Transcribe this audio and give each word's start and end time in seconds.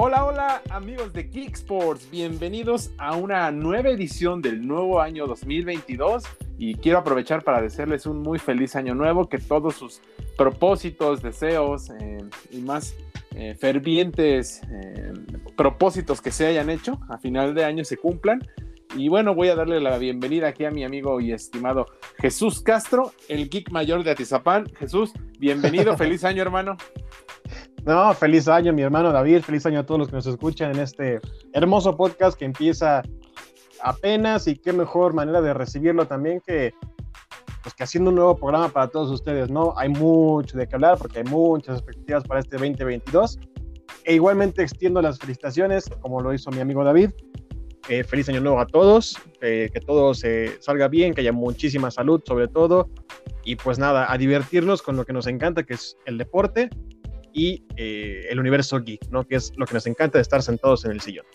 Hola, 0.00 0.24
hola 0.24 0.62
amigos 0.70 1.12
de 1.12 1.24
Geek 1.24 1.56
Sports, 1.56 2.08
bienvenidos 2.08 2.92
a 2.98 3.16
una 3.16 3.50
nueva 3.50 3.88
edición 3.88 4.40
del 4.40 4.64
nuevo 4.64 5.00
año 5.00 5.26
2022 5.26 6.22
y 6.56 6.76
quiero 6.76 6.98
aprovechar 6.98 7.42
para 7.42 7.60
desearles 7.60 8.06
un 8.06 8.22
muy 8.22 8.38
feliz 8.38 8.76
año 8.76 8.94
nuevo, 8.94 9.28
que 9.28 9.38
todos 9.38 9.74
sus 9.74 10.00
propósitos, 10.36 11.20
deseos 11.20 11.90
eh, 11.90 12.18
y 12.52 12.58
más 12.58 12.94
eh, 13.34 13.56
fervientes 13.58 14.62
eh, 14.70 15.14
propósitos 15.56 16.22
que 16.22 16.30
se 16.30 16.46
hayan 16.46 16.70
hecho 16.70 17.00
a 17.08 17.18
final 17.18 17.52
de 17.56 17.64
año 17.64 17.82
se 17.84 17.96
cumplan. 17.96 18.40
Y 18.96 19.08
bueno, 19.08 19.34
voy 19.34 19.48
a 19.48 19.56
darle 19.56 19.80
la 19.80 19.98
bienvenida 19.98 20.46
aquí 20.46 20.64
a 20.64 20.70
mi 20.70 20.84
amigo 20.84 21.20
y 21.20 21.32
estimado 21.32 21.86
Jesús 22.18 22.60
Castro, 22.62 23.12
el 23.28 23.50
geek 23.50 23.72
mayor 23.72 24.04
de 24.04 24.12
Atizapán. 24.12 24.66
Jesús, 24.78 25.12
bienvenido, 25.40 25.96
feliz 25.98 26.22
año 26.22 26.42
hermano. 26.42 26.76
No, 27.88 28.12
feliz 28.12 28.48
año, 28.48 28.70
mi 28.74 28.82
hermano 28.82 29.10
David. 29.12 29.40
Feliz 29.40 29.64
año 29.64 29.80
a 29.80 29.86
todos 29.86 29.98
los 29.98 30.08
que 30.08 30.16
nos 30.16 30.26
escuchan 30.26 30.72
en 30.72 30.80
este 30.80 31.22
hermoso 31.54 31.96
podcast 31.96 32.38
que 32.38 32.44
empieza 32.44 33.00
apenas 33.82 34.46
y 34.46 34.56
qué 34.56 34.74
mejor 34.74 35.14
manera 35.14 35.40
de 35.40 35.54
recibirlo 35.54 36.06
también 36.06 36.42
que, 36.46 36.74
pues, 37.62 37.74
que 37.74 37.84
haciendo 37.84 38.10
un 38.10 38.16
nuevo 38.16 38.36
programa 38.36 38.68
para 38.68 38.88
todos 38.88 39.10
ustedes, 39.10 39.48
¿no? 39.48 39.72
Hay 39.78 39.88
mucho 39.88 40.58
de 40.58 40.68
qué 40.68 40.74
hablar 40.74 40.98
porque 40.98 41.20
hay 41.20 41.24
muchas 41.24 41.78
expectativas 41.78 42.24
para 42.24 42.40
este 42.40 42.58
2022. 42.58 43.38
E 44.04 44.16
igualmente 44.16 44.62
extiendo 44.62 45.00
las 45.00 45.18
felicitaciones, 45.18 45.88
como 46.02 46.20
lo 46.20 46.34
hizo 46.34 46.50
mi 46.50 46.60
amigo 46.60 46.84
David. 46.84 47.12
Eh, 47.88 48.04
feliz 48.04 48.28
año 48.28 48.42
nuevo 48.42 48.60
a 48.60 48.66
todos, 48.66 49.16
eh, 49.40 49.70
que 49.72 49.80
todo 49.80 50.12
se 50.12 50.60
salga 50.60 50.88
bien, 50.88 51.14
que 51.14 51.22
haya 51.22 51.32
muchísima 51.32 51.90
salud 51.90 52.20
sobre 52.26 52.48
todo. 52.48 52.90
Y 53.44 53.56
pues 53.56 53.78
nada, 53.78 54.12
a 54.12 54.18
divertirnos 54.18 54.82
con 54.82 54.98
lo 54.98 55.06
que 55.06 55.14
nos 55.14 55.26
encanta, 55.26 55.62
que 55.62 55.72
es 55.72 55.96
el 56.04 56.18
deporte 56.18 56.68
y 57.32 57.64
eh, 57.76 58.26
el 58.30 58.38
universo 58.38 58.80
geek, 58.80 59.08
¿no? 59.10 59.26
Que 59.26 59.36
es 59.36 59.52
lo 59.56 59.66
que 59.66 59.74
nos 59.74 59.86
encanta 59.86 60.18
de 60.18 60.22
estar 60.22 60.42
sentados 60.42 60.84
en 60.84 60.92
el 60.92 61.00
sillón. 61.00 61.26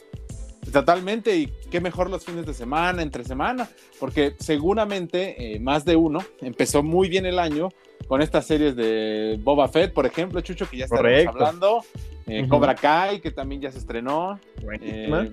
Totalmente, 0.72 1.36
y 1.36 1.48
qué 1.70 1.82
mejor 1.82 2.10
los 2.10 2.24
fines 2.24 2.46
de 2.46 2.54
semana, 2.54 3.02
entre 3.02 3.24
semana, 3.26 3.70
porque 4.00 4.36
seguramente 4.40 5.56
eh, 5.56 5.60
más 5.60 5.84
de 5.84 5.96
uno 5.96 6.20
empezó 6.42 6.82
muy 6.82 7.10
bien 7.10 7.26
el 7.26 7.38
año 7.38 7.70
con 8.08 8.22
estas 8.22 8.46
series 8.46 8.76
de 8.76 9.40
Boba 9.42 9.68
Fett, 9.68 9.94
por 9.94 10.06
ejemplo, 10.06 10.42
Chucho, 10.42 10.70
que 10.70 10.78
ya 10.78 10.86
estamos 10.86 11.06
hablando, 11.28 11.82
eh, 12.28 12.48
Cobra 12.48 12.76
Kai, 12.76 13.20
que 13.20 13.32
también 13.32 13.62
ya 13.62 13.72
se 13.72 13.80
estrenó. 13.80 14.40
Eh, 14.82 15.32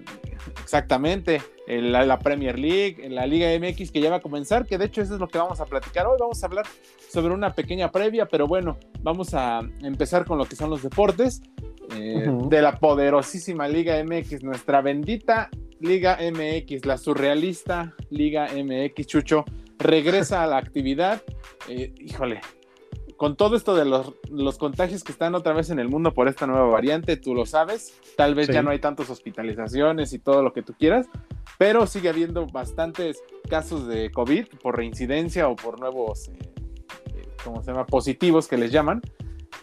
exactamente, 0.63 1.41
la, 1.67 2.05
la, 2.05 2.19
Premier 2.19 2.59
League, 2.59 3.09
la 3.09 3.27
Liga 3.27 3.49
MX 3.59 3.91
que 3.91 4.01
ya 4.01 4.11
va 4.11 4.17
a 4.17 4.21
comenzar, 4.21 4.67
que 4.67 4.79
de 4.79 4.87
hecho 4.87 5.03
eso 5.03 5.15
es 5.15 5.21
lo 5.21 5.29
que 5.29 5.39
vamos 5.39 5.61
a 5.61 5.67
platicar 5.67 6.07
hoy. 6.07 6.17
Vamos 6.19 6.43
a 6.43 6.47
hablar 6.47 6.67
sobre 7.09 7.35
una 7.35 7.55
pequeña 7.55 7.91
previa, 7.91 8.27
pero 8.27 8.47
bueno, 8.47 8.79
vamos 9.01 9.35
a 9.35 9.61
empezar 9.83 10.25
con 10.25 10.39
lo 10.39 10.47
que 10.47 10.57
son 10.57 10.71
los 10.71 10.83
deportes. 10.83 11.43
Eh, 11.97 12.31
de 12.49 12.63
la 12.63 12.79
poderosísima 12.79 13.67
Liga 13.67 14.01
MX, 14.05 14.45
nuestra 14.45 14.81
bendita 14.81 15.51
Liga 15.81 16.19
MX, 16.21 16.87
la 16.87 16.97
surrealista 16.97 17.95
Liga 18.11 18.47
MX, 18.55 19.07
Chucho, 19.09 19.45
regresa 19.77 20.45
a 20.45 20.47
la 20.47 20.59
actividad. 20.59 21.21
híjole, 21.69 22.41
con 23.21 23.37
todo 23.37 23.55
esto 23.55 23.75
de 23.75 23.85
los, 23.85 24.57
contagios 24.57 25.05
que 25.05 25.13
están 25.13 25.35
otra 25.35 25.53
vez 25.53 25.69
en 25.69 25.79
el 25.79 25.91
mundo 25.91 26.15
por 26.15 26.27
esta 26.27 26.47
nueva 26.47 26.67
variante, 26.69 27.19
tú 27.19 27.35
lo 27.35 27.45
sabes, 27.45 27.93
tal 28.17 28.35
vez 28.35 28.49
ya 28.49 28.63
no 28.63 28.71
hay 28.71 28.79
tantas 28.79 29.11
hospitalizaciones 29.11 30.15
y 30.15 30.19
todo 30.19 30.43
lo 30.43 30.55
que 30.55 30.63
tú 30.63 30.73
quieras, 30.73 31.07
pero 31.59 31.87
sigue 31.87 32.09
habiendo 32.09 32.47
bastantes 32.47 33.23
casos 33.47 33.87
de 33.87 34.11
COVID 34.11 34.47
por 34.63 34.79
reincidencia 34.79 35.49
o 35.49 35.55
por 35.55 35.79
nuevos, 35.79 36.29
eh, 36.29 36.39
eh, 37.15 37.29
¿cómo 37.45 37.63
se 37.63 37.73
llama?, 37.73 37.85
positivos 37.85 38.49
que 38.49 38.57
les 38.57 38.73
llaman, 38.73 39.03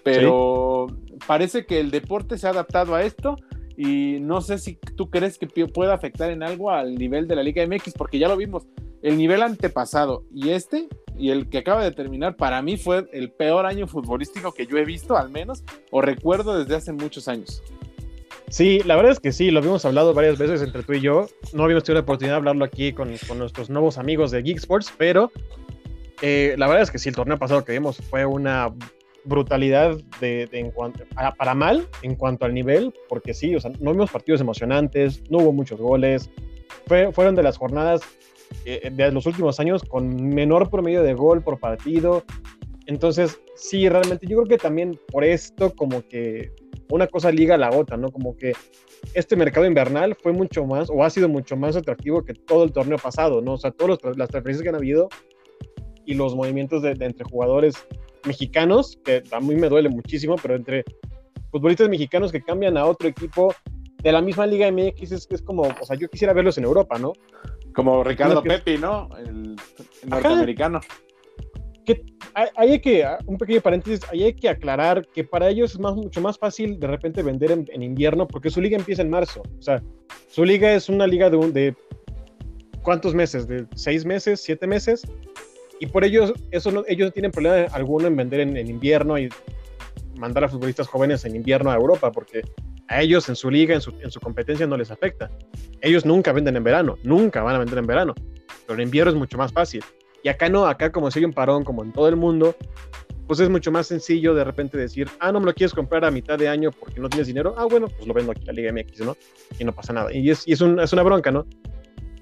pero 0.04 0.86
parece 1.26 1.66
que 1.66 1.80
el 1.80 1.90
deporte 1.90 2.38
se 2.38 2.46
ha 2.46 2.52
adaptado 2.52 2.94
a 2.94 3.02
esto 3.02 3.38
y 3.76 4.20
no 4.20 4.42
sé 4.42 4.60
si 4.60 4.76
tú 4.96 5.10
crees 5.10 5.40
que 5.40 5.48
pueda 5.48 5.96
afectar 5.96 6.30
en 6.30 6.44
algo 6.44 6.70
al 6.70 6.94
nivel 6.94 7.28
de 7.28 7.36
la 7.36 7.42
Liga 7.42 7.66
MX, 7.66 7.96
porque 7.98 8.20
ya 8.20 8.28
lo 8.28 8.38
vimos, 8.38 8.68
el 9.02 9.18
nivel 9.18 9.42
antepasado 9.42 10.26
y 10.32 10.50
este 10.50 10.88
y 11.18 11.32
el 11.32 11.50
que 11.50 11.60
acaba 11.60 11.84
de 11.84 11.92
terminar 11.92 12.36
para 12.36 12.62
mí 12.62 12.78
fue 12.78 13.08
el 13.12 13.32
peor 13.32 13.66
año 13.66 13.88
futbolístico 13.88 14.54
que 14.54 14.68
yo 14.68 14.78
he 14.78 14.86
visto, 14.86 15.18
al 15.18 15.30
menos, 15.30 15.64
o 15.92 16.02
recuerdo 16.02 16.58
desde 16.58 16.76
hace 16.76 16.94
muchos 16.94 17.28
años. 17.28 17.64
Sí, 18.50 18.80
la 18.86 18.96
verdad 18.96 19.12
es 19.12 19.20
que 19.20 19.34
sí, 19.34 19.52
lo 19.52 19.60
habíamos 19.60 19.84
hablado 19.84 20.14
varias 20.14 20.38
veces 20.38 20.62
entre 20.62 20.82
tú 20.84 20.94
y 20.94 21.02
yo. 21.02 21.28
No 21.52 21.64
habíamos 21.64 21.84
tenido 21.84 22.00
la 22.00 22.04
oportunidad 22.04 22.36
de 22.36 22.38
hablarlo 22.38 22.64
aquí 22.64 22.94
con, 22.94 23.10
nuestros 23.38 23.70
nuevos 23.70 23.98
amigos 23.98 24.32
de 24.32 24.42
Geek 24.42 24.58
Sports, 24.58 24.94
pero 24.98 25.32
eh, 26.22 26.56
la 26.58 26.68
verdad 26.68 26.84
es 26.84 26.92
que 26.92 26.98
sí, 26.98 27.10
el 27.10 27.16
torneo 27.16 27.38
pasado 27.38 27.66
que 27.66 27.74
vimos 27.74 27.98
fue 27.98 28.26
una 28.26 28.74
brutalidad 29.26 29.98
de, 30.22 30.48
en 30.54 30.72
cuanto, 30.72 31.04
para, 31.14 31.54
mal 31.54 31.88
en 32.02 32.16
cuanto 32.16 32.46
al 32.46 32.54
nivel, 32.54 32.94
porque 33.10 33.34
sí, 33.34 33.54
o 33.54 33.60
sea, 33.60 33.72
no 33.82 33.92
vimos 33.92 34.10
partidos 34.12 34.40
emocionantes, 34.40 35.22
no 35.30 35.40
hubo 35.40 35.52
muchos 35.52 35.80
goles, 35.80 36.30
fue, 36.86 37.12
fueron 37.12 37.36
de 37.36 37.44
las 37.44 37.58
jornadas 37.58 38.02
de 38.68 39.12
los 39.12 39.26
últimos 39.26 39.60
años 39.60 39.82
con 39.84 40.28
menor 40.30 40.70
promedio 40.70 41.02
de 41.04 41.14
gol 41.14 41.42
por 41.42 41.60
partido. 41.60 42.24
Entonces, 42.86 43.40
sí, 43.56 43.88
realmente 43.88 44.28
yo 44.28 44.38
creo 44.38 44.48
que 44.48 44.58
también 44.58 45.00
por 45.12 45.24
esto 45.24 45.74
como 45.74 46.02
que 46.08 46.52
una 46.90 47.08
cosa 47.08 47.32
liga 47.32 47.56
a 47.56 47.58
la 47.58 47.72
otra, 47.72 47.98
¿no? 47.98 48.12
Como 48.12 48.36
que 48.36 48.54
este 49.14 49.36
mercado 49.36 49.66
invernal 49.66 50.16
fue 50.22 50.34
mucho 50.34 50.66
más 50.66 50.90
o 50.90 51.04
ha 51.04 51.10
sido 51.10 51.30
mucho 51.30 51.56
más 51.56 51.76
atractivo 51.76 52.24
que 52.24 52.34
todo 52.34 52.64
el 52.64 52.72
torneo 52.72 52.98
pasado, 52.98 53.42
¿no? 53.42 53.54
O 53.54 53.58
sea, 53.58 53.72
todas 53.72 54.00
las 54.18 54.30
transferencias 54.30 54.64
que 54.64 54.70
han 54.70 54.76
habido 54.76 55.10
y 56.06 56.14
los 56.14 56.36
movimientos 56.36 56.82
de, 56.82 56.92
entre 57.00 57.26
jugadores 57.26 57.76
mexicanos, 58.26 58.98
que 59.04 59.24
a 59.32 59.40
mí 59.40 59.56
me 59.56 59.70
duele 59.70 59.90
muchísimo, 59.90 60.36
pero 60.42 60.56
entre 60.56 60.84
futbolistas 61.52 61.90
mexicanos 61.90 62.32
que 62.32 62.42
cambian 62.42 62.78
a 62.78 62.86
otro 62.86 63.08
equipo 63.08 63.54
de 64.02 64.12
la 64.12 64.22
misma 64.22 64.46
Liga 64.46 64.72
MX 64.72 65.12
es, 65.12 65.28
es 65.30 65.42
como, 65.42 65.64
o 65.64 65.86
sea, 65.86 65.98
yo 65.98 66.10
quisiera 66.10 66.34
verlos 66.34 66.58
en 66.58 66.66
Europa, 66.66 66.98
¿no? 67.00 67.14
Como 67.74 68.04
Ricardo 68.04 68.42
Pepi, 68.44 68.78
¿no? 68.78 69.10
El, 69.18 69.56
norteamericano. 70.06 70.80
Que 71.86 72.04
hay, 72.34 72.80
que, 72.80 73.06
un 73.26 73.38
pequeño 73.38 73.62
paréntesis, 73.62 74.02
hay 74.12 74.34
que 74.34 74.50
aclarar 74.50 75.08
que 75.08 75.24
para 75.24 75.50
ellos 75.50 75.72
es 75.72 75.80
más, 75.80 75.96
mucho 75.96 76.22
más 76.22 76.38
fácil 76.38 76.80
de 76.80 76.88
repente 76.88 77.24
vender 77.24 77.52
en, 77.52 77.82
invierno 77.82 78.28
porque 78.28 78.50
su 78.50 78.62
liga 78.62 78.78
empieza 78.78 79.02
en 79.02 79.10
marzo. 79.10 79.42
O 79.58 79.62
sea, 79.62 79.82
su 80.28 80.44
liga 80.44 80.74
es 80.74 80.90
una 80.90 81.08
liga 81.08 81.30
de, 81.30 81.38
de 81.52 81.76
¿cuántos 82.84 83.16
meses? 83.16 83.48
¿De 83.48 83.66
seis 83.76 84.06
meses, 84.06 84.42
siete 84.42 84.68
meses? 84.68 85.04
Y 85.80 85.88
por 85.88 86.04
ellos, 86.04 86.34
eso 86.52 86.72
no, 86.72 86.84
ellos 86.88 87.08
no 87.08 87.12
tienen 87.12 87.32
problema 87.32 87.68
alguno 87.72 88.08
en 88.08 88.16
vender 88.16 88.42
en, 88.42 88.58
en 88.58 88.68
invierno 88.68 89.18
y 89.18 89.30
mandar 90.18 90.44
a 90.44 90.50
futbolistas 90.50 90.88
jóvenes 90.88 91.24
en 91.26 91.36
invierno 91.36 91.72
a 91.72 91.76
Europa 91.76 92.12
porque 92.12 92.42
a 92.90 93.02
ellos 93.02 93.28
en 93.30 93.36
su 93.36 93.50
liga, 93.50 93.76
en 93.76 93.82
su, 93.82 93.94
en 94.02 94.12
su 94.12 94.20
competencia 94.20 94.66
no 94.68 94.78
les 94.78 94.92
afecta. 94.92 95.30
Ellos 95.82 96.06
nunca 96.06 96.32
venden 96.32 96.56
en 96.56 96.64
verano, 96.64 96.98
nunca 97.04 97.42
van 97.44 97.56
a 97.56 97.60
vender 97.60 97.78
en 97.78 97.88
verano, 97.88 98.16
pero 98.66 98.80
en 98.80 98.88
invierno 98.88 99.12
es 99.12 99.18
mucho 99.18 99.38
más 99.38 99.52
fácil. 99.52 99.84
Y 100.24 100.30
acá 100.30 100.50
no, 100.50 100.66
acá 100.66 100.92
como 100.92 101.12
si 101.12 101.20
hay 101.20 101.26
un 101.26 101.34
parón, 101.34 101.64
como 101.64 101.84
en 101.84 101.92
todo 101.92 102.08
el 102.10 102.16
mundo, 102.16 102.56
pues 103.28 103.40
es 103.40 103.50
mucho 103.50 103.72
más 103.72 103.88
sencillo 103.88 104.34
de 104.34 104.44
repente 104.44 104.78
decir, 104.78 105.10
ah, 105.20 105.32
no 105.32 105.40
me 105.40 105.48
lo 105.48 105.54
quieres 105.54 105.74
comprar 105.74 106.06
a 106.06 106.12
mitad 106.12 106.38
de 106.38 106.48
año 106.48 106.72
porque 106.72 107.00
no 107.00 107.10
tienes 107.10 107.28
dinero, 107.28 107.54
ah, 107.58 107.66
bueno, 107.66 107.88
pues 107.88 108.08
lo 108.08 108.14
vendo 108.14 108.32
aquí 108.32 108.46
la 108.46 108.54
Liga 108.54 108.72
MX, 108.72 109.02
¿no? 109.02 109.18
Y 109.60 109.66
no 109.66 109.74
pasa 109.74 109.94
nada. 109.94 110.14
Y 110.14 110.30
es, 110.30 110.48
y 110.48 110.54
es, 110.54 110.62
un, 110.62 110.80
es 110.80 110.94
una 110.94 111.04
bronca, 111.04 111.30
¿no? 111.32 111.46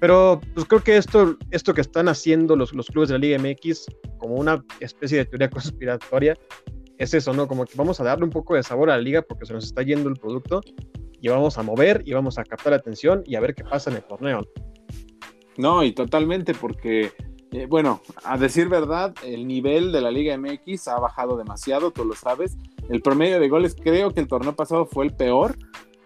Pero 0.00 0.40
pues 0.52 0.66
creo 0.66 0.82
que 0.82 0.96
esto, 0.96 1.36
esto 1.52 1.72
que 1.72 1.80
están 1.80 2.08
haciendo 2.08 2.54
los, 2.54 2.74
los 2.74 2.88
clubes 2.88 3.08
de 3.08 3.14
la 3.14 3.18
Liga 3.18 3.38
MX 3.38 3.86
como 4.18 4.34
una 4.34 4.62
especie 4.80 5.18
de 5.18 5.24
teoría 5.24 5.48
conspiratoria 5.50 6.36
es 6.98 7.14
eso, 7.14 7.32
¿no? 7.32 7.46
Como 7.48 7.64
que 7.64 7.74
vamos 7.76 8.00
a 8.00 8.04
darle 8.04 8.24
un 8.24 8.30
poco 8.30 8.54
de 8.54 8.62
sabor 8.62 8.90
a 8.90 8.96
la 8.96 9.02
liga 9.02 9.22
porque 9.22 9.46
se 9.46 9.52
nos 9.52 9.64
está 9.64 9.82
yendo 9.82 10.08
el 10.08 10.16
producto 10.16 10.60
y 11.20 11.28
vamos 11.28 11.58
a 11.58 11.62
mover 11.62 12.02
y 12.04 12.12
vamos 12.12 12.38
a 12.38 12.44
captar 12.44 12.72
la 12.72 12.76
atención 12.76 13.22
y 13.26 13.36
a 13.36 13.40
ver 13.40 13.54
qué 13.54 13.64
pasa 13.64 13.90
en 13.90 13.96
el 13.96 14.02
torneo. 14.02 14.42
No, 15.56 15.82
y 15.82 15.92
totalmente 15.92 16.54
porque, 16.54 17.12
eh, 17.52 17.66
bueno, 17.66 18.02
a 18.24 18.36
decir 18.36 18.68
verdad, 18.68 19.14
el 19.24 19.46
nivel 19.46 19.92
de 19.92 20.00
la 20.02 20.10
Liga 20.10 20.36
MX 20.36 20.88
ha 20.88 20.98
bajado 21.00 21.36
demasiado, 21.36 21.90
tú 21.90 22.04
lo 22.04 22.14
sabes. 22.14 22.56
El 22.88 23.00
promedio 23.00 23.40
de 23.40 23.48
goles 23.48 23.74
creo 23.74 24.12
que 24.12 24.20
el 24.20 24.28
torneo 24.28 24.54
pasado 24.54 24.86
fue 24.86 25.06
el 25.06 25.14
peor. 25.14 25.56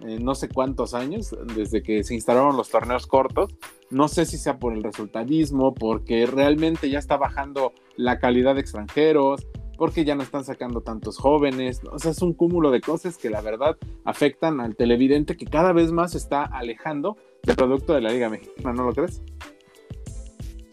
no 0.00 0.35
sé 0.35 0.49
cuántos 0.49 0.94
años, 0.94 1.37
desde 1.55 1.82
que 1.82 2.03
se 2.05 2.15
instalaron 2.15 2.56
los 2.56 2.70
torneos 2.70 3.06
cortos. 3.06 3.55
No 3.91 4.09
sé 4.09 4.25
si 4.25 4.38
sea 4.38 4.59
por 4.59 4.73
el 4.73 4.82
resultadismo, 4.82 5.75
porque 5.75 6.25
realmente 6.25 6.88
ya 6.88 6.99
está 6.99 7.19
bajando 7.19 7.75
la 7.97 8.19
calidad 8.19 8.55
de 8.55 8.62
extranjeros, 8.62 9.47
porque 9.81 10.05
ya 10.05 10.15
no 10.15 10.23
están 10.23 10.44
sacando 10.44 10.82
tantos 10.82 11.17
jóvenes, 11.17 11.81
o 11.91 11.99
sea, 11.99 12.11
es 12.11 12.21
un 12.21 12.35
cúmulo 12.35 12.71
de 12.71 12.82
cosas 12.82 13.17
que 13.17 13.31
la 13.31 13.41
verdad 13.41 13.79
afectan 14.05 14.61
al 14.61 14.77
televidente 14.77 15.38
que 15.38 15.47
cada 15.47 15.73
vez 15.73 15.91
más 15.91 16.11
se 16.11 16.19
está 16.19 16.44
alejando 16.44 17.17
del 17.44 17.56
producto 17.56 17.94
de 17.94 18.03
la 18.03 18.11
Liga 18.11 18.29
Mexicana, 18.29 18.75
¿no 18.75 18.85
lo 18.85 18.93
crees? 18.93 19.23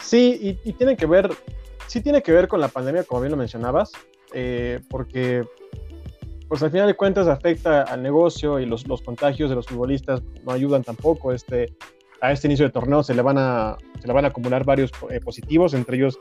Sí, 0.04 0.60
y, 0.62 0.74
tiene 0.74 0.98
que 0.98 1.06
ver, 1.06 1.30
sí 1.88 2.02
tiene 2.02 2.22
que 2.22 2.34
ver 2.34 2.50
con 2.50 2.60
la 2.60 2.68
pandemia, 2.68 3.06
como 3.06 3.22
bien 3.22 3.32
lo 3.32 3.38
mencionabas, 3.38 3.94
eh, 4.34 4.82
porque 4.90 5.46
pues 6.50 6.62
al 6.62 6.72
final 6.72 6.88
de 6.88 6.96
cuentas 6.96 7.30
afecta 7.30 7.84
al 7.84 8.04
negocio 8.04 8.60
y 8.60 8.66
los, 8.66 8.84
contagios 9.06 9.50
de 9.50 9.56
los 9.56 9.68
futbolistas 9.68 10.22
no 10.44 10.52
ayudan 10.52 10.84
tampoco. 10.84 11.32
Este, 11.32 11.74
a 12.20 12.34
este 12.34 12.48
inicio 12.48 12.66
de 12.66 12.74
torneo 12.74 13.04
se 13.04 13.14
le 13.14 13.22
van 13.22 13.38
a, 13.38 13.78
se 14.02 14.08
le 14.08 14.12
van 14.12 14.26
a 14.26 14.30
acumular 14.30 14.66
varios 14.66 14.92
eh, 15.10 15.22
positivos, 15.22 15.74
entre 15.74 15.96
ellos 15.96 16.20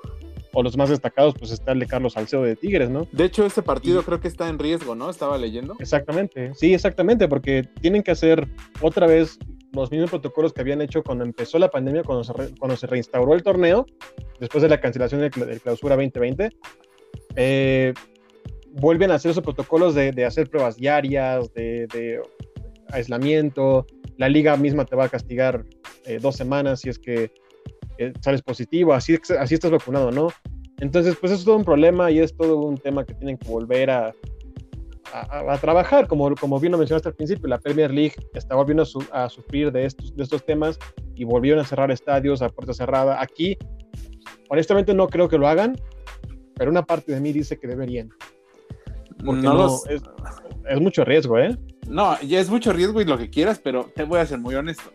o 0.58 0.62
los 0.62 0.75
más 0.79 0.88
destacados, 0.88 1.35
pues 1.38 1.50
está 1.50 1.73
el 1.73 1.81
de 1.81 1.87
Carlos 1.87 2.14
Salcedo 2.14 2.43
de 2.43 2.56
Tigres, 2.56 2.88
¿no? 2.88 3.06
De 3.12 3.25
hecho, 3.25 3.44
este 3.44 3.61
partido 3.61 4.03
creo 4.03 4.20
que 4.20 4.29
está 4.29 4.49
en 4.49 4.58
riesgo, 4.58 4.94
¿no? 4.94 5.11
Estaba 5.11 5.37
leyendo. 5.37 5.76
Exactamente, 5.79 6.55
sí, 6.55 6.73
exactamente, 6.73 7.29
porque 7.29 7.69
tienen 7.82 8.03
que 8.03 8.12
hacer 8.12 8.49
otra 8.81 9.06
vez 9.06 9.38
los 9.73 9.91
mismos 9.91 10.08
protocolos 10.08 10.55
que 10.55 10.62
habían 10.62 10.81
hecho 10.81 11.03
cuando 11.03 11.25
empezó 11.25 11.58
la 11.58 11.69
pandemia, 11.69 12.05
cuando 12.05 12.25
se, 12.25 12.32
cuando 12.58 12.75
se 12.75 12.87
reinstauró 12.87 13.35
el 13.35 13.43
torneo, 13.43 13.85
después 14.41 14.62
de 14.62 14.70
la 14.70 14.81
cancelación 14.81 15.20
de, 15.20 15.61
clausura 15.61 15.94
2020. 15.94 16.49
Eh, 17.37 17.93
vuelven 18.73 19.11
a 19.11 19.17
hacer 19.17 19.32
esos 19.32 19.44
protocolos 19.44 19.94
de, 19.94 20.25
hacer 20.25 20.49
pruebas 20.49 20.79
diarias, 20.79 21.52
de, 21.52 22.19
aislamiento. 22.88 23.87
La 24.17 24.31
liga 24.31 24.56
misma 24.56 24.87
te 24.87 24.97
va 24.97 25.05
a 25.05 25.09
castigar 25.11 25.67
eh, 26.06 26.19
dos 26.19 26.35
semanas 26.35 26.81
si 26.81 26.88
es 26.88 26.99
que 26.99 27.31
sales 28.21 28.43
positivo, 28.43 28.93
así, 28.93 29.19
así 29.39 29.55
estás 29.55 29.71
vacunado, 29.71 30.11
¿no? 30.11 30.29
Entonces, 30.79 31.17
pues 31.17 31.33
es 31.33 31.45
todo 31.45 31.57
un 31.57 31.65
problema 31.65 32.11
y 32.11 32.19
es 32.19 32.37
todo 32.37 32.59
un 32.59 32.77
tema 32.77 33.05
que 33.05 33.15
tienen 33.15 33.39
que 33.39 33.49
volver 33.49 33.91
a, 33.91 34.13
a, 35.13 35.59
trabajar, 35.59 36.07
como, 36.07 36.35
como 36.35 36.61
bien 36.61 36.73
lo 36.73 36.79
mencionaste 36.79 37.09
al 37.09 37.15
principio, 37.15 37.49
la 37.49 37.59
Premier 37.59 37.91
League 37.91 38.15
está 38.35 38.55
volviendo 38.55 38.85
a, 39.13 39.29
sufrir 39.29 39.73
de 39.73 39.87
estos, 39.87 40.15
de 40.15 40.23
estos 40.23 40.45
temas 40.45 40.79
y 41.15 41.25
volvieron 41.25 41.61
a 41.61 41.65
cerrar 41.65 41.91
estadios 41.91 42.43
a 42.43 42.49
puerta 42.51 42.75
cerrada. 42.75 43.21
Aquí, 43.23 43.57
honestamente, 44.51 44.93
no 44.93 45.09
creo 45.09 45.29
que 45.29 45.39
lo 45.39 45.49
hagan, 45.49 45.77
pero 46.55 46.71
una 46.71 46.85
parte 46.85 47.13
de 47.13 47.21
mí 47.21 47.33
dice 47.33 47.59
que 47.59 47.67
deberían. 47.67 48.11
Porque 49.25 49.43
no, 49.43 49.67
es, 49.89 50.03
es, 50.69 50.81
mucho 50.81 51.05
riesgo, 51.05 51.39
¿eh? 51.39 51.57
No, 51.89 52.21
ya 52.21 52.39
es 52.39 52.51
mucho 52.51 52.73
riesgo 52.73 53.01
y 53.01 53.07
lo 53.07 53.17
que 53.17 53.31
quieras, 53.31 53.61
pero 53.63 53.91
te 53.95 54.05
voy 54.05 54.21
a 54.21 54.27
ser 54.27 54.39
muy 54.39 54.55
honesto 54.55 54.93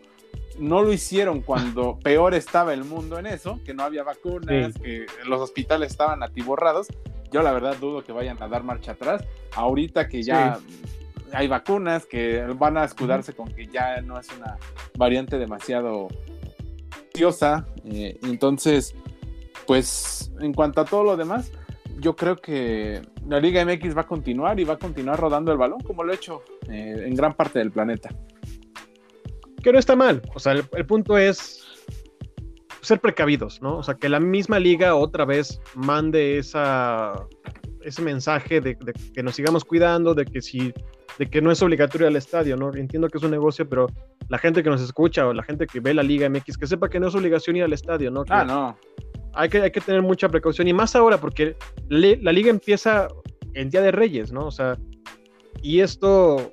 no 0.58 0.82
lo 0.82 0.92
hicieron 0.92 1.40
cuando 1.40 1.98
peor 2.02 2.34
estaba 2.34 2.72
el 2.72 2.84
mundo 2.84 3.18
en 3.18 3.26
eso, 3.26 3.60
que 3.64 3.74
no 3.74 3.82
había 3.82 4.02
vacunas, 4.02 4.74
que 4.74 5.06
los 5.26 5.40
hospitales 5.40 5.90
estaban 5.90 6.22
atiborrados. 6.22 6.88
Yo 7.30 7.42
la 7.42 7.52
verdad 7.52 7.76
dudo 7.80 8.04
que 8.04 8.12
vayan 8.12 8.42
a 8.42 8.48
dar 8.48 8.62
marcha 8.62 8.92
atrás. 8.92 9.24
Ahorita 9.54 10.08
que 10.08 10.22
ya 10.22 10.58
hay 11.32 11.48
vacunas, 11.48 12.04
que 12.04 12.42
van 12.58 12.76
a 12.76 12.84
escudarse 12.84 13.32
con 13.32 13.48
que 13.48 13.66
ya 13.66 14.00
no 14.02 14.18
es 14.18 14.28
una 14.36 14.58
variante 14.96 15.38
demasiado 15.38 16.08
ciosa. 17.14 17.66
Eh, 17.84 18.18
entonces, 18.22 18.94
pues 19.66 20.30
en 20.40 20.52
cuanto 20.52 20.82
a 20.82 20.84
todo 20.84 21.04
lo 21.04 21.16
demás, 21.16 21.50
yo 21.98 22.16
creo 22.16 22.36
que 22.36 23.00
la 23.26 23.40
Liga 23.40 23.64
MX 23.64 23.96
va 23.96 24.02
a 24.02 24.06
continuar 24.06 24.58
y 24.60 24.64
va 24.64 24.74
a 24.74 24.78
continuar 24.78 25.18
rodando 25.18 25.52
el 25.52 25.58
balón 25.58 25.80
como 25.80 26.02
lo 26.02 26.12
ha 26.12 26.14
hecho 26.16 26.42
eh, 26.68 27.04
en 27.06 27.14
gran 27.14 27.34
parte 27.34 27.60
del 27.60 27.70
planeta 27.70 28.10
que 29.62 29.72
no 29.72 29.78
está 29.78 29.96
mal. 29.96 30.22
O 30.34 30.38
sea, 30.38 30.52
el, 30.52 30.86
punto 30.86 31.16
es 31.16 31.64
ser 32.80 33.00
precavidos, 33.00 33.62
¿no? 33.62 33.78
O 33.78 33.82
sea, 33.82 33.94
que 33.94 34.08
la 34.08 34.20
misma 34.20 34.58
liga 34.58 34.94
otra 34.94 35.24
vez 35.24 35.60
mande 35.74 36.38
esa, 36.38 37.14
ese 37.82 38.02
mensaje 38.02 38.60
de, 38.60 38.76
que 38.76 39.22
nos 39.22 39.36
sigamos 39.36 39.64
cuidando, 39.64 40.14
de 40.14 40.24
que 40.24 40.42
si, 40.42 40.74
de 41.18 41.30
que 41.30 41.40
no 41.40 41.50
es 41.50 41.62
obligatorio 41.62 42.08
al 42.08 42.16
estadio, 42.16 42.56
¿no? 42.56 42.74
Entiendo 42.74 43.08
que 43.08 43.18
es 43.18 43.24
un 43.24 43.30
negocio, 43.30 43.68
pero 43.68 43.86
la 44.28 44.38
gente 44.38 44.62
que 44.62 44.70
nos 44.70 44.80
escucha 44.80 45.26
o 45.26 45.32
la 45.32 45.42
gente 45.42 45.66
que 45.66 45.80
ve 45.80 45.94
la 45.94 46.02
Liga 46.02 46.28
MX, 46.28 46.58
que 46.58 46.66
sepa 46.66 46.88
que 46.88 46.98
no 46.98 47.08
es 47.08 47.14
obligación 47.14 47.56
ir 47.56 47.62
al 47.62 47.72
estadio, 47.72 48.10
¿no? 48.10 48.24
ah, 48.28 48.44
no. 48.44 48.76
Hay 49.34 49.48
que, 49.48 49.62
hay 49.62 49.70
que 49.70 49.80
tener 49.80 50.02
mucha 50.02 50.28
precaución 50.28 50.68
y 50.68 50.74
más 50.74 50.94
ahora 50.94 51.18
porque 51.18 51.56
la 51.88 52.32
liga 52.32 52.50
empieza 52.50 53.08
en 53.54 53.70
Día 53.70 53.80
de 53.80 53.90
Reyes, 53.90 54.30
¿no? 54.30 54.46
O 54.46 54.50
sea, 54.50 54.76
y 55.62 55.80
esto 55.80 56.50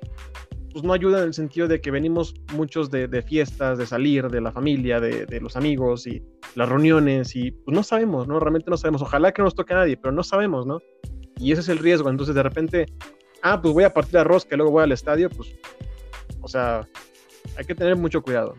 pues 0.72 0.84
no 0.84 0.92
ayuda 0.92 1.18
en 1.18 1.24
el 1.26 1.34
sentido 1.34 1.68
de 1.68 1.80
que 1.80 1.90
venimos 1.90 2.34
muchos 2.54 2.90
de, 2.90 3.22
fiestas, 3.22 3.78
de 3.78 3.86
salir, 3.86 4.28
de 4.28 4.40
la 4.40 4.52
familia, 4.52 5.00
de, 5.00 5.40
los 5.40 5.56
amigos 5.56 6.06
y 6.06 6.22
las 6.54 6.68
reuniones 6.68 7.34
y 7.36 7.50
pues 7.50 7.74
no 7.74 7.82
sabemos, 7.82 8.28
¿no? 8.28 8.38
Realmente 8.38 8.70
no 8.70 8.76
sabemos. 8.76 9.02
Ojalá 9.02 9.32
que 9.32 9.42
no 9.42 9.46
nos 9.46 9.54
toque 9.54 9.74
a 9.74 9.78
nadie, 9.78 9.96
pero 9.96 10.12
no 10.12 10.22
sabemos, 10.22 10.66
¿no? 10.66 10.80
Y 11.38 11.52
ese 11.52 11.62
es 11.62 11.68
el 11.68 11.78
riesgo. 11.78 12.10
Entonces 12.10 12.34
de 12.34 12.42
repente, 12.42 12.86
ah, 13.42 13.60
pues 13.60 13.74
voy 13.74 13.84
a 13.84 13.92
partir 13.92 14.18
arroz 14.18 14.44
que 14.44 14.56
luego 14.56 14.72
voy 14.72 14.84
al 14.84 14.92
estadio, 14.92 15.28
pues, 15.30 15.48
o 16.40 16.48
sea, 16.48 16.86
hay 17.56 17.64
que 17.64 17.74
tener 17.74 17.96
mucho 17.96 18.22
cuidado. 18.22 18.54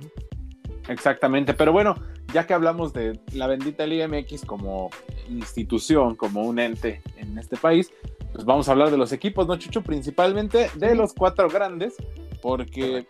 Exactamente, 0.88 1.54
pero 1.54 1.72
bueno, 1.72 1.96
ya 2.34 2.46
que 2.46 2.54
hablamos 2.54 2.92
de 2.94 3.20
la 3.34 3.48
bendita 3.48 3.86
Liga 3.86 4.10
como 4.46 4.90
institución, 5.30 6.16
como 6.16 6.42
un 6.44 6.60
ente 6.60 7.02
en 7.18 7.38
este 7.38 7.56
país, 7.56 7.92
pues 8.42 8.48
vamos 8.48 8.68
a 8.68 8.72
hablar 8.72 8.90
de 8.90 8.98
los 8.98 9.12
equipos, 9.12 9.46
¿no, 9.46 9.56
Chucho? 9.56 9.84
Principalmente 9.84 10.72
de 10.74 10.96
los 10.96 11.14
cuatro 11.14 11.48
grandes, 11.48 11.94
porque 12.42 13.06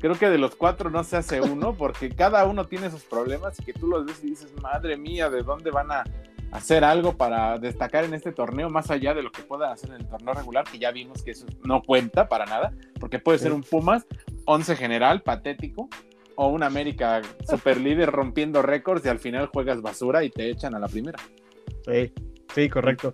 creo 0.00 0.16
que 0.16 0.28
de 0.30 0.38
los 0.38 0.56
cuatro 0.56 0.90
no 0.90 1.04
se 1.04 1.16
hace 1.16 1.40
uno, 1.40 1.74
porque 1.74 2.10
cada 2.10 2.44
uno 2.44 2.66
tiene 2.66 2.90
sus 2.90 3.04
problemas 3.04 3.56
y 3.60 3.64
que 3.64 3.72
tú 3.72 3.86
los 3.86 4.04
ves 4.04 4.18
y 4.24 4.30
dices, 4.30 4.52
madre 4.60 4.96
mía, 4.96 5.30
¿de 5.30 5.44
dónde 5.44 5.70
van 5.70 5.92
a 5.92 6.02
hacer 6.50 6.82
algo 6.82 7.16
para 7.16 7.56
destacar 7.60 8.04
en 8.04 8.14
este 8.14 8.32
torneo, 8.32 8.68
más 8.68 8.90
allá 8.90 9.14
de 9.14 9.22
lo 9.22 9.30
que 9.30 9.42
puedan 9.42 9.70
hacer 9.70 9.90
en 9.90 10.00
el 10.00 10.08
torneo 10.08 10.34
regular, 10.34 10.64
que 10.64 10.80
ya 10.80 10.90
vimos 10.90 11.22
que 11.22 11.30
eso 11.30 11.46
no 11.62 11.80
cuenta 11.80 12.28
para 12.28 12.44
nada, 12.44 12.74
porque 12.98 13.20
puede 13.20 13.38
ser 13.38 13.52
un 13.52 13.62
Pumas, 13.62 14.04
once 14.44 14.74
general, 14.74 15.22
patético, 15.22 15.88
o 16.34 16.48
un 16.48 16.64
América 16.64 17.22
super 17.48 17.80
líder 17.80 18.10
rompiendo 18.10 18.60
récords 18.60 19.06
y 19.06 19.08
al 19.08 19.20
final 19.20 19.46
juegas 19.46 19.82
basura 19.82 20.24
y 20.24 20.30
te 20.30 20.50
echan 20.50 20.74
a 20.74 20.80
la 20.80 20.88
primera. 20.88 21.20
Sí, 21.86 22.12
sí, 22.52 22.68
correcto. 22.68 23.12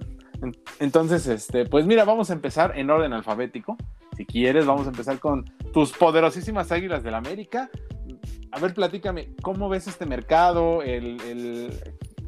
Entonces, 0.79 1.27
este, 1.27 1.67
pues 1.67 1.87
mira, 1.87 2.05
vamos 2.05 2.31
a 2.31 2.33
empezar 2.33 2.79
en 2.79 2.91
orden 2.91 3.13
alfabético. 3.13 3.77
Si 4.17 4.25
quieres, 4.25 4.67
vamos 4.67 4.87
a 4.87 4.91
empezar 4.91 5.19
con 5.19 5.45
tus 5.73 5.93
poderosísimas 5.93 6.73
águilas 6.73 7.03
del 7.03 7.15
América. 7.15 7.71
A 8.51 8.59
ver, 8.59 8.75
platícame, 8.75 9.35
¿cómo 9.43 9.69
ves 9.69 9.87
este 9.87 10.07
mercado? 10.07 10.83
El, 10.83 11.71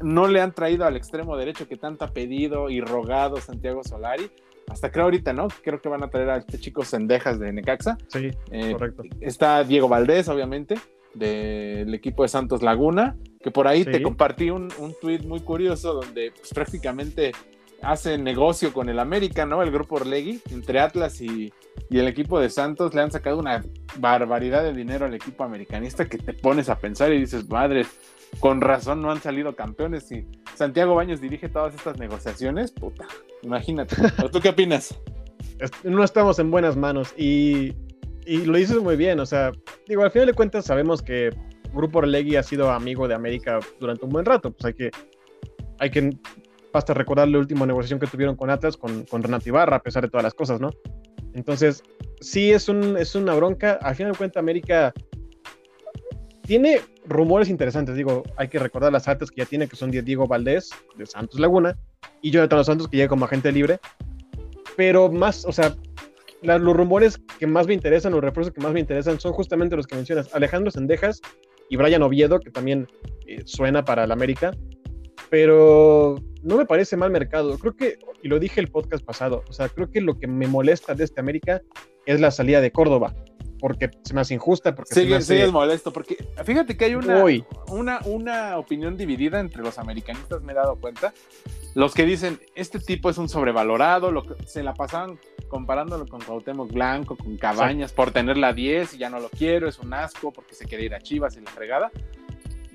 no 0.01 0.27
le 0.27 0.41
han 0.41 0.53
traído 0.53 0.85
al 0.85 0.95
extremo 0.95 1.35
derecho 1.35 1.67
que 1.67 1.77
tanto 1.77 2.05
ha 2.05 2.09
pedido 2.09 2.69
y 2.69 2.81
rogado 2.81 3.37
Santiago 3.37 3.83
Solari. 3.83 4.31
Hasta 4.69 4.91
creo 4.91 5.05
ahorita, 5.05 5.33
¿no? 5.33 5.47
Creo 5.63 5.81
que 5.81 5.89
van 5.89 6.03
a 6.03 6.09
traer 6.09 6.29
a 6.29 6.37
este 6.37 6.57
chico 6.57 6.85
Sendejas 6.85 7.39
de 7.39 7.51
Necaxa. 7.51 7.97
Sí, 8.07 8.31
eh, 8.51 8.71
correcto. 8.71 9.03
Está 9.19 9.63
Diego 9.63 9.89
Valdés, 9.89 10.29
obviamente, 10.29 10.75
del 11.13 11.93
equipo 11.93 12.23
de 12.23 12.29
Santos 12.29 12.61
Laguna, 12.61 13.17
que 13.41 13.51
por 13.51 13.67
ahí 13.67 13.83
te 13.83 14.01
compartí 14.01 14.49
un, 14.49 14.69
un 14.79 14.93
tuit 15.01 15.25
muy 15.25 15.41
curioso 15.41 15.93
donde 15.93 16.31
pues, 16.31 16.53
prácticamente 16.53 17.33
hace 17.83 18.17
negocio 18.17 18.73
con 18.73 18.89
el 18.89 18.99
América, 18.99 19.45
¿no? 19.45 19.61
El 19.61 19.71
grupo 19.71 19.95
Orlegui, 19.95 20.41
entre 20.51 20.79
Atlas 20.79 21.21
y, 21.21 21.51
el 21.89 22.07
equipo 22.07 22.39
de 22.39 22.49
Santos, 22.49 22.93
le 22.93 23.01
han 23.01 23.11
sacado 23.11 23.39
una 23.39 23.63
barbaridad 23.97 24.63
de 24.63 24.73
dinero 24.73 25.05
al 25.05 25.13
equipo 25.13 25.43
americanista 25.43 26.07
que 26.07 26.17
te 26.17 26.33
pones 26.33 26.69
a 26.69 26.79
pensar 26.79 27.11
y 27.11 27.19
dices, 27.19 27.49
madre, 27.49 27.85
con 28.39 28.61
razón 28.61 29.01
no 29.01 29.11
han 29.11 29.21
salido 29.21 29.55
campeones. 29.55 30.11
Y 30.11 30.25
Santiago 30.55 30.95
Baños 30.95 31.19
dirige 31.19 31.49
todas 31.49 31.75
estas 31.75 31.97
negociaciones, 31.99 32.71
puta, 32.71 33.05
imagínate. 33.41 33.95
¿Tú 34.31 34.39
qué 34.39 34.49
opinas? 34.49 34.95
No 35.83 36.03
estamos 36.03 36.39
en 36.39 36.49
buenas 36.49 36.75
manos 36.75 37.13
y, 37.17 37.75
y 38.25 38.45
lo 38.45 38.57
dices 38.57 38.77
muy 38.77 38.95
bien, 38.95 39.19
o 39.19 39.25
sea, 39.25 39.51
digo, 39.87 40.03
al 40.03 40.11
final 40.11 40.27
de 40.27 40.33
cuentas 40.33 40.65
sabemos 40.65 41.01
que 41.01 41.29
Grupo 41.73 41.99
Orlegui 41.99 42.35
ha 42.35 42.43
sido 42.43 42.71
amigo 42.71 43.07
de 43.07 43.15
América 43.15 43.59
durante 43.79 44.05
un 44.05 44.11
buen 44.11 44.25
rato, 44.25 44.51
pues 44.51 44.65
hay 44.65 44.73
que, 44.73 44.91
hay 45.79 45.89
que 45.89 46.17
Basta 46.73 46.93
recordar 46.93 47.27
la 47.27 47.37
última 47.37 47.65
negociación 47.65 47.99
que 47.99 48.07
tuvieron 48.07 48.35
con 48.35 48.49
Atlas, 48.49 48.77
con, 48.77 49.03
con 49.05 49.23
Renato 49.23 49.49
Ibarra, 49.49 49.77
a 49.77 49.83
pesar 49.83 50.03
de 50.03 50.09
todas 50.09 50.23
las 50.23 50.33
cosas, 50.33 50.61
¿no? 50.61 50.69
Entonces, 51.33 51.83
sí 52.19 52.51
es, 52.51 52.69
un, 52.69 52.97
es 52.97 53.15
una 53.15 53.33
bronca. 53.35 53.79
Al 53.81 53.95
final 53.95 54.13
de 54.13 54.17
cuentas, 54.17 54.39
América 54.39 54.93
tiene 56.43 56.81
rumores 57.05 57.49
interesantes. 57.49 57.95
Digo, 57.95 58.23
hay 58.37 58.47
que 58.47 58.59
recordar 58.59 58.91
las 58.91 59.07
altas 59.07 59.31
que 59.31 59.41
ya 59.41 59.45
tiene, 59.45 59.67
que 59.67 59.75
son 59.75 59.91
Diego 59.91 60.27
Valdés, 60.27 60.69
de 60.97 61.05
Santos 61.05 61.39
Laguna, 61.39 61.77
y 62.21 62.31
Jonathan 62.31 62.57
Los 62.57 62.67
Santos, 62.67 62.87
que 62.87 62.97
llega 62.97 63.09
como 63.09 63.25
agente 63.25 63.51
libre. 63.51 63.79
Pero 64.77 65.11
más, 65.11 65.45
o 65.45 65.51
sea, 65.51 65.75
los 66.41 66.75
rumores 66.75 67.19
que 67.39 67.47
más 67.47 67.67
me 67.67 67.73
interesan, 67.73 68.13
los 68.13 68.21
refuerzos 68.21 68.53
que 68.53 68.61
más 68.61 68.73
me 68.73 68.79
interesan, 68.79 69.19
son 69.19 69.33
justamente 69.33 69.75
los 69.75 69.87
que 69.87 69.95
mencionas: 69.95 70.33
Alejandro 70.33 70.71
Sendejas 70.71 71.21
y 71.69 71.77
Brian 71.77 72.01
Oviedo, 72.01 72.39
que 72.39 72.49
también 72.49 72.87
eh, 73.27 73.41
suena 73.45 73.83
para 73.83 74.05
el 74.05 74.11
América 74.11 74.51
pero 75.31 76.15
no 76.43 76.57
me 76.57 76.65
parece 76.65 76.97
mal 76.97 77.11
mercado. 77.11 77.57
Creo 77.57 77.75
que, 77.75 77.99
y 78.21 78.27
lo 78.27 78.39
dije 78.39 78.59
el 78.59 78.69
podcast 78.69 79.03
pasado, 79.03 79.43
o 79.47 79.53
sea, 79.53 79.69
creo 79.69 79.89
que 79.89 80.01
lo 80.01 80.17
que 80.19 80.27
me 80.27 80.47
molesta 80.47 80.95
de 80.95 81.03
este 81.03 81.19
América 81.19 81.61
es 82.05 82.19
la 82.19 82.31
salida 82.31 82.61
de 82.61 82.71
Córdoba, 82.71 83.13
porque 83.59 83.91
se 84.03 84.13
me 84.13 84.21
hace 84.21 84.33
injusta. 84.33 84.75
Porque 84.75 84.93
sigue, 84.93 85.21
se 85.21 85.47
molesto, 85.47 85.93
porque 85.93 86.17
fíjate 86.43 86.75
que 86.75 86.85
hay 86.85 86.95
una, 86.95 87.23
una, 87.67 87.99
una 88.05 88.57
opinión 88.57 88.97
dividida 88.97 89.39
entre 89.39 89.61
los 89.61 89.77
americanistas, 89.77 90.41
me 90.41 90.53
he 90.53 90.55
dado 90.55 90.75
cuenta. 90.75 91.13
Los 91.73 91.93
que 91.93 92.05
dicen, 92.05 92.39
este 92.55 92.79
tipo 92.79 93.09
es 93.09 93.17
un 93.17 93.29
sobrevalorado, 93.29 94.11
lo 94.11 94.23
que, 94.23 94.35
se 94.45 94.61
la 94.61 94.73
pasaban 94.73 95.19
comparándolo 95.47 96.05
con 96.05 96.21
Cuauhtémoc 96.21 96.71
Blanco, 96.71 97.15
con 97.15 97.37
Cabañas, 97.37 97.93
por 97.93 98.11
tener 98.11 98.37
la 98.37 98.51
10 98.51 98.95
y 98.95 98.97
ya 98.97 99.09
no 99.09 99.19
lo 99.19 99.29
quiero, 99.29 99.69
es 99.69 99.79
un 99.79 99.93
asco 99.93 100.33
porque 100.33 100.55
se 100.55 100.65
quiere 100.65 100.85
ir 100.85 100.95
a 100.95 100.99
Chivas 100.99 101.37
y 101.37 101.41
la 101.41 101.51
fregada. 101.51 101.91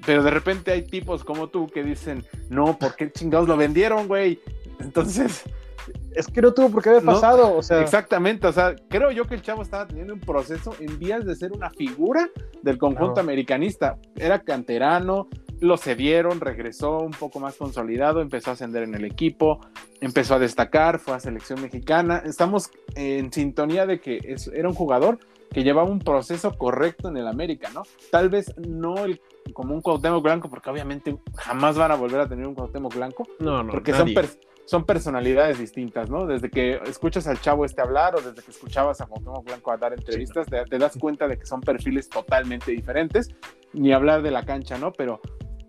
Pero 0.06 0.22
de 0.22 0.30
repente 0.30 0.70
hay 0.70 0.82
tipos 0.82 1.24
como 1.24 1.48
tú 1.48 1.66
que 1.66 1.82
dicen, 1.82 2.24
no, 2.48 2.78
¿por 2.78 2.94
qué 2.94 3.10
chingados 3.10 3.48
lo 3.48 3.56
vendieron, 3.56 4.08
güey? 4.08 4.40
Entonces... 4.80 5.42
Es 6.16 6.26
que 6.26 6.42
no 6.42 6.52
tuvo 6.52 6.70
por 6.70 6.82
qué 6.82 6.88
haber 6.88 7.04
pasado, 7.04 7.54
o 7.54 7.62
sea... 7.62 7.80
Exactamente, 7.80 8.46
o 8.46 8.52
sea, 8.52 8.74
creo 8.88 9.12
yo 9.12 9.26
que 9.26 9.34
el 9.34 9.42
chavo 9.42 9.62
estaba 9.62 9.86
teniendo 9.86 10.14
un 10.14 10.20
proceso 10.20 10.74
en 10.80 10.98
vías 10.98 11.24
de 11.24 11.36
ser 11.36 11.52
una 11.52 11.70
figura 11.70 12.28
del 12.62 12.78
conjunto 12.78 13.20
americanista. 13.20 13.98
Era 14.16 14.40
canterano, 14.40 15.28
lo 15.60 15.76
cedieron, 15.76 16.40
regresó 16.40 16.98
un 16.98 17.12
poco 17.12 17.38
más 17.38 17.54
consolidado, 17.56 18.20
empezó 18.20 18.50
a 18.50 18.54
ascender 18.54 18.82
en 18.82 18.94
el 18.94 19.04
equipo, 19.04 19.60
empezó 20.00 20.34
a 20.34 20.38
destacar, 20.38 20.98
fue 20.98 21.14
a 21.14 21.20
selección 21.20 21.60
mexicana. 21.62 22.22
Estamos 22.24 22.70
en 22.94 23.32
sintonía 23.32 23.86
de 23.86 24.00
que 24.00 24.36
era 24.54 24.68
un 24.68 24.74
jugador 24.74 25.18
que 25.52 25.62
llevaba 25.62 25.88
un 25.88 26.00
proceso 26.00 26.52
correcto 26.56 27.08
en 27.08 27.16
el 27.16 27.28
América, 27.28 27.70
¿no? 27.72 27.84
Tal 28.10 28.28
vez 28.28 28.52
no 28.58 29.04
el, 29.04 29.20
como 29.52 29.74
un 29.74 29.80
Cuauhtémoc 29.80 30.22
Blanco, 30.22 30.48
porque 30.48 30.70
obviamente 30.70 31.16
jamás 31.36 31.76
van 31.76 31.92
a 31.92 31.94
volver 31.94 32.20
a 32.20 32.28
tener 32.28 32.46
un 32.46 32.54
Cuauhtémoc 32.54 32.94
Blanco. 32.94 33.26
No, 33.38 33.62
no, 33.62 33.72
porque 33.72 33.92
son, 33.92 34.08
son 34.64 34.84
personalidades 34.84 35.58
distintas, 35.58 36.10
¿no? 36.10 36.26
Desde 36.26 36.50
que 36.50 36.80
escuchas 36.86 37.26
al 37.26 37.40
chavo 37.40 37.64
este 37.64 37.80
hablar 37.80 38.16
o 38.16 38.20
desde 38.20 38.42
que 38.42 38.50
escuchabas 38.50 39.00
a 39.00 39.06
Cuauhtémoc 39.06 39.44
Blanco 39.44 39.72
a 39.72 39.76
dar 39.76 39.92
entrevistas, 39.92 40.46
te, 40.46 40.78
das 40.78 40.96
cuenta 40.98 41.28
de 41.28 41.38
que 41.38 41.46
son 41.46 41.60
perfiles 41.60 42.08
totalmente 42.08 42.72
diferentes, 42.72 43.28
ni 43.72 43.92
hablar 43.92 44.22
de 44.22 44.30
la 44.30 44.44
cancha, 44.44 44.76
¿no? 44.78 44.92
Pero 44.92 45.20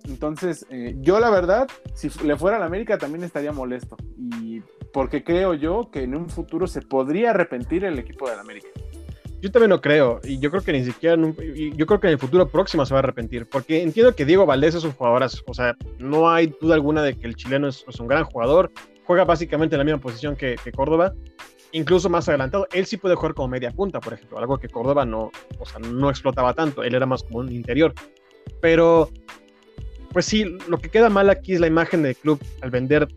entonces, 0.06 0.66
eh, 0.70 0.96
yo 1.00 1.20
la 1.20 1.30
verdad, 1.30 1.68
si 1.94 2.10
le 2.24 2.36
fuera 2.38 2.58
a 2.58 2.60
la 2.60 2.66
América 2.66 2.98
también 2.98 3.24
estaría 3.24 3.52
molesto. 3.52 3.98
Y 4.18 4.62
porque 4.94 5.24
creo 5.24 5.54
yo 5.54 5.92
que 5.92 6.04
en 6.04 6.16
un 6.16 6.30
futuro 6.30 6.66
se 6.66 6.82
podría 6.82 7.32
arrepentir 7.32 7.86
el 7.86 8.00
equipo 8.00 8.30
de 8.30 8.36
la 8.36 8.42
América. 8.42 8.70
Yo 9.40 9.52
también 9.52 9.70
lo 9.70 9.82
creo, 9.82 10.20
y 10.24 10.40
yo 10.40 10.50
creo 10.50 10.64
que 10.64 10.74
ni 10.74 10.84
siquiera, 10.84 11.16
yo 11.16 11.86
creo 11.86 12.00
que 12.00 12.08
en 12.08 12.14
el 12.14 12.20
futuro 12.20 12.48
próximo 12.48 12.86
se 12.86 12.94
va 12.94 13.00
a 13.00 13.04
arrepentir, 13.04 13.46
porque 13.48 13.84
entiendo 13.84 14.16
que 14.16 14.26
Diego 14.26 14.48
Valdés 14.48 14.74
es 14.74 14.84
un 14.84 14.94
jugador, 14.94 15.24
o 15.46 15.54
sea, 15.54 15.76
no 16.00 16.30
hay 16.30 16.54
duda 16.60 16.74
alguna 16.74 17.04
de 17.04 17.16
que 17.16 17.28
el 17.28 17.36
chileno 17.36 17.68
es, 17.68 17.86
un 18.00 18.08
gran 18.08 18.24
jugador, 18.24 18.72
juega 19.06 19.26
básicamente 19.26 19.76
en 19.76 19.80
la 19.80 19.84
misma 19.84 20.00
posición 20.00 20.36
que, 20.36 20.56
Córdoba, 20.76 21.14
incluso 21.72 22.10
más 22.10 22.28
adelantado, 22.28 22.68
él 22.72 22.88
sí 22.88 22.98
puede 22.98 23.14
jugar 23.14 23.36
como 23.36 23.50
media 23.50 23.70
punta, 23.72 24.00
por 24.00 24.14
ejemplo, 24.14 24.40
algo 24.40 24.58
que 24.58 24.70
Córdoba 24.70 25.06
no, 25.06 25.32
o 25.60 25.66
sea, 25.68 25.80
no 25.80 26.10
explotaba 26.10 26.56
tanto, 26.56 26.82
él 26.82 26.96
era 26.96 27.06
más 27.06 27.22
como 27.22 27.40
un 27.40 27.52
interior, 27.52 27.94
pero 28.60 29.12
pues 30.14 30.26
sí, 30.26 30.46
lo 30.68 30.80
que 30.80 30.90
queda 30.90 31.10
mal 31.10 31.30
aquí 31.30 31.54
es 31.54 31.60
la 31.60 31.68
imagen 31.68 32.02
del 32.02 32.16
club 32.16 32.40
al 32.62 32.72
vender 32.72 33.08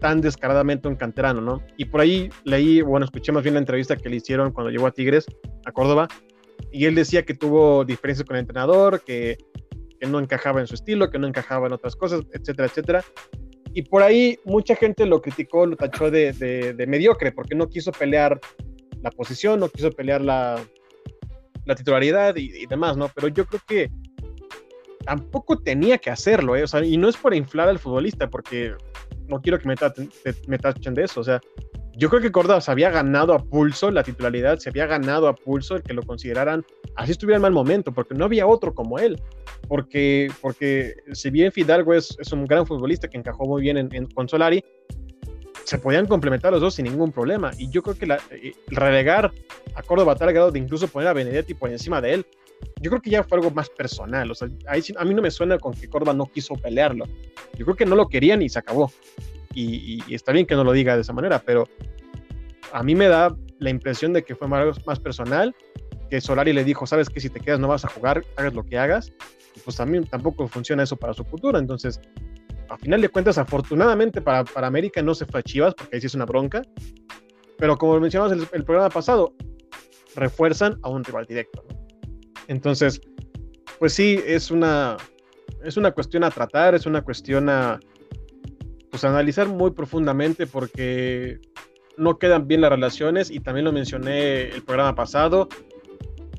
tan 0.00 0.20
descaradamente 0.20 0.88
un 0.88 0.96
canterano, 0.96 1.40
¿no? 1.40 1.62
Y 1.76 1.86
por 1.86 2.00
ahí 2.00 2.28
leí, 2.44 2.82
bueno, 2.82 3.04
escuché 3.04 3.32
más 3.32 3.42
bien 3.42 3.54
la 3.54 3.60
entrevista 3.60 3.96
que 3.96 4.08
le 4.08 4.16
hicieron 4.16 4.52
cuando 4.52 4.70
llegó 4.70 4.86
a 4.86 4.90
Tigres, 4.90 5.26
a 5.64 5.72
Córdoba, 5.72 6.08
y 6.72 6.84
él 6.86 6.94
decía 6.94 7.24
que 7.24 7.34
tuvo 7.34 7.84
diferencias 7.84 8.26
con 8.26 8.36
el 8.36 8.40
entrenador, 8.40 9.02
que, 9.02 9.36
que 9.98 10.06
no 10.06 10.18
encajaba 10.18 10.60
en 10.60 10.66
su 10.66 10.74
estilo, 10.74 11.10
que 11.10 11.18
no 11.18 11.26
encajaba 11.26 11.66
en 11.66 11.72
otras 11.72 11.96
cosas, 11.96 12.22
etcétera, 12.32 12.68
etcétera. 12.68 13.04
Y 13.72 13.82
por 13.82 14.02
ahí 14.02 14.38
mucha 14.44 14.74
gente 14.74 15.04
lo 15.06 15.20
criticó, 15.20 15.66
lo 15.66 15.76
tachó 15.76 16.10
de, 16.10 16.32
de, 16.32 16.86
mediocre, 16.86 17.32
porque 17.32 17.54
no 17.54 17.68
quiso 17.68 17.92
pelear 17.92 18.40
la 19.02 19.10
posición, 19.10 19.60
no 19.60 19.68
quiso 19.68 19.90
pelear 19.90 20.22
la, 20.22 20.58
la 21.66 21.74
titularidad 21.74 22.36
y, 22.36 22.62
y, 22.62 22.66
demás, 22.66 22.96
¿no? 22.96 23.10
Pero 23.14 23.28
yo 23.28 23.44
creo 23.44 23.60
que 23.66 23.90
tampoco 25.06 25.56
tenía 25.58 25.98
que 25.98 26.10
hacerlo, 26.10 26.56
¿eh? 26.56 26.64
O 26.64 26.66
sea, 26.66 26.84
y 26.84 26.96
no 26.96 27.08
es 27.08 27.16
por 27.16 27.32
inflar 27.32 27.68
al 27.68 27.78
futbolista, 27.78 28.28
porque 28.28 28.74
no 29.28 29.40
quiero 29.40 29.58
que 29.58 29.68
me, 29.68 29.76
tachen, 29.76 30.94
de 30.94 31.04
eso. 31.04 31.20
O 31.20 31.24
sea, 31.24 31.40
yo 31.96 32.10
creo 32.10 32.20
que 32.20 32.32
Córdoba 32.32 32.60
se 32.60 32.72
había 32.72 32.90
ganado 32.90 33.32
a 33.32 33.38
pulso 33.38 33.90
la 33.92 34.02
titularidad, 34.02 34.58
se 34.58 34.68
había 34.68 34.86
ganado 34.86 35.28
a 35.28 35.34
pulso 35.34 35.76
el 35.76 35.82
que 35.82 35.94
lo 35.94 36.02
consideraran 36.02 36.64
así 36.96 37.12
estuviera 37.12 37.36
en 37.36 37.42
mal 37.42 37.52
momento, 37.52 37.92
porque 37.92 38.14
no 38.14 38.24
había 38.24 38.46
otro 38.46 38.74
como 38.74 38.98
él. 38.98 39.20
Porque, 39.68 40.30
porque 40.40 40.96
si 41.12 41.30
bien 41.30 41.52
Fidalgo 41.52 41.94
es, 41.94 42.16
un 42.32 42.44
gran 42.44 42.66
futbolista 42.66 43.08
que 43.08 43.16
encajó 43.16 43.46
muy 43.46 43.62
bien 43.62 43.78
en, 43.78 44.06
con 44.06 44.28
Solari, 44.28 44.62
se 45.64 45.78
podían 45.78 46.06
complementar 46.06 46.52
los 46.52 46.60
dos 46.60 46.74
sin 46.74 46.84
ningún 46.84 47.12
problema. 47.12 47.52
Y 47.58 47.70
yo 47.70 47.82
creo 47.82 47.96
que 47.96 48.06
la, 48.06 48.18
eh, 48.30 48.54
relegar 48.68 49.32
a 49.74 49.82
Córdoba 49.82 50.12
a 50.12 50.16
tal 50.16 50.32
grado 50.32 50.50
de 50.50 50.58
incluso 50.58 50.88
poner 50.88 51.08
a 51.08 51.12
Benedetti 51.12 51.54
por 51.54 51.70
encima 51.70 52.00
de 52.00 52.14
él, 52.14 52.26
yo 52.80 52.90
creo 52.90 53.02
que 53.02 53.10
ya 53.10 53.24
fue 53.24 53.38
algo 53.38 53.50
más 53.50 53.70
personal. 53.70 54.30
O 54.30 54.34
sea, 54.34 54.48
a 54.68 55.04
mí 55.04 55.14
no 55.14 55.22
me 55.22 55.30
suena 55.30 55.58
con 55.58 55.72
que 55.72 55.88
Córdoba 55.88 56.12
no 56.12 56.26
quiso 56.26 56.54
pelearlo. 56.54 57.06
Yo 57.56 57.64
creo 57.64 57.76
que 57.76 57.86
no 57.86 57.96
lo 57.96 58.08
querían 58.08 58.42
y 58.42 58.48
se 58.48 58.58
acabó. 58.58 58.92
Y, 59.54 60.02
está 60.14 60.32
bien 60.32 60.44
que 60.46 60.54
no 60.54 60.64
lo 60.64 60.72
diga 60.72 60.94
de 60.94 61.00
esa 61.00 61.14
manera, 61.14 61.38
pero 61.38 61.66
a 62.72 62.82
mí 62.82 62.94
me 62.94 63.08
da 63.08 63.34
la 63.58 63.70
impresión 63.70 64.12
de 64.12 64.22
que 64.22 64.34
fue 64.34 64.48
más, 64.48 64.86
más 64.86 65.00
personal, 65.00 65.56
que 66.10 66.20
Solari 66.20 66.52
le 66.52 66.62
dijo, 66.62 66.86
sabes 66.86 67.08
que 67.08 67.20
si 67.20 67.30
te 67.30 67.40
quedas 67.40 67.58
no 67.58 67.68
vas 67.68 67.84
a 67.86 67.88
jugar, 67.88 68.22
hagas 68.36 68.52
lo 68.52 68.64
que 68.64 68.76
hagas. 68.76 69.12
Y 69.54 69.60
pues 69.60 69.76
también 69.76 70.04
tampoco 70.04 70.46
funciona 70.46 70.82
eso 70.82 70.96
para 70.96 71.14
su 71.14 71.24
futuro. 71.24 71.58
Entonces, 71.58 71.98
a 72.68 72.76
final 72.76 73.00
de 73.00 73.08
cuentas, 73.08 73.38
afortunadamente 73.38 74.20
para, 74.20 74.44
para 74.44 74.66
América 74.66 75.00
no 75.00 75.14
se 75.14 75.24
fue 75.24 75.40
a 75.40 75.42
Chivas, 75.42 75.74
porque 75.74 75.96
ahí 75.96 76.00
sí 76.02 76.08
es 76.08 76.14
una 76.14 76.26
bronca. 76.26 76.60
Pero 77.56 77.78
como 77.78 77.98
mencionamos 77.98 78.34
en 78.34 78.40
el, 78.40 78.48
el 78.52 78.64
programa 78.64 78.90
pasado, 78.90 79.32
refuerzan 80.14 80.78
a 80.82 80.90
un 80.90 81.02
rival 81.02 81.24
directo. 81.24 81.64
Entonces, 82.48 83.00
pues 83.78 83.92
sí, 83.92 84.20
es 84.26 84.50
una, 84.50 84.96
es 85.64 85.76
una 85.76 85.90
cuestión 85.92 86.24
a 86.24 86.30
tratar, 86.30 86.74
es 86.74 86.86
una 86.86 87.02
cuestión 87.02 87.48
a 87.48 87.80
pues, 88.90 89.04
analizar 89.04 89.48
muy 89.48 89.72
profundamente 89.72 90.46
porque 90.46 91.40
no 91.96 92.18
quedan 92.18 92.46
bien 92.46 92.60
las 92.60 92.70
relaciones 92.70 93.30
y 93.30 93.40
también 93.40 93.64
lo 93.64 93.72
mencioné 93.72 94.48
el 94.48 94.62
programa 94.62 94.94
pasado. 94.94 95.48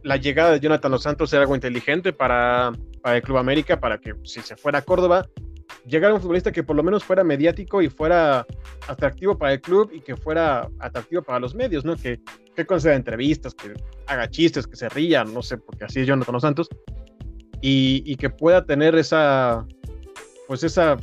La 0.04 0.18
llegada 0.18 0.52
de 0.52 0.60
Jonathan 0.60 0.92
Los 0.92 1.04
Santos 1.04 1.34
era 1.34 1.42
algo 1.42 1.56
inteligente 1.56 2.14
para, 2.14 2.72
para 3.02 3.18
el 3.18 3.22
Club 3.22 3.38
América, 3.38 3.80
para 3.80 3.98
que 3.98 4.16
si 4.24 4.42
se 4.42 4.56
fuera 4.56 4.80
a 4.80 4.82
Córdoba, 4.84 5.28
llegara 5.86 6.14
un 6.14 6.22
futbolista 6.22 6.52
que 6.52 6.64
por 6.64 6.76
lo 6.76 6.84
menos 6.84 7.04
fuera 7.04 7.24
mediático 7.24 7.82
y 7.82 7.90
fuera 7.90 8.46
atractivo 8.88 9.38
para 9.38 9.54
el 9.54 9.62
club 9.62 9.92
y 9.94 10.02
que 10.02 10.16
fuera 10.16 10.70
atractivo 10.80 11.22
para 11.22 11.40
los 11.40 11.56
medios, 11.56 11.84
¿no? 11.86 11.96
Que, 11.96 12.20
que 12.58 12.66
conceda 12.66 12.96
entrevistas, 12.96 13.54
que 13.54 13.74
haga 14.08 14.30
chistes, 14.30 14.66
que 14.66 14.76
se 14.76 14.90
ría, 14.90 15.24
no 15.24 15.44
sé, 15.44 15.58
porque 15.58 15.86
así 15.86 16.00
es 16.02 16.08
Jonathan 16.08 16.34
Los 16.34 16.42
Santos, 16.42 16.68
y, 17.62 18.16
que 18.16 18.30
pueda 18.30 18.66
tener 18.66 18.96
esa, 18.96 19.66
pues 20.48 20.64
esa 20.64 20.98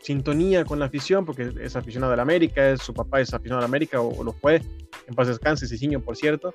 sintonía 0.00 0.64
con 0.64 0.78
la 0.78 0.86
afición, 0.86 1.24
porque 1.24 1.50
es 1.60 1.76
aficionado 1.76 2.14
la 2.14 2.22
América, 2.22 2.70
es, 2.70 2.82
su 2.82 2.92
papá 2.92 3.20
es 3.20 3.32
aficionado 3.32 3.60
la 3.62 3.66
América, 3.66 4.00
o, 4.00 4.22
lo 4.22 4.32
fue, 4.32 4.60
en 5.06 5.14
paz 5.14 5.28
descanse, 5.28 5.66
Cicinho, 5.66 6.00
por 6.00 6.16
cierto. 6.16 6.54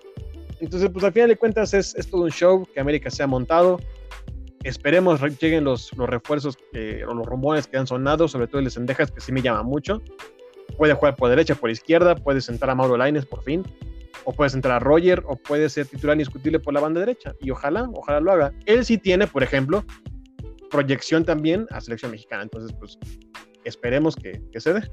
Entonces, 0.60 0.90
pues 0.92 1.04
al 1.04 1.14
final 1.14 1.30
de 1.30 1.38
cuentas 1.38 1.74
es, 1.74 1.96
es 1.96 2.08
todo 2.08 2.22
un 2.22 2.32
show 2.32 2.68
que 2.72 2.80
América 2.80 3.10
se 3.10 3.24
ha 3.24 3.28
montado, 3.28 3.80
Esperemos 4.64 5.20
lleguen 5.40 5.64
los, 5.64 5.92
los 5.98 6.08
refuerzos 6.08 6.56
o 7.08 7.14
los 7.16 7.26
rumores 7.26 7.66
que 7.66 7.78
han 7.78 7.88
sonado, 7.88 8.28
sobre 8.28 8.46
todo 8.46 8.60
el 8.60 8.66
de 8.66 8.72
Sendejas, 8.72 9.12
que 9.12 9.20
sí 9.20 9.32
me 9.32 9.42
llama 9.42 9.64
mucho. 9.64 10.04
Puede 10.78 10.94
jugar 10.94 11.16
por 11.16 11.30
derecha, 11.30 11.56
por 11.56 11.72
izquierda, 11.72 12.14
puede 12.14 12.42
sentar 12.42 12.70
a 12.70 12.76
Mauro 12.76 12.96
Laines 12.96 13.26
por 13.26 13.42
fin, 13.42 13.64
o 14.26 14.34
puede 14.34 14.50
sentar 14.50 14.72
a 14.72 14.80
Roger, 14.80 15.24
o 15.28 15.36
puede 15.36 15.70
ser 15.70 15.88
titular 15.88 16.16
indiscutible 16.16 16.60
por 16.60 16.74
la 16.74 16.80
banda 16.80 17.00
derecha. 17.00 17.34
Y 17.40 17.52
ojalá, 17.52 17.90
ojalá 17.94 18.20
lo 18.20 18.32
haga. 18.32 18.54
Él 18.66 18.86
sí 18.86 18.98
tiene, 18.98 19.28
por 19.28 19.44
ejemplo, 19.44 19.84
proyección 20.70 21.26
también 21.26 21.68
a 21.72 21.82
selección 21.82 22.12
mexicana. 22.12 22.44
Entonces, 22.44 22.76
pues 22.78 22.98
esperemos 23.64 24.16
que, 24.16 24.42
que 24.52 24.60
se 24.60 24.74
dé. 24.74 24.90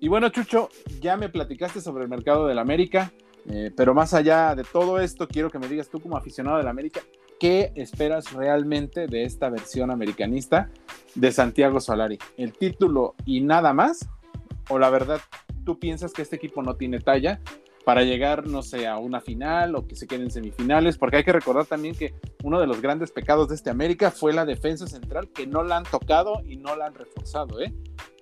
Y 0.00 0.08
bueno, 0.08 0.30
Chucho, 0.30 0.70
ya 1.00 1.16
me 1.16 1.28
platicaste 1.28 1.80
sobre 1.80 2.04
el 2.04 2.08
mercado 2.08 2.46
del 2.46 2.58
América, 2.58 3.12
eh, 3.48 3.70
pero 3.76 3.94
más 3.94 4.14
allá 4.14 4.54
de 4.54 4.64
todo 4.64 4.98
esto, 4.98 5.28
quiero 5.28 5.50
que 5.50 5.58
me 5.58 5.68
digas 5.68 5.90
tú 5.90 6.00
como 6.00 6.16
aficionado 6.16 6.56
del 6.56 6.68
América, 6.68 7.00
¿qué 7.38 7.72
esperas 7.74 8.32
realmente 8.32 9.06
de 9.06 9.24
esta 9.24 9.50
versión 9.50 9.90
americanista 9.90 10.70
de 11.14 11.32
Santiago 11.32 11.80
Solari? 11.80 12.18
¿El 12.36 12.52
título 12.52 13.14
y 13.26 13.40
nada 13.40 13.74
más? 13.74 14.08
¿O 14.70 14.78
la 14.78 14.88
verdad 14.88 15.20
tú 15.64 15.78
piensas 15.78 16.12
que 16.12 16.22
este 16.22 16.36
equipo 16.36 16.62
no 16.62 16.76
tiene 16.76 17.00
talla 17.00 17.40
para 17.84 18.02
llegar, 18.02 18.46
no 18.46 18.62
sé, 18.62 18.86
a 18.86 18.98
una 18.98 19.20
final 19.20 19.74
o 19.74 19.86
que 19.86 19.96
se 19.96 20.06
queden 20.06 20.30
semifinales? 20.30 20.98
Porque 20.98 21.18
hay 21.18 21.24
que 21.24 21.32
recordar 21.32 21.66
también 21.66 21.94
que 21.94 22.14
uno 22.42 22.60
de 22.60 22.66
los 22.66 22.80
grandes 22.80 23.10
pecados 23.10 23.48
de 23.48 23.54
este 23.54 23.70
América 23.70 24.10
fue 24.10 24.32
la 24.32 24.44
defensa 24.44 24.86
central, 24.86 25.28
que 25.28 25.46
no 25.46 25.62
la 25.62 25.76
han 25.78 25.84
tocado 25.84 26.42
y 26.46 26.56
no 26.56 26.76
la 26.76 26.86
han 26.86 26.94
reforzado, 26.94 27.60
¿eh? 27.60 27.72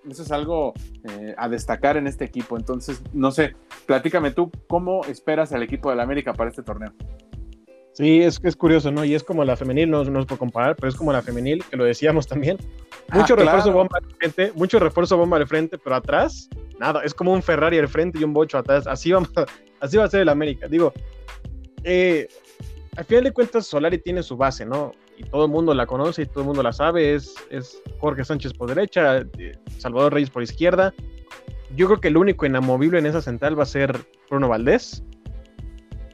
Eso 0.09 0.23
es 0.23 0.33
algo 0.33 0.73
eh, 1.05 1.35
a 1.37 1.49
destacar 1.49 1.97
en 1.97 2.07
este 2.07 2.25
equipo. 2.25 2.57
Entonces, 2.57 3.03
no 3.13 3.31
sé, 3.31 3.57
platícame 3.87 4.31
tú, 4.31 4.51
¿cómo 4.67 5.05
esperas 5.05 5.53
al 5.53 5.63
equipo 5.63 5.91
del 5.91 6.01
América 6.01 6.33
para 6.33 6.51
este 6.51 6.63
torneo? 6.63 6.93
Sí, 7.99 8.23
es, 8.23 8.39
es 8.45 8.55
curioso, 8.55 8.93
¿no? 8.93 9.05
Y 9.05 9.17
es 9.17 9.25
como 9.25 9.45
la 9.45 9.57
femenil, 9.57 9.91
no, 9.91 10.05
no 10.05 10.21
es 10.21 10.27
por 10.27 10.39
comparar, 10.39 10.77
pero 10.77 10.89
es 10.89 10.95
como 10.95 11.13
la 11.13 11.21
femenil, 11.21 11.65
que 11.69 11.77
lo 11.77 11.83
decíamos 11.83 12.29
también. 12.29 12.57
Ah, 13.09 13.19
mucho 13.19 13.35
refuerzo 13.35 13.73
bomba 13.73 13.99
al 13.99 14.15
frente, 14.15 14.53
mucho 14.55 14.79
refuerzo 14.79 15.17
bomba 15.17 15.37
al 15.37 15.49
frente, 15.49 15.79
pero 15.79 15.97
atrás, 15.97 16.49
nada, 16.79 17.03
es 17.03 17.13
como 17.13 17.33
un 17.33 17.43
Ferrari 17.43 17.77
al 17.77 17.89
frente 17.89 18.21
y 18.21 18.23
un 18.23 18.33
bocho 18.33 18.57
atrás. 18.57 18.87
Así, 18.87 19.11
vamos, 19.11 19.31
así 19.81 19.97
va 19.97 20.05
a 20.05 20.09
ser 20.09 20.21
el 20.21 20.29
América. 20.29 20.69
Digo, 20.69 20.93
eh, 21.83 22.29
al 22.97 23.05
final 23.05 23.25
de 23.25 23.33
cuentas, 23.33 23.67
Solari 23.67 23.99
tiene 23.99 24.23
su 24.23 24.37
base, 24.37 24.65
¿no? 24.65 24.93
Y 25.17 25.25
todo 25.25 25.47
el 25.47 25.51
mundo 25.51 25.75
la 25.75 25.87
conoce 25.87 26.23
y 26.23 26.27
todo 26.27 26.43
el 26.43 26.47
mundo 26.47 26.63
la 26.63 26.73
sabe. 26.73 27.17
Es, 27.17 27.35
es 27.51 27.83
Jorge 27.99 28.25
Sánchez 28.25 28.53
por 28.53 28.69
derecha, 28.69 29.19
eh, 29.19 29.59
Salvador 29.79 30.15
Reyes 30.15 30.31
por 30.31 30.45
izquierda. 30.45 30.95
Yo 31.75 31.89
creo 31.89 32.01
que 32.01 32.07
el 32.07 32.17
único 32.17 32.47
inamovible 32.47 33.01
en 33.01 33.07
esa 33.07 33.23
central 33.23 33.59
va 33.59 33.65
a 33.65 33.67
ser 33.67 33.99
Bruno 34.31 34.49
Valdés 34.49 35.03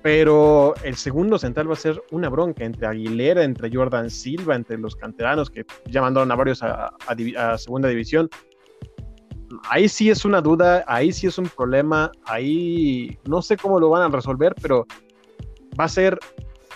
pero 0.04 0.74
el 0.82 0.96
segundo 0.96 1.38
central 1.38 1.70
va 1.70 1.72
a 1.72 1.76
ser 1.76 2.02
una 2.10 2.28
bronca 2.28 2.62
entre 2.62 2.86
Aguilera, 2.86 3.42
entre 3.42 3.74
Jordan 3.74 4.10
Silva, 4.10 4.54
entre 4.54 4.76
los 4.76 4.94
canteranos 4.96 5.48
que 5.48 5.64
ya 5.86 6.02
mandaron 6.02 6.30
a 6.30 6.34
varios 6.34 6.62
a, 6.62 6.92
segunda 7.56 7.88
división. 7.88 8.28
Ahí 9.70 9.88
sí 9.88 10.10
es 10.10 10.26
una 10.26 10.42
duda, 10.42 10.84
ahí 10.88 11.10
sí 11.10 11.26
es 11.26 11.38
un 11.38 11.46
problema, 11.46 12.12
ahí 12.26 13.18
no 13.26 13.40
sé 13.40 13.56
cómo 13.56 13.80
lo 13.80 13.88
van 13.88 14.02
a 14.02 14.14
resolver, 14.14 14.54
pero 14.60 14.86
va 15.80 15.84
a 15.84 15.88
ser 15.88 16.18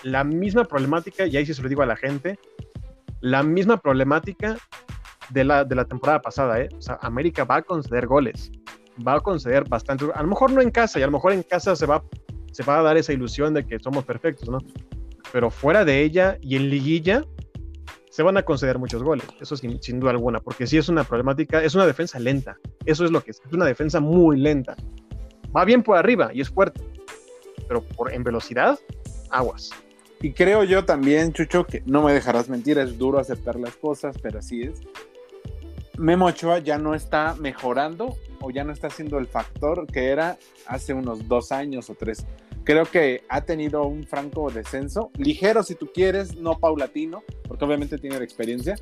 la 0.01 0.23
misma 0.23 0.63
problemática, 0.63 1.27
y 1.27 1.37
ahí 1.37 1.45
sí 1.45 1.53
se 1.53 1.61
lo 1.61 1.69
digo 1.69 1.83
a 1.83 1.85
la 1.85 1.97
gente, 1.97 2.39
la 3.21 3.43
misma 3.43 3.77
problemática 3.77 4.57
de 5.29 5.43
la, 5.43 5.63
de 5.63 5.75
la 5.75 5.85
temporada 5.85 6.19
pasada, 6.19 6.61
¿eh? 6.61 6.69
América 7.01 7.43
va 7.43 7.57
a 7.57 7.61
conceder 7.61 8.07
goles, 8.07 8.51
va 9.07 9.17
a 9.17 9.19
conceder 9.19 9.69
bastante, 9.69 10.05
a 10.15 10.23
lo 10.23 10.29
mejor 10.29 10.51
no 10.51 10.61
en 10.61 10.71
casa, 10.71 10.97
y 10.97 11.03
a 11.03 11.05
lo 11.05 11.11
mejor 11.11 11.33
en 11.33 11.43
casa 11.43 11.75
se 11.75 11.85
va, 11.85 12.03
se 12.51 12.63
va 12.63 12.79
a 12.79 12.83
dar 12.83 12.97
esa 12.97 13.13
ilusión 13.13 13.53
de 13.53 13.65
que 13.65 13.79
somos 13.79 14.05
perfectos, 14.05 14.49
¿no? 14.49 14.59
Pero 15.31 15.51
fuera 15.51 15.85
de 15.85 16.01
ella 16.01 16.37
y 16.41 16.55
en 16.55 16.69
liguilla, 16.69 17.23
se 18.09 18.23
van 18.23 18.37
a 18.37 18.43
conceder 18.43 18.79
muchos 18.79 19.03
goles, 19.03 19.25
eso 19.39 19.55
sin, 19.55 19.81
sin 19.81 19.99
duda 19.99 20.11
alguna, 20.11 20.39
porque 20.39 20.67
sí 20.67 20.77
es 20.77 20.89
una 20.89 21.03
problemática, 21.03 21.63
es 21.63 21.75
una 21.75 21.85
defensa 21.85 22.19
lenta, 22.19 22.57
eso 22.85 23.05
es 23.05 23.11
lo 23.11 23.21
que 23.23 23.31
es, 23.31 23.41
es 23.45 23.53
una 23.53 23.65
defensa 23.65 23.99
muy 23.99 24.37
lenta. 24.37 24.75
Va 25.55 25.65
bien 25.65 25.83
por 25.83 25.97
arriba 25.97 26.31
y 26.33 26.41
es 26.41 26.49
fuerte, 26.49 26.81
pero 27.67 27.81
por, 27.81 28.11
en 28.11 28.23
velocidad, 28.23 28.77
aguas. 29.29 29.71
Y 30.21 30.33
creo 30.33 30.63
yo 30.63 30.83
también, 30.83 31.31
Chucho, 31.31 31.65
que 31.65 31.81
no 31.85 32.03
me 32.03 32.13
dejarás 32.13 32.49
mentir, 32.49 32.77
es 32.77 32.97
duro 32.97 33.19
aceptar 33.19 33.57
las 33.57 33.75
cosas, 33.77 34.17
pero 34.21 34.39
así 34.39 34.63
es. 34.63 34.81
Memo 35.97 36.25
Ochoa 36.25 36.59
ya 36.59 36.77
no 36.77 36.95
está 36.95 37.35
mejorando 37.35 38.17
o 38.41 38.51
ya 38.51 38.63
no 38.63 38.71
está 38.71 38.89
siendo 38.89 39.17
el 39.17 39.27
factor 39.27 39.87
que 39.87 40.07
era 40.07 40.37
hace 40.67 40.93
unos 40.93 41.27
dos 41.27 41.51
años 41.51 41.89
o 41.89 41.95
tres. 41.95 42.25
Creo 42.63 42.85
que 42.85 43.23
ha 43.29 43.41
tenido 43.41 43.83
un 43.83 44.05
franco 44.05 44.49
descenso, 44.51 45.11
ligero 45.17 45.63
si 45.63 45.75
tú 45.75 45.89
quieres, 45.93 46.35
no 46.35 46.59
paulatino, 46.59 47.23
porque 47.47 47.65
obviamente 47.65 47.97
tiene 47.97 48.17
la 48.17 48.23
experiencia, 48.23 48.75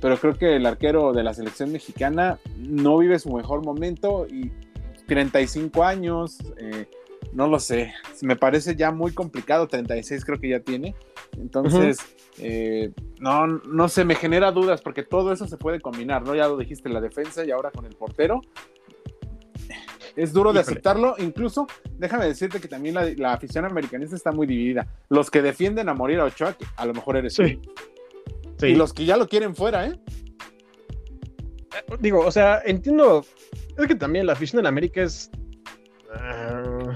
pero 0.00 0.16
creo 0.18 0.34
que 0.34 0.56
el 0.56 0.66
arquero 0.66 1.12
de 1.12 1.22
la 1.22 1.34
selección 1.34 1.72
mexicana 1.72 2.38
no 2.56 2.98
vive 2.98 3.18
su 3.18 3.32
mejor 3.32 3.64
momento 3.64 4.26
y 4.28 4.50
35 5.06 5.84
años, 5.84 6.38
eh, 6.58 6.86
no 7.32 7.48
lo 7.48 7.58
sé, 7.58 7.92
me 8.20 8.36
parece 8.36 8.76
ya 8.76 8.90
muy 8.90 9.12
complicado, 9.12 9.68
36 9.68 10.24
creo 10.24 10.38
que 10.38 10.48
ya 10.48 10.60
tiene, 10.60 10.94
entonces, 11.38 11.98
eh, 12.38 12.92
no, 13.20 13.46
no 13.46 13.88
sé, 13.88 14.04
me 14.04 14.14
genera 14.14 14.52
dudas 14.52 14.82
porque 14.82 15.02
todo 15.02 15.32
eso 15.32 15.46
se 15.46 15.56
puede 15.56 15.80
combinar, 15.80 16.22
¿no? 16.22 16.34
Ya 16.34 16.48
lo 16.48 16.56
dijiste, 16.56 16.88
la 16.88 17.00
defensa 17.00 17.44
y 17.44 17.50
ahora 17.50 17.70
con 17.70 17.86
el 17.86 17.94
portero. 17.94 18.42
Es 20.16 20.32
duro 20.32 20.52
de 20.52 20.60
aceptarlo, 20.60 21.14
incluso 21.18 21.66
déjame 21.98 22.26
decirte 22.26 22.60
que 22.60 22.68
también 22.68 22.94
la, 23.16 23.32
afición 23.32 23.64
americanista 23.64 24.16
está 24.16 24.32
muy 24.32 24.46
dividida. 24.46 24.86
Los 25.08 25.30
que 25.30 25.42
defienden 25.42 25.88
a 25.88 25.94
morir 25.94 26.20
a 26.20 26.24
Ochoa, 26.24 26.56
a 26.76 26.86
lo 26.86 26.94
mejor 26.94 27.16
eres 27.16 27.34
sí. 27.34 27.60
sí. 28.58 28.66
Y 28.66 28.74
los 28.74 28.92
que 28.92 29.04
ya 29.04 29.16
lo 29.16 29.28
quieren 29.28 29.54
fuera, 29.54 29.86
¿eh? 29.86 29.98
Digo, 32.00 32.20
o 32.20 32.30
sea, 32.30 32.60
entiendo, 32.64 33.24
es 33.78 33.86
que 33.86 33.94
también 33.94 34.26
la 34.26 34.34
afición 34.34 34.60
en 34.60 34.66
América 34.66 35.02
es... 35.02 35.30
Uh, 36.14 36.92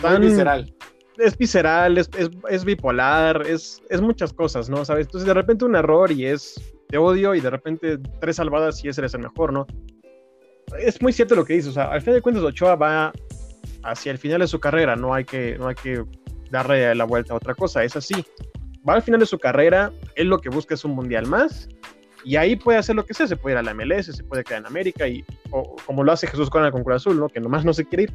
tan, 0.00 0.22
visceral 0.22 0.74
es 1.18 1.36
visceral, 1.36 1.98
es, 1.98 2.10
es, 2.50 2.64
bipolar, 2.64 3.46
es, 3.46 3.82
es, 3.88 4.00
muchas 4.00 4.32
cosas, 4.32 4.68
¿no? 4.68 4.84
¿Sabes? 4.84 5.06
Entonces 5.06 5.26
de 5.26 5.34
repente 5.34 5.64
un 5.64 5.76
error 5.76 6.10
y 6.10 6.26
es 6.26 6.60
te 6.88 6.98
odio 6.98 7.34
y 7.34 7.40
de 7.40 7.50
repente 7.50 7.98
tres 8.20 8.36
salvadas 8.36 8.84
y 8.84 8.88
ese 8.88 9.00
eres 9.00 9.14
el 9.14 9.22
mejor, 9.22 9.52
¿no? 9.52 9.66
Es 10.78 11.00
muy 11.00 11.12
cierto 11.12 11.34
lo 11.34 11.44
que 11.44 11.54
dices, 11.54 11.70
o 11.70 11.74
sea, 11.74 11.84
al 11.84 12.00
final 12.00 12.16
de 12.16 12.22
cuentas 12.22 12.44
Ochoa 12.44 12.76
va 12.76 13.12
hacia 13.82 14.12
el 14.12 14.18
final 14.18 14.40
de 14.40 14.46
su 14.46 14.58
carrera, 14.58 14.96
no 14.96 15.14
hay 15.14 15.24
que, 15.24 15.56
no 15.58 15.68
hay 15.68 15.74
que 15.74 16.04
darle 16.50 16.94
la 16.94 17.04
vuelta 17.04 17.34
a 17.34 17.36
otra 17.36 17.54
cosa, 17.54 17.84
es 17.84 17.96
así. 17.96 18.24
Va 18.86 18.94
al 18.94 19.02
final 19.02 19.20
de 19.20 19.26
su 19.26 19.38
carrera, 19.38 19.92
él 20.14 20.28
lo 20.28 20.38
que 20.38 20.48
busca 20.48 20.74
es 20.74 20.84
un 20.84 20.92
mundial 20.92 21.26
más 21.26 21.68
y 22.24 22.36
ahí 22.36 22.56
puede 22.56 22.78
hacer 22.78 22.96
lo 22.96 23.04
que 23.04 23.14
sea, 23.14 23.26
se 23.26 23.36
puede 23.36 23.54
ir 23.54 23.58
a 23.58 23.62
la 23.62 23.74
MLS, 23.74 24.06
se 24.06 24.24
puede 24.24 24.44
quedar 24.44 24.60
en 24.60 24.66
América 24.66 25.06
y 25.06 25.24
como 25.86 26.02
lo 26.02 26.12
hace 26.12 26.26
Jesús 26.26 26.48
con 26.48 26.64
el 26.64 26.72
Cruz 26.72 26.96
Azul, 26.96 27.20
¿no? 27.20 27.28
Que 27.28 27.40
nomás 27.40 27.64
no 27.64 27.74
se 27.74 27.84
quiere 27.84 28.04
ir. 28.04 28.12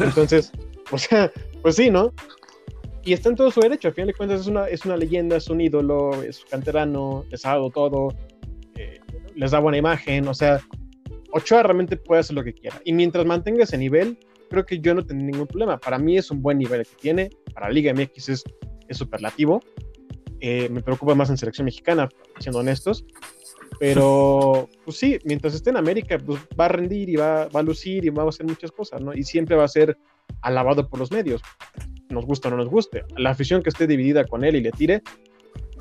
Entonces, 0.00 0.52
o 0.90 0.98
sea, 0.98 1.32
pues 1.62 1.76
sí, 1.76 1.90
¿no? 1.90 2.12
Y 3.04 3.12
está 3.12 3.28
en 3.28 3.36
todo 3.36 3.50
su 3.50 3.60
derecho, 3.60 3.88
al 3.88 3.94
final 3.94 4.08
de 4.08 4.14
cuentas 4.14 4.40
es 4.40 4.46
una, 4.48 4.66
es 4.66 4.84
una 4.84 4.96
leyenda, 4.96 5.36
es 5.36 5.48
un 5.48 5.60
ídolo, 5.60 6.22
es 6.22 6.44
canterano, 6.50 7.24
les 7.30 7.46
ha 7.46 7.54
todo, 7.72 8.08
eh, 8.74 8.98
les 9.34 9.50
da 9.52 9.60
buena 9.60 9.78
imagen, 9.78 10.26
o 10.28 10.34
sea, 10.34 10.60
Ochoa 11.32 11.62
realmente 11.62 11.96
puede 11.96 12.20
hacer 12.20 12.36
lo 12.36 12.44
que 12.44 12.54
quiera. 12.54 12.80
Y 12.84 12.92
mientras 12.92 13.26
mantenga 13.26 13.64
ese 13.64 13.78
nivel, 13.78 14.18
creo 14.48 14.64
que 14.64 14.80
yo 14.80 14.94
no 14.94 15.04
tengo 15.04 15.22
ningún 15.22 15.46
problema. 15.46 15.78
Para 15.78 15.98
mí 15.98 16.16
es 16.16 16.30
un 16.30 16.42
buen 16.42 16.58
nivel 16.58 16.86
que 16.86 16.96
tiene, 16.96 17.30
para 17.54 17.70
Liga 17.70 17.92
MX 17.92 18.28
es, 18.28 18.44
es 18.88 18.96
superlativo. 18.96 19.60
Eh, 20.40 20.68
me 20.68 20.82
preocupa 20.82 21.14
más 21.14 21.30
en 21.30 21.36
selección 21.36 21.64
mexicana, 21.64 22.08
siendo 22.38 22.60
honestos. 22.60 23.04
Pero, 23.78 24.68
pues 24.84 24.96
sí, 24.96 25.18
mientras 25.24 25.54
esté 25.54 25.70
en 25.70 25.76
América, 25.76 26.18
pues 26.18 26.40
va 26.58 26.66
a 26.66 26.68
rendir 26.68 27.08
y 27.08 27.16
va, 27.16 27.48
va 27.48 27.60
a 27.60 27.62
lucir 27.62 28.04
y 28.04 28.10
va 28.10 28.22
a 28.22 28.28
hacer 28.28 28.46
muchas 28.46 28.72
cosas, 28.72 29.00
¿no? 29.00 29.12
Y 29.14 29.24
siempre 29.24 29.56
va 29.56 29.64
a 29.64 29.68
ser 29.68 29.98
alabado 30.42 30.88
por 30.88 30.98
los 30.98 31.10
medios, 31.10 31.42
nos 32.10 32.24
gusta 32.24 32.48
o 32.48 32.50
no 32.50 32.56
nos 32.58 32.68
guste. 32.68 33.04
La 33.16 33.30
afición 33.30 33.62
que 33.62 33.70
esté 33.70 33.86
dividida 33.86 34.24
con 34.24 34.44
él 34.44 34.56
y 34.56 34.60
le 34.60 34.70
tire, 34.70 35.02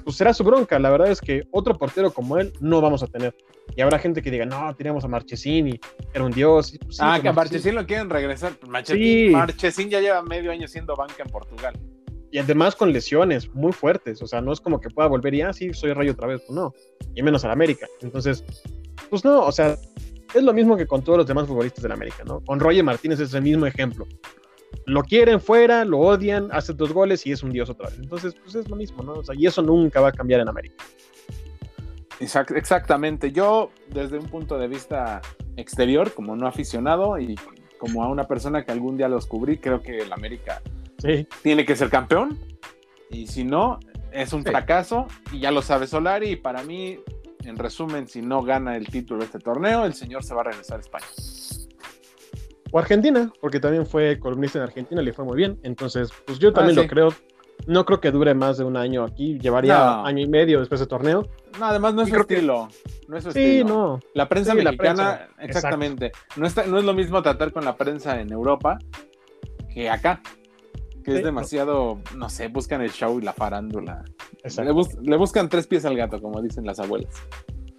pues 0.08 0.15
será 0.15 0.34
su 0.34 0.41
bronca. 0.46 0.80
La 0.80 0.89
verdad 0.89 1.12
es 1.12 1.20
que 1.20 1.43
otro 1.52 1.78
portero 1.78 2.13
como 2.13 2.38
él 2.38 2.54
no 2.62 2.80
vamos 2.80 3.04
a 3.04 3.08
tener. 3.08 3.36
Y 3.76 3.82
habrá 3.82 4.00
gente 4.00 4.22
que 4.22 4.32
diga, 4.32 4.46
no, 4.46 4.74
tenemos 4.74 5.04
a 5.04 5.10
Marchesín 5.10 5.78
era 6.13 6.24
un 6.24 6.32
dios. 6.32 6.78
Pues 6.82 7.02
ah, 7.02 7.10
pues 7.10 7.24
que 7.24 7.28
a 7.28 7.34
Marchesín 7.34 7.76
lo 7.76 7.86
quieren 7.86 8.10
regresar. 8.10 8.54
Pues 8.54 8.72
Marchesín, 8.72 9.89
ya 9.89 10.00
lleva 10.00 10.24
medio 10.24 10.50
año 10.50 10.65
siendo 10.65 10.96
banca 10.96 11.24
en 11.24 11.30
Portugal. 11.30 11.78
Y 12.32 12.38
además 12.38 12.74
con 12.74 12.93
lesiones 12.93 13.54
muy 13.54 13.74
fuertes. 13.74 14.22
O 14.22 14.28
sea, 14.28 14.39
no 14.39 14.54
es 14.54 14.62
como 14.62 14.80
que 14.80 14.89
pueda 14.89 15.10
volver 15.10 15.34
y, 15.34 15.41
ah, 15.41 15.52
sí, 15.52 15.74
soy 15.74 15.91
rayo 15.91 16.13
otra 16.13 16.28
vez. 16.28 16.41
Pues 16.48 16.56
no. 16.56 16.74
Y 17.13 17.22
menos 17.22 17.43
al 17.43 17.52
América. 17.52 17.86
Entonces, 18.00 18.46
pues 19.10 19.26
no, 19.26 19.41
o 19.41 19.52
sea, 19.52 19.78
es 20.34 20.41
lo 20.41 20.54
mismo 20.54 20.78
que 20.78 20.88
con 20.88 21.04
todos 21.04 21.17
los 21.17 21.28
demás 21.28 21.48
futbolistas 21.48 21.84
del 21.84 21.91
América, 21.91 22.24
¿no? 22.26 22.39
Con 22.46 22.62
Roger 22.62 22.86
Martínez 22.86 23.20
es 23.20 23.34
el 23.34 23.41
mismo 23.41 23.65
ejemplo 23.65 24.08
lo 24.86 25.03
quieren 25.03 25.41
fuera, 25.41 25.84
lo 25.86 25.99
odian, 25.99 26.49
hace 26.51 26.73
dos 26.73 26.93
goles 26.93 27.25
y 27.25 27.32
es 27.32 27.43
un 27.43 27.51
dios 27.51 27.69
otra 27.69 27.89
vez. 27.89 27.99
Entonces, 27.99 28.36
pues 28.41 28.56
es 28.56 28.69
lo 28.69 28.75
mismo, 28.75 29.03
¿no? 29.03 29.13
O 29.13 29.23
sea, 29.23 29.36
y 29.36 29.45
eso 29.45 29.62
nunca 29.62 29.99
va 29.99 30.10
a 30.10 30.12
cambiar 30.12 30.41
en 30.41 30.49
América. 30.49 30.84
exactamente. 32.19 33.32
Yo, 33.32 33.71
desde 33.89 34.17
un 34.17 34.27
punto 34.27 34.58
de 34.58 34.67
vista 34.67 35.21
exterior, 35.58 36.13
como 36.13 36.36
no 36.36 36.47
aficionado 36.47 37.19
y 37.19 37.36
como 37.77 38.03
a 38.03 38.08
una 38.08 38.23
persona 38.23 38.65
que 38.65 38.71
algún 38.71 38.97
día 38.97 39.10
los 39.10 39.27
cubrí, 39.27 39.58
creo 39.58 39.82
que 39.82 39.99
el 39.99 40.12
América 40.13 40.62
tiene 41.43 41.65
que 41.65 41.75
ser 41.75 41.89
campeón. 41.89 42.39
Y 43.10 43.27
si 43.27 43.43
no, 43.43 43.80
es 44.12 44.34
un 44.34 44.43
fracaso. 44.43 45.08
Y 45.32 45.39
ya 45.39 45.51
lo 45.51 45.62
sabe 45.62 45.86
Solari. 45.86 46.32
Y 46.32 46.36
para 46.38 46.63
mí, 46.63 46.99
en 47.43 47.58
resumen, 47.58 48.08
si 48.08 48.21
no 48.21 48.41
gana 48.41 48.77
el 48.77 48.88
título 48.88 49.19
de 49.19 49.25
este 49.25 49.39
torneo, 49.39 49.86
el 49.86 49.93
señor 49.93 50.23
se 50.23 50.34
va 50.34 50.41
a 50.41 50.45
regresar 50.45 50.77
a 50.77 50.82
España 50.82 51.06
o 52.71 52.80
Argentina, 52.80 53.32
porque 53.41 53.60
también 53.60 53.86
fue 53.86 54.19
columnista 54.19 54.60
en 54.60 54.63
Argentina, 54.63 55.01
le 55.01 55.13
fue 55.13 55.25
muy 55.25 55.38
bien. 55.38 55.60
Entonces, 55.63 56.10
pues 56.25 56.39
yo 56.39 56.53
también 56.53 56.77
ah, 56.80 56.82
lo 56.84 56.88
creo. 56.88 57.13
No 57.65 57.86
creo 57.86 57.99
que 57.99 58.12
dure 58.12 58.36
más 58.36 58.58
de 58.60 58.63
un 58.63 58.77
año 58.77 59.03
aquí, 59.03 59.39
llevaría 59.39 60.03
año 60.06 60.21
y 60.21 60.27
medio 60.27 60.60
después 60.60 60.80
del 60.80 60.88
torneo. 60.88 61.27
No, 61.60 61.65
además 61.65 61.95
no 61.95 62.03
es 62.03 62.10
su 62.10 62.15
estilo. 62.15 62.67
No 63.08 63.17
es 63.17 63.23
su 63.23 63.32
sí, 63.32 63.63
no. 63.65 63.99
La 64.13 64.30
prensa 64.30 64.53
mexicana, 64.53 65.27
exactamente. 65.39 66.12
No, 66.36 66.45
está, 66.45 66.67
no 66.67 66.77
es 66.77 66.86
lo 66.86 66.93
mismo 66.93 67.21
tratar 67.23 67.51
con 67.51 67.65
la 67.65 67.75
prensa 67.75 68.21
en 68.21 68.32
Europa 68.32 68.77
que 69.73 69.89
acá. 69.89 70.21
Que 71.03 71.17
es 71.17 71.23
demasiado, 71.23 71.99
no. 72.15 72.30
sé, 72.30 72.49
buscan 72.49 72.82
el 72.82 72.91
show 72.91 73.17
y 73.17 73.23
la 73.23 73.34
farándula. 73.34 74.03
Le, 74.43 74.73
le 75.03 75.17
buscan 75.17 75.49
tres 75.49 75.65
pies 75.65 75.86
al 75.86 75.95
gato, 75.95 76.21
como 76.21 76.41
dicen 76.41 76.65
las 76.65 76.80
abuelas. 76.80 77.15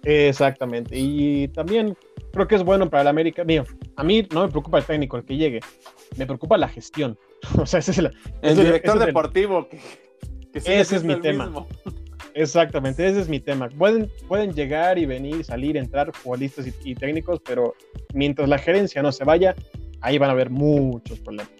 Exactamente. 0.09 0.97
Y 0.97 1.47
también 1.49 1.95
creo 2.31 2.47
que 2.47 2.55
es 2.55 2.63
bueno 2.63 2.89
para 2.89 3.01
el 3.01 3.07
América. 3.07 3.43
Mío, 3.43 3.63
a 3.95 4.03
mí 4.03 4.27
no 4.31 4.43
me 4.43 4.49
preocupa 4.49 4.79
el 4.79 4.85
técnico, 4.85 5.17
el 5.17 5.23
que 5.23 5.37
llegue. 5.37 5.59
Me 6.17 6.25
preocupa 6.25 6.57
la 6.57 6.67
gestión. 6.67 7.17
o 7.57 7.65
sea, 7.65 7.79
ese 7.79 7.91
es 7.91 7.97
el, 7.99 8.11
el 8.41 8.57
director 8.57 8.97
deportivo. 8.97 9.69
Que, 9.69 9.79
ese 10.53 10.95
es 10.95 11.03
mi 11.03 11.15
tema. 11.19 11.67
Exactamente, 12.33 13.07
ese 13.07 13.21
es 13.21 13.29
mi 13.29 13.39
tema. 13.39 13.69
Pueden, 13.69 14.09
pueden 14.27 14.53
llegar 14.53 14.97
y 14.97 15.05
venir, 15.05 15.43
salir, 15.43 15.77
entrar 15.77 16.11
futbolistas 16.13 16.65
y 16.83 16.95
técnicos, 16.95 17.39
pero 17.45 17.75
mientras 18.13 18.49
la 18.49 18.57
gerencia 18.57 19.01
no 19.01 19.11
se 19.11 19.23
vaya, 19.23 19.55
ahí 20.01 20.17
van 20.17 20.29
a 20.29 20.33
haber 20.33 20.49
muchos 20.49 21.19
problemas. 21.19 21.58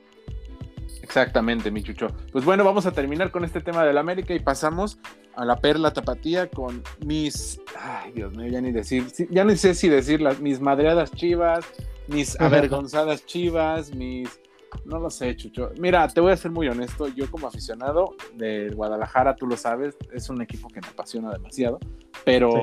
Exactamente, 1.09 1.71
mi 1.71 1.81
chucho. 1.81 2.05
Pues 2.31 2.45
bueno, 2.45 2.63
vamos 2.63 2.85
a 2.85 2.91
terminar 2.91 3.31
con 3.31 3.43
este 3.43 3.61
tema 3.61 3.83
del 3.83 3.97
América 3.97 4.35
y 4.35 4.39
pasamos 4.39 4.99
a 5.35 5.43
la 5.43 5.55
perla 5.55 5.91
tapatía 5.91 6.47
con 6.51 6.83
mis. 7.03 7.59
Ay, 7.75 8.11
Dios 8.11 8.31
mío, 8.37 8.47
ya 8.47 8.61
ni 8.61 8.71
decir. 8.71 9.07
Ya 9.31 9.43
ni 9.43 9.57
sé 9.57 9.73
si 9.73 9.89
decir 9.89 10.21
las, 10.21 10.39
mis 10.39 10.61
madreadas 10.61 11.11
chivas, 11.11 11.65
mis 12.07 12.39
avergonzadas 12.39 13.25
chivas, 13.25 13.91
mis. 13.95 14.39
No 14.85 14.99
lo 14.99 15.09
sé, 15.09 15.35
Chucho. 15.35 15.71
Mira, 15.79 16.07
te 16.09 16.21
voy 16.21 16.31
a 16.31 16.37
ser 16.37 16.51
muy 16.51 16.67
honesto. 16.67 17.07
Yo, 17.07 17.29
como 17.31 17.47
aficionado 17.47 18.15
de 18.35 18.69
Guadalajara, 18.69 19.35
tú 19.35 19.47
lo 19.47 19.57
sabes, 19.57 19.97
es 20.13 20.29
un 20.29 20.43
equipo 20.43 20.67
que 20.67 20.79
me 20.79 20.89
apasiona 20.89 21.31
demasiado. 21.31 21.79
Pero 22.23 22.61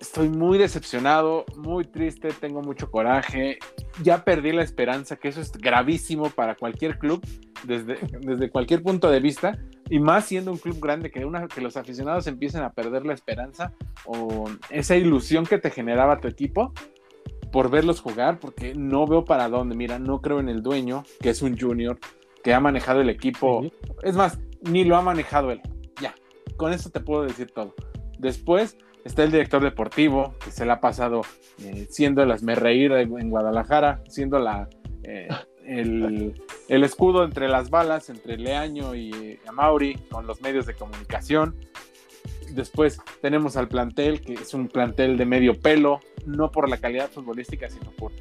estoy 0.00 0.30
muy 0.30 0.58
decepcionado, 0.58 1.44
muy 1.56 1.84
triste, 1.84 2.30
tengo 2.32 2.62
mucho 2.62 2.90
coraje. 2.90 3.58
Ya 4.02 4.24
perdí 4.24 4.52
la 4.52 4.62
esperanza, 4.62 5.16
que 5.16 5.28
eso 5.28 5.40
es 5.40 5.52
gravísimo 5.52 6.30
para 6.30 6.56
cualquier 6.56 6.98
club, 6.98 7.24
desde, 7.64 7.98
desde 8.20 8.50
cualquier 8.50 8.82
punto 8.82 9.10
de 9.10 9.20
vista, 9.20 9.58
y 9.90 9.98
más 9.98 10.24
siendo 10.24 10.50
un 10.50 10.58
club 10.58 10.80
grande, 10.80 11.10
que, 11.10 11.24
una, 11.24 11.46
que 11.46 11.60
los 11.60 11.76
aficionados 11.76 12.26
empiecen 12.26 12.62
a 12.62 12.72
perder 12.72 13.04
la 13.04 13.12
esperanza 13.12 13.74
o 14.06 14.48
esa 14.70 14.96
ilusión 14.96 15.44
que 15.44 15.58
te 15.58 15.70
generaba 15.70 16.20
tu 16.20 16.28
equipo 16.28 16.72
por 17.52 17.70
verlos 17.70 18.00
jugar, 18.00 18.38
porque 18.38 18.74
no 18.74 19.06
veo 19.06 19.24
para 19.24 19.48
dónde. 19.48 19.74
Mira, 19.74 19.98
no 19.98 20.22
creo 20.22 20.40
en 20.40 20.48
el 20.48 20.62
dueño, 20.62 21.04
que 21.20 21.30
es 21.30 21.42
un 21.42 21.58
junior, 21.58 21.98
que 22.42 22.54
ha 22.54 22.60
manejado 22.60 23.00
el 23.00 23.10
equipo. 23.10 23.62
Es 24.02 24.16
más, 24.16 24.38
ni 24.62 24.84
lo 24.84 24.96
ha 24.96 25.02
manejado 25.02 25.50
él. 25.50 25.60
Ya, 26.00 26.14
con 26.56 26.72
eso 26.72 26.90
te 26.90 27.00
puedo 27.00 27.24
decir 27.24 27.50
todo 27.50 27.74
Después 28.18 28.76
está 29.04 29.24
el 29.24 29.32
director 29.32 29.62
deportivo, 29.62 30.34
que 30.44 30.50
se 30.50 30.64
le 30.64 30.72
ha 30.72 30.80
pasado 30.80 31.22
eh, 31.62 31.86
siendo 31.90 32.22
el 32.22 32.56
reír 32.56 32.92
en 32.92 33.30
Guadalajara, 33.30 34.02
siendo 34.08 34.38
la, 34.38 34.68
eh, 35.02 35.28
el, 35.66 36.84
escudo 36.84 37.24
entre 37.24 37.48
las 37.48 37.70
balas, 37.70 38.10
entre 38.10 38.36
Leaño 38.36 38.94
y 38.94 39.38
Amauri, 39.46 39.94
con 40.10 40.26
los 40.26 40.40
medios 40.40 40.66
de 40.66 40.74
comunicación. 40.74 41.56
Después 42.52 42.98
tenemos 43.20 43.56
al 43.56 43.68
plantel, 43.68 44.20
que 44.20 44.34
es 44.34 44.54
un 44.54 44.68
plantel 44.68 45.16
de 45.16 45.24
medio 45.24 45.58
pelo, 45.58 46.00
no 46.26 46.50
por 46.50 46.68
la 46.68 46.78
calidad 46.78 47.10
futbolística, 47.10 47.68
sino 47.70 47.90
por 47.92 48.12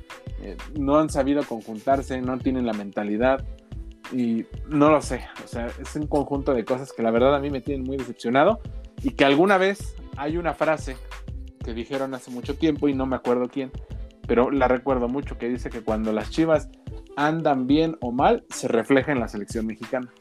eh, 0.41 0.55
no 0.77 0.97
han 0.99 1.09
sabido 1.09 1.43
conjuntarse, 1.43 2.21
no 2.21 2.37
tienen 2.37 2.65
la 2.65 2.73
mentalidad 2.73 3.43
y 4.11 4.45
no 4.67 4.89
lo 4.89 5.01
sé, 5.01 5.27
o 5.43 5.47
sea, 5.47 5.67
es 5.67 5.95
un 5.95 6.07
conjunto 6.07 6.53
de 6.53 6.65
cosas 6.65 6.93
que 6.93 7.03
la 7.03 7.11
verdad 7.11 7.35
a 7.35 7.39
mí 7.39 7.49
me 7.49 7.61
tienen 7.61 7.85
muy 7.85 7.97
decepcionado 7.97 8.59
y 9.03 9.11
que 9.11 9.25
alguna 9.25 9.57
vez 9.57 9.95
hay 10.19 10.37
una 10.37 10.53
frase 10.53 10.97
que 11.63 11.73
dijeron 11.73 12.13
hace 12.13 12.29
mucho 12.29 12.57
tiempo 12.57 12.89
y 12.89 12.93
no 12.93 13.05
me 13.05 13.15
acuerdo 13.15 13.47
quién, 13.47 13.71
pero 14.27 14.51
la 14.51 14.67
recuerdo 14.67 15.07
mucho 15.07 15.37
que 15.37 15.47
dice 15.47 15.69
que 15.69 15.81
cuando 15.81 16.11
las 16.11 16.29
Chivas 16.29 16.69
andan 17.15 17.67
bien 17.67 17.97
o 18.01 18.11
mal, 18.11 18.45
se 18.49 18.67
refleja 18.67 19.13
en 19.13 19.21
la 19.21 19.29
selección 19.29 19.65
mexicana. 19.65 20.11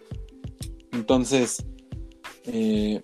Entonces, 0.93 1.67
eh, 2.45 3.03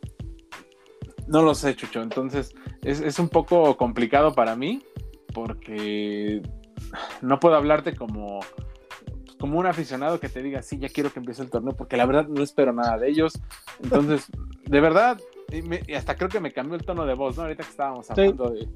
no 1.27 1.43
lo 1.43 1.55
sé, 1.55 1.75
Chucho. 1.75 2.01
Entonces, 2.01 2.55
es, 2.83 3.01
es, 3.01 3.19
un 3.19 3.29
poco 3.29 3.77
complicado 3.77 4.35
para 4.35 4.57
mí 4.57 4.83
porque 5.33 6.43
no 7.23 7.41
puedo 7.41 7.57
hablarte 7.57 7.95
como 7.95 8.41
como 9.39 9.59
un 9.59 9.67
aficionado 9.67 10.21
que 10.21 10.31
te 10.31 10.43
diga, 10.43 10.63
sí, 10.63 10.79
ya 10.79 10.89
quiero 10.89 11.13
que 11.13 11.19
empiece 11.19 11.43
el 11.43 11.51
torneo, 11.51 11.77
porque 11.77 11.99
la 11.99 12.07
verdad 12.07 12.29
no 12.29 12.43
espero 12.43 12.73
nada 12.73 12.97
de 12.97 13.11
ellos. 13.11 13.39
Entonces, 13.83 14.27
de 14.65 14.81
verdad, 14.81 15.21
y, 15.51 15.93
hasta 15.95 16.17
creo 16.17 16.29
que 16.29 16.41
me 16.41 16.53
cambió 16.53 16.77
el 16.77 16.85
tono 16.85 17.07
de 17.07 17.15
voz, 17.15 17.37
¿no? 17.37 17.43
Ahorita 17.43 17.63
que 17.63 17.71
estábamos 17.71 18.11
hablando 18.11 18.51
de, 18.51 18.69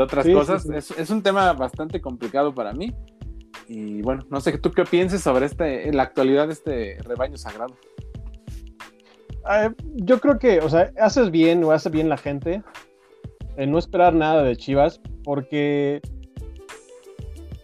otras 0.00 0.26
cosas, 0.26 0.66
es, 0.68 1.10
un 1.10 1.22
tema 1.22 1.52
bastante 1.52 2.00
complicado 2.00 2.54
para 2.54 2.72
mí. 2.72 2.94
Y 3.68 4.02
bueno, 4.02 4.24
no 4.30 4.40
sé, 4.40 4.58
¿tú 4.58 4.70
qué 4.72 4.84
pienses 4.84 5.22
sobre 5.22 5.46
este, 5.46 5.88
en 5.88 5.96
la 5.96 6.02
actualidad 6.02 6.48
de 6.48 6.52
este 6.52 6.98
rebaño 7.02 7.36
sagrado? 7.36 7.76
Ah, 9.44 9.72
yo 9.94 10.20
creo 10.20 10.38
que, 10.38 10.60
o 10.60 10.68
sea, 10.68 10.92
haces 11.00 11.30
bien 11.30 11.62
o 11.64 11.70
hace 11.70 11.88
bien 11.88 12.08
la 12.08 12.16
gente 12.16 12.62
en 13.56 13.70
no 13.70 13.78
esperar 13.78 14.14
nada 14.14 14.42
de 14.42 14.56
Chivas, 14.56 15.00
porque 15.24 16.00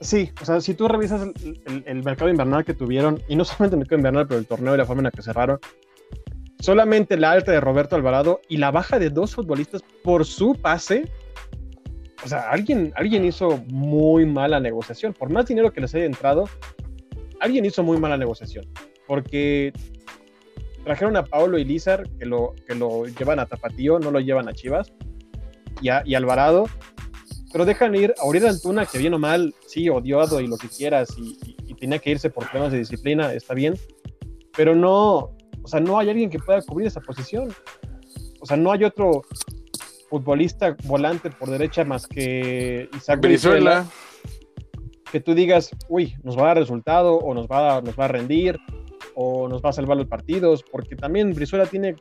Sí, 0.01 0.31
o 0.41 0.45
sea, 0.45 0.61
si 0.61 0.75
tú 0.75 0.89
revisas 0.89 1.27
el, 1.87 2.03
mercado 2.05 2.31
invernal 2.31 2.65
que 2.65 2.75
tuvieron, 2.75 3.23
y 3.29 3.37
no 3.37 3.45
solamente 3.45 3.77
el 3.77 3.79
mercado 3.81 3.99
invernal, 3.99 4.27
pero 4.29 4.39
el 4.39 4.47
torneo 4.47 4.75
y 4.75 4.79
la 4.79 4.85
forma 4.85 5.01
en 5.01 5.05
la 5.05 5.11
que 5.11 5.23
cerraron, 5.23 5.59
solamente 6.61 7.17
la 7.17 7.33
alta 7.33 7.53
de 7.53 7.61
Roberto 7.61 7.97
Alvarado 7.97 8.41
y 8.49 8.57
la 8.57 8.71
baja 8.71 8.99
de 8.99 9.11
dos 9.11 9.35
futbolistas 9.35 9.83
por 10.03 10.25
su 10.25 10.55
pase, 10.55 11.11
o 12.25 12.29
sea, 12.29 12.51
alguien, 12.51 12.93
alguien 12.97 13.25
hizo 13.25 13.59
muy 13.69 14.27
mala 14.27 14.61
negociación. 14.61 15.13
Por 15.13 15.31
más 15.31 15.47
dinero 15.47 15.73
que 15.73 15.81
les 15.81 15.95
haya 15.95 16.05
entrado, 16.05 16.49
alguien 17.41 17.65
hizo 17.65 17.83
muy 17.83 17.99
mala 17.99 18.17
negociación. 18.17 18.67
Porque 19.07 19.73
trajeron 20.85 21.17
a 21.17 21.25
Paulo 21.25 21.59
y 21.59 21.65
Lizar, 21.65 22.09
que 22.19 22.27
lo, 22.27 22.55
que 22.67 22.75
lo 22.75 23.07
llevan 23.07 23.39
a 23.39 23.47
Tapatío, 23.47 23.99
no 23.99 24.11
lo 24.11 24.21
llevan 24.21 24.49
a 24.49 24.53
Chivas, 24.53 24.93
y, 25.81 25.89
y 26.05 26.15
Alvarado, 26.15 26.67
pero 27.53 27.65
dejan 27.65 27.95
ir 27.95 28.15
a 28.19 28.27
Uriel 28.27 28.47
Antuna, 28.49 28.87
que 28.87 28.99
bien 28.99 29.15
o 29.15 29.19
mal, 29.19 29.55
sí, 29.67 29.89
odiado 29.89 30.41
y 30.41 30.47
lo 30.47 30.59
que 30.59 30.69
quieras, 30.69 31.17
y, 31.17 31.39
tenía 31.75 31.99
que 31.99 32.11
irse 32.11 32.31
por 32.31 32.49
temas 32.51 32.73
de 32.73 32.79
disciplina, 32.79 33.35
está 33.35 33.53
bien, 33.53 33.75
pero 34.57 34.75
no, 34.75 35.36
o 35.67 35.69
sea, 35.69 35.81
no 35.81 35.99
hay 35.99 36.09
alguien 36.09 36.31
que 36.31 36.39
pueda 36.39 36.63
cubrir 36.63 36.87
esa 36.87 37.01
posición. 37.01 37.53
O 38.41 38.47
sea, 38.47 38.57
no 38.57 38.71
hay 38.71 38.85
otro 38.85 39.23
futbolista 40.09 40.77
volante 40.85 41.29
por 41.29 41.51
derecha 41.51 41.85
más 41.85 42.07
que 42.07 42.89
Isaac 42.97 43.21
Brizuela. 43.21 43.85
Que 45.11 45.19
tú 45.19 45.35
digas, 45.35 45.71
uy, 45.89 46.15
nos 46.23 46.39
va 46.39 46.43
a 46.43 46.47
dar 46.47 46.59
resultado, 46.59 47.17
o 47.17 47.35
nos 47.35 47.49
va 47.49 47.79
a, 47.79 47.81
nos 47.81 47.99
va 47.99 48.05
a 48.05 48.09
rendir, 48.09 48.61
o 49.17 49.49
nos 49.49 49.61
va 49.61 49.71
a 49.71 49.73
salvar 49.73 49.97
los 49.97 50.07
partidos, 50.07 50.63
porque 50.71 50.95
también 50.95 51.33
Brizuela 51.33 51.67
tiene 51.67 51.97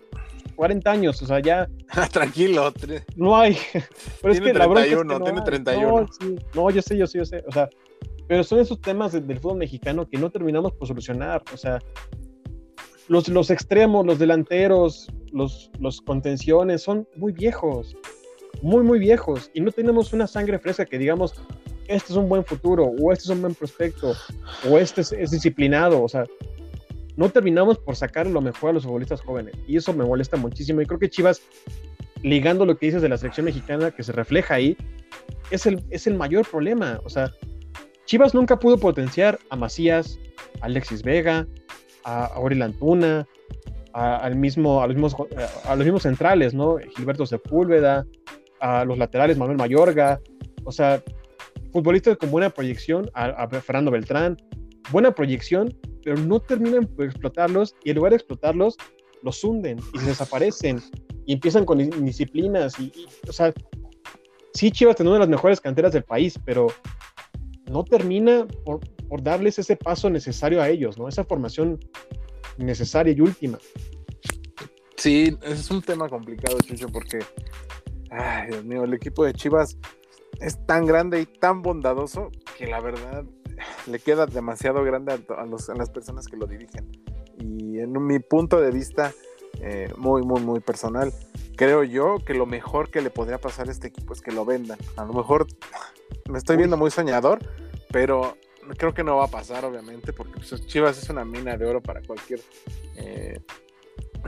40 0.55 0.91
años, 0.91 1.19
o 1.23 1.25
sea, 1.25 1.39
ya. 1.39 1.67
Tranquilo. 2.11 2.71
No 3.15 3.35
hay. 3.35 3.57
Pero 4.21 4.31
tiene 4.31 4.51
es 4.51 4.53
que 4.53 4.59
31, 4.59 5.23
tiene 5.23 5.41
31. 5.41 6.05
No, 6.53 6.69
yo 6.69 6.83
sé, 6.83 6.95
yo 6.95 7.07
sé, 7.07 7.17
yo 7.17 7.25
sé. 7.25 7.43
O 7.47 7.51
sea, 7.51 7.67
pero 8.27 8.43
son 8.43 8.59
esos 8.59 8.81
temas 8.81 9.11
del 9.11 9.39
fútbol 9.39 9.57
mexicano 9.57 10.07
que 10.07 10.17
no 10.17 10.31
terminamos 10.31 10.73
por 10.73 10.87
solucionar. 10.87 11.43
O 11.53 11.57
sea, 11.57 11.79
los, 13.07 13.27
los 13.27 13.49
extremos, 13.49 14.05
los 14.05 14.19
delanteros, 14.19 15.07
los, 15.31 15.69
los 15.79 16.01
contenciones 16.01 16.83
son 16.83 17.07
muy 17.15 17.31
viejos. 17.31 17.95
Muy, 18.61 18.83
muy 18.83 18.99
viejos. 18.99 19.51
Y 19.53 19.61
no 19.61 19.71
tenemos 19.71 20.13
una 20.13 20.27
sangre 20.27 20.59
fresca 20.59 20.85
que 20.85 20.97
digamos, 20.97 21.33
este 21.87 22.13
es 22.13 22.17
un 22.17 22.29
buen 22.29 22.43
futuro, 22.45 22.85
o 22.85 23.11
este 23.11 23.25
es 23.25 23.29
un 23.29 23.41
buen 23.41 23.53
prospecto, 23.53 24.13
o 24.69 24.77
este 24.77 25.01
es 25.01 25.31
disciplinado. 25.31 26.01
O 26.01 26.07
sea, 26.07 26.25
no 27.15 27.29
terminamos 27.29 27.77
por 27.77 27.95
sacar 27.95 28.27
lo 28.27 28.41
mejor 28.41 28.71
a 28.71 28.73
los 28.73 28.83
futbolistas 28.83 29.21
jóvenes. 29.21 29.55
Y 29.67 29.77
eso 29.77 29.93
me 29.93 30.05
molesta 30.05 30.37
muchísimo. 30.37 30.81
Y 30.81 30.85
creo 30.85 30.99
que 30.99 31.09
Chivas, 31.09 31.41
ligando 32.23 32.65
lo 32.65 32.77
que 32.77 32.87
dices 32.87 33.01
de 33.01 33.09
la 33.09 33.17
selección 33.17 33.45
mexicana, 33.45 33.91
que 33.91 34.03
se 34.03 34.11
refleja 34.11 34.55
ahí, 34.55 34.77
es 35.51 35.65
el, 35.65 35.83
es 35.89 36.07
el 36.07 36.15
mayor 36.15 36.47
problema. 36.47 36.99
O 37.03 37.09
sea, 37.09 37.31
Chivas 38.05 38.33
nunca 38.33 38.57
pudo 38.59 38.77
potenciar 38.77 39.39
a 39.49 39.55
Macías, 39.55 40.19
a 40.61 40.65
Alexis 40.65 41.03
Vega, 41.03 41.47
a 42.05 42.25
Aurel 42.27 42.61
Antuna, 42.61 43.27
a, 43.93 44.17
al 44.17 44.35
mismo, 44.35 44.81
a, 44.81 44.87
los 44.87 44.95
mismos, 44.95 45.15
a 45.65 45.75
los 45.75 45.85
mismos 45.85 46.03
centrales, 46.03 46.53
¿no? 46.53 46.77
Gilberto 46.95 47.25
Sepúlveda, 47.25 48.05
a 48.61 48.85
los 48.85 48.97
laterales 48.97 49.37
Manuel 49.37 49.57
Mayorga. 49.57 50.21
O 50.63 50.71
sea, 50.71 51.03
futbolistas 51.73 52.17
con 52.17 52.31
buena 52.31 52.49
proyección, 52.49 53.09
a 53.13 53.47
Fernando 53.49 53.91
Beltrán, 53.91 54.37
buena 54.91 55.11
proyección, 55.11 55.75
pero 56.03 56.17
no 56.17 56.39
terminan 56.39 56.85
por 56.85 57.05
explotarlos 57.05 57.75
y 57.83 57.89
en 57.89 57.97
lugar 57.97 58.11
de 58.11 58.17
explotarlos, 58.17 58.77
los 59.23 59.43
hunden 59.43 59.79
y 59.93 59.99
se 59.99 60.05
desaparecen 60.05 60.79
y 61.25 61.33
empiezan 61.33 61.65
con 61.65 61.81
indisciplinas 61.81 62.79
y, 62.79 62.91
o 63.27 63.33
sea, 63.33 63.51
sí 64.53 64.71
Chivas 64.71 64.95
tiene 64.95 65.09
una 65.09 65.17
de 65.17 65.25
las 65.25 65.29
mejores 65.29 65.59
canteras 65.59 65.91
del 65.91 66.03
país, 66.03 66.39
pero 66.45 66.67
no 67.69 67.83
termina 67.83 68.47
por, 68.63 68.81
darles 69.21 69.59
ese 69.59 69.75
paso 69.75 70.09
necesario 70.09 70.61
a 70.61 70.69
ellos, 70.69 70.97
¿no? 70.97 71.07
Esa 71.07 71.23
formación 71.23 71.79
necesaria 72.57 73.13
y 73.13 73.21
última. 73.21 73.57
Sí, 74.97 75.37
es 75.43 75.69
un 75.71 75.81
tema 75.81 76.09
complicado, 76.09 76.57
Chucho, 76.59 76.87
porque, 76.89 77.19
Dios 78.49 78.63
mío, 78.65 78.83
el 78.83 78.93
equipo 78.93 79.23
de 79.25 79.33
Chivas 79.33 79.77
es 80.39 80.65
tan 80.65 80.85
grande 80.85 81.21
y 81.21 81.25
tan 81.25 81.61
bondadoso 81.61 82.31
que 82.57 82.67
la 82.67 82.79
verdad 82.79 83.23
le 83.87 83.99
queda 83.99 84.25
demasiado 84.25 84.83
grande 84.83 85.13
a, 85.13 85.45
las 85.45 85.89
personas 85.89 86.27
que 86.27 86.37
lo 86.37 86.45
dirigen. 86.45 86.91
Y 87.37 87.79
en 87.79 88.05
mi 88.05 88.19
punto 88.19 88.59
de 88.59 88.71
vista, 88.71 89.13
eh, 89.61 89.91
muy, 89.97 90.21
muy, 90.23 90.41
muy 90.41 90.59
personal, 90.59 91.13
creo 91.55 91.83
yo 91.83 92.17
que 92.25 92.33
lo 92.33 92.45
mejor 92.45 92.89
que 92.89 93.01
le 93.01 93.09
podría 93.09 93.39
pasar 93.39 93.67
a 93.67 93.71
este 93.71 93.87
equipo 93.87 94.13
es 94.13 94.21
que 94.21 94.31
lo 94.31 94.45
vendan. 94.45 94.77
A 94.97 95.05
lo 95.05 95.13
mejor 95.13 95.47
me 96.29 96.37
estoy 96.37 96.57
viendo 96.57 96.77
muy 96.77 96.91
soñador, 96.91 97.39
pero 97.91 98.37
creo 98.77 98.93
que 98.93 99.03
no 99.03 99.17
va 99.17 99.25
a 99.25 99.29
pasar, 99.29 99.65
obviamente, 99.65 100.13
porque 100.13 100.33
pues, 100.33 100.65
Chivas 100.67 100.97
es 100.97 101.09
una 101.09 101.25
mina 101.25 101.57
de 101.57 101.65
oro 101.65 101.81
para 101.81 102.01
cualquier 102.01 102.41
eh, 102.95 103.39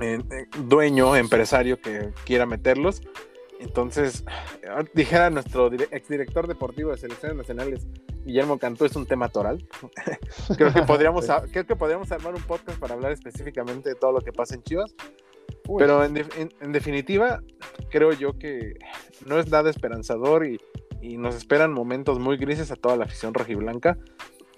eh, 0.01 0.45
dueño, 0.63 1.15
empresario 1.15 1.79
que 1.81 2.11
quiera 2.25 2.45
meterlos. 2.45 3.01
Entonces, 3.59 4.23
dijera 4.93 5.29
nuestro 5.29 5.71
exdirector 5.71 6.47
deportivo 6.47 6.91
de 6.91 6.97
selecciones 6.97 7.37
nacionales, 7.37 7.87
Guillermo 8.25 8.59
Cantú, 8.59 8.85
es 8.85 8.95
un 8.95 9.05
tema 9.05 9.29
toral. 9.29 9.67
creo, 10.57 10.73
que 10.73 10.81
podríamos, 10.83 11.25
creo 11.51 11.65
que 11.65 11.75
podríamos 11.75 12.11
armar 12.11 12.35
un 12.35 12.41
podcast 12.41 12.77
para 12.79 12.93
hablar 12.93 13.11
específicamente 13.11 13.89
de 13.89 13.95
todo 13.95 14.11
lo 14.11 14.21
que 14.21 14.31
pasa 14.31 14.55
en 14.55 14.63
Chivas. 14.63 14.95
Pero 15.77 16.03
en, 16.03 16.71
definitiva, 16.71 17.41
creo 17.89 18.13
yo 18.13 18.37
que 18.37 18.75
no 19.25 19.37
es 19.37 19.49
nada 19.49 19.69
esperanzador 19.69 20.45
y, 20.45 20.59
y, 21.01 21.17
nos 21.17 21.35
esperan 21.35 21.73
momentos 21.73 22.19
muy 22.19 22.37
grises 22.37 22.71
a 22.71 22.75
toda 22.77 22.95
la 22.95 23.03
afición 23.03 23.33
rojiblanca. 23.33 23.97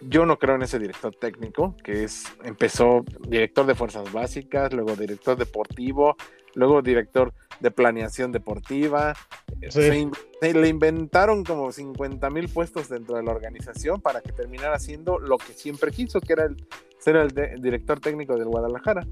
Yo 0.01 0.25
no 0.25 0.39
creo 0.39 0.55
en 0.55 0.61
ese 0.61 0.79
director 0.79 1.13
técnico, 1.15 1.75
que 1.83 2.03
es 2.03 2.25
empezó 2.43 3.03
director 3.27 3.65
de 3.65 3.75
fuerzas 3.75 4.11
básicas, 4.11 4.71
luego 4.73 4.95
director 4.95 5.37
deportivo, 5.37 6.15
luego 6.55 6.81
director 6.81 7.33
de 7.59 7.71
planeación 7.71 8.31
deportiva. 8.31 9.13
le 9.61 10.67
inventaron 10.67 11.43
como 11.43 11.71
50 11.71 12.29
mil 12.29 12.47
puestos 12.49 12.89
dentro 12.89 13.17
de 13.17 13.23
la 13.23 13.31
organización 13.31 14.01
para 14.01 14.21
que 14.21 14.31
terminara 14.31 14.75
haciendo 14.75 15.19
lo 15.19 15.37
que 15.37 15.53
siempre 15.53 15.91
quiso, 15.91 16.21
que 16.21 16.33
era 16.33 16.45
el, 16.45 16.55
ser 16.97 17.15
el, 17.17 17.61
director 17.61 17.99
técnico 17.99 18.37
del 18.37 18.47
Guadalajara. 18.47 19.05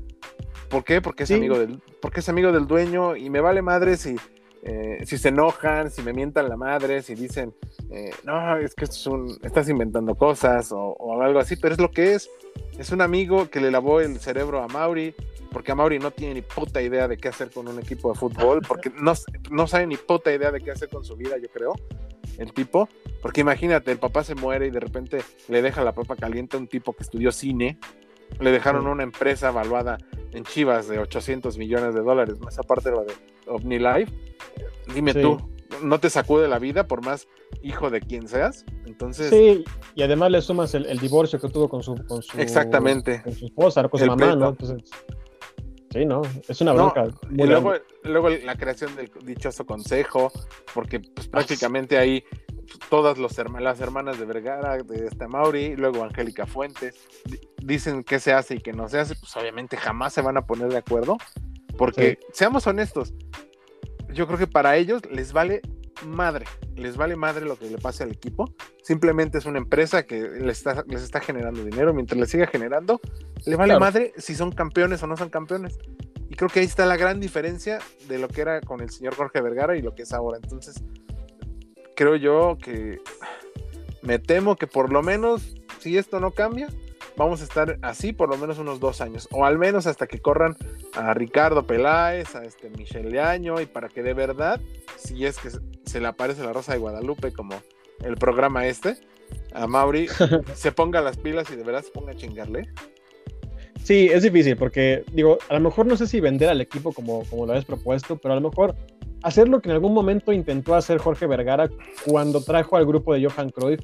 ¿Por 0.70 0.84
qué? 0.84 1.02
Porque 1.02 1.24
es, 1.24 1.32
amigo 1.32 1.60
del, 1.60 1.82
porque 2.02 2.20
es 2.22 2.30
amigo 2.30 2.52
del 2.52 2.68
dueño 2.68 3.16
y 3.16 3.30
me 3.30 3.40
vale 3.40 3.62
madre 3.62 3.98
si, 3.98 4.16
eh, 4.68 5.06
si 5.06 5.18
se 5.18 5.30
enojan, 5.30 5.90
si 5.90 6.02
me 6.02 6.12
mientan 6.12 6.50
la 6.50 6.58
madre, 6.58 7.02
si 7.02 7.16
dicen, 7.16 7.54
eh, 7.90 8.12
no, 8.26 8.58
es 8.58 8.76
que 8.76 8.84
estás 8.84 9.70
inventando 9.70 10.16
cosas 10.16 10.74
o, 10.74 10.78
o 10.78 11.22
algo 11.22 11.40
así, 11.40 11.56
pero 11.56 11.74
es 11.74 11.80
lo 11.80 11.90
que 11.90 12.16
es. 12.16 12.30
Es 12.78 12.92
un 12.92 13.02
amigo 13.02 13.50
que 13.50 13.62
le 13.62 13.72
lavó 13.72 14.02
el 14.02 14.20
cerebro 14.20 14.62
a 14.62 14.68
Mauri, 14.68 15.16
porque 15.54 15.74
Mauri 15.74 16.00
no 16.00 16.12
tiene 16.12 16.34
ni 16.34 16.42
puta 16.42 16.82
idea 16.82 17.08
de 17.08 17.16
qué 17.16 17.30
hacer 17.30 17.50
con 17.50 17.70
un 17.70 17.80
equipo 17.80 18.12
de 18.12 18.20
fútbol, 18.20 18.62
porque 18.68 18.92
no, 18.94 19.14
no 19.50 19.68
sabe 19.68 19.88
ni 19.88 19.96
puta 19.96 20.34
idea 20.34 20.52
de 20.52 20.60
qué 20.60 20.72
hacer 20.72 20.90
con 20.90 21.06
su 21.06 21.16
vida, 21.16 21.38
yo 21.38 21.48
creo, 21.48 21.74
el 22.38 22.52
tipo. 22.52 22.90
Porque 23.22 23.40
imagínate, 23.40 23.92
el 23.94 24.00
papá 24.00 24.26
se 24.26 24.36
muere 24.36 24.68
y 24.68 24.70
de 24.70 24.82
repente 24.82 25.22
le 25.48 25.62
deja 25.62 25.82
la 25.86 25.94
papa 25.94 26.18
caliente 26.18 26.58
a 26.58 26.60
un 26.60 26.68
tipo 26.68 26.92
que 26.92 27.04
estudió 27.04 27.32
cine, 27.32 27.80
le 28.40 28.52
dejaron 28.52 28.88
una 28.88 29.04
empresa 29.04 29.50
evaluada 29.50 29.98
en 30.32 30.44
Chivas 30.44 30.88
de 30.88 31.00
800 31.00 31.58
millones 31.58 31.94
de 31.94 32.02
dólares, 32.02 32.40
más 32.40 32.60
aparte 32.60 32.90
de 32.90 32.96
lo 32.96 33.04
de 33.04 33.14
OmniLife. 33.48 34.14
Dime 34.94 35.14
tú, 35.14 35.38
¿no 35.82 36.00
te 36.00 36.10
sacude 36.10 36.48
la 36.48 36.60
vida 36.60 36.88
por 36.88 37.04
más 37.04 37.28
hijo 37.62 37.90
de 37.90 38.02
quien 38.02 38.28
seas? 38.28 38.66
Entonces. 38.86 39.30
Sí, 39.30 39.64
y 39.96 40.04
además 40.04 40.32
le 40.32 40.42
sumas 40.42 40.74
el, 40.76 41.00
divorcio 41.00 41.40
que 41.40 41.50
tuvo 41.50 41.70
con 41.70 41.84
su, 41.84 41.96
con 42.08 42.22
su. 42.22 42.40
Exactamente. 42.40 43.22
Con 43.24 43.34
su 43.34 43.46
esposa, 43.46 43.88
con 43.88 44.00
su 44.00 44.06
mamá, 44.06 44.36
¿no? 44.36 44.50
Entonces. 44.50 44.90
Sí, 45.92 46.06
¿no? 46.06 46.22
Es 46.48 46.60
una 46.62 46.74
bronca. 46.74 47.06
y 47.32 47.44
luego, 47.44 47.74
luego, 48.04 48.30
la 48.30 48.56
creación 48.58 48.96
del 48.96 49.10
dichoso 49.24 49.66
consejo, 49.66 50.32
porque 50.74 51.00
pues, 51.00 51.28
prácticamente 51.28 51.98
ahí 51.98 52.24
todas 52.90 53.18
los, 53.18 53.38
las 53.60 53.80
hermanas 53.80 54.20
de 54.20 54.26
Vergara, 54.26 54.78
de 54.78 55.06
esta 55.06 55.28
Mauri, 55.28 55.76
luego 55.76 56.04
Angélica 56.04 56.46
Fuentes, 56.46 56.96
dicen 57.58 58.04
qué 58.04 58.20
se 58.20 58.34
hace 58.34 58.56
y 58.56 58.60
qué 58.60 58.74
no 58.74 58.88
se 58.88 59.00
hace, 59.00 59.16
pues 59.16 59.36
obviamente 59.36 59.78
jamás 59.78 60.14
se 60.14 60.22
van 60.22 60.38
a 60.38 60.46
poner 60.46 60.70
de 60.70 60.78
acuerdo, 60.78 61.18
porque 61.78 62.20
seamos 62.34 62.68
honestos, 62.68 63.14
yo 64.14 64.28
creo 64.28 64.40
que 64.40 64.48
para 64.48 64.78
ellos 64.78 65.02
les 65.12 65.34
vale 65.34 65.62
madre, 66.06 66.46
les 66.76 66.98
vale 66.98 67.16
madre 67.16 67.46
lo 67.46 67.58
que 67.58 67.70
le 67.70 67.78
pase 67.78 68.04
al 68.04 68.12
equipo, 68.12 68.54
simplemente 68.84 69.38
es 69.38 69.46
una 69.46 69.58
empresa 69.58 70.04
que 70.04 70.22
les 70.22 70.60
está, 70.60 70.84
les 70.88 71.04
está 71.04 71.20
generando 71.20 71.64
dinero, 71.64 71.94
mientras 71.94 72.20
les 72.20 72.30
siga 72.30 72.48
generando, 72.48 73.00
le 73.46 73.56
vale 73.56 73.78
madre 73.80 74.14
si 74.18 74.36
son 74.36 74.52
campeones 74.52 75.02
o 75.04 75.08
no 75.08 75.18
son 75.18 75.30
campeones. 75.30 75.78
Y 76.30 76.36
creo 76.36 76.50
que 76.50 76.60
ahí 76.60 76.66
está 76.66 76.86
la 76.86 76.98
gran 76.98 77.20
diferencia 77.20 77.80
de 78.08 78.20
lo 78.20 78.28
que 78.28 78.42
era 78.42 78.60
con 78.60 78.82
el 78.82 78.90
señor 78.90 79.16
Jorge 79.16 79.42
Vergara 79.42 79.78
y 79.78 79.82
lo 79.82 79.96
que 79.96 80.04
es 80.04 80.12
ahora. 80.12 80.38
Entonces, 80.42 80.84
creo 81.98 82.16
yo 82.16 82.58
que 82.64 83.02
me 84.04 84.20
temo 84.20 84.56
que 84.56 84.68
por 84.68 84.94
lo 84.94 85.02
menos, 85.02 85.56
si 85.80 85.98
esto 85.98 86.20
no 86.20 86.32
cambia, 86.32 86.70
vamos 87.18 87.42
a 87.42 87.44
estar 87.44 87.80
así 87.82 88.14
por 88.14 88.30
lo 88.30 88.38
menos 88.38 88.60
unos 88.60 88.80
dos 88.80 89.02
años, 89.02 89.28
o 89.32 89.46
al 89.46 89.58
menos 89.58 89.88
hasta 89.88 90.06
que 90.06 90.20
corran 90.20 90.56
a 90.94 91.16
Ricardo 91.16 91.66
Peláez, 91.66 92.36
a 92.36 92.46
este 92.46 92.70
Michel 92.70 93.10
Leaño, 93.10 93.60
y 93.60 93.66
para 93.66 93.90
que 93.90 94.04
de 94.04 94.14
verdad, 94.14 94.62
si 94.96 95.26
es 95.26 95.40
que 95.40 95.50
se 95.86 96.00
le 96.00 96.08
aparece 96.08 96.44
la 96.44 96.54
Rosa 96.54 96.72
de 96.74 96.78
Guadalupe 96.78 97.34
como 97.34 97.60
el 98.02 98.16
programa 98.16 98.68
este, 98.68 98.98
a 99.52 99.66
Mauri 99.66 100.08
se 100.54 100.72
ponga 100.72 101.02
las 101.02 101.18
pilas 101.18 101.50
y 101.50 101.56
de 101.56 101.64
verdad 101.64 101.84
se 101.84 101.92
ponga 101.92 102.12
a 102.12 102.16
chingarle. 102.16 102.70
Sí, 103.84 104.10
es 104.12 104.22
difícil 104.22 104.56
porque, 104.56 105.04
digo, 105.14 105.40
a 105.50 105.56
lo 105.56 105.62
mejor 105.62 105.88
no 105.88 105.98
sé 105.98 106.06
si 106.06 106.20
vender 106.20 106.50
al 106.50 106.62
equipo 106.62 106.94
como, 106.94 107.24
como 107.26 107.46
lo 107.46 107.54
habías 107.54 107.66
propuesto, 107.66 108.18
pero 108.18 108.34
a 108.34 108.40
lo 108.40 108.50
mejor 108.50 108.76
hacer 109.28 109.50
lo 109.50 109.62
que 109.62 109.68
en 109.68 109.76
algún 109.76 109.94
momento 109.94 110.32
intentó 110.32 110.74
hacer 110.74 111.00
Jorge 111.00 111.28
Vergara 111.28 111.70
cuando 112.06 112.42
trajo 112.42 112.78
al 112.78 112.86
grupo 112.86 113.14
de 113.14 113.26
Johan 113.26 113.50
Cruyff, 113.50 113.82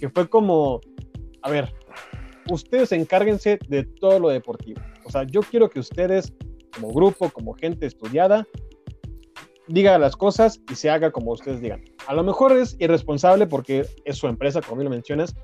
que 0.00 0.10
fue 0.10 0.28
como, 0.28 0.80
a 1.42 1.50
ver, 1.50 1.72
ustedes 2.50 2.90
encárguense 2.90 3.60
de 3.68 3.84
todo 3.84 4.18
lo 4.18 4.28
deportivo. 4.28 4.80
O 5.04 5.10
sea, 5.10 5.22
yo 5.22 5.40
quiero 5.42 5.70
que 5.70 5.78
ustedes, 5.78 6.32
como 6.74 6.92
grupo, 6.92 7.30
como 7.30 7.54
gente 7.54 7.86
estudiada, 7.86 8.44
digan 9.68 10.00
las 10.00 10.16
cosas 10.16 10.60
y 10.68 10.74
se 10.74 10.90
haga 10.90 11.12
como 11.12 11.30
ustedes 11.30 11.60
digan. 11.60 11.84
A 12.08 12.14
lo 12.14 12.24
mejor 12.24 12.50
es 12.50 12.74
irresponsable 12.80 13.46
porque 13.46 13.86
es 14.04 14.16
su 14.16 14.26
empresa, 14.26 14.62
como 14.62 14.82
lo 14.82 14.90
mencionas, 14.90 15.36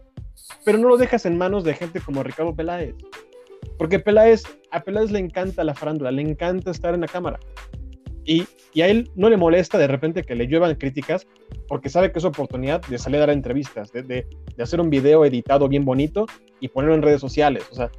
pero 0.64 0.79
no 0.79 0.88
lo 0.88 0.96
dejas 0.96 1.27
en 1.27 1.38
manos 1.38 1.62
de 1.62 1.74
gente 1.74 2.01
como 2.01 2.24
Ricardo 2.24 2.57
Peláez. 2.57 2.96
Porque 3.79 4.01
Peláez, 4.01 4.42
a 4.72 4.81
Peláez 4.83 5.12
le 5.12 5.20
encanta 5.20 5.62
la 5.62 5.77
farándula, 5.77 6.11
le 6.11 6.22
encanta 6.22 6.72
estar 6.72 6.92
en 6.92 7.03
la 7.03 7.07
cámara. 7.07 7.38
Y, 8.24 8.44
a 8.76 8.88
él 8.88 9.11
no 9.14 9.28
le 9.28 9.37
molesta 9.37 9.78
de 9.78 9.87
repente 9.87 10.22
que 10.22 10.35
le 10.35 10.46
lluevan 10.46 10.74
críticas 10.76 11.26
porque 11.66 11.88
sabe 11.88 12.12
que 12.12 12.18
es 12.18 12.24
oportunidad 12.24 12.81
de 12.87 12.98
salir 12.98 13.16
a 13.16 13.20
dar 13.20 13.31
entrevistas, 13.31 13.92
de, 13.92 14.26
hacer 14.59 14.81
un 14.81 14.90
video 14.90 15.24
editado 15.24 15.68
bien 15.68 15.85
bonito 15.85 16.26
y 16.61 16.68
ponerlo 16.68 16.94
en 16.94 17.02
redes 17.02 17.20
sociales. 17.20 17.64
O 17.70 17.74
sea, 17.74 17.90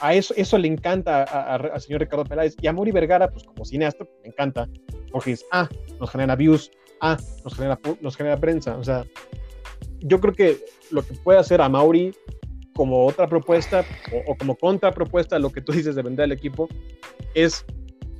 a 0.00 0.14
eso, 0.14 0.34
eso 0.36 0.58
le 0.58 0.68
encanta 0.68 1.22
al 1.22 1.80
señor 1.80 2.00
Ricardo 2.00 2.24
Peláez. 2.24 2.56
Y 2.60 2.66
a 2.66 2.72
Mauri 2.72 2.92
Vergara, 2.92 3.28
pues 3.28 3.44
como 3.44 3.64
cineasta, 3.64 4.04
le 4.22 4.28
encanta 4.28 4.68
porque 5.10 5.36
ah, 5.52 5.68
nos 6.00 6.10
genera 6.10 6.36
views, 6.36 6.70
ah, 7.00 7.16
nos 7.44 7.54
genera, 7.54 7.78
nos 8.00 8.16
genera 8.16 8.36
prensa. 8.36 8.76
O 8.76 8.84
sea, 8.84 9.04
yo 10.00 10.20
creo 10.20 10.34
que 10.34 10.58
lo 10.90 11.02
que 11.02 11.14
puede 11.14 11.38
hacer 11.38 11.60
a 11.60 11.68
Mauri 11.68 12.14
como 12.74 13.06
otra 13.06 13.26
propuesta 13.26 13.84
o, 14.12 14.32
o 14.32 14.36
como 14.36 14.56
contrapropuesta 14.56 15.36
a 15.36 15.38
lo 15.38 15.50
que 15.50 15.60
tú 15.60 15.72
dices 15.72 15.94
de 15.94 16.02
vender 16.02 16.24
al 16.24 16.32
equipo 16.32 16.68
es 17.34 17.64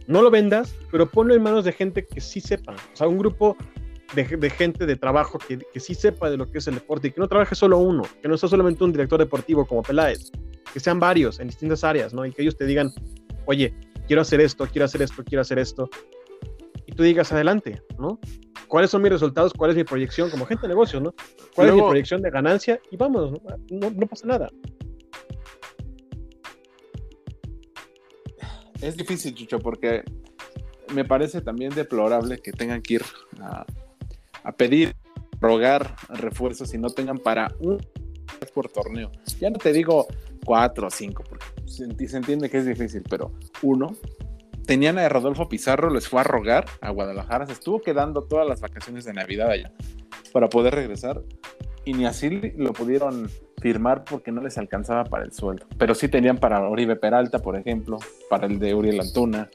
no 0.06 0.22
lo 0.22 0.30
vendas, 0.30 0.74
pero 0.90 1.08
ponlo 1.10 1.34
en 1.34 1.42
manos 1.42 1.64
de 1.64 1.72
gente 1.72 2.06
que 2.06 2.20
sí 2.20 2.40
sepa. 2.40 2.74
O 2.74 2.96
sea, 2.96 3.08
un 3.08 3.18
grupo 3.18 3.56
de, 4.14 4.50
gente 4.50 4.86
de 4.86 4.96
trabajo 4.96 5.38
que, 5.38 5.58
que, 5.58 5.80
sí 5.80 5.94
sepa 5.94 6.30
de 6.30 6.36
lo 6.36 6.50
que 6.50 6.58
es 6.58 6.66
el 6.68 6.74
deporte 6.74 7.08
y 7.08 7.10
que 7.12 7.20
no 7.20 7.28
trabaje 7.28 7.54
solo 7.54 7.78
uno, 7.78 8.02
que 8.20 8.28
no 8.28 8.36
sea 8.36 8.48
solamente 8.48 8.84
un 8.84 8.92
director 8.92 9.18
deportivo 9.18 9.66
como 9.66 9.82
Peláez, 9.82 10.30
que 10.72 10.80
sean 10.80 11.00
varios 11.00 11.40
en 11.40 11.48
distintas 11.48 11.84
áreas, 11.84 12.12
¿no? 12.12 12.24
Y 12.26 12.32
que 12.32 12.42
ellos 12.42 12.56
te 12.56 12.66
digan, 12.66 12.92
oye, 13.46 13.74
quiero 14.06 14.22
hacer 14.22 14.40
esto, 14.40 14.66
quiero 14.66 14.84
hacer 14.84 15.02
esto, 15.02 15.24
quiero 15.24 15.42
hacer 15.42 15.58
esto. 15.58 15.88
Y 16.86 16.92
tú 16.92 17.02
digas 17.02 17.32
adelante, 17.32 17.82
¿no? 17.98 18.18
¿Cuáles 18.68 18.90
son 18.90 19.02
mis 19.02 19.12
resultados? 19.12 19.52
¿Cuál 19.52 19.70
es 19.70 19.76
mi 19.76 19.84
proyección 19.84 20.30
como 20.30 20.46
gente 20.46 20.62
de 20.62 20.68
negocio, 20.68 21.00
¿no? 21.00 21.14
¿Cuál 21.54 21.68
es 21.68 21.74
mi 21.74 21.82
proyección 21.82 22.22
de 22.22 22.30
ganancia? 22.30 22.80
Y 22.90 22.96
vamos, 22.96 23.38
no, 23.70 23.90
no 23.90 24.06
pasa 24.06 24.26
nada. 24.26 24.50
Es 28.82 28.96
difícil, 28.96 29.34
Chucho, 29.34 29.58
porque 29.58 30.02
me 30.92 31.04
parece 31.04 31.40
también 31.40 31.74
deplorable 31.74 32.38
que 32.38 32.52
tengan 32.52 32.82
que 32.82 32.94
ir 32.94 33.02
a, 33.40 34.52
pedir, 34.56 34.94
rogar 35.40 35.96
refuerzos 36.08 36.74
y 36.74 36.78
no 36.78 36.90
tengan 36.90 37.18
para 37.18 37.54
un 37.60 37.78
por 38.54 38.68
torneo. 38.68 39.10
Ya 39.40 39.50
no 39.50 39.58
te 39.58 39.72
digo 39.72 40.06
cuatro 40.44 40.88
o 40.88 40.90
cinco, 40.90 41.22
porque 41.28 41.46
se, 41.66 41.84
entiende 42.16 42.50
que 42.50 42.58
es 42.58 42.66
difícil, 42.66 43.02
pero 43.08 43.32
uno. 43.62 43.96
Tenían 44.66 44.98
a 44.98 45.08
Rodolfo 45.08 45.48
Pizarro, 45.48 45.90
les 45.90 46.08
fue 46.08 46.20
a 46.20 46.24
rogar 46.24 46.66
a 46.80 46.90
Guadalajara, 46.90 47.46
se 47.46 47.52
estuvo 47.52 47.80
quedando 47.80 48.22
todas 48.22 48.48
las 48.48 48.60
vacaciones 48.60 49.04
de 49.04 49.12
Navidad 49.12 49.50
allá 49.50 49.72
para 50.32 50.48
poder 50.48 50.74
regresar 50.74 51.22
y 51.84 51.94
ni 51.94 52.06
así 52.06 52.30
lo 52.56 52.72
pudieron 52.72 53.28
firmar 53.62 54.05
porque 54.05 54.33
no 54.33 54.42
les 54.42 54.59
alcanzaba 54.59 55.05
para 55.05 55.25
el 55.25 55.33
sueldo. 55.33 55.64
Pero 55.79 55.94
sí 55.94 56.09
tenían 56.09 56.37
para 56.37 56.68
Oribe 56.68 56.96
Peralta, 56.96 57.38
por 57.38 57.57
ejemplo, 57.57 57.98
para 58.29 58.46
el 58.46 58.59
de 58.59 58.75
Uriel 58.75 59.01
Antuna, 59.01 59.48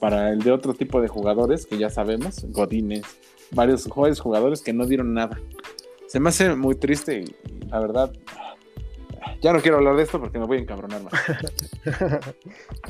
para 0.00 0.30
el 0.30 0.40
de 0.40 0.52
otro 0.52 0.74
tipo 0.74 1.00
de 1.00 1.08
jugadores 1.08 1.64
que 1.64 1.78
ya 1.78 1.88
sabemos, 1.88 2.44
Godínez, 2.48 3.04
varios 3.52 3.86
jóvenes 3.86 4.20
jugadores 4.20 4.60
que 4.60 4.72
no 4.72 4.84
dieron 4.84 5.14
nada. 5.14 5.38
Se 6.08 6.20
me 6.20 6.30
hace 6.30 6.54
muy 6.54 6.74
triste 6.74 7.20
y, 7.20 7.66
la 7.68 7.78
verdad, 7.78 8.12
ya 9.40 9.52
no 9.52 9.60
quiero 9.60 9.78
hablar 9.78 9.96
de 9.96 10.02
esto 10.02 10.18
porque 10.18 10.38
me 10.38 10.46
voy 10.46 10.58
a 10.58 10.60
encabronar 10.60 11.02
más. 11.02 11.12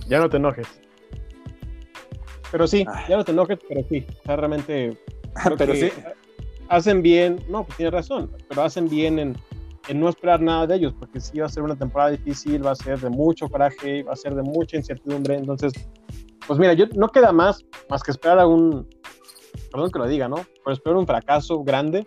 ya 0.09 0.19
no 0.19 0.29
te 0.31 0.39
enojes. 0.39 0.67
Pero 2.51 2.67
sí, 2.67 2.87
ya 3.09 3.17
no 3.17 3.25
te 3.25 3.33
enojes, 3.33 3.59
pero 3.69 3.83
sí, 3.89 4.07
realmente. 4.25 4.97
pero 5.59 5.75
sí. 5.75 5.91
Hacen 6.69 7.03
bien, 7.03 7.43
no, 7.49 7.65
pues 7.65 7.77
tienes 7.77 7.95
razón, 7.95 8.31
pero 8.49 8.63
hacen 8.63 8.89
bien 8.89 9.19
en, 9.19 9.37
en 9.89 10.01
no 10.01 10.09
esperar 10.09 10.41
nada 10.41 10.67
de 10.67 10.77
ellos, 10.77 10.95
porque 10.99 11.21
sí 11.21 11.41
va 11.41 11.47
a 11.47 11.49
ser 11.49 11.63
una 11.63 11.77
temporada 11.77 12.11
difícil, 12.11 12.65
va 12.65 12.73
a 12.73 12.77
ser 12.77 13.01
de 13.01 13.11
mucho 13.11 13.49
coraje, 13.49 14.03
va 14.03 14.13
a 14.13 14.17
ser 14.17 14.35
de 14.35 14.43
mucha 14.43 14.77
incertidumbre. 14.77 15.37
Entonces, 15.37 15.73
pues 16.47 16.59
mira, 16.59 16.75
yo 16.75 16.87
no 16.95 17.09
queda 17.09 17.33
más 17.33 17.65
más 17.89 18.03
que 18.03 18.11
esperar 18.11 18.39
a 18.39 18.47
un, 18.47 18.87
perdón 19.71 19.91
que 19.91 19.99
lo 19.99 20.07
diga, 20.07 20.29
¿no? 20.29 20.37
Pero 20.37 20.73
esperar 20.73 20.97
un 20.97 21.07
fracaso 21.07 21.63
grande 21.65 22.07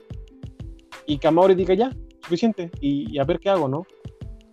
y 1.05 1.17
que 1.17 1.27
Amaury 1.27 1.55
diga 1.55 1.73
ya, 1.73 1.91
suficiente, 2.21 2.71
y, 2.79 3.17
a 3.17 3.23
ver 3.23 3.39
qué 3.39 3.49
hago, 3.49 3.67
¿no? 3.67 3.85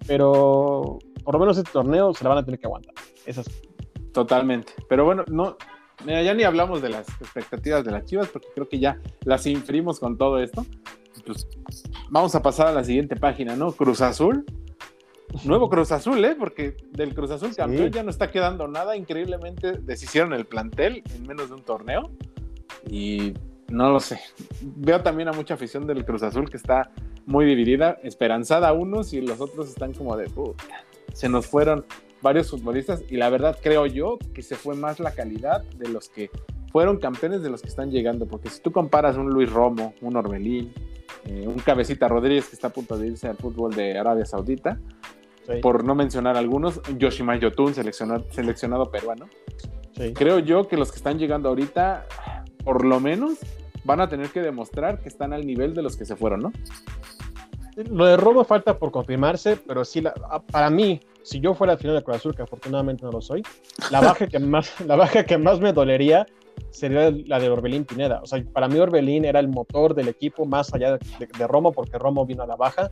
Pero 0.06 0.98
por 1.22 1.34
lo 1.34 1.40
menos 1.40 1.58
este 1.58 1.70
torneo 1.70 2.14
se 2.14 2.24
la 2.24 2.30
van 2.30 2.38
a 2.38 2.44
tener 2.44 2.58
que 2.58 2.66
aguantar. 2.66 2.94
Esas. 3.26 3.46
Totalmente. 4.12 4.72
Pero 4.88 5.04
bueno, 5.04 5.24
no, 5.28 5.58
ya 6.06 6.32
ni 6.32 6.44
hablamos 6.44 6.80
de 6.80 6.88
las 6.88 7.08
expectativas 7.20 7.84
de 7.84 7.90
las 7.90 8.04
Chivas, 8.06 8.28
porque 8.28 8.48
creo 8.54 8.68
que 8.68 8.78
ya 8.78 8.98
las 9.24 9.46
infrimos 9.46 10.00
con 10.00 10.16
todo 10.16 10.38
esto 10.38 10.64
pues 11.22 11.46
vamos 12.10 12.34
a 12.34 12.42
pasar 12.42 12.68
a 12.68 12.72
la 12.72 12.84
siguiente 12.84 13.16
página, 13.16 13.56
¿no? 13.56 13.72
Cruz 13.72 14.00
Azul. 14.00 14.44
Nuevo 15.44 15.68
Cruz 15.68 15.92
Azul, 15.92 16.24
¿eh? 16.24 16.34
Porque 16.38 16.76
del 16.92 17.14
Cruz 17.14 17.30
Azul 17.30 17.54
campeón 17.54 17.90
ya 17.90 18.02
no 18.02 18.10
está 18.10 18.30
quedando 18.30 18.66
nada. 18.66 18.96
Increíblemente 18.96 19.72
deshicieron 19.72 20.32
el 20.32 20.46
plantel 20.46 21.02
en 21.14 21.26
menos 21.26 21.48
de 21.48 21.54
un 21.54 21.62
torneo. 21.62 22.10
Y 22.88 23.34
no 23.68 23.90
lo 23.90 24.00
sé. 24.00 24.20
Veo 24.62 25.02
también 25.02 25.28
a 25.28 25.32
mucha 25.32 25.54
afición 25.54 25.86
del 25.86 26.04
Cruz 26.04 26.22
Azul 26.22 26.48
que 26.48 26.56
está 26.56 26.90
muy 27.26 27.44
dividida, 27.44 27.98
esperanzada 28.02 28.68
a 28.68 28.72
unos 28.72 29.12
y 29.12 29.20
los 29.20 29.40
otros 29.40 29.68
están 29.68 29.92
como 29.92 30.16
de, 30.16 30.30
se 31.12 31.28
nos 31.28 31.46
fueron 31.46 31.84
varios 32.22 32.50
futbolistas 32.50 33.02
y 33.10 33.16
la 33.16 33.28
verdad 33.28 33.58
creo 33.62 33.86
yo 33.86 34.18
que 34.34 34.42
se 34.42 34.56
fue 34.56 34.74
más 34.74 34.98
la 34.98 35.12
calidad 35.12 35.62
de 35.76 35.88
los 35.88 36.08
que 36.08 36.30
fueron 36.70 36.98
campeones 36.98 37.42
de 37.42 37.50
los 37.50 37.62
que 37.62 37.68
están 37.68 37.90
llegando, 37.90 38.26
porque 38.26 38.50
si 38.50 38.60
tú 38.60 38.72
comparas 38.72 39.16
un 39.16 39.30
Luis 39.30 39.50
Romo, 39.50 39.94
un 40.00 40.16
Orbelín, 40.16 40.72
eh, 41.24 41.44
un 41.46 41.58
cabecita 41.58 42.08
Rodríguez 42.08 42.48
que 42.48 42.54
está 42.54 42.68
a 42.68 42.72
punto 42.72 42.96
de 42.96 43.08
irse 43.08 43.28
al 43.28 43.36
fútbol 43.36 43.74
de 43.74 43.98
Arabia 43.98 44.24
Saudita. 44.24 44.78
por 45.62 45.82
no 45.82 45.94
mencionar 45.94 46.36
algunos, 46.36 46.82
Yoshima 46.98 47.34
Yotun, 47.36 47.72
seleccionado, 47.72 48.26
seleccionado 48.30 48.90
peruano. 48.90 49.30
Creo 50.14 50.40
yo 50.40 50.68
que 50.68 50.76
los 50.76 50.90
que 50.90 50.98
están 50.98 51.18
llegando 51.18 51.48
ahorita, 51.48 52.06
por 52.62 52.84
lo 52.84 53.00
menos, 53.00 53.38
van 53.82 54.02
a 54.02 54.08
tener 54.08 54.28
que 54.28 54.42
demostrar 54.42 55.00
que 55.00 55.08
están 55.08 55.32
al 55.32 55.46
nivel 55.46 55.72
de 55.72 55.80
los 55.80 55.96
que 55.96 56.04
se 56.04 56.16
fueron, 56.16 56.40
¿no? 56.40 56.52
Lo 57.90 58.06
de 58.06 58.16
Robo 58.16 58.44
falta 58.44 58.78
por 58.78 58.90
confirmarse, 58.90 59.56
pero 59.56 59.84
sí, 59.84 60.02
para 60.50 60.68
mí, 60.68 61.00
si 61.22 61.40
yo 61.40 61.54
fuera 61.54 61.74
al 61.74 61.78
final 61.78 61.96
de 61.96 62.02
Cruz 62.02 62.16
Azul, 62.16 62.34
que 62.34 62.42
afortunadamente 62.42 63.04
no 63.04 63.12
lo 63.12 63.20
soy, 63.20 63.42
la 63.90 64.00
baja 64.00 64.26
que 64.26 64.38
más, 64.38 64.80
la 64.86 64.96
baja 64.96 65.24
que 65.24 65.38
más 65.38 65.60
me 65.60 65.72
dolería 65.72 66.26
sería 66.70 67.10
la 67.26 67.38
de 67.38 67.48
Orbelín 67.48 67.84
Pineda. 67.84 68.20
O 68.22 68.26
sea, 68.26 68.42
para 68.52 68.68
mí 68.68 68.78
Orbelín 68.78 69.24
era 69.24 69.40
el 69.40 69.48
motor 69.48 69.94
del 69.94 70.08
equipo 70.08 70.44
más 70.44 70.72
allá 70.74 70.98
de, 70.98 71.46
Romo, 71.46 71.72
porque 71.72 71.98
Romo 71.98 72.26
vino 72.26 72.42
a 72.42 72.46
la 72.46 72.56
baja. 72.56 72.90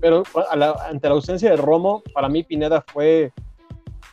Pero 0.00 0.22
ante 0.50 1.08
la 1.08 1.14
ausencia 1.14 1.50
de 1.50 1.56
Romo, 1.56 2.02
para 2.12 2.28
mí 2.28 2.42
Pineda 2.42 2.84
fue 2.92 3.32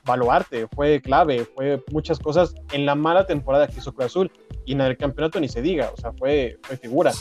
baluarte, 0.05 0.67
fue 0.75 1.01
clave, 1.01 1.45
fue 1.45 1.81
muchas 1.91 2.19
cosas 2.19 2.53
en 2.71 2.85
la 2.85 2.95
mala 2.95 3.25
temporada 3.25 3.67
que 3.67 3.79
hizo 3.79 3.93
Cruz 3.93 4.07
Azul 4.07 4.31
y 4.65 4.73
en 4.73 4.81
el 4.81 4.97
campeonato 4.97 5.39
ni 5.39 5.47
se 5.47 5.61
diga, 5.61 5.91
o 5.93 5.97
sea, 5.97 6.11
fue, 6.13 6.57
fue 6.61 6.77
figura. 6.77 7.11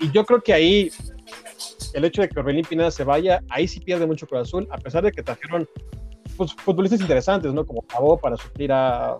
Y 0.00 0.10
yo 0.10 0.24
creo 0.24 0.40
que 0.40 0.52
ahí 0.52 0.90
el 1.94 2.04
hecho 2.04 2.22
de 2.22 2.28
que 2.28 2.38
Orbelín 2.38 2.64
Pineda 2.64 2.90
se 2.90 3.04
vaya, 3.04 3.42
ahí 3.48 3.66
sí 3.68 3.80
pierde 3.80 4.06
mucho 4.06 4.26
Cruz 4.26 4.42
Azul, 4.42 4.68
a 4.70 4.78
pesar 4.78 5.04
de 5.04 5.12
que 5.12 5.22
trajeron 5.22 5.68
pues, 6.36 6.54
futbolistas 6.54 7.00
interesantes, 7.00 7.52
¿no? 7.52 7.66
Como 7.66 7.82
Cabo 7.82 8.18
para 8.18 8.36
suplir 8.36 8.72
a, 8.72 9.16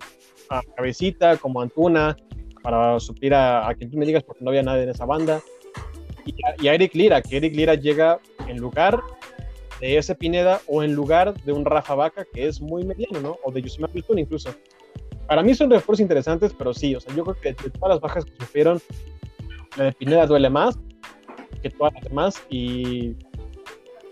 a, 0.50 0.62
Cabecita, 0.76 1.36
como 1.36 1.60
Antuna, 1.60 2.16
para 2.62 2.98
suplir 3.00 3.34
a, 3.34 3.68
a, 3.68 3.74
quien 3.74 3.90
tú 3.90 3.96
me 3.96 4.06
digas, 4.06 4.22
porque 4.24 4.44
no 4.44 4.50
había 4.50 4.62
nadie 4.62 4.84
en 4.84 4.90
esa 4.90 5.04
banda. 5.04 5.40
Y 6.60 6.66
a, 6.68 6.74
Eric 6.74 6.94
Lira, 6.94 7.22
que 7.22 7.36
Eric 7.38 7.54
Lira 7.54 7.74
llega 7.74 8.18
en 8.46 8.58
lugar 8.58 9.00
de 9.80 9.96
ese 9.96 10.14
Pineda 10.14 10.60
o 10.66 10.82
en 10.82 10.94
lugar 10.94 11.34
de 11.44 11.52
un 11.52 11.64
Rafa 11.64 11.94
Vaca, 11.94 12.26
que 12.32 12.46
es 12.46 12.60
muy 12.60 12.84
mediano, 12.84 13.20
¿no? 13.20 13.38
O 13.44 13.52
de 13.52 13.62
Yusima 13.62 13.88
Piltun 13.88 14.18
incluso. 14.18 14.50
Para 15.26 15.42
mí 15.42 15.54
son 15.54 15.70
refuerzos 15.70 16.00
interesantes, 16.00 16.52
pero 16.56 16.72
sí, 16.74 16.94
o 16.94 17.00
sea, 17.00 17.14
yo 17.14 17.24
creo 17.24 17.36
que 17.40 17.48
de 17.62 17.70
todas 17.70 17.90
las 17.90 18.00
bajas 18.00 18.24
que 18.24 18.32
sufrieron, 18.38 18.80
la 19.76 19.84
de 19.84 19.92
Pineda 19.92 20.26
duele 20.26 20.50
más 20.50 20.78
que 21.62 21.70
todas 21.70 21.92
las 21.94 22.04
demás 22.04 22.42
y, 22.48 23.14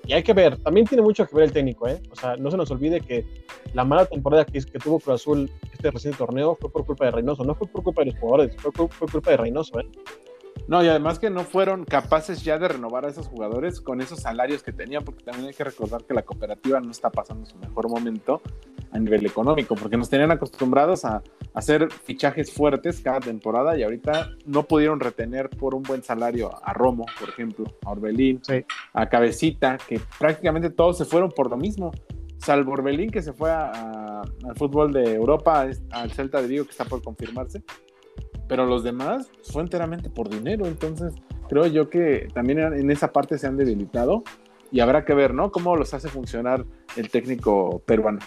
y, 0.06 0.12
hay 0.12 0.22
que 0.22 0.32
ver, 0.32 0.56
también 0.58 0.86
tiene 0.86 1.02
mucho 1.02 1.26
que 1.26 1.34
ver 1.34 1.44
el 1.44 1.52
técnico, 1.52 1.88
¿eh? 1.88 2.00
O 2.10 2.16
sea, 2.16 2.36
no 2.36 2.50
se 2.50 2.56
nos 2.56 2.70
olvide 2.70 3.00
que 3.00 3.24
la 3.72 3.84
mala 3.84 4.04
temporada 4.06 4.44
que, 4.44 4.60
que 4.60 4.78
tuvo 4.78 4.98
Cruz 5.00 5.22
Azul 5.22 5.50
este 5.86 5.96
reciente 5.96 6.18
torneo 6.18 6.56
fue 6.60 6.70
por 6.70 6.84
culpa 6.84 7.04
de 7.04 7.12
Reynoso, 7.12 7.44
no 7.44 7.54
fue 7.54 7.66
por 7.68 7.82
culpa 7.82 8.02
de 8.02 8.10
los 8.10 8.20
jugadores, 8.20 8.56
fue, 8.56 8.72
fue 8.72 9.08
culpa 9.08 9.30
de 9.30 9.36
Reynoso, 9.36 9.80
¿eh? 9.80 9.88
No, 10.68 10.82
y 10.82 10.88
además 10.88 11.20
que 11.20 11.30
no 11.30 11.44
fueron 11.44 11.84
capaces 11.84 12.42
ya 12.42 12.58
de 12.58 12.66
renovar 12.66 13.04
a 13.04 13.08
esos 13.08 13.28
jugadores 13.28 13.80
con 13.80 14.00
esos 14.00 14.20
salarios 14.20 14.64
que 14.64 14.72
tenían, 14.72 15.04
porque 15.04 15.22
también 15.22 15.46
hay 15.46 15.54
que 15.54 15.62
recordar 15.62 16.02
que 16.04 16.12
la 16.12 16.22
cooperativa 16.22 16.80
no 16.80 16.90
está 16.90 17.08
pasando 17.08 17.46
su 17.46 17.56
mejor 17.58 17.88
momento 17.88 18.42
a 18.90 18.98
nivel 18.98 19.24
económico, 19.24 19.76
porque 19.76 19.96
nos 19.96 20.10
tenían 20.10 20.32
acostumbrados 20.32 21.04
a, 21.04 21.22
hacer 21.54 21.90
fichajes 21.90 22.52
fuertes 22.52 23.00
cada 23.00 23.20
temporada 23.20 23.78
y 23.78 23.82
ahorita 23.82 24.30
no 24.44 24.64
pudieron 24.64 25.00
retener 25.00 25.48
por 25.48 25.74
un 25.74 25.82
buen 25.82 26.02
salario 26.02 26.50
a 26.62 26.74
Romo, 26.74 27.06
por 27.18 27.30
ejemplo, 27.30 27.64
a 27.82 27.92
Orbelín, 27.92 28.42
a 28.92 29.08
Cabecita, 29.08 29.78
que 29.78 29.98
prácticamente 30.18 30.68
todos 30.68 30.98
se 30.98 31.06
fueron 31.06 31.30
por 31.30 31.48
lo 31.48 31.56
mismo, 31.56 31.92
salvo 32.38 32.72
Orbelín 32.72 33.10
que 33.10 33.22
se 33.22 33.32
fue 33.32 33.50
al 33.50 34.56
fútbol 34.56 34.92
de 34.92 35.14
Europa, 35.14 35.68
al 35.90 36.10
Celta 36.12 36.40
de 36.42 36.48
Vigo 36.48 36.64
que 36.64 36.70
está 36.70 36.84
por 36.84 37.02
confirmarse 37.02 37.62
pero 38.48 38.66
los 38.66 38.84
demás 38.84 39.30
fue 39.42 39.62
enteramente 39.62 40.10
por 40.10 40.28
dinero, 40.28 40.66
entonces 40.66 41.14
creo 41.48 41.66
yo 41.66 41.90
que 41.90 42.28
también 42.34 42.58
en 42.60 42.90
esa 42.90 43.12
parte 43.12 43.38
se 43.38 43.46
han 43.46 43.56
debilitado 43.56 44.22
y 44.70 44.80
habrá 44.80 45.04
que 45.04 45.14
ver, 45.14 45.34
¿no? 45.34 45.50
Cómo 45.50 45.76
los 45.76 45.94
hace 45.94 46.08
funcionar 46.08 46.64
el 46.96 47.10
técnico 47.10 47.82
peruano. 47.86 48.18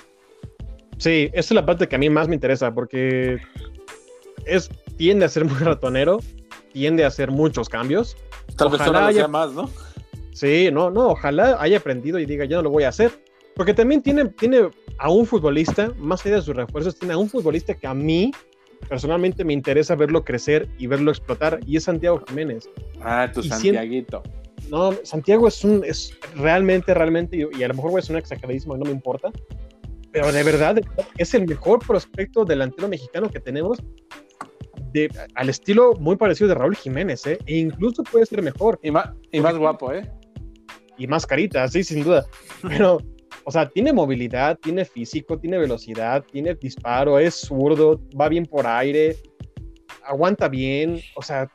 Sí, 0.97 1.29
esa 1.33 1.39
es 1.39 1.51
la 1.51 1.65
parte 1.65 1.87
que 1.87 1.95
a 1.95 1.99
mí 1.99 2.09
más 2.09 2.27
me 2.27 2.35
interesa 2.35 2.73
porque 2.73 3.37
es, 4.45 4.69
tiende 4.97 5.25
a 5.25 5.29
ser 5.29 5.45
muy 5.45 5.57
ratonero, 5.57 6.19
tiende 6.73 7.03
a 7.03 7.07
hacer 7.07 7.31
muchos 7.31 7.69
cambios. 7.69 8.17
Tal 8.57 8.69
vez 8.69 8.81
ahora 8.81 9.07
haya 9.07 9.27
más, 9.27 9.53
¿no? 9.53 9.69
Sí, 10.33 10.69
no, 10.71 10.89
no, 10.89 11.09
ojalá 11.09 11.57
haya 11.59 11.77
aprendido 11.77 12.19
y 12.19 12.25
diga, 12.25 12.45
yo 12.45 12.57
no 12.57 12.63
lo 12.63 12.69
voy 12.69 12.83
a 12.83 12.89
hacer. 12.89 13.11
Porque 13.59 13.73
también 13.73 14.01
tiene, 14.01 14.23
tiene 14.29 14.69
a 14.99 15.11
un 15.11 15.25
futbolista, 15.25 15.91
más 15.97 16.25
allá 16.25 16.35
de 16.35 16.41
sus 16.43 16.55
refuerzos, 16.55 16.97
tiene 16.97 17.13
a 17.13 17.17
un 17.17 17.27
futbolista 17.27 17.73
que 17.73 17.87
a 17.87 17.93
mí 17.93 18.31
personalmente 18.87 19.43
me 19.43 19.51
interesa 19.51 19.95
verlo 19.95 20.23
crecer 20.23 20.69
y 20.77 20.87
verlo 20.87 21.11
explotar, 21.11 21.59
y 21.65 21.75
es 21.75 21.83
Santiago 21.83 22.23
Jiménez. 22.25 22.69
Ah, 23.01 23.29
tu 23.29 23.43
Santiaguito. 23.43 24.23
No, 24.69 24.93
Santiago 25.03 25.49
es 25.49 25.61
un, 25.65 25.83
es 25.83 26.17
realmente, 26.35 26.93
realmente, 26.93 27.49
y, 27.51 27.61
a 27.61 27.67
lo 27.67 27.73
mejor 27.73 27.99
es 27.99 28.09
un 28.09 28.15
exageradísimo 28.15 28.77
y 28.77 28.79
no 28.79 28.85
me 28.85 28.91
importa, 28.91 29.29
pero 30.13 30.31
de 30.31 30.41
verdad 30.41 30.79
es 31.17 31.33
el 31.33 31.45
mejor 31.45 31.85
prospecto 31.85 32.45
delantero 32.45 32.87
mexicano 32.87 33.29
que 33.29 33.41
tenemos, 33.41 33.83
de, 34.93 35.09
al 35.35 35.49
estilo 35.49 35.95
muy 35.99 36.15
parecido 36.15 36.47
de 36.47 36.55
Raúl 36.55 36.77
Jiménez, 36.77 37.27
¿eh? 37.27 37.37
e 37.45 37.57
incluso 37.57 38.05
puede 38.05 38.25
ser 38.25 38.41
mejor. 38.41 38.79
Y 38.81 38.89
más, 38.89 39.09
y 39.33 39.41
más 39.41 39.57
guapo, 39.57 39.91
¿eh? 39.91 40.09
Y 40.97 41.07
más 41.07 41.27
carita, 41.27 41.67
sí, 41.67 41.83
sin 41.83 42.05
duda. 42.05 42.25
Pero 42.61 42.99
o 43.43 43.51
sea, 43.51 43.69
tiene 43.69 43.93
movilidad, 43.93 44.57
tiene 44.59 44.85
físico, 44.85 45.39
tiene 45.39 45.57
velocidad, 45.57 46.23
tiene 46.31 46.55
disparo, 46.55 47.19
es 47.19 47.35
zurdo, 47.35 48.01
va 48.19 48.29
bien 48.29 48.45
por 48.45 48.67
aire, 48.67 49.17
aguanta 50.03 50.47
bien. 50.47 50.99
O 51.15 51.21
sea, 51.21 51.49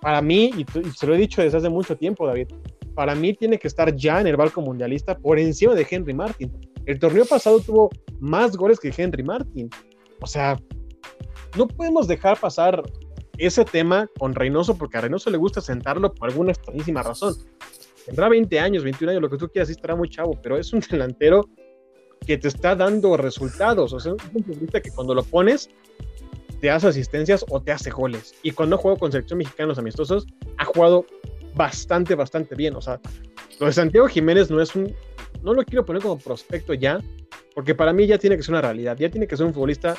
para 0.00 0.20
mí, 0.20 0.52
y, 0.56 0.64
se 0.96 1.06
lo 1.06 1.14
he 1.14 1.18
dicho 1.18 1.42
desde 1.42 1.58
hace 1.58 1.68
mucho 1.68 1.96
tiempo, 1.96 2.26
David, 2.26 2.48
para 2.94 3.14
mí 3.14 3.32
tiene 3.34 3.58
que 3.58 3.68
estar 3.68 3.94
ya 3.94 4.20
en 4.20 4.26
el 4.26 4.36
barco 4.36 4.60
mundialista 4.60 5.16
por 5.16 5.38
encima 5.38 5.74
de 5.74 5.86
Henry 5.88 6.14
Martin. 6.14 6.52
El 6.86 6.98
torneo 6.98 7.24
pasado 7.24 7.60
tuvo 7.60 7.90
más 8.18 8.56
goles 8.56 8.80
que 8.80 8.92
Henry 8.96 9.22
Martin. 9.22 9.70
O 10.20 10.26
sea, 10.26 10.58
no 11.56 11.68
podemos 11.68 12.08
dejar 12.08 12.38
pasar 12.38 12.82
ese 13.36 13.64
tema 13.64 14.08
con 14.18 14.34
Reynoso 14.34 14.76
porque 14.76 14.98
a 14.98 15.02
Reynoso 15.02 15.30
le 15.30 15.38
gusta 15.38 15.60
sentarlo 15.60 16.12
por 16.12 16.28
alguna 16.28 16.50
extrañísima 16.50 17.02
razón 17.02 17.34
tendrá 18.08 18.28
20 18.28 18.58
años, 18.58 18.82
21 18.84 19.10
años, 19.10 19.22
lo 19.22 19.30
que 19.30 19.36
tú 19.36 19.48
quieras, 19.48 19.68
sí 19.68 19.72
estará 19.72 19.94
muy 19.94 20.08
chavo, 20.08 20.38
pero 20.42 20.56
es 20.56 20.72
un 20.72 20.80
delantero 20.90 21.48
que 22.26 22.38
te 22.38 22.48
está 22.48 22.74
dando 22.74 23.16
resultados. 23.16 23.92
O 23.92 24.00
sea, 24.00 24.14
es 24.16 24.34
un 24.34 24.44
futbolista 24.44 24.80
que 24.80 24.90
cuando 24.90 25.14
lo 25.14 25.22
pones, 25.22 25.68
te 26.60 26.70
hace 26.70 26.88
asistencias 26.88 27.44
o 27.50 27.60
te 27.60 27.70
hace 27.70 27.90
goles. 27.90 28.34
Y 28.42 28.52
cuando 28.52 28.78
juego 28.78 28.96
con 28.96 29.12
selección 29.12 29.38
mexicanos 29.38 29.78
amistosos, 29.78 30.26
ha 30.56 30.64
jugado 30.64 31.04
bastante, 31.54 32.14
bastante 32.14 32.54
bien. 32.54 32.74
O 32.76 32.80
sea, 32.80 32.98
lo 33.60 33.66
de 33.66 33.72
Santiago 33.72 34.08
Jiménez 34.08 34.50
no 34.50 34.60
es 34.60 34.74
un. 34.74 34.94
No 35.42 35.52
lo 35.52 35.62
quiero 35.64 35.84
poner 35.84 36.02
como 36.02 36.18
prospecto 36.18 36.74
ya, 36.74 37.00
porque 37.54 37.74
para 37.74 37.92
mí 37.92 38.06
ya 38.06 38.18
tiene 38.18 38.36
que 38.36 38.42
ser 38.42 38.54
una 38.54 38.62
realidad. 38.62 38.96
Ya 38.98 39.10
tiene 39.10 39.26
que 39.26 39.36
ser 39.36 39.46
un 39.46 39.52
futbolista 39.52 39.96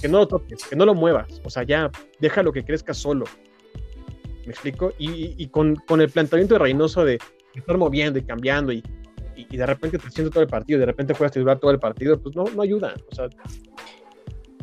que 0.00 0.08
no 0.08 0.18
lo 0.18 0.28
toques, 0.28 0.64
que 0.64 0.76
no 0.76 0.86
lo 0.86 0.94
muevas. 0.94 1.40
O 1.44 1.50
sea, 1.50 1.62
ya 1.62 1.90
déjalo 2.18 2.52
que 2.52 2.64
crezca 2.64 2.94
solo. 2.94 3.26
¿Me 4.46 4.52
explico? 4.52 4.92
Y, 4.98 5.46
con, 5.48 5.76
el 6.00 6.10
planteamiento 6.10 6.54
de 6.54 6.58
Reynoso 6.58 7.04
de 7.04 7.18
estar 7.54 7.78
moviendo 7.78 8.18
y 8.18 8.22
cambiando 8.22 8.72
y, 8.72 8.82
y, 9.36 9.56
de 9.56 9.66
repente 9.66 9.98
te 9.98 10.08
haciendo 10.08 10.30
todo 10.30 10.42
el 10.42 10.48
partido, 10.48 10.80
de 10.80 10.86
repente 10.86 11.14
juegas 11.14 11.32
titular 11.32 11.58
todo 11.58 11.70
el 11.70 11.78
partido, 11.78 12.20
pues 12.20 12.34
no, 12.36 12.44
no 12.44 12.62
ayuda. 12.62 12.94
O 13.10 13.14
sea, 13.14 13.28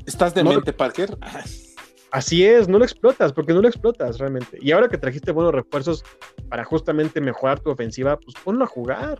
¿Estás 0.05 0.33
de 0.33 0.43
mente, 0.43 0.73
Parker? 0.73 1.17
Así 2.11 2.43
es, 2.43 2.67
no 2.67 2.77
lo 2.77 2.83
explotas, 2.83 3.31
porque 3.31 3.53
no 3.53 3.61
lo 3.61 3.69
explotas 3.69 4.17
realmente. 4.17 4.57
Y 4.61 4.71
ahora 4.71 4.89
que 4.89 4.97
trajiste 4.97 5.31
buenos 5.31 5.53
refuerzos 5.53 6.03
para 6.49 6.65
justamente 6.65 7.21
mejorar 7.21 7.61
tu 7.61 7.69
ofensiva, 7.69 8.19
pues 8.19 8.35
ponlo 8.43 8.65
a 8.65 8.67
jugar. 8.67 9.19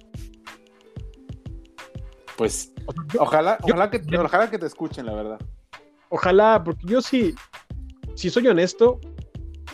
Pues 2.36 2.74
ojalá, 3.18 3.58
ojalá, 3.62 3.90
que, 3.90 4.02
ojalá 4.18 4.50
que 4.50 4.58
te 4.58 4.66
escuchen, 4.66 5.06
la 5.06 5.14
verdad. 5.14 5.40
Ojalá, 6.10 6.62
porque 6.66 6.86
yo 6.86 7.02
sí, 7.02 7.34
si 8.16 8.30
soy 8.30 8.48
honesto, 8.48 9.00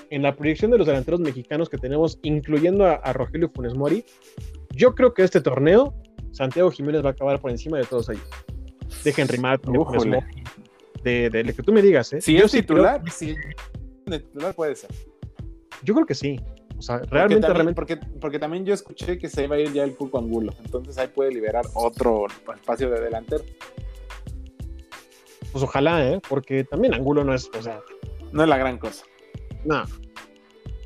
en 0.10 0.22
la 0.22 0.36
proyección 0.36 0.72
de 0.72 0.78
los 0.78 0.88
delanteros 0.88 1.20
mexicanos 1.20 1.70
que 1.70 1.78
tenemos, 1.78 2.20
incluyendo 2.24 2.86
a, 2.86 3.14
Rogelio 3.14 3.50
Funes 3.50 3.76
Mori, 3.76 4.06
yo 4.72 4.96
creo 4.96 5.14
que 5.14 5.24
este 5.24 5.42
torneo, 5.42 5.94
Santiago 6.32 6.72
Jiménez 6.72 7.04
va 7.04 7.10
a 7.10 7.12
acabar 7.12 7.40
por 7.40 7.52
encima 7.52 7.78
de 7.78 7.86
todos 7.86 8.10
ellos. 8.10 8.30
De 9.04 9.14
Henry 9.16 9.38
Martin, 9.38 9.74
de 9.74 9.80
Funes 9.80 10.06
Mori, 10.06 10.44
de, 11.04 11.54
que 11.56 11.64
tú 11.64 11.72
me 11.72 11.82
digas, 11.82 12.12
¿eh? 12.14 12.22
Si 12.22 12.38
yo 12.38 12.46
es 12.46 12.52
titular, 12.52 13.02
sí. 13.12 13.36
titular 14.06 14.54
puede 14.54 14.76
ser. 14.76 14.90
Yo 15.84 15.94
creo 15.94 16.06
que 16.06 16.16
sí. 16.16 16.40
O 16.78 16.82
sea, 16.82 17.00
realmente, 17.10 17.48
porque 17.48 17.74
Porque, 17.74 17.98
porque 18.22 18.40
también 18.40 18.66
yo 18.66 18.74
escuché 18.74 19.18
que 19.18 19.30
se 19.30 19.46
iba 19.46 19.56
a 19.56 19.60
ir 19.60 19.74
ya 19.74 19.84
el 19.84 19.96
Cuco 19.96 20.20
Angulo. 20.20 20.54
Entonces 20.64 20.98
ahí 20.98 21.08
puede 21.08 21.32
liberar 21.32 21.66
otro 21.74 22.28
espacio 22.56 22.90
de 22.90 23.02
delantero. 23.02 23.44
Pues 25.52 25.64
ojalá, 25.64 26.08
¿eh? 26.08 26.22
Porque 26.30 26.64
también 26.64 26.94
Angulo 26.94 27.24
no 27.24 27.34
es, 27.34 27.50
o 27.58 27.62
sea... 27.62 27.82
No 28.32 28.44
es 28.44 28.50
la 28.50 28.58
gran 28.58 28.78
cosa. 28.78 29.06
No. 29.68 29.84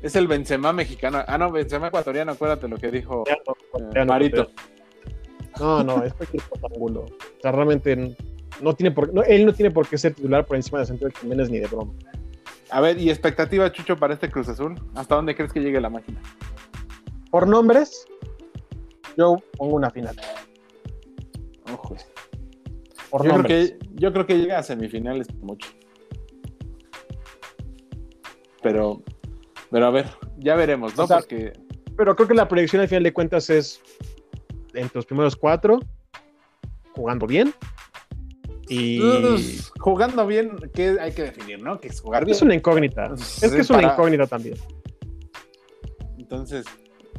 Es 0.02 0.16
el 0.16 0.26
Benzema 0.26 0.72
mexicano. 0.72 1.22
Ah, 1.26 1.38
no, 1.38 1.52
Benzema 1.52 1.88
ecuatoriano, 1.88 2.32
acuérdate 2.32 2.66
lo 2.66 2.76
que 2.76 2.90
dijo 2.90 3.22
eh, 3.94 4.04
Marito. 4.04 4.50
No, 5.60 5.84
no, 5.84 6.02
es 6.02 6.12
cualquier. 6.14 6.42
O 6.60 7.06
sea, 7.40 7.52
realmente 7.52 8.16
no 8.60 8.74
tiene 8.74 8.90
por, 8.90 9.12
él 9.28 9.46
no 9.46 9.52
tiene 9.52 9.70
por 9.70 9.86
qué 9.86 9.96
ser 9.96 10.14
titular 10.14 10.44
por 10.44 10.56
encima 10.56 10.80
de 10.80 10.86
Santiago 10.86 11.14
Jiménez 11.20 11.48
ni 11.48 11.60
de 11.60 11.68
broma. 11.68 11.92
A 12.70 12.80
ver, 12.80 12.98
¿y 12.98 13.10
expectativa, 13.10 13.70
Chucho, 13.70 13.96
para 13.96 14.14
este 14.14 14.28
Cruz 14.28 14.48
Azul? 14.48 14.74
¿Hasta 14.94 15.14
dónde 15.14 15.36
crees 15.36 15.52
que 15.52 15.60
llegue 15.60 15.80
la 15.80 15.90
máquina? 15.90 16.20
Por 17.30 17.46
nombres, 17.46 18.06
yo 19.16 19.36
pongo 19.56 19.76
una 19.76 19.90
final. 19.90 20.16
Ojo. 21.72 21.96
Por 23.10 23.24
yo, 23.24 23.34
creo 23.34 23.44
que, 23.44 23.78
yo 23.94 24.12
creo 24.12 24.26
que 24.26 24.38
llega 24.38 24.58
a 24.58 24.62
semifinales 24.64 25.32
mucho. 25.36 25.68
Pero, 28.62 29.02
pero 29.70 29.86
a 29.86 29.90
ver, 29.90 30.06
ya 30.38 30.54
veremos, 30.54 30.96
¿no? 30.96 31.06
Porque... 31.06 31.52
Pero 31.96 32.16
creo 32.16 32.28
que 32.28 32.34
la 32.34 32.48
proyección 32.48 32.80
al 32.80 32.88
final 32.88 33.02
de 33.02 33.12
cuentas 33.12 33.50
es 33.50 33.80
entre 34.74 34.92
los 34.94 35.06
primeros 35.06 35.36
cuatro, 35.36 35.80
jugando 36.94 37.26
bien. 37.26 37.54
Y 38.68 39.00
jugando 39.78 40.26
bien, 40.26 40.56
¿qué 40.72 40.96
hay 40.98 41.12
que 41.12 41.24
definir, 41.24 41.62
no? 41.62 41.78
Que 41.78 41.88
es 41.88 42.00
jugar 42.00 42.24
bien. 42.24 42.34
Es 42.34 42.42
una 42.42 42.54
incógnita. 42.54 43.12
Es 43.14 43.50
que 43.52 43.60
es 43.60 43.68
una 43.68 43.82
incógnita 43.82 44.26
también. 44.26 44.56
Entonces, 46.16 46.64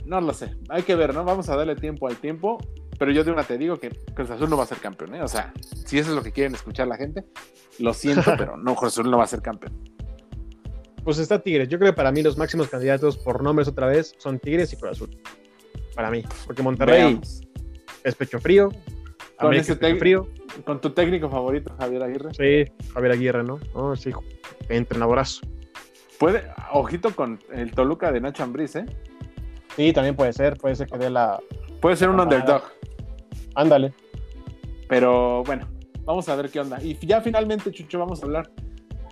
no 0.05 0.19
lo 0.19 0.33
sé. 0.33 0.55
Hay 0.69 0.81
que 0.81 0.95
ver, 0.95 1.13
¿no? 1.13 1.23
Vamos 1.23 1.49
a 1.49 1.55
darle 1.55 1.75
tiempo 1.75 2.07
al 2.07 2.17
tiempo. 2.17 2.57
Pero 2.97 3.11
yo 3.11 3.23
de 3.23 3.31
una 3.31 3.43
te 3.43 3.57
digo 3.57 3.77
que 3.79 3.89
Cruz 4.13 4.29
Azul 4.29 4.49
no 4.49 4.57
va 4.57 4.63
a 4.63 4.67
ser 4.67 4.77
campeón, 4.77 5.15
¿eh? 5.15 5.21
O 5.21 5.27
sea, 5.27 5.53
si 5.85 5.99
eso 5.99 6.09
es 6.09 6.15
lo 6.15 6.23
que 6.23 6.31
quieren 6.31 6.55
escuchar 6.55 6.87
la 6.87 6.95
gente, 6.95 7.25
lo 7.79 7.93
siento, 7.93 8.33
pero 8.37 8.55
no, 8.57 8.75
Cruz 8.75 8.93
Azul 8.93 9.09
no 9.09 9.17
va 9.17 9.25
a 9.25 9.27
ser 9.27 9.41
campeón. 9.41 9.92
Pues 11.03 11.17
está 11.17 11.39
Tigres. 11.39 11.67
Yo 11.69 11.77
creo 11.77 11.91
que 11.91 11.95
para 11.95 12.11
mí 12.11 12.21
los 12.21 12.37
máximos 12.37 12.69
candidatos 12.69 13.17
por 13.17 13.43
nombres 13.43 13.67
otra 13.67 13.87
vez 13.87 14.15
son 14.17 14.39
Tigres 14.39 14.71
y 14.73 14.77
Cruz 14.77 14.91
Azul. 14.91 15.17
Para 15.95 16.09
mí. 16.09 16.23
Porque 16.45 16.63
Monterrey 16.63 17.19
es 18.03 18.15
pecho 18.15 18.39
frío. 18.39 18.69
Con 19.37 19.53
ese 19.53 19.75
frío. 19.75 20.27
Con 20.65 20.79
tu 20.79 20.91
técnico 20.91 21.29
favorito, 21.29 21.73
Javier 21.79 22.03
Aguirre. 22.03 22.29
Sí, 22.33 22.71
Javier 22.93 23.13
Aguirre, 23.13 23.43
¿no? 23.43 23.59
Oh, 23.73 23.95
sí, 23.95 24.11
entrenadorazo. 24.69 25.41
Puede, 26.19 26.43
ojito 26.71 27.13
con 27.15 27.39
el 27.51 27.71
Toluca 27.71 28.11
de 28.11 28.21
Nacho 28.21 28.43
Ambriz, 28.43 28.75
¿eh? 28.75 28.85
Sí, 29.75 29.91
también 29.91 30.15
puede 30.15 30.31
ser, 30.31 30.57
puede 30.57 30.75
ser 30.75 30.87
que 30.87 30.97
dé 30.97 31.09
la. 31.09 31.39
Puede 31.81 31.95
ser 31.95 32.09
un 32.09 32.19
underdog. 32.19 32.61
Ándale. 33.55 33.93
Pero 34.87 35.43
bueno, 35.43 35.67
vamos 36.05 36.29
a 36.29 36.35
ver 36.35 36.49
qué 36.49 36.59
onda. 36.59 36.81
Y 36.81 36.95
ya 37.05 37.19
finalmente, 37.19 37.71
Chucho, 37.71 37.99
vamos 37.99 38.21
a 38.21 38.25
hablar, 38.25 38.51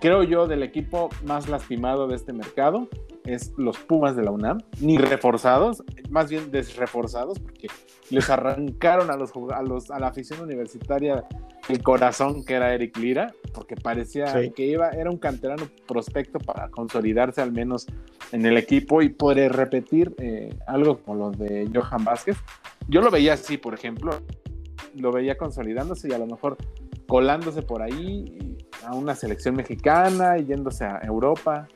creo 0.02 0.24
yo, 0.24 0.48
del 0.48 0.64
equipo 0.64 1.08
más 1.24 1.48
lastimado 1.48 2.08
de 2.08 2.16
este 2.16 2.32
mercado. 2.32 2.88
Es 3.24 3.52
los 3.56 3.78
Pumas 3.78 4.16
de 4.16 4.24
la 4.24 4.32
UNAM, 4.32 4.58
ni 4.80 4.98
reforzados, 4.98 5.84
más 6.10 6.28
bien 6.28 6.50
desreforzados, 6.50 7.38
porque 7.38 7.68
les 8.10 8.28
arrancaron 8.28 9.12
a 9.12 9.16
los, 9.16 9.30
a 9.54 9.62
los 9.62 9.92
a 9.92 10.00
la 10.00 10.08
afición 10.08 10.40
universitaria 10.40 11.24
el 11.68 11.80
corazón 11.84 12.44
que 12.44 12.54
era 12.54 12.74
Eric 12.74 12.96
Lira, 12.96 13.32
porque 13.54 13.76
parecía 13.76 14.50
que 14.50 14.66
iba, 14.66 14.90
era 14.90 15.08
un 15.08 15.18
canterano 15.18 15.68
prospecto 15.86 16.40
para 16.40 16.68
consolidarse 16.68 17.40
al 17.40 17.52
menos 17.52 17.86
en 18.32 18.44
el 18.44 18.56
equipo 18.56 19.02
y 19.02 19.08
poder 19.08 19.52
repetir 19.52 20.12
eh, 20.18 20.52
algo 20.66 20.98
como 20.98 21.16
lo 21.16 21.30
de 21.30 21.70
Johan 21.72 22.02
Vázquez. 22.02 22.36
Yo 22.88 23.02
lo 23.02 23.12
veía 23.12 23.34
así, 23.34 23.56
por 23.56 23.72
ejemplo, 23.72 24.20
lo 24.96 25.12
veía 25.12 25.38
consolidándose 25.38 26.08
y 26.08 26.12
a 26.12 26.18
lo 26.18 26.26
mejor 26.26 26.56
colándose 27.06 27.62
por 27.62 27.82
ahí 27.82 28.51
a 28.84 28.94
una 28.94 29.14
selección 29.14 29.54
mexicana 29.54 30.38
y 30.38 30.46
yéndose 30.46 30.84
a 30.84 31.00
Europa, 31.02 31.68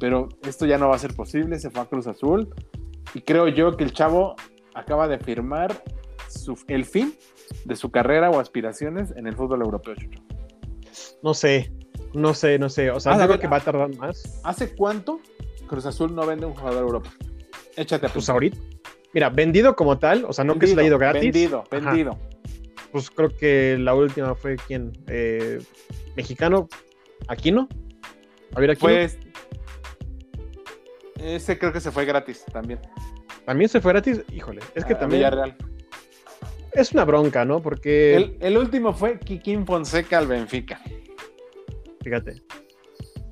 pero 0.00 0.28
esto 0.46 0.66
ya 0.66 0.78
no 0.78 0.88
va 0.88 0.96
a 0.96 0.98
ser 0.98 1.14
posible, 1.14 1.58
se 1.58 1.70
fue 1.70 1.82
a 1.82 1.86
Cruz 1.86 2.06
Azul 2.06 2.48
y 3.14 3.20
creo 3.22 3.48
yo 3.48 3.76
que 3.76 3.84
el 3.84 3.92
chavo 3.92 4.36
acaba 4.74 5.08
de 5.08 5.18
firmar 5.18 5.82
el 6.68 6.84
fin 6.84 7.14
de 7.64 7.76
su 7.76 7.90
carrera 7.90 8.30
o 8.30 8.38
aspiraciones 8.38 9.12
en 9.16 9.26
el 9.26 9.34
fútbol 9.34 9.62
europeo, 9.62 9.94
No 11.22 11.34
sé, 11.34 11.72
no 12.14 12.34
sé, 12.34 12.58
no 12.58 12.68
sé. 12.68 12.90
O 12.90 13.00
sea, 13.00 13.14
creo 13.26 13.38
que 13.38 13.48
va 13.48 13.58
a 13.58 13.60
tardar 13.60 13.94
más. 13.96 14.40
¿Hace 14.44 14.74
cuánto 14.74 15.20
Cruz 15.66 15.86
Azul 15.86 16.14
no 16.14 16.26
vende 16.26 16.46
un 16.46 16.54
jugador 16.54 16.82
europeo? 16.82 17.12
Échate 17.76 18.06
a 18.06 18.08
Pues 18.10 18.28
ahorita. 18.28 18.58
Mira, 19.14 19.30
vendido 19.30 19.74
como 19.74 19.98
tal, 19.98 20.24
o 20.26 20.32
sea, 20.32 20.44
no 20.44 20.58
que 20.58 20.66
se 20.66 20.76
le 20.76 20.82
ha 20.82 20.84
ido 20.84 20.98
gratis. 20.98 21.22
Vendido, 21.22 21.64
vendido. 21.70 22.18
Pues 22.92 23.10
creo 23.10 23.34
que 23.34 23.76
la 23.78 23.94
última 23.94 24.34
fue 24.34 24.56
quién? 24.56 24.92
Eh, 25.06 25.58
mexicano, 26.18 26.68
Aquino. 27.28 27.68
A 28.54 28.60
ver, 28.60 28.72
Aquino. 28.72 28.92
Pues. 28.92 29.18
Ese 31.18 31.58
creo 31.58 31.72
que 31.72 31.80
se 31.80 31.90
fue 31.90 32.04
gratis 32.04 32.44
también. 32.52 32.80
También 33.46 33.68
se 33.68 33.80
fue 33.80 33.92
gratis, 33.92 34.22
híjole. 34.32 34.60
Es 34.74 34.84
que 34.84 34.94
también. 34.94 35.20
Villarreal 35.20 35.56
es 36.72 36.92
una 36.92 37.04
bronca, 37.04 37.44
¿no? 37.44 37.60
Porque. 37.60 38.36
El, 38.40 38.56
último 38.56 38.92
fue 38.92 39.18
Kikín 39.18 39.66
Fonseca 39.66 40.18
al 40.18 40.26
Benfica. 40.26 40.80
Fíjate. 42.02 42.42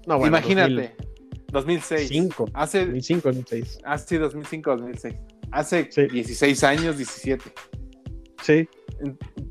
No, 0.07 0.18
bueno, 0.18 0.37
Imagínate. 0.37 0.95
2006. 1.53 2.11
Hace, 2.55 2.80
2005, 2.80 3.28
2006. 3.28 3.78
Hace 3.84 4.18
2005, 4.18 4.76
2006. 4.76 5.14
Hace 5.53 5.84
16 5.84 6.64
años, 6.64 6.97
17. 6.97 7.53
Sí. 8.43 8.68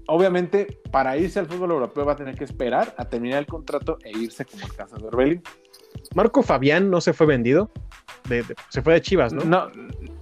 Obviamente, 0.07 0.81
para 0.91 1.17
irse 1.17 1.39
al 1.39 1.47
fútbol 1.47 1.71
europeo 1.71 2.05
va 2.05 2.13
a 2.13 2.15
tener 2.15 2.35
que 2.35 2.43
esperar 2.43 2.93
a 2.97 3.05
terminar 3.05 3.39
el 3.39 3.47
contrato 3.47 3.97
e 4.03 4.11
irse 4.17 4.45
como 4.45 4.65
el 4.65 4.73
caso 4.73 4.95
de 4.97 5.07
Orbelín. 5.07 5.43
Marco 6.13 6.43
Fabián 6.43 6.89
no 6.89 7.01
se 7.01 7.13
fue 7.13 7.25
vendido. 7.25 7.71
se 8.69 8.81
fue 8.81 8.93
de 8.93 9.01
Chivas, 9.01 9.33
¿no? 9.33 9.43
No, 9.43 9.71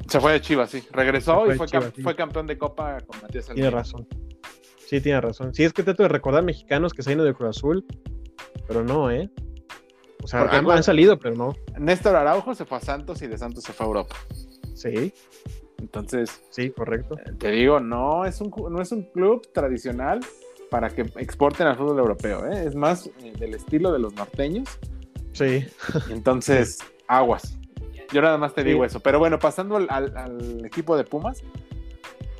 se 0.07 0.19
fue 0.19 0.33
de 0.33 0.41
Chivas, 0.41 0.69
sí. 0.69 0.83
Regresó 0.91 1.51
y 1.51 1.57
fue, 1.57 2.15
campeón 2.15 2.47
de 2.47 2.57
Copa 2.57 2.99
con 3.01 3.21
Matías 3.21 3.47
Tiene 3.47 3.69
razón. 3.69 4.07
Sí, 4.87 5.01
tiene 5.01 5.21
razón. 5.21 5.53
Sí, 5.53 5.63
es 5.63 5.73
que 5.73 5.83
trato 5.83 6.03
de 6.03 6.09
recordar 6.09 6.43
mexicanos 6.43 6.93
que 6.93 7.01
se 7.01 7.11
han 7.11 7.17
ido 7.17 7.25
de 7.25 7.33
Cruz 7.33 7.57
Azul, 7.57 7.85
pero 8.67 8.83
no, 8.83 9.09
¿eh? 9.09 9.29
O 10.23 10.27
sea, 10.27 10.41
han, 10.43 10.83
salido, 10.83 11.19
pero 11.19 11.35
no. 11.35 11.53
Néstor 11.77 12.15
Araujo 12.15 12.55
se 12.55 12.63
fue 12.63 12.77
a 12.77 12.81
Santos 12.81 13.21
y 13.21 13.27
de 13.27 13.37
Santos 13.37 13.63
se 13.63 13.73
fue 13.73 13.85
a 13.85 13.87
Europa. 13.87 14.15
Sí. 14.73 15.13
Entonces. 15.83 16.41
Sí, 16.49 16.71
correcto. 16.71 17.17
Eh, 17.19 17.33
te 17.37 17.51
digo, 17.51 17.79
no 17.79 18.25
es 18.25 18.39
un, 18.39 18.51
no 18.71 18.81
es 18.81 18.91
un 18.93 19.03
club 19.03 19.45
tradicional 19.51 20.21
para 20.69 20.89
que 20.89 21.01
exporten 21.17 21.67
al 21.67 21.75
fútbol 21.75 21.99
europeo, 21.99 22.49
¿eh? 22.49 22.63
Es 22.65 22.73
más 22.73 23.07
eh, 23.21 23.33
del 23.37 23.53
estilo 23.53 23.91
de 23.91 23.99
los 23.99 24.13
norteños. 24.13 24.69
Sí. 25.33 25.65
Entonces, 26.09 26.79
aguas. 27.07 27.57
Yo 28.13 28.21
nada 28.21 28.37
más 28.37 28.53
te 28.53 28.63
digo 28.63 28.85
eso. 28.85 29.01
Pero 29.01 29.19
bueno, 29.19 29.39
pasando 29.39 29.75
al, 29.75 30.65
equipo 30.65 30.95
de 30.95 31.03
Pumas, 31.03 31.43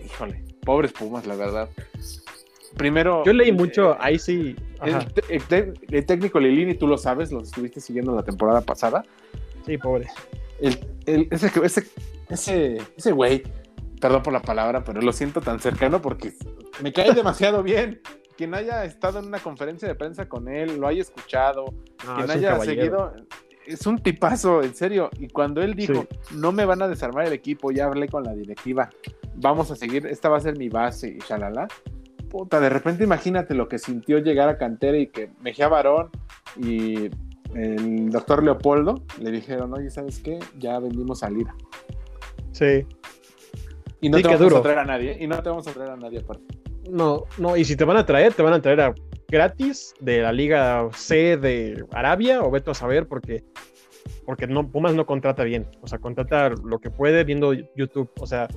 híjole, 0.04 0.41
pobres 0.64 0.94
Pumas, 0.94 1.28
la 1.28 1.36
verdad. 1.36 1.70
Primero. 2.78 3.24
Yo 3.26 3.34
leí 3.34 3.50
eh, 3.50 3.54
mucho, 3.54 3.98
ahí 4.00 4.18
sí. 4.18 4.56
El, 4.82 6.06
técnico 6.06 6.39
Lilini, 6.39 6.76
tú 6.76 6.88
lo 6.88 6.98
sabes, 6.98 7.32
lo 7.32 7.41
estuviste 7.41 7.82
siguiendo 7.82 8.16
la 8.16 8.24
temporada 8.24 8.62
pasada. 8.62 9.04
Sí, 9.66 9.78
pobre. 9.78 10.08
Ese, 10.64 11.30
ese, 11.32 11.84
ese, 12.30 12.78
ese 12.97 13.11
güey, 13.11 13.43
perdón 13.99 14.24
por 14.24 14.34
la 14.34 14.41
palabra, 14.41 14.84
pero 14.84 15.01
lo 15.01 15.11
siento 15.11 15.41
tan 15.41 15.59
cercano 15.59 16.01
porque 16.01 16.34
me 16.82 16.93
cae 16.93 17.14
demasiado 17.16 17.64
bien. 17.64 18.01
Quien 18.38 18.55
haya 18.55 18.84
estado 18.84 19.20
en 19.20 19.26
una 19.26 19.39
conferencia 19.39 19.88
de 19.88 19.93
prensa 19.93 20.28
con 20.28 20.47
él, 20.47 20.78
lo 20.78 20.88
haya 20.88 21.01
escuchado, 21.01 21.66
quien 22.16 22.32
haya 22.32 22.59
seguido, 22.59 23.14
es 23.66 23.86
un 23.86 23.99
tipazo, 23.99 24.64
en 24.64 24.74
serio. 24.74 25.09
Y 25.20 25.28
cuando 25.28 25.61
él 25.61 25.76
dijo, 25.76 26.07
no 26.32 26.51
me 26.51 26.66
van 26.66 26.82
a 26.82 26.88
desarmar 26.88 27.28
el 27.28 27.34
equipo, 27.34 27.72
ya 27.72 27.86
hablé 27.86 28.07
con 28.07 28.24
la 28.24 28.34
directiva, 28.34 28.89
vamos 29.36 29.70
a 29.72 29.76
seguir, 29.76 30.07
esta 30.07 30.30
va 30.30 30.38
a 30.38 30.41
ser 30.41 30.57
mi 30.57 30.70
base 30.70 31.09
y 31.09 31.20
shalala. 31.20 31.68
Puta, 32.30 32.59
de 32.59 32.70
repente 32.70 33.03
imagínate 33.03 33.53
lo 33.53 33.68
que 33.68 33.78
sintió 33.78 34.18
llegar 34.18 34.49
a 34.49 34.57
Cantera 34.57 34.97
y 34.97 35.07
que 35.07 35.30
Mejía 35.41 35.68
Barón 35.68 36.09
y 36.57 37.11
el 37.56 38.10
doctor 38.10 38.43
Leopoldo 38.43 39.04
le 39.20 39.32
dijeron, 39.32 39.74
oye, 39.74 39.89
¿sabes 39.89 40.20
qué? 40.20 40.39
Ya 40.58 40.80
vendimos 40.80 41.24
a 41.24 41.30
Lira. 41.30 41.56
Sí. 42.51 42.86
Y 44.01 44.10
no 44.10 44.18
te 44.22 44.28
vamos 44.28 44.54
a 44.54 44.62
traer 44.62 44.80
a 44.80 44.86
nadie, 44.86 45.18
y 45.20 45.28
no 45.28 45.41
te 45.41 45.49
vamos 45.49 45.68
a 45.68 45.72
traer 45.72 45.91
a 45.91 45.95
nadie 45.95 46.20
aparte. 46.20 46.60
No, 46.89 47.24
no, 47.38 47.56
y 47.56 47.64
si 47.64 47.76
te 47.76 47.86
van 47.86 47.97
a 47.97 48.06
traer, 48.06 48.34
te 48.34 48.43
van 48.43 48.54
a 48.54 48.62
traer 48.62 48.82
a 48.82 48.93
gratis 49.30 49.93
de 49.99 50.22
la 50.22 50.32
Liga 50.32 50.88
C 50.93 51.38
de 51.38 51.86
Arabia 51.91 52.43
o 52.43 52.51
veto 52.51 52.72
a 52.72 52.74
saber 52.76 53.08
porque 53.08 53.43
porque 54.26 54.47
no 54.47 54.68
Pumas 54.70 54.93
no 54.93 55.06
contrata 55.06 55.43
bien, 55.43 55.68
o 55.82 55.88
sea, 55.88 55.99
contrata 55.99 56.49
lo 56.49 56.80
que 56.80 56.89
puede 56.89 57.24
viendo 57.24 57.54
YouTube, 57.54 58.10
o 58.20 58.28
sea, 58.28 58.47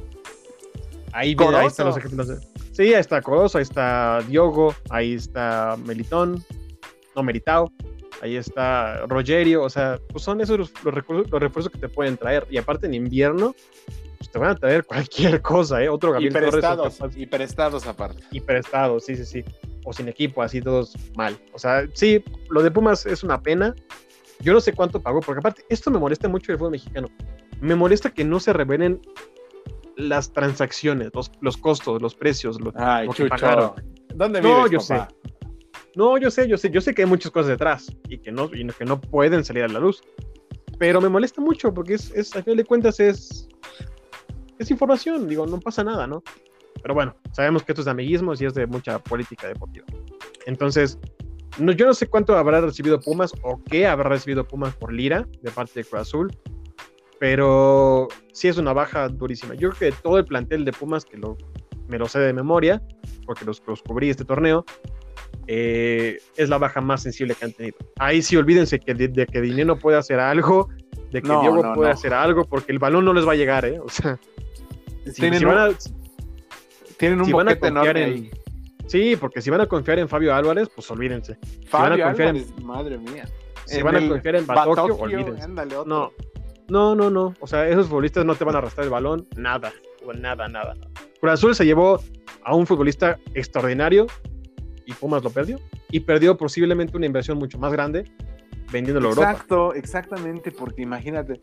ahí, 1.12 1.36
ahí 1.38 1.66
están 1.66 1.86
los 1.86 1.96
ejemplos. 1.96 2.28
Sí, 2.72 2.94
ahí 2.94 3.00
está 3.00 3.22
Corozo, 3.22 3.58
ahí 3.58 3.62
está 3.62 4.20
Diogo, 4.28 4.74
ahí 4.90 5.14
está 5.14 5.76
Melitón, 5.86 6.44
no 7.14 7.22
Meritao, 7.22 7.72
ahí 8.22 8.36
está 8.36 9.06
Rogerio, 9.06 9.62
o 9.62 9.70
sea, 9.70 9.98
pues 10.08 10.24
son 10.24 10.40
esos 10.40 10.58
los, 10.58 10.72
los, 10.84 10.94
refuerzos, 10.94 11.70
que 11.70 11.78
te 11.78 11.88
pueden 11.88 12.16
traer 12.16 12.46
y 12.50 12.58
aparte 12.58 12.86
en 12.86 12.94
invierno 12.94 13.54
pues 14.18 14.30
te 14.30 14.38
van 14.38 14.50
a 14.50 14.54
traer 14.54 14.84
cualquier 14.86 15.42
cosa, 15.42 15.82
¿eh? 15.82 15.88
Otro 15.88 16.12
Gabriel 16.12 16.32
y 16.32 16.34
prestados, 16.34 16.98
y 17.14 17.26
prestados 17.26 17.86
aparte. 17.86 18.22
Y 18.30 18.40
prestados, 18.40 19.04
sí, 19.04 19.16
sí, 19.16 19.24
sí 19.24 19.44
o 19.86 19.92
sin 19.92 20.08
equipo, 20.08 20.42
así 20.42 20.60
todos 20.60 20.94
mal. 21.16 21.38
O 21.52 21.58
sea, 21.58 21.86
sí, 21.94 22.22
lo 22.50 22.62
de 22.62 22.70
Pumas 22.72 23.06
es 23.06 23.22
una 23.22 23.40
pena. 23.40 23.74
Yo 24.40 24.52
no 24.52 24.60
sé 24.60 24.72
cuánto 24.72 25.00
pagó, 25.00 25.20
porque 25.20 25.38
aparte, 25.38 25.64
esto 25.68 25.90
me 25.92 25.98
molesta 25.98 26.28
mucho 26.28 26.50
del 26.50 26.58
fútbol 26.58 26.72
mexicano. 26.72 27.08
Me 27.60 27.76
molesta 27.76 28.10
que 28.10 28.24
no 28.24 28.40
se 28.40 28.52
revelen 28.52 29.00
las 29.96 30.32
transacciones, 30.32 31.12
los, 31.40 31.56
costos, 31.56 32.02
los 32.02 32.16
precios, 32.16 32.60
lo, 32.60 32.72
Ay, 32.74 33.08
que 33.10 33.26
pagaron. 33.26 33.74
¿Dónde 34.12 34.42
no, 34.42 34.66
yo 34.66 34.80
sé. 34.80 35.00
No, 35.96 36.18
yo 36.18 36.30
sé, 36.30 36.46
yo 36.46 36.58
sé, 36.58 36.70
yo 36.70 36.82
sé 36.82 36.94
que 36.94 37.02
hay 37.02 37.08
muchas 37.08 37.32
cosas 37.32 37.48
detrás 37.48 37.90
y 38.06 38.18
que 38.18 38.30
no, 38.30 38.50
y 38.52 38.66
que 38.66 38.84
no 38.84 39.00
pueden 39.00 39.42
salir 39.42 39.64
a 39.64 39.68
la 39.68 39.80
luz. 39.80 40.02
Pero 40.78 41.00
me 41.00 41.08
molesta 41.08 41.40
mucho 41.40 41.72
porque 41.72 41.94
es, 41.94 42.12
es 42.14 42.36
a 42.36 42.42
final 42.42 42.58
de 42.58 42.64
cuentas 42.66 43.00
es, 43.00 43.48
es 44.58 44.70
información, 44.70 45.26
digo, 45.26 45.46
no 45.46 45.58
pasa 45.58 45.82
nada, 45.82 46.06
¿no? 46.06 46.22
Pero 46.82 46.92
bueno, 46.92 47.16
sabemos 47.32 47.62
que 47.62 47.72
esto 47.72 47.80
es 47.80 47.86
de 47.86 47.92
amiguismos 47.92 48.42
y 48.42 48.44
es 48.44 48.52
de 48.52 48.66
mucha 48.66 48.98
política 48.98 49.48
deportiva. 49.48 49.86
Entonces, 50.44 50.98
no, 51.58 51.72
yo 51.72 51.86
no 51.86 51.94
sé 51.94 52.08
cuánto 52.08 52.36
habrá 52.36 52.60
recibido 52.60 53.00
Pumas 53.00 53.32
o 53.42 53.62
qué 53.64 53.86
habrá 53.86 54.10
recibido 54.10 54.46
Pumas 54.46 54.74
por 54.76 54.92
Lira 54.92 55.26
de 55.40 55.50
parte 55.50 55.80
de 55.80 55.84
Cruz 55.84 56.02
Azul, 56.02 56.30
pero 57.18 58.08
sí 58.32 58.48
es 58.48 58.58
una 58.58 58.74
baja 58.74 59.08
durísima. 59.08 59.54
Yo 59.54 59.70
creo 59.70 59.92
que 59.92 60.02
todo 60.02 60.18
el 60.18 60.26
plantel 60.26 60.66
de 60.66 60.72
Pumas, 60.72 61.06
que 61.06 61.16
lo, 61.16 61.38
me 61.88 61.98
lo 61.98 62.06
sé 62.06 62.18
de 62.18 62.34
memoria, 62.34 62.82
porque 63.24 63.46
los, 63.46 63.62
los 63.66 63.82
cubrí 63.82 64.10
este 64.10 64.26
torneo, 64.26 64.66
eh, 65.46 66.18
es 66.36 66.48
la 66.48 66.58
baja 66.58 66.80
más 66.80 67.02
sensible 67.02 67.34
que 67.34 67.44
han 67.44 67.52
tenido. 67.52 67.76
Ahí 67.98 68.22
sí 68.22 68.36
olvídense 68.36 68.78
que 68.78 68.94
de, 68.94 69.26
que 69.26 69.40
Dinero 69.40 69.78
puede 69.78 69.96
hacer 69.96 70.18
algo, 70.18 70.68
de 71.12 71.22
que 71.22 71.28
Diego 71.28 71.72
puede 71.74 71.90
hacer 71.90 72.12
algo, 72.12 72.44
porque 72.44 72.72
el 72.72 72.78
balón 72.78 73.04
no 73.04 73.12
les 73.12 73.26
va 73.26 73.32
a 73.32 73.36
llegar, 73.36 73.64
¿eh? 73.64 73.78
O 73.80 73.88
sea, 73.88 74.18
tienen, 75.14 75.46
un, 75.46 75.54
van 75.54 75.70
a, 75.70 75.78
tienen 76.98 77.20
un 77.20 77.96
en, 77.96 78.30
Sí, 78.86 79.16
porque 79.16 79.40
si 79.40 79.50
van 79.50 79.60
a 79.60 79.66
confiar 79.66 79.98
en 79.98 80.08
Fabio 80.08 80.34
Álvarez, 80.34 80.68
pues 80.74 80.90
olvídense. 80.90 81.38
Fabio 81.68 82.06
Álvarez, 82.06 82.46
madre 82.62 82.98
mía. 82.98 83.28
Si 83.66 83.82
van 83.82 83.96
a 83.96 84.08
confiar 84.08 84.36
en 84.36 84.46
Batocchio, 84.46 84.96
olvídense. 84.96 85.48
No, 85.48 86.12
no, 86.68 86.94
no, 86.94 87.10
no. 87.10 87.34
O 87.40 87.46
sea, 87.46 87.68
esos 87.68 87.88
futbolistas 87.88 88.24
no 88.24 88.34
te 88.34 88.44
van 88.44 88.54
a 88.54 88.58
arrastrar 88.58 88.84
el 88.84 88.90
balón, 88.90 89.26
nada, 89.36 89.72
nada, 90.18 90.48
nada. 90.48 90.76
Cruz 91.20 91.32
Azul 91.32 91.54
se 91.54 91.64
llevó 91.64 92.00
a 92.44 92.54
un 92.54 92.66
futbolista 92.66 93.18
extraordinario 93.34 94.06
y 94.86 94.92
Pumas 94.94 95.22
lo 95.22 95.30
perdió. 95.30 95.60
Y 95.90 96.00
perdió 96.00 96.36
posiblemente 96.36 96.96
una 96.96 97.06
inversión 97.06 97.38
mucho 97.38 97.58
más 97.58 97.72
grande 97.72 98.10
vendiéndolo 98.72 99.08
a 99.08 99.10
Europa. 99.10 99.30
Exacto, 99.30 99.74
exactamente, 99.74 100.50
porque 100.50 100.82
imagínate, 100.82 101.42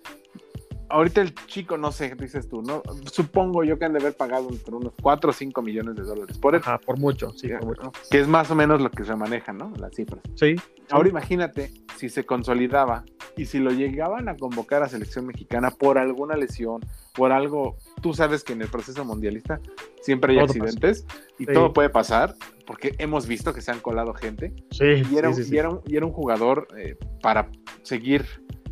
ahorita 0.94 1.22
el 1.22 1.34
chico, 1.48 1.78
no 1.78 1.91
sé, 1.91 2.14
dices 2.16 2.48
tú, 2.48 2.62
¿no? 2.62 2.84
Supongo 3.12 3.64
yo 3.64 3.80
que 3.80 3.86
han 3.86 3.94
de 3.94 4.00
haber 4.00 4.16
pagado 4.16 4.50
entre 4.50 4.76
unos 4.76 4.94
4 5.02 5.30
o 5.32 5.34
5 5.34 5.62
millones 5.64 5.96
de 5.96 6.04
dólares 6.04 6.38
por 6.38 6.54
él. 6.54 6.62
Ajá, 6.64 6.78
por 6.78 7.00
mucho, 7.00 7.32
sí, 7.32 7.50
por 7.50 7.66
mucho. 7.66 7.91
Que 8.12 8.20
es 8.20 8.28
más 8.28 8.52
o 8.52 8.56
menos 8.56 8.80
lo 8.80 8.91
que 8.91 9.04
se 9.04 9.16
maneja, 9.16 9.54
¿no? 9.54 9.74
Las 9.78 9.96
cifras. 9.96 10.22
Sí. 10.36 10.56
Ahora 10.91 11.10
imagínate 11.10 11.72
si 11.98 12.10
se 12.10 12.26
consolidaba 12.26 13.06
y 13.36 13.46
si 13.46 13.58
lo 13.58 13.72
llegaban 13.72 14.30
a 14.30 14.38
convocar 14.38 14.84
a 14.84 14.89
selección 14.89 15.26
mexicana 15.26 15.72
por 15.72 15.98
alguna 15.98 16.36
lesión, 16.36 16.82
por 17.16 17.32
algo, 17.32 17.78
tú 18.02 18.14
sabes 18.14 18.44
que 18.44 18.54
en 18.54 18.62
el 18.62 18.68
proceso 18.68 19.04
mundialista 19.04 19.60
siempre 20.02 20.34
hay 20.34 20.39
accidentes 20.39 21.08
y 21.39 21.48
todo 21.48 21.74
puede 21.74 21.89
pasar, 21.89 22.36
porque 22.68 22.94
hemos 23.00 23.26
visto 23.26 23.54
que 23.54 23.62
se 23.62 23.72
han 23.72 23.80
colado 23.80 24.14
gente. 24.14 24.54
Sí. 24.70 25.02
Y 25.10 25.18
era, 25.18 25.32
y 25.32 25.58
era, 25.58 26.06
un, 26.06 26.12
jugador 26.12 26.68
eh, 26.78 26.98
para 27.22 27.50
seguir 27.82 28.26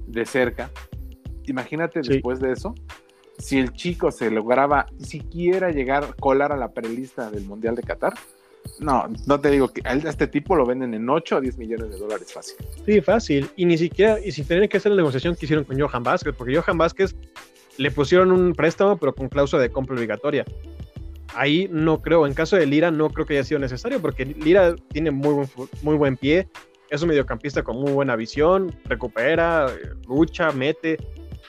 de 0.05 0.25
cerca 0.25 0.69
Imagínate 1.47 2.01
después 2.01 2.39
de 2.39 2.51
eso, 2.51 2.75
si 3.37 3.59
el 3.59 3.73
chico 3.73 4.11
se 4.11 4.29
lograba 4.29 4.85
siquiera 4.99 5.71
llegar, 5.71 6.15
colar 6.17 6.51
a 6.51 6.57
la 6.57 6.71
prelista 6.71 7.31
del 7.31 7.45
Mundial 7.45 7.75
de 7.75 7.83
Qatar, 7.83 8.13
no, 8.79 9.07
no 9.25 9.39
te 9.39 9.49
digo 9.49 9.69
que 9.69 9.81
a 9.85 9.93
este 9.93 10.27
tipo 10.27 10.55
lo 10.55 10.65
venden 10.65 10.93
en 10.93 11.09
8 11.09 11.37
o 11.37 11.41
10 11.41 11.57
millones 11.57 11.91
de 11.91 11.97
dólares 11.97 12.31
fácil. 12.31 12.57
Sí, 12.85 13.01
fácil. 13.01 13.49
Y 13.55 13.65
ni 13.65 13.77
siquiera, 13.77 14.19
y 14.23 14.31
sin 14.31 14.45
tener 14.45 14.69
que 14.69 14.77
hacer 14.77 14.91
la 14.91 14.97
negociación 14.97 15.35
que 15.35 15.45
hicieron 15.45 15.65
con 15.65 15.79
Johan 15.79 16.03
Vázquez, 16.03 16.35
porque 16.37 16.55
Johan 16.55 16.77
Vázquez 16.77 17.15
le 17.77 17.91
pusieron 17.91 18.31
un 18.31 18.53
préstamo, 18.53 18.97
pero 18.97 19.15
con 19.15 19.29
cláusula 19.29 19.61
de 19.61 19.71
compra 19.71 19.95
obligatoria. 19.95 20.45
Ahí 21.33 21.69
no 21.71 22.01
creo, 22.01 22.27
en 22.27 22.33
caso 22.33 22.57
de 22.57 22.65
Lira, 22.65 22.91
no 22.91 23.09
creo 23.09 23.25
que 23.25 23.33
haya 23.33 23.43
sido 23.43 23.59
necesario, 23.59 24.01
porque 24.01 24.25
Lira 24.25 24.75
tiene 24.91 25.11
muy 25.11 25.33
buen, 25.33 25.49
muy 25.81 25.95
buen 25.95 26.17
pie, 26.17 26.47
es 26.89 27.01
un 27.01 27.07
mediocampista 27.07 27.63
con 27.63 27.77
muy 27.77 27.93
buena 27.93 28.17
visión, 28.17 28.75
recupera, 28.85 29.67
lucha, 30.07 30.51
mete. 30.51 30.97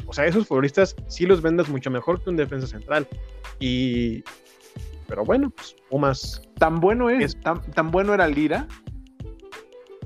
O 0.07 0.13
sea, 0.13 0.27
esos 0.27 0.47
futbolistas 0.47 0.97
sí 1.09 1.27
los 1.27 1.43
vendes 1.43 1.69
mucho 1.69 1.91
mejor 1.91 2.23
que 2.23 2.31
un 2.31 2.37
defensa 2.37 2.67
central. 2.67 3.09
Y. 3.59 4.25
Pero 5.07 5.25
bueno, 5.25 5.51
pues 5.51 5.77
Pumas. 5.91 6.43
Tan 6.59 6.81
bueno 6.81 7.11
es, 7.11 7.39
Tan, 7.41 7.91
bueno 7.91 8.15
era 8.15 8.29
Lira 8.29 8.69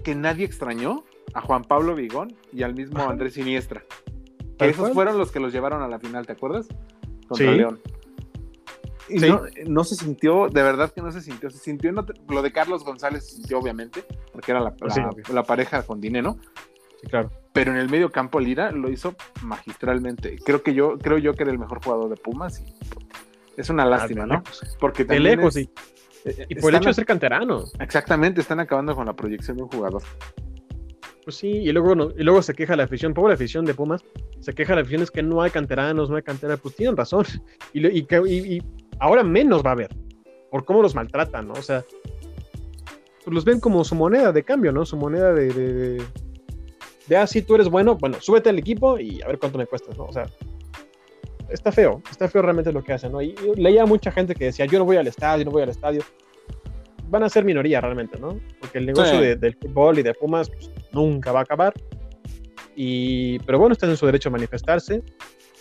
que 0.03 0.15
nadie 0.15 0.45
extrañó 0.45 1.05
a 1.35 1.41
Juan 1.41 1.65
Pablo 1.65 1.95
Vigón 1.95 2.35
y 2.53 2.63
al 2.63 2.75
mismo 2.75 3.03
Andrés 3.09 3.35
Siniestra. 3.35 3.85
Que 4.59 4.71
esos 4.71 4.93
fueron 4.93 5.19
los 5.19 5.31
que 5.33 5.41
los 5.41 5.53
llevaron 5.53 5.83
a 5.83 5.89
la 5.89 5.99
final, 5.99 6.27
¿te 6.27 6.33
acuerdas? 6.33 6.67
Contra 7.29 7.53
León. 7.53 7.81
Y 9.09 9.21
no, 9.69 9.85
se 9.85 9.95
sintió, 9.95 10.49
de 10.49 10.63
verdad 10.63 10.93
que 10.93 11.01
no 11.01 11.13
se 11.13 11.21
sintió. 11.21 11.51
Se 11.51 11.59
sintió, 11.59 11.93
lo 11.93 12.43
de 12.43 12.53
Carlos 12.53 12.85
González 12.85 13.25
se 13.25 13.37
sintió, 13.37 13.59
obviamente, 13.59 14.05
porque 14.33 14.51
era 14.51 14.61
la, 14.61 14.75
la 15.33 15.43
pareja 15.45 15.83
con 15.83 16.01
dinero. 16.01 16.39
Claro 17.09 17.31
pero 17.57 17.73
en 17.73 17.79
el 17.79 17.89
medio 17.89 18.13
campo 18.13 18.39
Lira 18.39 18.71
lo 18.71 18.91
hizo 18.91 19.17
magistralmente. 19.41 20.37
Creo 20.45 20.63
que 20.63 20.75
yo, 20.75 20.99
creo 20.99 21.17
yo 21.17 21.33
que 21.33 21.43
era 21.43 21.51
el 21.51 21.59
mejor 21.59 21.83
jugador 21.83 22.11
de 22.11 22.17
Pumas 22.17 22.61
y 22.61 22.75
es 23.57 23.71
una 23.71 23.87
lástima, 23.87 24.27
¿no? 24.27 24.43
Porque 24.79 25.07
de 25.07 25.19
lejos, 25.19 25.55
sí. 25.55 25.71
Eh, 26.27 26.45
y 26.51 26.57
por 26.57 26.71
el 26.71 26.77
hecho 26.77 26.91
de 26.91 26.95
ser 26.95 27.07
canterano. 27.07 27.65
Exactamente, 27.81 28.43
están 28.43 28.61
acabando 28.61 28.95
con 28.95 29.07
la 29.07 29.15
proyección 29.15 29.57
de 29.57 29.63
un 29.63 29.71
jugador. 29.71 30.03
Pues 31.25 31.37
sí, 31.37 31.49
y 31.49 31.73
luego, 31.73 32.13
y 32.15 32.23
luego 32.25 32.43
se 32.43 32.53
queja 32.53 32.77
la 32.77 32.85
afición, 32.85 33.15
pobre 33.15 33.33
afición 33.33 33.65
de 33.65 33.73
Pumas, 33.73 34.05
se 34.41 34.53
queja 34.53 34.75
la 34.75 34.83
afición 34.83 35.01
es 35.01 35.11
que 35.11 35.23
no 35.23 35.41
hay 35.41 35.51
canteranos, 35.51 36.11
no 36.11 36.17
hay 36.17 36.23
cantera, 36.23 36.59
pues 36.59 36.77
tienen 36.77 36.95
razón. 36.95 37.25
Y, 37.73 37.87
y, 37.87 38.07
y, 38.11 38.63
ahora 38.99 39.23
menos 39.23 39.65
va 39.65 39.71
a 39.71 39.73
haber, 39.73 39.97
por 40.51 40.67
cómo 40.67 40.83
los 40.83 40.95
maltratan, 40.95 41.49
¿no? 41.49 41.55
O 41.55 41.63
sea, 41.63 41.83
pues 43.25 43.35
los 43.35 43.47
ven 43.47 43.61
como 43.61 43.83
su 43.83 43.95
moneda 43.95 44.31
de 44.31 44.43
cambio, 44.43 44.73
¿no? 44.73 44.85
Su 44.85 44.99
moneda 44.99 45.33
de 45.33 45.49
de 45.55 46.03
así 47.15 47.39
ah, 47.39 47.45
tú 47.47 47.55
eres 47.55 47.69
bueno, 47.69 47.97
bueno, 47.97 48.17
súbete 48.21 48.49
al 48.49 48.59
equipo 48.59 48.99
y 48.99 49.23
a 49.23 49.27
ver 49.29 49.39
cuánto 49.39 49.59
me 49.59 49.67
cuestas, 49.67 49.97
¿no? 49.97 50.05
O 50.05 50.13
sea, 50.13 50.27
está 51.49 51.71
feo, 51.71 52.03
está 52.11 52.29
feo 52.29 52.43
realmente 52.43 52.73
lo 52.73 52.83
que 52.83 52.93
hacen, 52.93 53.13
¿no? 53.13 53.23
Y, 53.23 53.35
leía 53.57 53.87
mucha 53.87 54.11
gente 54.11 54.35
que 54.35 54.47
decía, 54.47 54.67
yo 54.67 54.79
no 54.79 54.85
voy 54.85 54.97
al 54.97 55.07
estadio, 55.07 55.45
no 55.45 55.51
voy 55.51 55.63
al 55.63 55.69
estadio. 55.69 56.03
Van 57.09 57.23
a 57.23 57.29
ser 57.29 57.45
minoría 57.45 57.81
realmente, 57.81 58.19
¿no? 58.19 58.41
Porque 58.61 58.79
el 58.79 58.87
negocio 58.87 59.21
del 59.21 59.55
fútbol 59.55 59.99
y 59.99 60.03
de 60.03 60.13
Pumas 60.15 60.51
pues, 60.51 60.71
nunca 60.93 61.31
va 61.31 61.41
a 61.41 61.43
acabar. 61.43 61.73
Y, 62.75 63.39
pero 63.41 63.59
bueno, 63.59 63.73
están 63.73 63.91
en 63.91 63.97
su 63.97 64.07
derecho 64.07 64.29
a 64.29 64.33
manifestarse. 64.33 65.03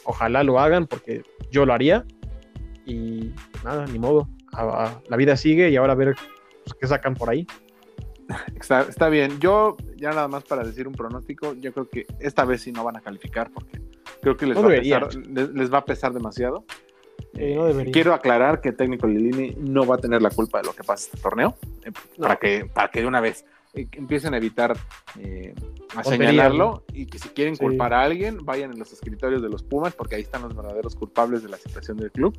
Ojalá 0.05 0.43
lo 0.43 0.59
hagan 0.59 0.87
porque 0.87 1.21
yo 1.51 1.65
lo 1.65 1.73
haría. 1.73 2.03
Y 2.85 3.29
pues 3.51 3.63
nada, 3.63 3.85
ni 3.85 3.99
modo. 3.99 4.27
la 5.07 5.17
vida 5.17 5.37
sigue 5.37 5.69
y 5.69 5.75
ahora 5.75 5.93
a 5.93 5.95
ver 5.95 6.15
pues, 6.63 6.75
qué 6.79 6.87
sacan 6.87 7.13
por 7.13 7.29
ahí. 7.29 7.45
Está, 8.55 9.09
bien. 9.09 9.39
Yo, 9.39 9.77
ya 9.95 10.09
nada 10.09 10.27
más 10.27 10.43
para 10.43 10.63
decir 10.63 10.87
un 10.87 10.93
pronóstico, 10.93 11.53
yo 11.53 11.73
creo 11.73 11.89
que 11.89 12.05
esta 12.19 12.45
vez 12.45 12.61
sí 12.61 12.71
no 12.71 12.83
van 12.83 12.97
a 12.97 13.01
calificar 13.01 13.51
porque 13.51 13.81
creo 14.21 14.37
que 14.37 14.45
les, 14.47 14.57
va, 14.57 14.65
a 14.65 14.69
pesar, 14.69 15.15
les, 15.53 15.73
va 15.73 15.77
a 15.79 15.85
pesar 15.85 16.13
demasiado. 16.13 16.65
quiero 17.91 18.13
aclarar 18.13 18.61
que 18.61 18.69
el 18.69 18.75
técnico 18.75 19.07
Lilini 19.07 19.55
no 19.59 19.85
va 19.85 19.95
a 19.95 19.97
tener 19.97 20.21
la 20.21 20.29
culpa 20.29 20.59
de 20.59 20.65
lo 20.65 20.73
que 20.73 20.83
pasa 20.83 21.07
este 21.07 21.21
torneo, 21.21 21.55
eh, 21.83 21.91
para, 22.19 22.37
que, 22.37 22.65
para 22.65 22.89
que 22.89 23.01
de 23.01 23.07
una 23.07 23.21
vez 23.21 23.45
eh, 23.73 23.87
empiecen 23.93 24.33
a 24.33 24.37
evitar 24.37 24.75
eh, 25.19 25.53
a 25.95 26.03
señalarlo 26.03 26.83
y 26.93 27.05
que 27.05 27.19
si 27.19 27.29
quieren 27.29 27.55
culpar 27.55 27.93
a 27.93 28.01
alguien, 28.01 28.39
vayan 28.43 28.71
en 28.71 28.79
los 28.79 28.91
escritorios 28.91 29.41
de 29.41 29.49
los 29.49 29.63
Pumas 29.63 29.93
porque 29.93 30.15
ahí 30.15 30.21
están 30.21 30.41
los 30.41 30.55
verdaderos 30.55 30.95
culpables 30.95 31.43
de 31.43 31.49
la 31.49 31.57
situación 31.57 31.97
del 31.97 32.11
club. 32.11 32.37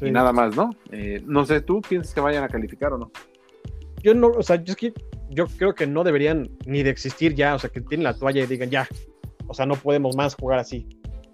Y 0.00 0.10
nada 0.10 0.32
más, 0.32 0.54
¿no? 0.54 0.70
no 1.24 1.44
sé, 1.44 1.60
¿tú 1.60 1.80
piensas 1.80 2.14
que 2.14 2.20
vayan 2.20 2.44
a 2.44 2.48
calificar 2.48 2.92
o 2.92 2.98
no? 2.98 3.10
Yo 4.02 4.14
no, 4.14 4.28
o 4.28 4.42
sea, 4.42 4.56
yo, 4.56 4.72
es 4.72 4.76
que, 4.76 4.92
yo 5.30 5.46
creo 5.46 5.74
que 5.74 5.86
no 5.86 6.04
deberían 6.04 6.50
ni 6.66 6.82
de 6.82 6.90
existir 6.90 7.34
ya, 7.34 7.54
o 7.54 7.58
sea, 7.58 7.70
que 7.70 7.80
tienen 7.80 8.04
la 8.04 8.14
toalla 8.14 8.42
y 8.42 8.46
digan 8.46 8.70
ya, 8.70 8.88
o 9.46 9.54
sea, 9.54 9.66
no 9.66 9.74
podemos 9.74 10.16
más 10.16 10.34
jugar 10.34 10.58
así. 10.58 10.86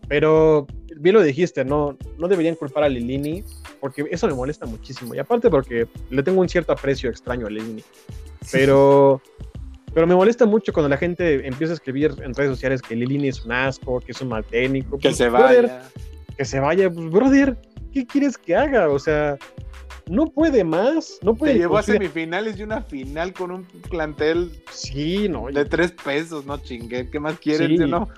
Pero 0.08 0.66
bien 0.96 1.14
lo 1.14 1.22
dijiste, 1.22 1.64
no, 1.64 1.96
no 2.18 2.28
deberían 2.28 2.54
culpar 2.54 2.84
a 2.84 2.88
Lilini, 2.88 3.42
porque 3.80 4.04
eso 4.10 4.26
me 4.26 4.34
molesta 4.34 4.66
muchísimo. 4.66 5.14
Y 5.14 5.18
aparte 5.18 5.50
porque 5.50 5.86
le 6.10 6.22
tengo 6.22 6.40
un 6.40 6.48
cierto 6.48 6.72
aprecio 6.72 7.10
extraño 7.10 7.46
a 7.46 7.50
Lilini. 7.50 7.82
Pero, 8.52 9.20
pero 9.92 10.06
me 10.06 10.14
molesta 10.14 10.46
mucho 10.46 10.72
cuando 10.72 10.88
la 10.88 10.96
gente 10.96 11.46
empieza 11.46 11.72
a 11.72 11.76
escribir 11.76 12.14
en 12.22 12.34
redes 12.34 12.50
sociales 12.50 12.82
que 12.82 12.94
Lilini 12.94 13.28
es 13.28 13.44
un 13.44 13.52
asco, 13.52 14.00
que 14.00 14.12
es 14.12 14.20
un 14.20 14.28
mal 14.28 14.44
técnico. 14.44 14.98
Que 14.98 15.08
pues, 15.08 15.16
se 15.16 15.28
vaya. 15.28 15.82
que 16.36 16.44
se 16.44 16.60
vaya, 16.60 16.90
pues, 16.90 17.10
brother, 17.10 17.56
¿qué 17.92 18.06
quieres 18.06 18.36
que 18.36 18.54
haga? 18.54 18.90
O 18.90 18.98
sea, 18.98 19.38
no 20.08 20.26
puede 20.26 20.64
más, 20.64 21.18
no 21.22 21.34
puede. 21.34 21.54
Te 21.54 21.58
llevó 21.60 21.78
a 21.78 21.82
semifinales 21.82 22.58
y 22.58 22.62
una 22.62 22.82
final 22.82 23.32
con 23.32 23.50
un 23.50 23.64
plantel 23.64 24.50
sí, 24.70 25.28
no, 25.28 25.46
de 25.50 25.64
tres 25.64 25.92
pesos, 25.92 26.44
no 26.44 26.58
chingue, 26.58 27.08
¿qué 27.10 27.20
más 27.20 27.38
quieres? 27.38 27.68
Sí, 27.68 27.78
no? 27.78 28.08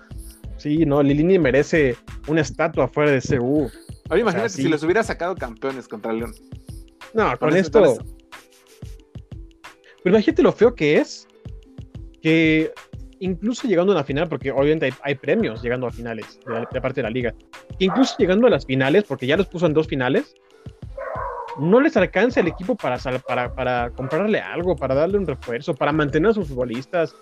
Sí, 0.56 0.86
no, 0.86 1.02
Lilini 1.02 1.38
merece 1.38 1.96
una 2.26 2.40
estatua 2.40 2.88
fuera 2.88 3.10
de 3.10 3.20
CU. 3.20 3.70
Oye, 4.10 4.20
imagínate 4.20 4.48
si 4.48 4.68
los 4.68 4.82
hubiera 4.82 5.02
sacado 5.02 5.34
campeones 5.34 5.86
contra 5.86 6.12
León. 6.12 6.32
No, 7.14 7.36
con, 7.38 7.54
esto. 7.54 7.98
Pero 10.02 10.16
imagínate 10.16 10.42
lo 10.42 10.52
feo 10.52 10.74
que 10.74 10.98
es 10.98 11.28
que 12.22 12.72
incluso 13.20 13.68
llegando 13.68 13.92
a 13.92 13.96
la 13.96 14.04
final, 14.04 14.28
porque 14.28 14.50
obviamente 14.50 14.92
hay, 15.02 15.14
premios 15.14 15.62
llegando 15.62 15.86
a 15.86 15.90
finales 15.90 16.40
de, 16.46 16.66
de, 16.70 16.80
parte 16.80 17.00
de 17.00 17.02
la 17.04 17.10
liga, 17.10 17.34
incluso 17.78 18.14
llegando 18.18 18.46
a 18.46 18.50
las 18.50 18.66
finales, 18.66 19.04
porque 19.04 19.26
ya 19.26 19.36
los 19.36 19.46
puso 19.46 19.66
en 19.66 19.74
dos 19.74 19.86
finales, 19.86 20.34
no 21.58 21.80
les 21.80 21.96
alcanza 21.96 22.40
el 22.40 22.48
equipo 22.48 22.76
para, 22.76 22.98
para, 22.98 23.54
para 23.54 23.90
comprarle 23.90 24.40
algo, 24.40 24.76
para 24.76 24.94
darle 24.94 25.18
un 25.18 25.26
refuerzo, 25.26 25.74
para 25.74 25.92
mantener 25.92 26.30
a 26.30 26.34
sus 26.34 26.48
futbolistas. 26.48 27.14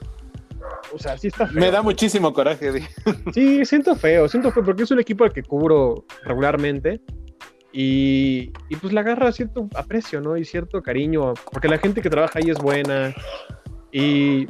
O 0.92 0.98
sea, 0.98 1.16
sí 1.18 1.28
está 1.28 1.46
feo. 1.46 1.60
Me 1.60 1.70
da 1.70 1.82
muchísimo 1.82 2.32
coraje. 2.32 2.88
Sí, 3.32 3.64
siento 3.64 3.94
feo, 3.96 4.28
siento 4.28 4.50
feo, 4.50 4.64
porque 4.64 4.84
es 4.84 4.90
un 4.90 5.00
equipo 5.00 5.24
al 5.24 5.32
que 5.32 5.42
cubro 5.42 6.04
regularmente. 6.24 7.00
Y, 7.72 8.52
y, 8.68 8.76
pues 8.76 8.92
le 8.92 9.00
agarra 9.00 9.32
cierto 9.32 9.68
aprecio, 9.74 10.20
¿no? 10.20 10.36
Y 10.36 10.44
cierto 10.44 10.80
cariño, 10.80 11.34
porque 11.50 11.66
la 11.66 11.78
gente 11.78 12.00
que 12.00 12.08
trabaja 12.08 12.38
ahí 12.38 12.48
es 12.48 12.58
buena 12.58 13.12
y 13.90 14.46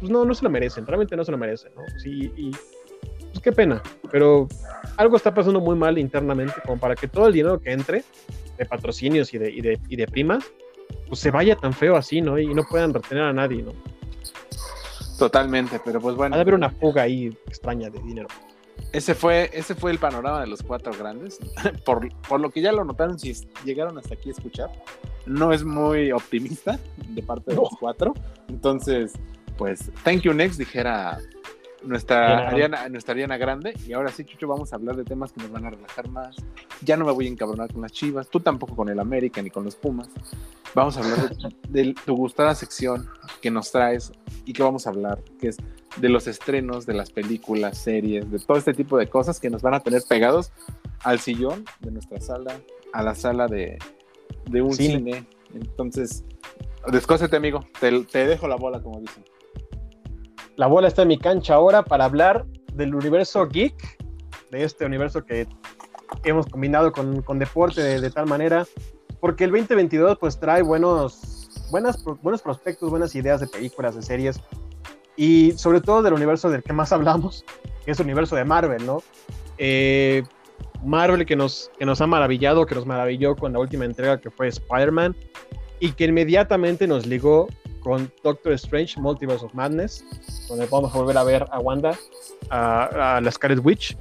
pues 0.00 0.10
no, 0.10 0.24
no 0.24 0.34
se 0.34 0.44
lo 0.44 0.50
merecen, 0.50 0.86
realmente 0.86 1.16
no 1.16 1.24
se 1.24 1.32
lo 1.32 1.38
merecen, 1.38 1.72
¿no? 1.74 1.82
Sí, 1.98 2.32
y 2.36 2.50
pues 3.34 3.42
qué 3.42 3.52
pena, 3.52 3.82
pero 4.10 4.48
algo 4.96 5.16
está 5.16 5.34
pasando 5.34 5.60
muy 5.60 5.76
mal 5.76 5.98
internamente 5.98 6.54
como 6.64 6.78
para 6.78 6.94
que 6.94 7.08
todo 7.08 7.26
el 7.26 7.32
dinero 7.32 7.60
que 7.60 7.72
entre 7.72 8.04
de 8.56 8.64
patrocinios 8.64 9.34
y 9.34 9.38
de, 9.38 9.50
y 9.50 9.60
de, 9.60 9.80
y 9.88 9.96
de 9.96 10.06
primas, 10.06 10.44
pues 11.08 11.18
se 11.18 11.32
vaya 11.32 11.56
tan 11.56 11.72
feo 11.72 11.96
así, 11.96 12.20
¿no? 12.20 12.38
Y 12.38 12.54
no 12.54 12.62
puedan 12.62 12.94
retener 12.94 13.24
a 13.24 13.32
nadie, 13.32 13.62
¿no? 13.62 13.72
Totalmente, 15.18 15.80
pero 15.84 16.00
pues 16.00 16.14
bueno. 16.14 16.34
Ha 16.34 16.38
de 16.38 16.42
haber 16.42 16.54
una 16.54 16.70
fuga 16.70 17.02
ahí 17.02 17.36
extraña 17.46 17.90
de 17.90 18.00
dinero. 18.00 18.28
Ese 18.92 19.14
fue, 19.14 19.50
ese 19.52 19.74
fue 19.74 19.90
el 19.90 19.98
panorama 19.98 20.40
de 20.40 20.46
los 20.46 20.62
cuatro 20.62 20.92
grandes. 20.96 21.40
Por, 21.84 22.08
por, 22.28 22.40
lo 22.40 22.50
que 22.50 22.60
ya 22.60 22.70
lo 22.70 22.84
notaron, 22.84 23.18
si 23.18 23.34
llegaron 23.64 23.98
hasta 23.98 24.14
aquí 24.14 24.28
a 24.28 24.32
escuchar, 24.32 24.70
no 25.26 25.52
es 25.52 25.64
muy 25.64 26.12
optimista 26.12 26.78
de 27.08 27.22
parte 27.22 27.50
de 27.50 27.56
no. 27.56 27.62
los 27.62 27.72
cuatro. 27.80 28.14
Entonces, 28.48 29.14
pues, 29.56 29.90
thank 30.04 30.22
you 30.22 30.32
next, 30.32 30.58
dijera 30.58 31.18
nuestra 31.86 32.48
Ariana, 32.48 32.88
nuestra 32.88 33.12
Ariana 33.12 33.36
Grande. 33.36 33.74
Y 33.86 33.92
ahora 33.92 34.10
sí, 34.10 34.24
Chucho, 34.24 34.48
vamos 34.48 34.72
a 34.72 34.76
hablar 34.76 34.96
de 34.96 35.04
temas 35.04 35.32
que 35.32 35.42
nos 35.42 35.50
van 35.50 35.66
a 35.66 35.70
relajar 35.70 36.08
más. 36.08 36.36
Ya 36.82 36.96
no 36.96 37.04
me 37.04 37.12
voy 37.12 37.26
a 37.26 37.28
encabronar 37.30 37.72
con 37.72 37.82
las 37.82 37.92
chivas, 37.92 38.28
tú 38.28 38.40
tampoco 38.40 38.76
con 38.76 38.88
el 38.88 38.98
América 38.98 39.42
ni 39.42 39.50
con 39.50 39.64
los 39.64 39.76
Pumas. 39.76 40.08
Vamos 40.74 40.96
a 40.96 41.00
hablar 41.00 41.36
de, 41.68 41.84
de 41.84 41.94
tu 42.04 42.16
gustada 42.16 42.54
sección 42.54 43.08
que 43.40 43.50
nos 43.50 43.70
traes 43.70 44.12
y 44.44 44.52
que 44.52 44.62
vamos 44.62 44.86
a 44.86 44.90
hablar, 44.90 45.22
que 45.38 45.48
es 45.48 45.56
de 45.96 46.08
los 46.08 46.26
estrenos, 46.26 46.86
de 46.86 46.94
las 46.94 47.10
películas, 47.10 47.78
series, 47.78 48.30
de 48.30 48.38
todo 48.38 48.56
este 48.56 48.74
tipo 48.74 48.98
de 48.98 49.06
cosas 49.08 49.38
que 49.38 49.50
nos 49.50 49.62
van 49.62 49.74
a 49.74 49.80
tener 49.80 50.02
pegados 50.08 50.52
al 51.04 51.20
sillón 51.20 51.64
de 51.80 51.92
nuestra 51.92 52.20
sala, 52.20 52.60
a 52.92 53.02
la 53.02 53.14
sala 53.14 53.46
de, 53.46 53.78
de 54.50 54.62
un 54.62 54.72
cine. 54.72 54.94
cine. 54.96 55.26
Entonces, 55.54 56.24
descósete, 56.90 57.36
amigo, 57.36 57.64
te, 57.78 58.04
te 58.04 58.26
dejo 58.26 58.48
la 58.48 58.56
bola, 58.56 58.82
como 58.82 59.00
dicen. 59.00 59.24
La 60.56 60.66
bola 60.66 60.88
está 60.88 61.02
en 61.02 61.08
mi 61.08 61.18
cancha 61.18 61.54
ahora 61.54 61.82
para 61.82 62.04
hablar 62.04 62.44
del 62.74 62.94
universo 62.94 63.46
geek, 63.48 63.74
de 64.50 64.64
este 64.64 64.84
universo 64.84 65.24
que 65.24 65.48
hemos 66.24 66.46
combinado 66.46 66.92
con, 66.92 67.22
con 67.22 67.38
deporte 67.38 67.82
de, 67.82 68.10
tal 68.10 68.26
manera, 68.26 68.66
porque 69.20 69.44
el 69.44 69.50
2022 69.50 70.18
pues 70.18 70.38
trae 70.38 70.62
buenos, 70.62 71.48
buenas, 71.70 72.04
buenos 72.22 72.42
prospectos, 72.42 72.90
buenas 72.90 73.14
ideas 73.14 73.40
de 73.40 73.46
películas, 73.46 73.96
de 73.96 74.02
series, 74.02 74.40
y 75.16 75.52
sobre 75.52 75.80
todo 75.80 76.02
del 76.02 76.12
universo 76.12 76.50
del 76.50 76.62
que 76.62 76.72
más 76.72 76.92
hablamos, 76.92 77.44
que 77.84 77.92
es 77.92 77.98
el 77.98 78.06
universo 78.06 78.36
de 78.36 78.44
Marvel, 78.44 78.84
¿no? 78.86 79.02
Eh, 79.58 80.22
Marvel 80.84 81.24
que 81.24 81.36
nos, 81.36 81.70
que 81.78 81.86
nos 81.86 82.00
ha 82.00 82.06
maravillado, 82.06 82.66
que 82.66 82.74
nos 82.74 82.86
maravilló 82.86 83.36
con 83.36 83.52
la 83.52 83.58
última 83.58 83.84
entrega 83.84 84.20
que 84.20 84.30
fue 84.30 84.48
Spider-Man, 84.48 85.16
y 85.80 85.92
que 85.92 86.04
inmediatamente 86.04 86.86
nos 86.86 87.06
ligó 87.06 87.48
con 87.84 88.10
Doctor 88.24 88.54
Strange, 88.54 88.98
Multiverse 88.98 89.44
of 89.44 89.54
Madness, 89.54 90.04
donde 90.48 90.66
vamos 90.66 90.92
a 90.92 90.98
volver 90.98 91.16
a 91.16 91.22
ver 91.22 91.46
a 91.52 91.60
Wanda, 91.60 91.96
a, 92.50 93.16
a 93.16 93.20
la 93.20 93.30
Scarlet 93.30 93.64
Witch. 93.64 93.96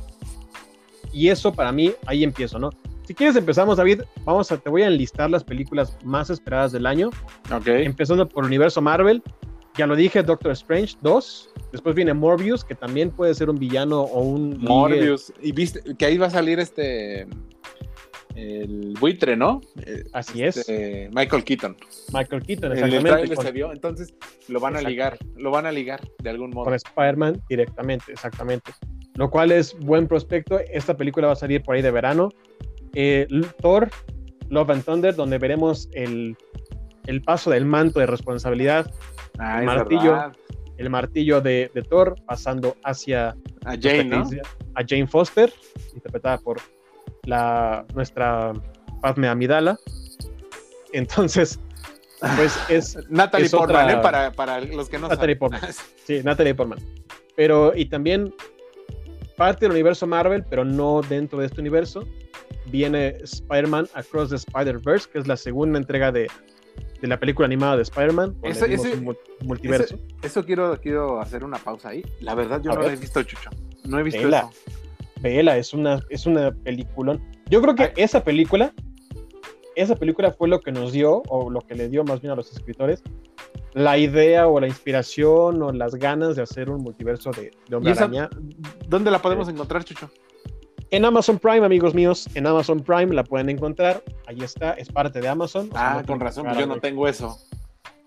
Y 1.11 1.27
eso 1.27 1.53
para 1.53 1.71
mí, 1.71 1.93
ahí 2.07 2.23
empiezo, 2.23 2.57
¿no? 2.57 2.71
Si 3.05 3.13
quieres 3.13 3.36
empezamos, 3.36 3.77
David, 3.77 4.01
vamos 4.23 4.51
a, 4.51 4.57
te 4.57 4.69
voy 4.69 4.84
a 4.84 4.88
enlistar 4.88 5.29
las 5.29 5.43
películas 5.43 5.97
más 6.03 6.29
esperadas 6.29 6.71
del 6.71 6.86
año. 6.86 7.09
Ok. 7.53 7.67
Empezando 7.67 8.27
por 8.27 8.45
el 8.45 8.47
universo 8.47 8.81
Marvel. 8.81 9.21
Ya 9.75 9.88
lo 9.88 9.95
dije, 9.95 10.23
Doctor 10.23 10.51
Strange 10.53 10.95
2. 11.01 11.49
Después 11.73 11.95
viene 11.95 12.13
Morbius, 12.13 12.63
que 12.63 12.75
también 12.75 13.11
puede 13.11 13.34
ser 13.34 13.49
un 13.49 13.57
villano 13.57 14.01
o 14.01 14.21
un... 14.21 14.57
Morbius. 14.61 15.34
Y 15.41 15.51
viste 15.51 15.81
que 15.95 16.05
ahí 16.05 16.17
va 16.17 16.27
a 16.27 16.29
salir 16.29 16.59
este 16.59 17.27
el 18.36 18.93
buitre, 18.99 19.36
¿no? 19.36 19.61
Así 20.11 20.43
este, 20.43 21.05
es. 21.05 21.13
Michael 21.13 21.43
Keaton. 21.43 21.77
Michael 22.13 22.43
Keaton, 22.43 22.71
exactamente. 22.71 23.21
El 23.21 23.36
con... 23.36 23.45
se 23.45 23.51
vio, 23.51 23.71
entonces 23.71 24.13
lo 24.47 24.59
van 24.59 24.75
a 24.75 24.81
ligar, 24.81 25.17
lo 25.36 25.51
van 25.51 25.65
a 25.65 25.71
ligar 25.71 26.01
de 26.21 26.29
algún 26.29 26.51
modo. 26.51 26.65
Con 26.65 26.73
Spider-Man 26.73 27.41
directamente, 27.47 28.11
exactamente. 28.11 28.71
Lo 29.15 29.29
cual 29.29 29.51
es 29.51 29.77
buen 29.79 30.07
prospecto. 30.07 30.59
Esta 30.59 30.97
película 30.97 31.27
va 31.27 31.34
a 31.34 31.38
salir 31.38 31.61
por 31.61 31.75
ahí 31.75 31.81
de 31.81 31.91
verano. 31.91 32.29
Eh, 32.95 33.27
Thor, 33.61 33.89
Love 34.49 34.69
and 34.71 34.84
Thunder, 34.84 35.15
donde 35.15 35.38
veremos 35.38 35.89
el, 35.93 36.36
el 37.05 37.21
paso 37.21 37.51
del 37.51 37.65
manto 37.65 37.99
de 37.99 38.07
responsabilidad, 38.07 38.91
ah, 39.39 39.59
el 39.59 39.65
martillo, 39.65 40.31
el 40.77 40.89
martillo 40.89 41.41
de, 41.41 41.71
de, 41.73 41.81
Thor 41.81 42.15
pasando 42.25 42.75
hacia 42.84 43.36
a 43.65 43.77
Jane, 43.79 44.05
¿no? 44.05 44.27
a 44.75 44.84
Jane 44.88 45.07
Foster, 45.07 45.51
interpretada 45.93 46.38
por 46.39 46.59
la, 47.26 47.86
nuestra 47.93 48.53
Padme 49.01 49.28
Amidala. 49.28 49.78
Entonces, 50.91 51.59
pues 52.36 52.57
es. 52.69 52.97
Natalie 53.09 53.47
es 53.47 53.51
Portman, 53.51 53.86
otra... 53.86 53.99
¿eh? 53.99 54.01
para, 54.01 54.32
para, 54.32 54.61
los 54.61 54.89
que 54.89 54.97
no 54.97 55.07
Natalie 55.07 55.36
saben. 55.36 55.39
Portman. 55.39 55.71
Sí, 56.05 56.21
Natalie 56.24 56.53
Portman. 56.53 56.80
Pero, 57.36 57.74
y 57.76 57.86
también 57.86 58.34
parte 59.38 59.65
del 59.65 59.71
universo 59.71 60.05
Marvel, 60.05 60.43
pero 60.49 60.65
no 60.65 61.01
dentro 61.01 61.39
de 61.39 61.47
este 61.47 61.61
universo, 61.61 62.05
viene 62.65 63.17
Spider-Man 63.24 63.88
Across 63.93 64.30
the 64.30 64.36
Spider-Verse, 64.36 65.09
que 65.09 65.19
es 65.19 65.28
la 65.28 65.38
segunda 65.38 65.80
entrega 65.80 66.11
de, 66.11 66.28
de 67.01 67.07
la 67.07 67.19
película 67.19 67.45
animada 67.45 67.78
de 67.78 67.84
Spider-Man. 67.84 68.36
Eso, 68.43 68.65
multiverso. 69.41 69.95
Ese, 69.95 70.28
eso, 70.28 70.45
quiero, 70.45 70.80
quiero 70.82 71.21
hacer 71.21 71.43
una 71.43 71.57
pausa 71.57 71.89
ahí. 71.89 72.03
La 72.19 72.36
verdad, 72.36 72.61
yo 72.61 72.71
A 72.71 72.76
no 72.76 72.82
lo 72.82 72.89
he 72.89 72.95
visto, 72.95 73.24
Chucho. 73.24 73.49
No 73.86 73.99
he 73.99 74.03
visto 74.03 74.21
Vela. 74.21 74.49
eso. 74.51 74.80
Vela, 75.24 75.57
es 75.57 75.74
una, 75.74 75.99
es 76.09 76.26
una 76.28 76.51
película. 76.51 77.17
Yo 77.49 77.61
creo 77.61 77.74
que 77.76 77.84
Ay. 77.84 77.91
esa 77.95 78.24
película, 78.24 78.74
esa 79.76 79.95
película 79.95 80.32
fue 80.32 80.47
lo 80.49 80.59
que 80.59 80.71
nos 80.71 80.91
dio, 80.91 81.24
o 81.30 81.49
lo 81.49 81.61
que 81.61 81.74
le 81.76 81.88
dio 81.89 82.03
más 82.03 82.21
bien 82.21 82.34
a 82.34 82.36
los 82.36 82.51
escritores, 82.51 83.01
la 83.74 83.97
idea 83.97 84.47
o 84.47 84.59
la 84.59 84.67
inspiración 84.67 85.63
o 85.63 85.71
las 85.71 85.95
ganas 85.95 86.36
de 86.36 86.43
hacer 86.43 86.69
un 86.69 86.82
multiverso 86.84 87.32
de, 87.32 87.43
de 87.43 87.51
¿Y 87.71 87.74
Hombre 87.74 87.93
esa- 87.93 88.03
Araña. 88.03 88.30
¿Dónde 88.88 89.09
la 89.09 89.19
podemos 89.19 89.47
encontrar, 89.49 89.84
Chucho? 89.84 90.09
En 90.91 91.05
Amazon 91.05 91.39
Prime, 91.39 91.65
amigos 91.65 91.95
míos, 91.95 92.28
en 92.36 92.45
Amazon 92.45 92.82
Prime 92.82 93.15
la 93.15 93.24
pueden 93.24 93.49
encontrar. 93.49 94.03
Ahí 94.28 94.38
está, 94.43 94.74
es 94.74 94.89
parte 94.89 95.21
de 95.21 95.28
Amazon. 95.28 95.69
o 95.71 95.74
sea, 95.74 95.93
Ah, 95.93 96.01
no 96.01 96.05
con 96.05 96.19
razón, 96.19 96.45
yo 96.55 96.67
no 96.67 96.80
tengo 96.80 97.07
eso. 97.07 97.36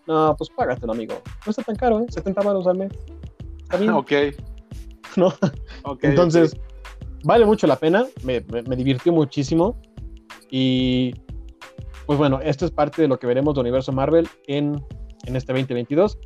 No, 0.07 0.37
pues 0.39 0.51
págatelo, 0.51 0.93
amigo. 0.93 1.15
No 1.45 1.51
está 1.51 1.65
tan 1.65 1.75
caro, 1.75 1.99
¿eh? 2.01 2.07
70 2.11 2.43
baros 2.43 2.65
al 2.69 2.77
mes. 2.79 2.93
Está 3.63 3.79
bien, 3.79 3.91
ok. 3.95 4.13
¿no? 5.17 5.33
ok, 5.83 6.05
Entonces, 6.05 6.55
ok. 6.55 6.61
Vale 7.27 7.45
mucho 7.45 7.67
la 7.67 7.77
pena, 7.77 8.07
me, 8.23 8.41
me- 8.53 8.63
me 8.63 8.77
divirtió 8.77 9.13
muchísimo 9.13 9.77
y 10.51 11.15
pues 12.07 12.19
bueno, 12.19 12.41
esto 12.43 12.65
es 12.65 12.71
parte 12.71 13.03
de 13.03 13.09
lo 13.09 13.19
que 13.19 13.27
veremos 13.27 13.55
de 13.55 13.61
Universo 13.61 13.93
Marvel 13.93 14.29
en, 14.47 14.81
en 15.25 15.37
este 15.37 15.53
2022. 15.53 16.19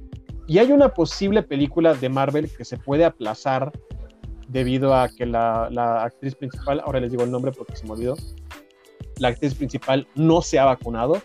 Y 0.46 0.58
hay 0.58 0.72
una 0.72 0.90
posible 0.90 1.42
película 1.42 1.94
de 1.94 2.08
Marvel 2.08 2.50
que 2.54 2.64
se 2.64 2.76
puede 2.76 3.04
aplazar 3.04 3.72
debido 4.48 4.94
a 4.94 5.08
que 5.08 5.24
la, 5.24 5.68
la 5.70 6.02
actriz 6.02 6.34
principal, 6.34 6.80
ahora 6.84 7.00
les 7.00 7.10
digo 7.12 7.22
el 7.24 7.30
nombre 7.30 7.52
porque 7.52 7.76
se 7.76 7.86
me 7.86 7.92
olvidó, 7.92 8.16
la 9.18 9.28
actriz 9.28 9.54
principal 9.54 10.06
no 10.16 10.42
se 10.42 10.58
ha 10.58 10.64
vacunado. 10.66 11.22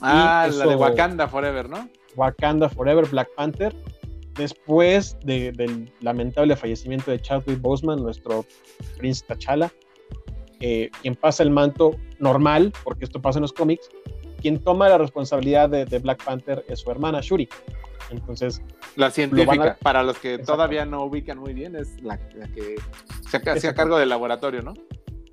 Ah, 0.00 0.48
la 0.58 0.64
de 0.70 0.74
Wakanda 0.90 1.28
Forever, 1.28 1.68
¿no? 1.68 1.88
Wakanda 2.16 2.68
Forever, 2.68 3.06
Black 3.06 3.28
Panther, 3.36 3.74
después 4.38 5.18
de- 5.24 5.52
del 5.52 5.92
lamentable 6.00 6.56
fallecimiento 6.56 7.10
de 7.10 7.20
Chadwick 7.20 7.60
Boseman, 7.60 8.02
nuestro 8.02 8.46
Prince 8.96 9.24
T'Challa, 9.26 9.70
eh, 10.60 10.90
quien 11.02 11.14
pasa 11.14 11.42
el 11.42 11.50
manto 11.50 11.90
normal, 12.18 12.72
porque 12.84 13.04
esto 13.04 13.20
pasa 13.20 13.38
en 13.38 13.42
los 13.42 13.52
cómics, 13.52 13.88
quien 14.40 14.58
toma 14.58 14.88
la 14.88 14.96
responsabilidad 14.98 15.68
de, 15.68 15.84
de 15.84 15.98
Black 15.98 16.24
Panther 16.24 16.64
es 16.68 16.80
su 16.80 16.90
hermana 16.90 17.20
Shuri. 17.20 17.48
Entonces, 18.10 18.62
La 18.96 19.10
científica, 19.10 19.56
van 19.56 19.68
a- 19.68 19.74
para 19.76 20.02
los 20.02 20.18
que 20.18 20.38
todavía 20.38 20.86
no 20.86 21.04
ubican 21.04 21.38
muy 21.38 21.52
bien, 21.52 21.76
es 21.76 22.00
la, 22.02 22.18
la 22.34 22.48
que 22.48 22.76
se 23.28 23.36
hacía 23.50 23.74
cargo 23.74 23.98
del 23.98 24.08
laboratorio, 24.08 24.62
¿no? 24.62 24.72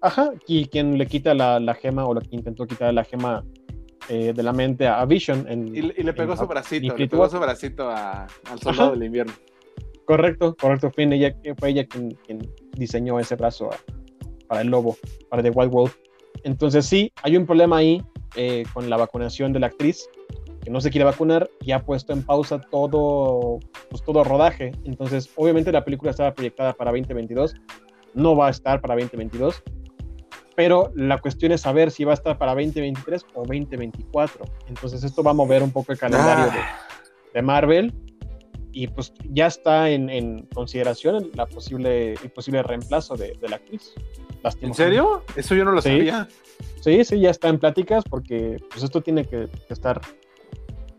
ajá, 0.02 0.32
y 0.46 0.66
quien 0.66 0.98
le 1.00 1.08
quita 1.08 1.34
la, 1.34 1.60
la 1.60 1.74
gema 1.74 2.06
o 2.06 2.14
lo 2.14 2.22
que 2.22 2.28
intentó 2.36 2.68
quitar 2.68 2.94
la 2.94 3.04
gema 3.06 3.44
eh, 4.10 4.34
de 4.34 4.44
la 4.44 4.54
mente 4.54 4.88
a 4.88 5.04
Vision. 5.06 5.46
En, 5.50 5.68
Y, 5.76 5.82
le- 5.82 5.94
y 5.98 6.04
le 6.04 6.14
pegó 6.14 6.34
en- 6.34 6.38
su 6.38 6.48
bracito, 6.48 6.96
le 6.98 7.08
pegó 7.08 7.28
su 7.30 7.40
bracito 7.40 7.90
a- 7.90 8.28
al 8.50 8.60
soldado 8.60 8.84
Ajá. 8.90 8.92
del 8.92 9.04
invierno. 9.04 9.34
Correcto, 10.06 10.56
correcto. 10.60 10.92
Fue 10.92 11.04
ella, 11.06 11.36
fue 11.58 11.70
ella 11.70 11.86
quien, 11.86 12.12
quien 12.26 12.40
diseñó 12.74 13.20
ese 13.20 13.36
brazo 13.36 13.72
a- 13.72 13.78
para 14.48 14.62
el 14.62 14.68
lobo, 14.68 14.98
para 15.30 15.42
The 15.42 15.50
White 15.50 15.72
Wolf. 15.74 15.96
Entonces 16.44 16.86
sí, 16.86 17.12
hay 17.24 17.38
un 17.38 17.46
problema 17.46 17.78
ahí 17.78 18.02
eh, 18.36 18.64
con 18.74 18.90
la 18.90 18.98
vacunación 18.98 19.54
de 19.54 19.60
la 19.62 19.68
actriz, 19.68 20.08
que 20.62 20.70
no 20.70 20.82
se 20.82 20.90
quiere 20.90 21.06
vacunar 21.06 21.50
y 21.62 21.72
ha 21.72 21.84
puesto 21.84 22.12
en 22.12 22.22
pausa 22.24 22.60
todo, 22.60 23.60
pues, 23.90 24.04
todo 24.04 24.24
rodaje. 24.26 24.72
Entonces, 24.84 25.30
obviamente 25.36 25.72
la 25.72 25.86
película 25.86 26.12
estaba 26.12 26.34
proyectada 26.34 26.74
para 26.74 26.92
2022, 26.92 27.56
no 28.14 28.36
va 28.36 28.48
a 28.48 28.50
estar 28.50 28.82
para 28.82 28.96
2022, 28.96 29.64
pero 30.56 30.92
la 30.96 31.18
cuestión 31.18 31.52
es 31.52 31.62
saber 31.62 31.92
si 31.92 32.04
va 32.04 32.12
a 32.12 32.16
estar 32.16 32.38
para 32.38 32.54
2023 32.54 33.26
o 33.34 33.42
2024. 33.46 34.46
Entonces 34.68 35.04
esto 35.04 35.22
va 35.24 35.32
a 35.32 35.34
mover 35.34 35.62
un 35.64 35.72
poco 35.72 35.92
el 35.92 35.98
calendario 35.98 36.46
Ah. 36.46 36.56
de, 37.34 37.40
de 37.40 37.42
Marvel 37.42 37.94
y 38.76 38.88
pues 38.88 39.14
ya 39.32 39.48
está 39.48 39.90
en, 39.90 40.48
consideración 40.54 41.32
la 41.34 41.46
posible, 41.46 42.14
el 42.14 42.30
posible 42.30 42.62
reemplazo 42.62 43.16
de, 43.16 43.38
la 43.50 43.56
actriz. 43.56 43.94
¿En 44.62 44.74
serio? 44.74 45.24
Eso 45.36 45.56
yo 45.56 45.64
no 45.64 45.72
lo 45.72 45.82
sabía. 45.82 46.28
Sí, 46.82 47.04
sí, 47.06 47.20
ya 47.22 47.30
está 47.32 47.48
en 47.48 47.58
pláticas 47.58 48.04
porque 48.04 48.58
pues 48.70 48.84
esto 48.84 49.02
tiene 49.02 49.24
que, 49.24 49.48
estar, 49.70 50.02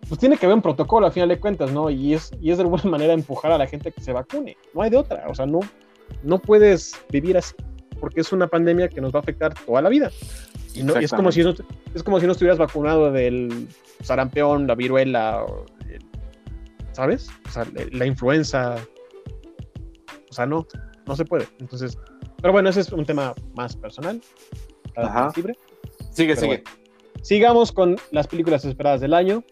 pues 0.08 0.18
tiene 0.18 0.38
que 0.38 0.46
haber 0.46 0.56
un 0.56 0.62
protocolo 0.62 1.06
a 1.06 1.10
final 1.10 1.28
de 1.28 1.38
cuentas, 1.38 1.70
¿no? 1.70 1.90
Y 1.90 2.14
es, 2.14 2.32
y 2.40 2.50
es 2.50 2.56
de 2.56 2.62
alguna 2.62 2.84
manera 2.90 3.12
empujar 3.12 3.52
a 3.52 3.58
la 3.58 3.66
gente 3.66 3.92
que 3.92 4.00
se 4.00 4.12
vacune. 4.12 4.56
No 4.72 4.80
hay 4.80 4.88
de 4.88 4.96
otra, 4.96 5.26
o 5.28 5.34
sea, 5.34 5.44
no, 5.44 5.60
no 6.22 6.38
puedes 6.38 6.94
vivir 7.10 7.36
así 7.36 7.54
porque 8.00 8.20
es 8.20 8.32
una 8.32 8.46
pandemia 8.46 8.88
que 8.88 9.00
nos 9.00 9.12
va 9.12 9.18
a 9.18 9.22
afectar 9.22 9.54
toda 9.54 9.82
la 9.82 9.88
vida. 9.88 10.10
Y, 10.74 10.82
no, 10.82 10.94
es, 10.96 11.10
como 11.10 11.32
si 11.32 11.42
no, 11.42 11.54
es 11.94 12.02
como 12.02 12.20
si 12.20 12.26
no 12.26 12.32
estuvieras 12.32 12.58
vacunado 12.58 13.10
del 13.10 13.68
sarampión, 14.02 14.66
la 14.66 14.74
viruela, 14.74 15.44
¿sabes? 16.92 17.30
O 17.48 17.50
sea, 17.50 17.66
la 17.92 18.06
influenza. 18.06 18.76
O 20.28 20.32
sea, 20.32 20.44
no, 20.44 20.66
no 21.06 21.16
se 21.16 21.24
puede. 21.24 21.48
Entonces, 21.60 21.98
pero 22.42 22.52
bueno, 22.52 22.68
ese 22.68 22.80
es 22.80 22.92
un 22.92 23.06
tema 23.06 23.34
más 23.54 23.76
personal. 23.76 24.20
Ajá. 24.96 25.32
Libre. 25.34 25.56
Sigue, 26.10 26.36
sigue. 26.36 26.62
Sigamos 27.22 27.72
con 27.72 27.96
las 28.10 28.26
películas 28.26 28.64
esperadas 28.64 29.00
del 29.00 29.14
año. 29.14 29.42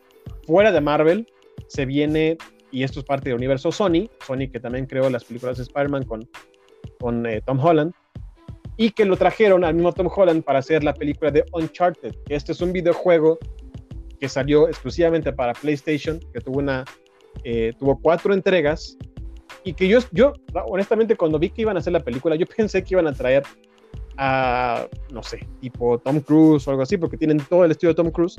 Fuera 0.47 0.73
de 0.73 0.81
Marvel, 0.81 1.27
se 1.69 1.87
viene, 1.87 2.37
y 2.71 2.83
esto 2.83 3.01
es 3.01 3.07
parte 3.07 3.31
del 3.31 3.39
universo 3.39 3.73
Sony, 3.73 4.09
Sony 4.27 4.51
que 4.53 4.61
también 4.61 4.87
creó 4.87 5.09
las 5.11 5.25
películas 5.25 5.57
de 5.57 5.65
Spider-Man 5.65 6.05
con, 6.05 6.29
con 7.01 7.27
eh, 7.27 7.41
Tom 7.45 7.59
Holland, 7.59 7.93
y 8.77 8.91
que 8.91 9.05
lo 9.05 9.17
trajeron 9.17 9.65
al 9.65 9.75
mismo 9.75 9.93
Tom 9.93 10.09
Holland 10.15 10.43
para 10.43 10.59
hacer 10.59 10.83
la 10.83 10.95
película 10.95 11.31
de 11.31 11.45
Uncharted, 11.53 12.15
este 12.29 12.53
es 12.53 12.61
un 12.61 12.73
videojuego 12.73 13.39
que 14.21 14.29
salió 14.29 14.69
exclusivamente 14.69 15.33
para 15.33 15.53
PlayStation, 15.53 16.19
que 16.33 16.41
tuvo 16.41 16.59
una 16.59 16.85
eh, 17.43 17.73
tuvo 17.79 17.99
cuatro 18.01 18.33
entregas 18.33 18.97
y 19.65 19.73
que 19.73 19.89
yo, 19.89 19.99
yo 20.13 20.33
honestamente 20.67 21.17
cuando 21.17 21.39
vi 21.39 21.51
que 21.51 21.63
iban 21.63 21.77
a 21.77 21.81
hacer 21.81 21.93
la 21.93 22.01
película, 22.01 22.37
yo 22.37 22.47
pensé 22.57 22.83
que 22.83 22.95
iban 22.95 23.07
a 23.07 23.13
traer 23.13 23.43
a, 24.17 24.87
no 25.13 25.23
sé, 25.23 25.47
tipo 25.61 25.99
Tom 25.99 26.21
Cruise 26.21 26.67
o 26.69 26.71
algo 26.71 26.83
así, 26.83 26.97
porque 26.97 27.17
tienen 27.17 27.39
todo 27.39 27.65
el 27.65 27.71
estilo 27.71 27.91
de 27.91 27.97
Tom 27.97 28.11
Cruise, 28.11 28.37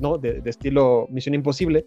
¿no? 0.00 0.18
De, 0.18 0.42
estilo 0.44 1.06
Misión 1.10 1.34
Imposible. 1.34 1.86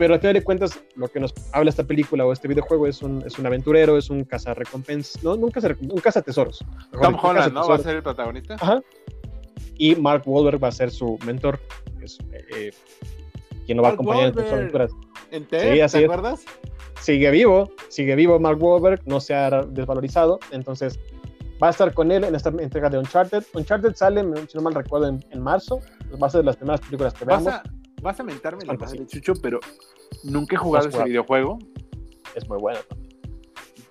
Pero 0.00 0.14
a 0.14 0.18
final 0.18 0.32
de 0.32 0.42
cuentas, 0.42 0.82
lo 0.96 1.08
que 1.08 1.20
nos 1.20 1.34
habla 1.52 1.68
esta 1.68 1.84
película 1.84 2.24
o 2.24 2.32
este 2.32 2.48
videojuego 2.48 2.86
es 2.86 3.02
un, 3.02 3.22
es 3.26 3.38
un 3.38 3.44
aventurero, 3.44 3.98
es 3.98 4.08
un 4.08 4.24
cazarrecompensas, 4.24 5.22
no, 5.22 5.36
nunca 5.36 5.60
un 5.78 6.00
cazatesoros. 6.00 6.64
Tom 7.02 7.18
Holland, 7.22 7.52
¿no? 7.52 7.68
Va 7.68 7.74
a 7.74 7.78
ser 7.80 7.96
el 7.96 8.02
protagonista. 8.02 8.54
Ajá. 8.54 8.80
Y 9.76 9.94
Mark 9.96 10.22
Wahlberg 10.24 10.64
va 10.64 10.68
a 10.68 10.72
ser 10.72 10.90
su 10.90 11.18
mentor, 11.26 11.60
es, 12.00 12.16
eh, 12.32 12.72
quien 13.66 13.76
lo 13.76 13.82
va 13.82 13.90
a 13.90 13.92
acompañar 13.92 14.28
en 14.28 14.34
sus 14.36 14.44
aventuras. 14.50 14.90
¿En 15.32 15.44
¿te 15.44 15.82
acuerdas? 15.82 16.46
Sigue 17.02 17.30
vivo, 17.30 17.70
sigue 17.90 18.14
vivo 18.14 18.40
Mark 18.40 18.56
Wahlberg, 18.58 19.02
no 19.04 19.20
se 19.20 19.34
ha 19.34 19.50
desvalorizado, 19.50 20.40
entonces 20.50 20.98
va 21.62 21.66
a 21.66 21.70
estar 21.72 21.92
con 21.92 22.10
él 22.10 22.24
en 22.24 22.34
esta 22.34 22.48
entrega 22.48 22.88
de 22.88 22.96
Uncharted. 22.96 23.44
Uncharted 23.52 23.94
sale, 23.94 24.24
si 24.48 24.56
no 24.56 24.62
mal 24.62 24.74
recuerdo, 24.74 25.08
en, 25.08 25.42
marzo, 25.42 25.82
va 26.22 26.28
a 26.28 26.30
ser 26.30 26.40
de 26.40 26.46
las 26.46 26.56
primeras 26.56 26.80
películas 26.80 27.12
que 27.12 27.26
veamos 27.26 27.52
vas 28.00 28.18
a 28.20 28.22
mentarme 28.22 28.64
la 28.64 28.74
madre, 28.74 29.06
Chucho, 29.06 29.34
pero 29.34 29.60
nunca 30.24 30.56
he 30.56 30.58
jugado 30.58 30.88
ese 30.88 31.04
videojuego. 31.04 31.58
Es 32.34 32.48
muy 32.48 32.58
bueno 32.58 32.78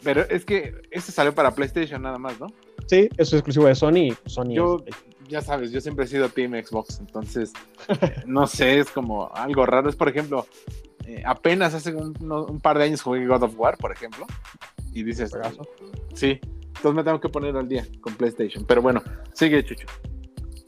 Pero 0.04 0.22
es 0.22 0.46
que 0.46 0.74
este 0.92 1.12
salió 1.12 1.36
para 1.36 1.54
PlayStation 1.54 2.02
nada 2.02 2.18
más, 2.18 2.40
¿no? 2.40 2.48
Sí, 2.88 3.10
eso 3.18 3.36
es 3.36 3.42
exclusivo 3.42 3.66
de 3.68 3.76
Sony. 3.76 4.16
Sony 4.26 4.54
yo, 4.54 4.84
ya 5.28 5.42
sabes, 5.42 5.72
yo 5.72 5.80
siempre 5.82 6.06
he 6.06 6.08
sido 6.08 6.30
Team 6.30 6.54
Xbox, 6.54 7.00
entonces, 7.00 7.54
no 8.26 8.48
sé, 8.48 8.80
es 8.80 8.90
como 8.90 9.32
algo 9.34 9.66
raro. 9.66 9.90
Es, 9.90 9.96
por 9.96 10.10
ejemplo, 10.10 10.46
eh, 11.06 11.22
apenas 11.26 11.74
hace 11.74 11.94
un, 11.94 12.60
par 12.62 12.78
de 12.78 12.86
años 12.86 13.02
jugué 13.02 13.26
God 13.26 13.44
of 13.44 13.54
War, 13.58 13.78
por 13.78 13.92
ejemplo, 13.92 14.26
y 14.92 15.04
dices, 15.04 15.32
sí, 16.14 16.40
entonces 16.68 16.94
me 16.94 17.04
tengo 17.04 17.20
que 17.20 17.30
poner 17.30 17.56
al 17.56 17.68
día 17.68 17.86
con 18.02 18.16
PlayStation. 18.16 18.66
Pero 18.66 18.82
bueno, 18.82 19.02
sigue, 19.34 19.64
Chucho. 19.64 19.88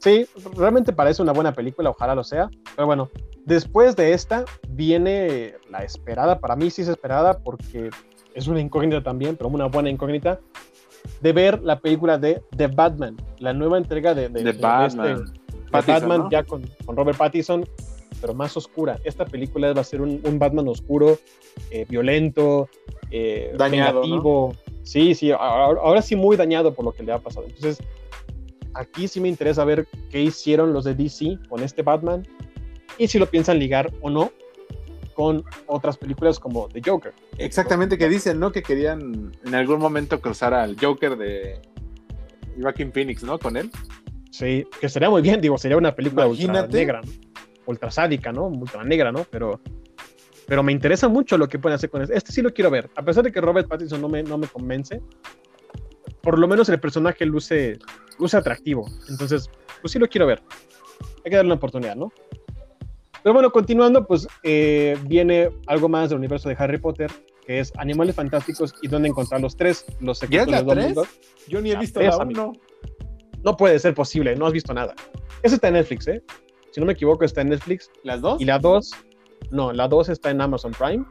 Sí, 0.02 0.26
realmente 0.56 0.92
parece 0.92 1.22
una 1.22 1.32
buena 1.32 1.52
película, 1.52 1.90
ojalá 1.90 2.14
lo 2.14 2.24
sea. 2.24 2.50
Pero 2.74 2.86
bueno, 2.86 3.08
Después 3.44 3.96
de 3.96 4.12
esta 4.12 4.44
viene 4.68 5.54
la 5.68 5.82
esperada, 5.82 6.38
para 6.38 6.54
mí 6.54 6.70
sí 6.70 6.82
es 6.82 6.88
esperada 6.88 7.38
porque 7.38 7.90
es 8.34 8.46
una 8.46 8.60
incógnita 8.60 9.02
también, 9.02 9.36
pero 9.36 9.50
una 9.50 9.66
buena 9.66 9.90
incógnita, 9.90 10.38
de 11.20 11.32
ver 11.32 11.60
la 11.62 11.80
película 11.80 12.18
de 12.18 12.40
The 12.56 12.68
Batman, 12.68 13.16
la 13.38 13.52
nueva 13.52 13.78
entrega 13.78 14.14
de, 14.14 14.28
de, 14.28 14.52
Batman, 14.52 15.24
este, 15.72 15.92
Batman 15.92 16.28
ya 16.30 16.44
con, 16.44 16.62
Robert 16.86 17.18
Pattinson, 17.18 17.66
pero 18.20 18.32
más 18.32 18.56
oscura. 18.56 19.00
Esta 19.02 19.24
película 19.24 19.72
va 19.72 19.80
a 19.80 19.84
ser 19.84 20.00
un, 20.00 20.38
Batman 20.38 20.68
oscuro, 20.68 21.18
eh, 21.72 21.84
violento, 21.88 22.68
eh, 23.10 23.52
dañado, 23.56 24.02
Sí, 24.84 25.14
sí, 25.14 25.30
ahora, 25.30 25.80
ahora, 25.80 26.02
sí 26.02 26.16
muy 26.16 26.36
dañado 26.36 26.74
por 26.74 26.84
lo 26.84 26.92
que 26.92 27.04
le 27.04 27.12
ha 27.12 27.18
pasado. 27.18 27.46
Entonces, 27.46 27.84
aquí 28.74 29.08
sí 29.08 29.20
me 29.20 29.28
interesa 29.28 29.64
ver 29.64 29.86
qué 30.10 30.20
hicieron 30.20 30.72
los 30.72 30.84
de 30.84 30.94
DC 30.94 31.38
con 31.48 31.62
este 31.62 31.82
Batman 31.82 32.26
y 32.98 33.08
si 33.08 33.18
lo 33.18 33.26
piensan 33.26 33.58
ligar 33.58 33.92
o 34.00 34.10
no 34.10 34.32
con 35.14 35.44
otras 35.66 35.96
películas 35.98 36.38
como 36.38 36.68
The 36.68 36.80
Joker. 36.84 37.12
Exactamente, 37.38 37.98
que 37.98 38.08
dicen, 38.08 38.40
¿no? 38.40 38.50
Que 38.52 38.62
querían 38.62 39.32
en 39.44 39.54
algún 39.54 39.78
momento 39.78 40.20
cruzar 40.20 40.54
al 40.54 40.76
Joker 40.80 41.16
de 41.16 41.60
Joaquin 42.60 42.92
Phoenix, 42.92 43.22
¿no? 43.22 43.38
Con 43.38 43.56
él. 43.56 43.70
Sí, 44.30 44.66
que 44.80 44.88
sería 44.88 45.10
muy 45.10 45.20
bien, 45.20 45.40
digo, 45.40 45.58
sería 45.58 45.76
una 45.76 45.94
película 45.94 46.26
ultra 46.26 46.66
negra, 46.66 47.02
¿no? 47.02 47.12
ultra 47.66 47.90
sádica, 47.90 48.32
¿no? 48.32 48.46
Ultra 48.46 48.84
negra, 48.84 49.12
¿no? 49.12 49.24
Pero, 49.30 49.60
pero 50.46 50.62
me 50.62 50.72
interesa 50.72 51.08
mucho 51.08 51.36
lo 51.36 51.48
que 51.48 51.58
pueden 51.58 51.76
hacer 51.76 51.90
con 51.90 52.02
este. 52.02 52.16
Este 52.16 52.32
sí 52.32 52.42
lo 52.42 52.52
quiero 52.52 52.70
ver, 52.70 52.90
a 52.96 53.02
pesar 53.02 53.24
de 53.24 53.32
que 53.32 53.40
Robert 53.40 53.68
Pattinson 53.68 54.00
no 54.00 54.08
me, 54.08 54.22
no 54.22 54.38
me 54.38 54.46
convence. 54.46 55.00
Por 56.22 56.38
lo 56.38 56.46
menos 56.46 56.68
el 56.68 56.80
personaje 56.80 57.26
luce, 57.26 57.78
luce 58.18 58.36
atractivo. 58.36 58.88
Entonces, 59.08 59.50
pues 59.80 59.92
sí 59.92 59.98
lo 59.98 60.08
quiero 60.08 60.26
ver. 60.26 60.42
Hay 61.24 61.30
que 61.30 61.36
darle 61.36 61.48
una 61.48 61.56
oportunidad, 61.56 61.96
¿no? 61.96 62.12
Pero 63.22 63.34
bueno, 63.34 63.50
continuando, 63.50 64.06
pues 64.06 64.26
eh, 64.42 64.98
viene 65.06 65.50
algo 65.66 65.88
más 65.88 66.10
del 66.10 66.18
universo 66.18 66.48
de 66.48 66.56
Harry 66.58 66.78
Potter, 66.78 67.10
que 67.46 67.60
es 67.60 67.72
Animales 67.76 68.16
Fantásticos 68.16 68.74
y 68.82 68.88
dónde 68.88 69.08
encontrar 69.08 69.40
los 69.40 69.56
tres, 69.56 69.84
los 70.00 70.18
secretos 70.18 70.50
de 70.50 70.62
Dumbledore. 70.62 71.08
Yo 71.48 71.60
ni 71.60 71.70
he 71.70 71.76
visto 71.76 72.00
la 72.00 72.16
uno. 72.16 72.52
No 73.44 73.56
puede 73.56 73.78
ser 73.78 73.94
posible, 73.94 74.34
no 74.36 74.46
has 74.46 74.52
visto 74.52 74.72
nada. 74.72 74.94
Eso 75.42 75.56
está 75.56 75.68
en 75.68 75.74
Netflix, 75.74 76.06
¿eh? 76.08 76.22
Si 76.70 76.80
no 76.80 76.86
me 76.86 76.92
equivoco, 76.92 77.24
está 77.24 77.42
en 77.42 77.50
Netflix. 77.50 77.90
¿Las 78.02 78.20
dos? 78.20 78.40
Y 78.40 78.44
la 78.44 78.58
dos, 78.58 78.92
no, 79.50 79.72
la 79.72 79.88
dos 79.88 80.08
está 80.08 80.30
en 80.30 80.40
Amazon 80.40 80.72
Prime, 80.72 81.04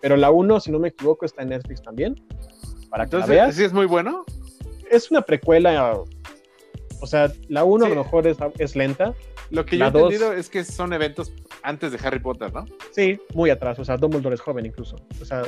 pero 0.00 0.16
la 0.16 0.30
uno, 0.30 0.60
si 0.60 0.70
no 0.70 0.78
me 0.78 0.88
equivoco, 0.88 1.24
está 1.24 1.42
en 1.42 1.50
Netflix 1.50 1.82
también. 1.82 2.16
Para 2.94 3.06
que 3.06 3.16
Entonces, 3.16 3.28
la 3.28 3.42
veas. 3.42 3.56
¿Sí 3.56 3.64
es 3.64 3.72
muy 3.72 3.86
bueno? 3.86 4.24
Es 4.88 5.10
una 5.10 5.22
precuela, 5.22 5.98
o 7.00 7.06
sea, 7.08 7.32
la 7.48 7.64
uno 7.64 7.86
a 7.86 7.88
lo 7.88 7.96
mejor 7.96 8.24
es, 8.28 8.36
es 8.58 8.76
lenta, 8.76 9.14
lo 9.50 9.66
que 9.66 9.78
yo 9.78 9.86
he 9.86 9.88
entendido 9.88 10.32
es 10.32 10.48
que 10.48 10.62
son 10.62 10.92
eventos 10.92 11.32
antes 11.64 11.90
de 11.90 11.98
Harry 12.06 12.20
Potter, 12.20 12.54
¿no? 12.54 12.66
Sí, 12.92 13.18
muy 13.34 13.50
atrás. 13.50 13.80
O 13.80 13.84
sea, 13.84 13.96
Dumbledore 13.96 14.36
es 14.36 14.40
joven 14.40 14.66
incluso. 14.66 14.94
O 15.20 15.24
sea, 15.24 15.42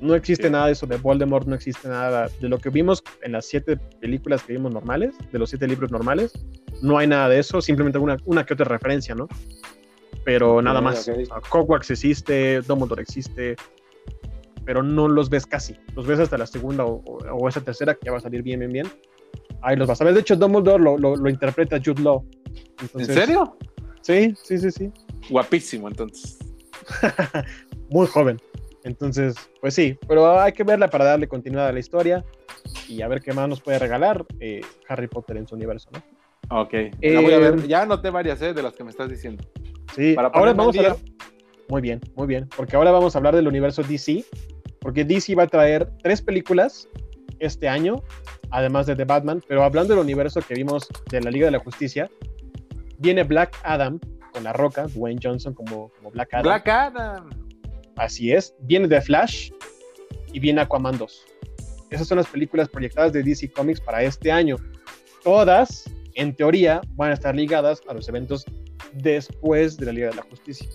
no 0.00 0.14
existe 0.14 0.50
nada 0.50 0.66
de 0.66 0.74
eso 0.74 0.86
de 0.86 0.98
Voldemort, 0.98 1.48
no 1.48 1.56
existe 1.56 1.88
nada 1.88 2.28
de 2.40 2.48
lo 2.48 2.58
que 2.58 2.70
vimos 2.70 3.02
en 3.22 3.32
las 3.32 3.46
siete 3.46 3.76
películas 3.76 4.44
que 4.44 4.52
vimos 4.52 4.72
normales, 4.72 5.16
de 5.32 5.38
los 5.40 5.50
siete 5.50 5.66
libros 5.66 5.90
normales. 5.90 6.30
No 6.80 6.96
hay 6.96 7.08
nada 7.08 7.28
de 7.28 7.40
eso, 7.40 7.60
simplemente 7.60 7.98
una, 7.98 8.18
una 8.24 8.46
que 8.46 8.54
otra 8.54 8.66
referencia, 8.66 9.16
¿no? 9.16 9.26
Pero 10.24 10.62
nada 10.62 10.80
más. 10.80 11.10
Hogwarts 11.50 11.90
existe, 11.90 12.60
Dumbledore 12.60 13.02
existe, 13.02 13.56
pero 14.64 14.82
no 14.82 15.08
los 15.08 15.30
ves 15.30 15.46
casi. 15.46 15.76
Los 15.94 16.06
ves 16.06 16.20
hasta 16.20 16.38
la 16.38 16.46
segunda 16.46 16.84
o, 16.84 17.02
o, 17.04 17.48
esa 17.48 17.60
tercera 17.60 17.94
que 17.94 18.06
ya 18.06 18.12
va 18.12 18.18
a 18.18 18.20
salir 18.20 18.42
bien, 18.42 18.60
bien, 18.60 18.72
bien. 18.72 18.86
Ahí 19.62 19.76
los 19.76 19.88
vas 19.88 20.00
a 20.00 20.04
ver. 20.04 20.14
De 20.14 20.20
hecho, 20.20 20.36
Dumbledore 20.36 20.82
lo, 20.82 20.98
lo, 20.98 21.16
lo 21.16 21.30
interpreta 21.30 21.78
Jude 21.82 22.02
Law 22.02 22.24
¿En 22.94 23.06
serio? 23.06 23.56
Sí, 24.00 24.34
sí, 24.42 24.58
sí, 24.58 24.70
sí. 24.70 24.92
Guapísimo, 25.30 25.88
entonces. 25.88 26.38
Muy 27.90 28.06
joven. 28.06 28.40
Entonces, 28.84 29.36
pues 29.60 29.74
sí, 29.74 29.96
pero 30.08 30.40
hay 30.40 30.52
que 30.52 30.64
verla 30.64 30.88
para 30.88 31.04
darle 31.04 31.28
continuidad 31.28 31.68
a 31.68 31.72
la 31.72 31.78
historia 31.78 32.24
y 32.88 33.02
a 33.02 33.08
ver 33.08 33.20
qué 33.20 33.32
más 33.32 33.48
nos 33.48 33.60
puede 33.60 33.78
regalar 33.78 34.24
eh, 34.40 34.60
Harry 34.88 35.06
Potter 35.06 35.36
en 35.36 35.46
su 35.46 35.54
universo, 35.54 35.88
¿no? 35.92 36.58
Ok. 36.60 36.72
La 37.00 37.20
voy 37.20 37.32
a 37.32 37.38
ver. 37.38 37.60
Eh, 37.60 37.68
ya 37.68 37.82
anoté 37.82 38.10
varias 38.10 38.42
eh, 38.42 38.52
de 38.52 38.62
las 38.62 38.74
que 38.74 38.82
me 38.82 38.90
estás 38.90 39.08
diciendo. 39.08 39.44
Sí, 39.94 40.14
para 40.14 40.28
ahora 40.28 40.52
vamos 40.52 40.76
a 40.76 40.80
hablar. 40.80 40.96
Muy 41.72 41.80
bien, 41.80 42.02
muy 42.16 42.26
bien. 42.26 42.46
Porque 42.54 42.76
ahora 42.76 42.90
vamos 42.90 43.14
a 43.14 43.18
hablar 43.18 43.34
del 43.34 43.48
universo 43.48 43.82
DC. 43.82 44.26
Porque 44.78 45.06
DC 45.06 45.34
va 45.34 45.44
a 45.44 45.46
traer 45.46 45.88
tres 46.02 46.20
películas 46.20 46.86
este 47.38 47.66
año, 47.66 48.02
además 48.50 48.84
de 48.84 48.94
The 48.94 49.06
Batman. 49.06 49.42
Pero 49.48 49.64
hablando 49.64 49.94
del 49.94 50.02
universo 50.02 50.42
que 50.42 50.52
vimos 50.52 50.86
de 51.10 51.22
la 51.22 51.30
Liga 51.30 51.46
de 51.46 51.52
la 51.52 51.60
Justicia, 51.60 52.10
Viene 52.98 53.22
Black 53.24 53.58
Adam 53.64 53.98
con 54.34 54.44
la 54.44 54.52
roca, 54.52 54.86
Dwayne 54.86 55.18
Johnson 55.20 55.54
como, 55.54 55.88
como 55.96 56.10
Black 56.10 56.34
Adam. 56.34 56.42
Black 56.42 56.68
Adam. 56.68 57.30
Así 57.96 58.32
es. 58.32 58.54
Viene 58.60 58.86
The 58.86 59.00
Flash 59.00 59.50
y 60.30 60.40
viene 60.40 60.60
Aquaman 60.60 60.98
2. 60.98 61.24
Esas 61.88 62.06
son 62.06 62.18
las 62.18 62.26
películas 62.26 62.68
proyectadas 62.68 63.14
de 63.14 63.22
DC 63.22 63.50
Comics 63.50 63.80
para 63.80 64.02
este 64.02 64.30
año. 64.30 64.56
Todas, 65.24 65.90
en 66.16 66.36
teoría, 66.36 66.82
van 66.96 67.12
a 67.12 67.14
estar 67.14 67.34
ligadas 67.34 67.80
a 67.88 67.94
los 67.94 68.10
eventos 68.10 68.44
después 68.92 69.78
de 69.78 69.86
la 69.86 69.92
Liga 69.92 70.10
de 70.10 70.16
la 70.16 70.22
Justicia. 70.22 70.68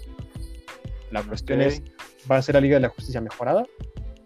La 1.12 1.24
cuestión 1.24 1.62
es, 1.62 1.82
va 2.30 2.38
a 2.38 2.41
ser 2.41 2.55
la 2.55 2.62
Liga 2.62 2.76
de 2.76 2.82
la 2.82 2.89
Justicia 2.89 3.22
mejorada 3.22 3.66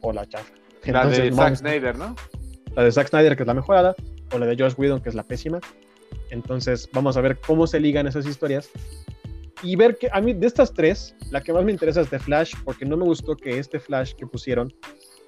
o 0.01 0.11
la 0.11 0.25
chafa. 0.27 0.51
La 0.85 1.05
de 1.07 1.31
Zack 1.31 1.55
Snyder, 1.57 1.97
¿no? 1.97 2.15
la 2.75 2.83
de 2.83 2.91
Zack 2.91 3.09
Snyder, 3.09 3.35
que 3.35 3.43
es 3.43 3.47
la 3.47 3.53
mejorada, 3.53 3.95
o 4.33 4.39
la 4.39 4.45
de 4.47 4.55
Josh 4.57 4.73
Whedon, 4.77 5.01
que 5.01 5.09
es 5.09 5.15
la 5.15 5.23
pésima. 5.23 5.59
Entonces, 6.29 6.89
vamos 6.93 7.17
a 7.17 7.21
ver 7.21 7.37
cómo 7.45 7.67
se 7.67 7.79
ligan 7.79 8.07
esas 8.07 8.25
historias. 8.25 8.69
Y 9.63 9.75
ver 9.75 9.97
que 9.97 10.09
a 10.11 10.19
mí, 10.21 10.33
de 10.33 10.47
estas 10.47 10.73
tres, 10.73 11.15
la 11.29 11.41
que 11.41 11.53
más 11.53 11.63
me 11.63 11.71
interesa 11.71 12.01
es 12.01 12.09
de 12.09 12.17
Flash, 12.17 12.53
porque 12.63 12.85
no 12.85 12.97
me 12.97 13.03
gustó 13.03 13.35
que 13.35 13.59
este 13.59 13.79
Flash 13.79 14.13
que 14.15 14.25
pusieron 14.25 14.73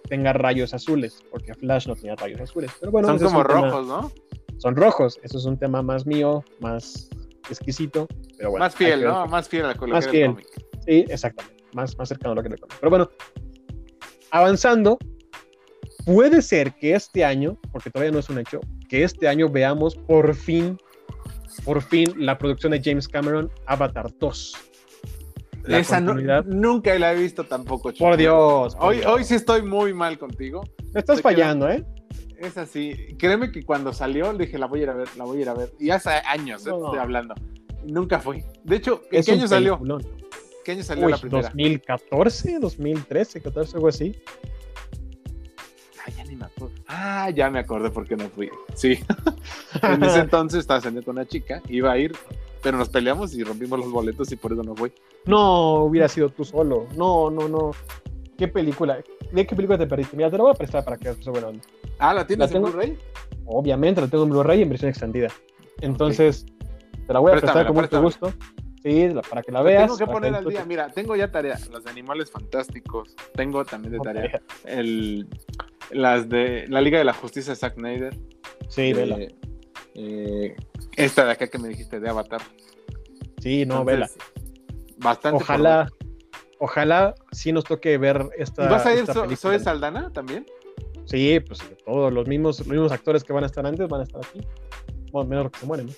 tenga 0.10 0.34
rayos 0.34 0.74
azules, 0.74 1.24
porque 1.30 1.54
Flash 1.54 1.88
no 1.88 1.96
tenía 1.96 2.16
rayos 2.16 2.42
azules. 2.42 2.72
Pero 2.80 2.92
bueno, 2.92 3.10
Son 3.10 3.20
como 3.20 3.46
tema- 3.46 3.62
rojos, 3.62 3.88
¿no? 3.88 4.12
son 4.58 4.76
rojos. 4.76 5.20
Eso 5.24 5.38
es 5.38 5.46
un 5.46 5.58
tema 5.60 5.82
más 5.84 6.08
mío, 6.08 6.44
más 6.62 7.10
exquisito. 7.50 8.08
Pero 8.38 8.52
bueno, 8.52 8.66
Más 8.66 8.76
fiel, 8.76 9.04
¿no? 9.04 9.28
Más 9.28 9.48
fiel 9.50 9.66
a 9.66 9.74
lo 9.74 9.88
Más 9.88 10.06
que 10.06 10.12
fiel. 10.12 10.22
era 10.24 10.30
el 10.32 10.36
cómic. 10.36 10.48
Sí, 10.86 11.06
exactamente. 11.10 11.64
Más, 11.74 11.98
más 11.98 12.10
cercano 12.10 12.34
a 12.34 12.36
lo 12.36 12.44
que 12.44 12.50
conozco. 12.50 12.68
Pero 12.80 12.90
bueno, 12.90 13.10
avanzando, 14.32 14.98
puede 16.06 16.42
ser 16.42 16.74
que 16.74 16.94
este 16.96 17.24
año, 17.26 17.58
porque 17.72 17.90
todavía 17.90 18.12
no 18.12 18.20
es 18.20 18.30
un 18.30 18.40
hecho, 18.40 18.60
que 18.90 19.04
este 19.04 19.28
año 19.28 19.50
veamos 19.50 19.96
por 19.96 20.36
fin, 20.36 20.78
por 21.66 21.82
fin 21.82 22.14
la 22.18 22.38
producción 22.38 22.72
de 22.72 22.82
James 22.84 23.08
Cameron 23.08 23.52
Avatar 23.66 24.12
2. 24.20 24.54
La 25.64 25.80
Esa 25.80 26.02
no- 26.02 26.14
nunca 26.44 26.98
la 27.00 27.14
he 27.14 27.18
visto 27.18 27.46
tampoco. 27.46 27.92
Chico. 27.92 28.04
Por 28.04 28.18
Dios. 28.18 28.76
por 28.76 28.86
Hoy, 28.90 28.98
Dios. 28.98 29.08
hoy 29.10 29.24
sí 29.24 29.36
estoy 29.36 29.62
muy 29.62 29.94
mal 29.94 30.18
contigo. 30.20 30.62
Me 30.94 31.00
estás 31.00 31.18
te 31.18 31.22
fallando, 31.24 31.70
¿eh? 31.70 31.86
Es 32.38 32.58
así. 32.58 33.16
Créeme 33.18 33.50
que 33.50 33.64
cuando 33.64 33.94
salió 33.94 34.34
dije, 34.34 34.58
la 34.58 34.66
voy 34.66 34.82
a 34.82 34.84
ir 34.84 34.90
a 34.90 34.94
ver, 34.94 35.08
la 35.16 35.24
voy 35.24 35.38
a 35.38 35.42
ir 35.42 35.50
a 35.50 35.54
ver. 35.54 35.72
Y 35.80 35.90
hace 35.92 36.10
años 36.10 36.68
eh, 36.68 36.70
No. 36.70 36.84
estoy 36.88 37.00
hablando. 37.00 37.34
Nunca 37.86 38.20
fui. 38.20 38.44
De 38.66 38.76
hecho, 38.76 39.04
¿en 39.10 39.20
Es 39.22 39.26
qué 39.26 39.32
año 39.32 39.48
salió? 39.48 39.80
¿Qué 40.64 40.72
año 40.72 40.84
salió 40.84 41.06
Uy, 41.06 41.12
la 41.12 41.18
primera? 41.18 41.50
2014, 41.50 42.60
2013, 42.60 43.42
14, 43.42 43.76
algo 43.76 43.88
así. 43.88 44.16
Ah, 46.06 46.10
ya 46.16 46.24
ni 46.26 46.36
me 46.36 46.46
acuerdo. 46.46 46.76
Ah, 46.88 47.30
ya 47.30 47.50
me 47.50 47.60
acordé 47.60 47.90
por 47.90 48.08
qué 48.08 48.16
no 48.16 48.30
fui. 48.30 48.50
Sí. 48.76 49.00
en 49.82 50.04
ese 50.04 50.20
entonces 50.20 50.62
estaba 50.62 50.82
saliendo 50.82 51.06
con 51.06 51.18
una 51.18 51.28
chica, 51.28 51.62
iba 51.70 51.92
a 51.92 51.98
ir, 51.98 52.14
pero 52.62 52.78
nos 52.78 52.90
peleamos 52.90 53.34
y 53.34 53.44
rompimos 53.44 53.80
los 53.80 53.92
boletos 53.92 54.32
y 54.32 54.36
por 54.36 54.54
eso 54.54 54.64
no 54.64 54.76
fui. 54.76 54.92
No, 55.26 55.84
hubiera 55.84 56.08
sido 56.08 56.30
tú 56.30 56.44
solo. 56.46 56.88
No, 56.96 57.30
no, 57.30 57.48
no. 57.48 57.72
¿Qué 58.38 58.48
película? 58.48 59.04
¿De 59.32 59.46
qué 59.46 59.56
película 59.56 59.78
te 59.78 59.88
perdiste? 59.88 60.16
Mira, 60.18 60.30
te 60.30 60.38
la 60.38 60.44
voy 60.44 60.52
a 60.52 60.56
prestar 60.56 60.84
para 60.84 60.98
que 60.98 61.06
veas 61.06 61.24
buena 61.26 61.48
onda. 61.48 61.64
Ah, 62.00 62.14
¿la 62.14 62.26
tienes 62.26 62.52
La 62.52 62.58
en 62.58 62.64
Blu-ray? 62.64 62.98
Obviamente, 63.46 64.02
la 64.02 64.08
tengo 64.08 64.24
en 64.24 64.30
Blu-ray 64.30 64.62
en 64.62 64.70
versión 64.70 64.90
extendida. 64.90 65.30
Entonces, 65.82 66.46
te 67.08 67.14
la 67.14 67.20
voy 67.20 67.32
a 67.32 67.36
prestar 67.36 67.68
con 67.68 67.76
mucho 67.76 68.02
gusto. 68.02 68.34
Sí, 68.84 69.08
para 69.30 69.42
que 69.42 69.52
la 69.52 69.62
veas. 69.62 69.84
tengo 69.86 69.98
que 69.98 70.06
poner 70.06 70.36
al 70.36 70.46
día. 70.46 70.66
Mira, 70.66 70.90
tengo 70.90 71.16
ya 71.16 71.32
tarea. 71.32 71.58
Las 71.72 71.84
de 71.86 71.90
animales 71.90 72.30
fantásticos. 72.30 73.16
Tengo 73.34 73.64
también 73.64 73.94
de 73.94 74.00
tarea. 74.00 74.42
El, 74.66 75.28
las 75.92 76.28
de 76.28 76.66
la 76.68 76.82
Liga 76.82 76.98
de 76.98 77.06
la 77.06 77.14
Justicia 77.14 77.54
de 77.54 77.56
Zack 77.56 77.76
Snyder. 77.76 78.14
Sí, 78.68 78.82
Eh, 78.90 78.94
vela. 78.94 79.18
eh, 79.96 80.56
esta 80.98 81.24
de 81.26 81.32
acá 81.32 81.48
que 81.48 81.58
me 81.60 81.70
dijiste 81.70 82.00
de 82.00 82.10
Avatar. 82.10 82.42
Sí, 83.40 83.66
no, 83.66 83.82
Entonces, 83.82 83.86
vela. 83.86 84.10
Bastante. 84.98 85.44
Ojalá, 85.44 85.88
ojalá 86.60 87.16
sí 87.32 87.52
nos 87.54 87.64
toque 87.64 87.98
ver 87.98 88.30
esta. 88.38 88.66
¿Y 88.66 88.68
vas 88.68 88.86
a 88.86 88.94
ir 88.94 89.00
esta 89.00 89.14
So-. 89.14 89.36
Zoe 89.36 89.60
Saldana 89.60 90.12
también? 90.12 90.46
Sí, 91.06 91.40
pues 91.42 91.60
todos 91.86 92.12
los 92.14 92.28
mismos, 92.28 92.60
los 92.60 92.68
mismos 92.68 92.92
actores 92.92 93.24
que 93.24 93.34
van 93.34 93.44
a 93.44 93.48
estar 93.48 93.66
antes 93.66 93.88
van 93.88 94.02
a 94.02 94.04
estar 94.04 94.22
aquí. 94.26 94.42
Bueno, 95.12 95.30
menos 95.30 95.52
que 95.52 95.60
se 95.60 95.66
mueren, 95.66 95.88
¿no? 95.88 95.94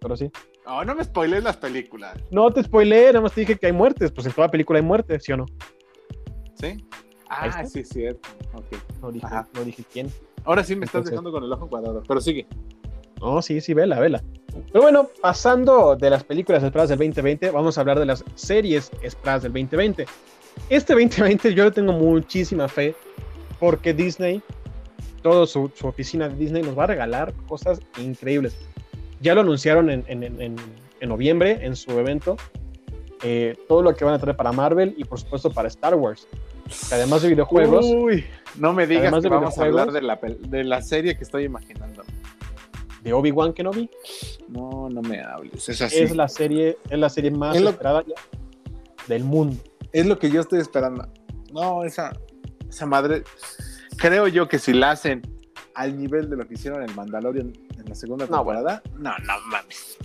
Pero 0.00 0.16
sí. 0.16 0.30
Oh, 0.66 0.84
no 0.84 0.94
me 0.94 1.02
spoilees 1.02 1.42
las 1.42 1.56
películas. 1.56 2.16
No 2.30 2.50
te 2.50 2.62
spoileé, 2.62 3.06
nada 3.08 3.22
más 3.22 3.32
te 3.32 3.40
dije 3.40 3.56
que 3.56 3.66
hay 3.66 3.72
muertes. 3.72 4.12
Pues 4.12 4.26
en 4.26 4.32
toda 4.32 4.48
película 4.48 4.78
hay 4.78 4.84
muertes, 4.84 5.24
¿sí 5.24 5.32
o 5.32 5.36
no? 5.36 5.46
¿Sí? 6.54 6.76
Ah, 7.28 7.48
está. 7.48 7.66
sí, 7.66 7.80
es 7.80 7.88
cierto. 7.88 8.28
Ok. 8.54 9.00
No 9.00 9.10
dije, 9.10 9.26
no 9.26 9.84
quién. 9.92 10.08
Ahora 10.44 10.62
sí 10.62 10.76
me 10.76 10.86
estás 10.86 11.04
dejando 11.04 11.32
con 11.32 11.42
el 11.42 11.52
ojo 11.52 11.68
cuadrado. 11.68 12.02
Pero 12.06 12.20
sigue. 12.20 12.46
No, 13.20 13.42
sí, 13.42 13.60
sí, 13.60 13.74
vela, 13.74 13.98
vela. 13.98 14.22
Pero 14.72 14.82
bueno, 14.82 15.08
pasando 15.20 15.96
de 15.96 16.10
las 16.10 16.24
películas 16.24 16.62
esperadas 16.62 16.90
del 16.90 16.98
2020, 16.98 17.50
vamos 17.50 17.78
a 17.78 17.80
hablar 17.80 17.98
de 17.98 18.06
las 18.06 18.24
series 18.34 18.90
esperadas 19.02 19.42
del 19.42 19.52
2020. 19.52 20.06
Este 20.68 20.92
2020 20.92 21.54
yo 21.54 21.64
le 21.64 21.70
tengo 21.70 21.92
muchísima 21.92 22.68
fe 22.68 22.94
porque 23.58 23.94
Disney, 23.94 24.42
toda 25.22 25.46
su, 25.46 25.70
su 25.74 25.86
oficina 25.86 26.28
de 26.28 26.36
Disney 26.36 26.62
nos 26.62 26.78
va 26.78 26.84
a 26.84 26.88
regalar 26.88 27.32
cosas 27.46 27.80
increíbles. 27.98 28.56
Ya 29.22 29.34
lo 29.34 29.40
anunciaron 29.42 29.88
en, 29.90 30.04
en- 30.08 30.22
en- 30.24 30.56
en- 31.00 31.08
noviembre 31.08 31.58
en 31.64 31.74
su 31.76 31.90
evento, 31.98 32.36
eh, 33.22 33.56
todo 33.68 33.82
lo 33.82 33.94
que 33.94 34.04
van 34.04 34.14
a 34.14 34.18
traer 34.18 34.36
para 34.36 34.52
Marvel 34.52 34.94
y 34.96 35.04
por 35.04 35.18
supuesto 35.18 35.50
para 35.50 35.68
Star 35.68 35.94
Wars. 35.94 36.26
Que 36.88 36.94
además 36.94 37.22
de 37.22 37.28
videojuegos, 37.30 37.84
Uy, 37.86 38.24
no 38.56 38.72
me 38.72 38.86
digas 38.86 39.12
que 39.20 39.28
vamos 39.28 39.58
a 39.58 39.64
hablar 39.64 39.90
de 39.92 40.02
la, 40.02 40.18
de 40.40 40.64
la 40.64 40.80
serie 40.82 41.16
que 41.16 41.24
estoy 41.24 41.44
imaginando. 41.44 42.02
de 43.02 43.12
Obi-Wan 43.12 43.52
Kenobi, 43.52 43.90
No, 44.48 44.88
no 44.88 45.02
me 45.02 45.20
hables. 45.20 45.68
Es 45.68 45.82
así. 45.82 45.98
es 45.98 46.14
la 46.14 46.28
serie, 46.28 46.78
es 46.88 46.98
la 46.98 47.08
serie 47.10 47.32
más 47.32 47.56
Es 47.56 47.62
lo- 47.62 47.70
esperada 47.70 48.04
ya 48.06 48.14
del 49.08 49.24
mundo. 49.24 49.56
Es 49.92 50.06
lo 50.06 50.18
que 50.20 50.30
yo 50.30 50.40
estoy 50.40 50.60
esperando. 50.60 51.08
No, 51.52 51.82
esa, 51.84 52.12
esa 52.68 52.86
madre. 52.86 53.24
Creo 53.98 54.28
yo 54.28 54.46
que 54.48 54.58
si 54.60 54.72
la 54.72 54.92
hacen 54.92 55.20
al 55.74 55.98
nivel 55.98 56.28
de 56.30 56.36
lo 56.36 56.46
que 56.46 56.54
hicieron 56.54 56.82
en 56.82 56.94
Mandalorian 56.94 57.52
en 57.78 57.88
la 57.88 57.94
segunda 57.94 58.26
No, 58.26 58.38
temporada, 58.38 58.82
no, 58.98 59.10
no 59.10 59.32
mames. 59.50 59.98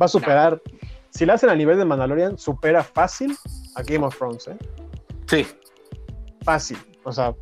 Va 0.00 0.06
a 0.06 0.08
superar. 0.08 0.60
Si 1.10 1.24
la 1.24 1.34
hacen 1.34 1.48
a 1.48 1.54
nivel 1.54 1.78
de 1.78 1.84
Mandalorian, 1.84 2.36
supera 2.36 2.82
fácil 2.82 3.36
a 3.74 3.82
Game 3.82 4.04
of 4.04 4.16
Thrones, 4.16 4.48
¿eh? 4.48 4.56
Sí, 5.26 5.46
Fácil. 6.46 6.78
O 7.02 7.10
sea, 7.10 7.34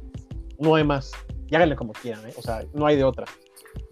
no 0.59 0.75
hay 0.75 0.83
más. 0.83 1.13
Y 1.49 1.55
háganle 1.55 1.77
como 1.77 1.93
quieran, 1.93 2.27
¿eh? 2.27 2.33
O 2.39 2.43
sea, 2.43 2.65
no 2.73 2.87
hay 2.87 2.97
de 2.97 3.05
otra. 3.05 3.27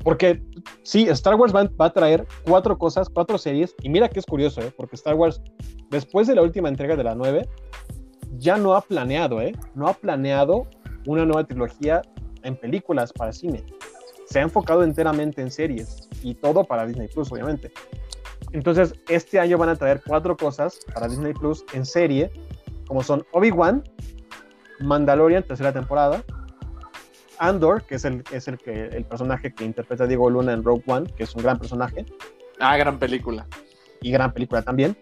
Porque 0.03 0.43
sí, 0.85 1.07
Star 1.11 1.35
Wars 1.35 1.55
va, 1.55 1.69
va 1.79 1.87
a 1.87 1.93
traer 1.93 2.27
cuatro 2.45 2.79
cosas, 2.79 3.11
cuatro 3.11 3.37
series. 3.37 3.75
Y 3.83 3.91
mira 3.91 4.09
que 4.09 4.21
es 4.21 4.25
curioso, 4.25 4.63
¿eh? 4.63 4.73
Porque 4.75 4.97
Star 4.97 5.15
Wars, 5.15 5.43
después 5.91 6.27
de 6.29 6.35
la 6.35 6.41
última 6.41 6.71
entrega 6.71 6.97
de 6.97 7.05
la 7.05 7.15
9, 7.15 7.47
ya 8.39 8.57
no 8.57 8.73
ha 8.75 8.81
planeado, 8.81 9.43
¿eh? 9.43 9.53
No 9.75 9.87
ha 9.87 9.93
planeado 9.93 10.67
una 11.07 11.27
nueva 11.27 11.45
trilogía 11.45 12.01
en 12.43 12.57
películas 12.57 13.13
para 13.13 13.33
cine. 13.33 13.65
Se 14.27 14.39
ha 14.39 14.43
enfocado 14.43 14.83
enteramente 14.83 15.43
en 15.43 15.51
series 15.51 16.09
y 16.23 16.35
todo 16.35 16.65
para 16.65 16.87
Disney 16.87 17.09
Plus, 17.09 17.31
obviamente. 17.33 17.73
Entonces, 18.53 18.95
este 19.09 19.41
año 19.41 19.59
van 19.59 19.71
a 19.71 19.77
traer 19.77 20.03
cuatro 20.07 20.37
cosas 20.37 20.79
para 20.95 21.09
Disney 21.09 21.33
Plus 21.33 21.65
en 21.73 21.85
serie, 21.87 22.31
como 22.87 23.03
son 23.03 23.25
Obi-Wan, 23.33 23.83
Mandalorian, 24.81 25.43
tercera 25.43 25.73
temporada, 25.73 26.23
Andor, 27.39 27.85
que 27.85 27.97
es 27.97 28.05
el, 28.05 28.23
es 28.33 28.47
el, 28.49 28.59
que, 28.59 28.87
el 28.87 29.05
personaje 29.05 29.53
que 29.53 29.65
interpreta 29.65 30.07
Diego 30.07 30.31
Luna 30.31 30.53
en 30.53 30.63
Rogue 30.63 30.85
One, 30.87 31.13
que 31.17 31.25
es 31.25 31.35
un 31.35 31.43
gran 31.43 31.59
personaje 31.59 32.07
ah, 32.61 32.77
gran 32.77 32.99
película. 32.99 33.47
y 34.01 34.11
gran 34.11 34.33
película 34.33 34.63
también, 34.63 34.97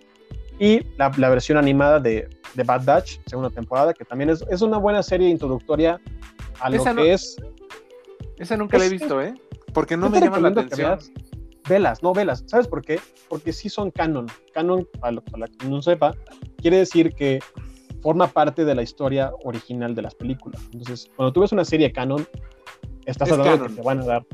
y 0.61 0.84
la, 0.98 1.11
la 1.16 1.28
versión 1.30 1.58
animada 1.58 1.98
de, 1.98 2.28
de 2.54 2.62
Bad 2.62 2.84
Batch, 2.84 3.18
segunda 3.26 3.50
temporada, 3.50 3.92
que 3.94 4.04
también 4.04 4.30
es, 4.30 4.44
es 4.50 4.62
una 4.62 4.76
buena 4.78 5.02
serie 5.02 5.28
introductoria 5.28 5.98
a 6.61 6.70
lo 6.70 6.76
Esa 6.76 6.90
que 6.94 7.00
no- 7.00 7.06
es 7.06 7.36
Esa 8.38 8.56
nunca 8.56 8.78
la 8.78 8.84
he 8.84 8.88
visto, 8.90 9.20
¿eh? 9.20 9.34
Porque 9.74 9.96
no 9.96 10.08
me 10.11 10.20
llama 10.20 10.38
la 10.38 10.52
que 10.52 10.61
atención. 10.61 10.88
veas 10.90 11.11
Velas, 11.68 12.02
no 12.02 12.12
velas. 12.12 12.42
¿Sabes 12.46 12.66
por 12.66 12.82
qué? 12.82 12.98
Porque 13.28 13.52
sí 13.52 13.68
son 13.68 13.90
canon. 13.90 14.26
Canon, 14.52 14.86
para, 15.00 15.12
lo- 15.12 15.22
para 15.24 15.38
la 15.40 15.46
que 15.48 15.66
no 15.68 15.80
sepa, 15.82 16.14
quiere 16.58 16.78
decir 16.78 17.14
que 17.14 17.38
forma 18.02 18.26
parte 18.26 18.64
de 18.64 18.74
la 18.74 18.82
historia 18.82 19.30
original 19.44 19.94
de 19.94 20.02
las 20.02 20.14
películas. 20.14 20.61
Entonces, 20.72 21.08
cuando 21.16 21.32
tú 21.32 21.40
ves 21.42 21.52
una 21.52 21.64
serie 21.64 21.92
canon, 21.92 22.26
estás 23.06 23.28
Es 23.28 23.32
hablando 23.34 23.64
de 23.64 23.68
que 23.70 23.74
te 23.76 23.82
van 23.82 24.00
a 24.00 24.04
dar. 24.06 24.26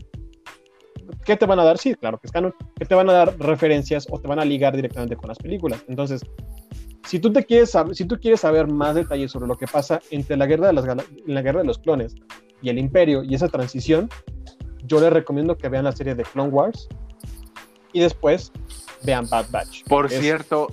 ¿Qué 1.27 1.37
te 1.37 1.45
van 1.45 1.59
a 1.59 1.65
dar? 1.65 1.77
Sí, 1.79 1.95
claro 1.95 2.19
que 2.19 2.27
es 2.29 2.33
canon. 2.33 2.55
Que 2.79 2.85
te 2.85 2.95
van 2.95 3.11
a 3.11 3.13
dar 3.13 3.39
referencias 3.39 4.07
o 4.11 4.19
te 4.21 4.29
van 4.29 4.39
a 4.39 4.45
ligar 4.45 4.75
directamente 4.77 5.17
con 5.17 5.29
las 5.29 5.39
películas. 5.39 5.83
Entonces, 5.89 6.23
si 7.07 7.19
tú 7.19 7.33
te 7.33 7.45
quieres 7.45 7.71
saber, 7.71 7.95
si 7.97 8.05
tú 8.05 8.19
quieres 8.21 8.41
saber 8.41 8.69
más 8.69 8.95
detalles 8.95 9.31
sobre 9.33 9.47
lo 9.49 9.57
que 9.57 9.67
pasa 9.67 10.01
entre 10.11 10.37
la 10.37 10.47
guerra 10.47 10.69
de 10.69 10.73
las 10.73 10.85
la 11.27 11.43
guerra 11.43 11.61
de 11.61 11.67
los 11.67 11.79
clones 11.79 12.15
y 12.63 12.69
el 12.69 12.79
imperio 12.79 13.23
y 13.25 13.35
esa 13.35 13.49
transición, 13.49 14.09
yo 14.85 15.01
les 15.01 15.13
recomiendo 15.13 15.57
que 15.57 15.69
vean 15.69 15.85
la 15.85 15.93
serie 15.93 16.15
de 16.15 16.23
Clone 16.23 16.51
Wars 16.51 16.89
y 17.93 18.01
después 18.01 18.53
vean 19.03 19.29
Bad 19.29 19.47
Batch. 19.51 19.83
Por 19.89 20.07
Es- 20.07 20.21
cierto, 20.21 20.69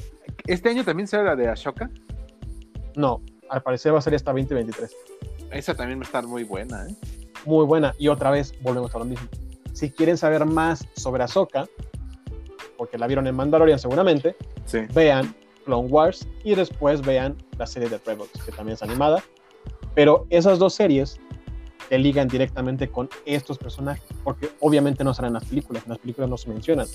¿este 0.46 0.70
año 0.70 0.84
también 0.84 1.08
será 1.08 1.24
la 1.24 1.36
de 1.36 1.48
Ashoka? 1.50 1.90
No, 2.96 3.22
al 3.50 3.64
parecer 3.64 3.94
va 3.94 4.00
a 4.00 4.02
ser 4.02 4.14
hasta 4.14 4.32
2023. 4.32 4.96
Esa 5.52 5.74
también 5.76 6.00
va 6.00 6.04
a 6.04 6.06
estar 6.06 6.26
muy 6.28 6.44
buena, 6.44 6.88
¿eh? 6.88 6.96
Muy 7.46 7.66
buena. 7.66 7.94
Y 7.98 8.08
otra 8.08 8.30
vez 8.32 8.54
volvemos 8.62 8.94
a 8.96 9.00
lo 9.00 9.06
mismo. 9.06 9.28
Si 9.74 9.90
quieren 9.90 10.18
saber 10.18 10.46
más 10.46 10.88
sobre 10.96 11.24
Ahsoka, 11.24 11.68
porque 12.78 12.98
la 12.98 13.08
vieron 13.08 13.28
en 13.28 13.36
Mandalorian 13.36 13.80
seguramente, 13.80 14.36
Sí. 14.66 14.80
vean 14.94 15.36
Clone 15.66 15.88
Wars 15.90 16.28
y 16.44 16.56
después 16.56 17.02
vean 17.02 17.36
la 17.58 17.66
serie 17.68 17.90
de 17.90 17.98
Rebels, 18.06 18.32
que 18.46 18.52
también 18.52 18.76
es 18.76 18.84
animada. 18.84 19.24
Pero 19.96 20.26
esas 20.30 20.60
dos 20.60 20.74
series 20.74 21.20
te 21.90 21.98
ligan 21.98 22.28
directamente 22.28 22.90
con 22.90 23.10
estos 23.26 23.58
personajes, 23.58 24.06
porque 24.24 24.50
obviamente 24.60 25.04
no 25.04 25.14
salen 25.14 25.30
en 25.30 25.34
las 25.36 25.46
películas, 25.46 25.84
en 25.84 25.90
las 25.90 26.00
películas 26.00 26.30
no 26.30 26.38
se 26.38 26.50
mencionan. 26.50 26.88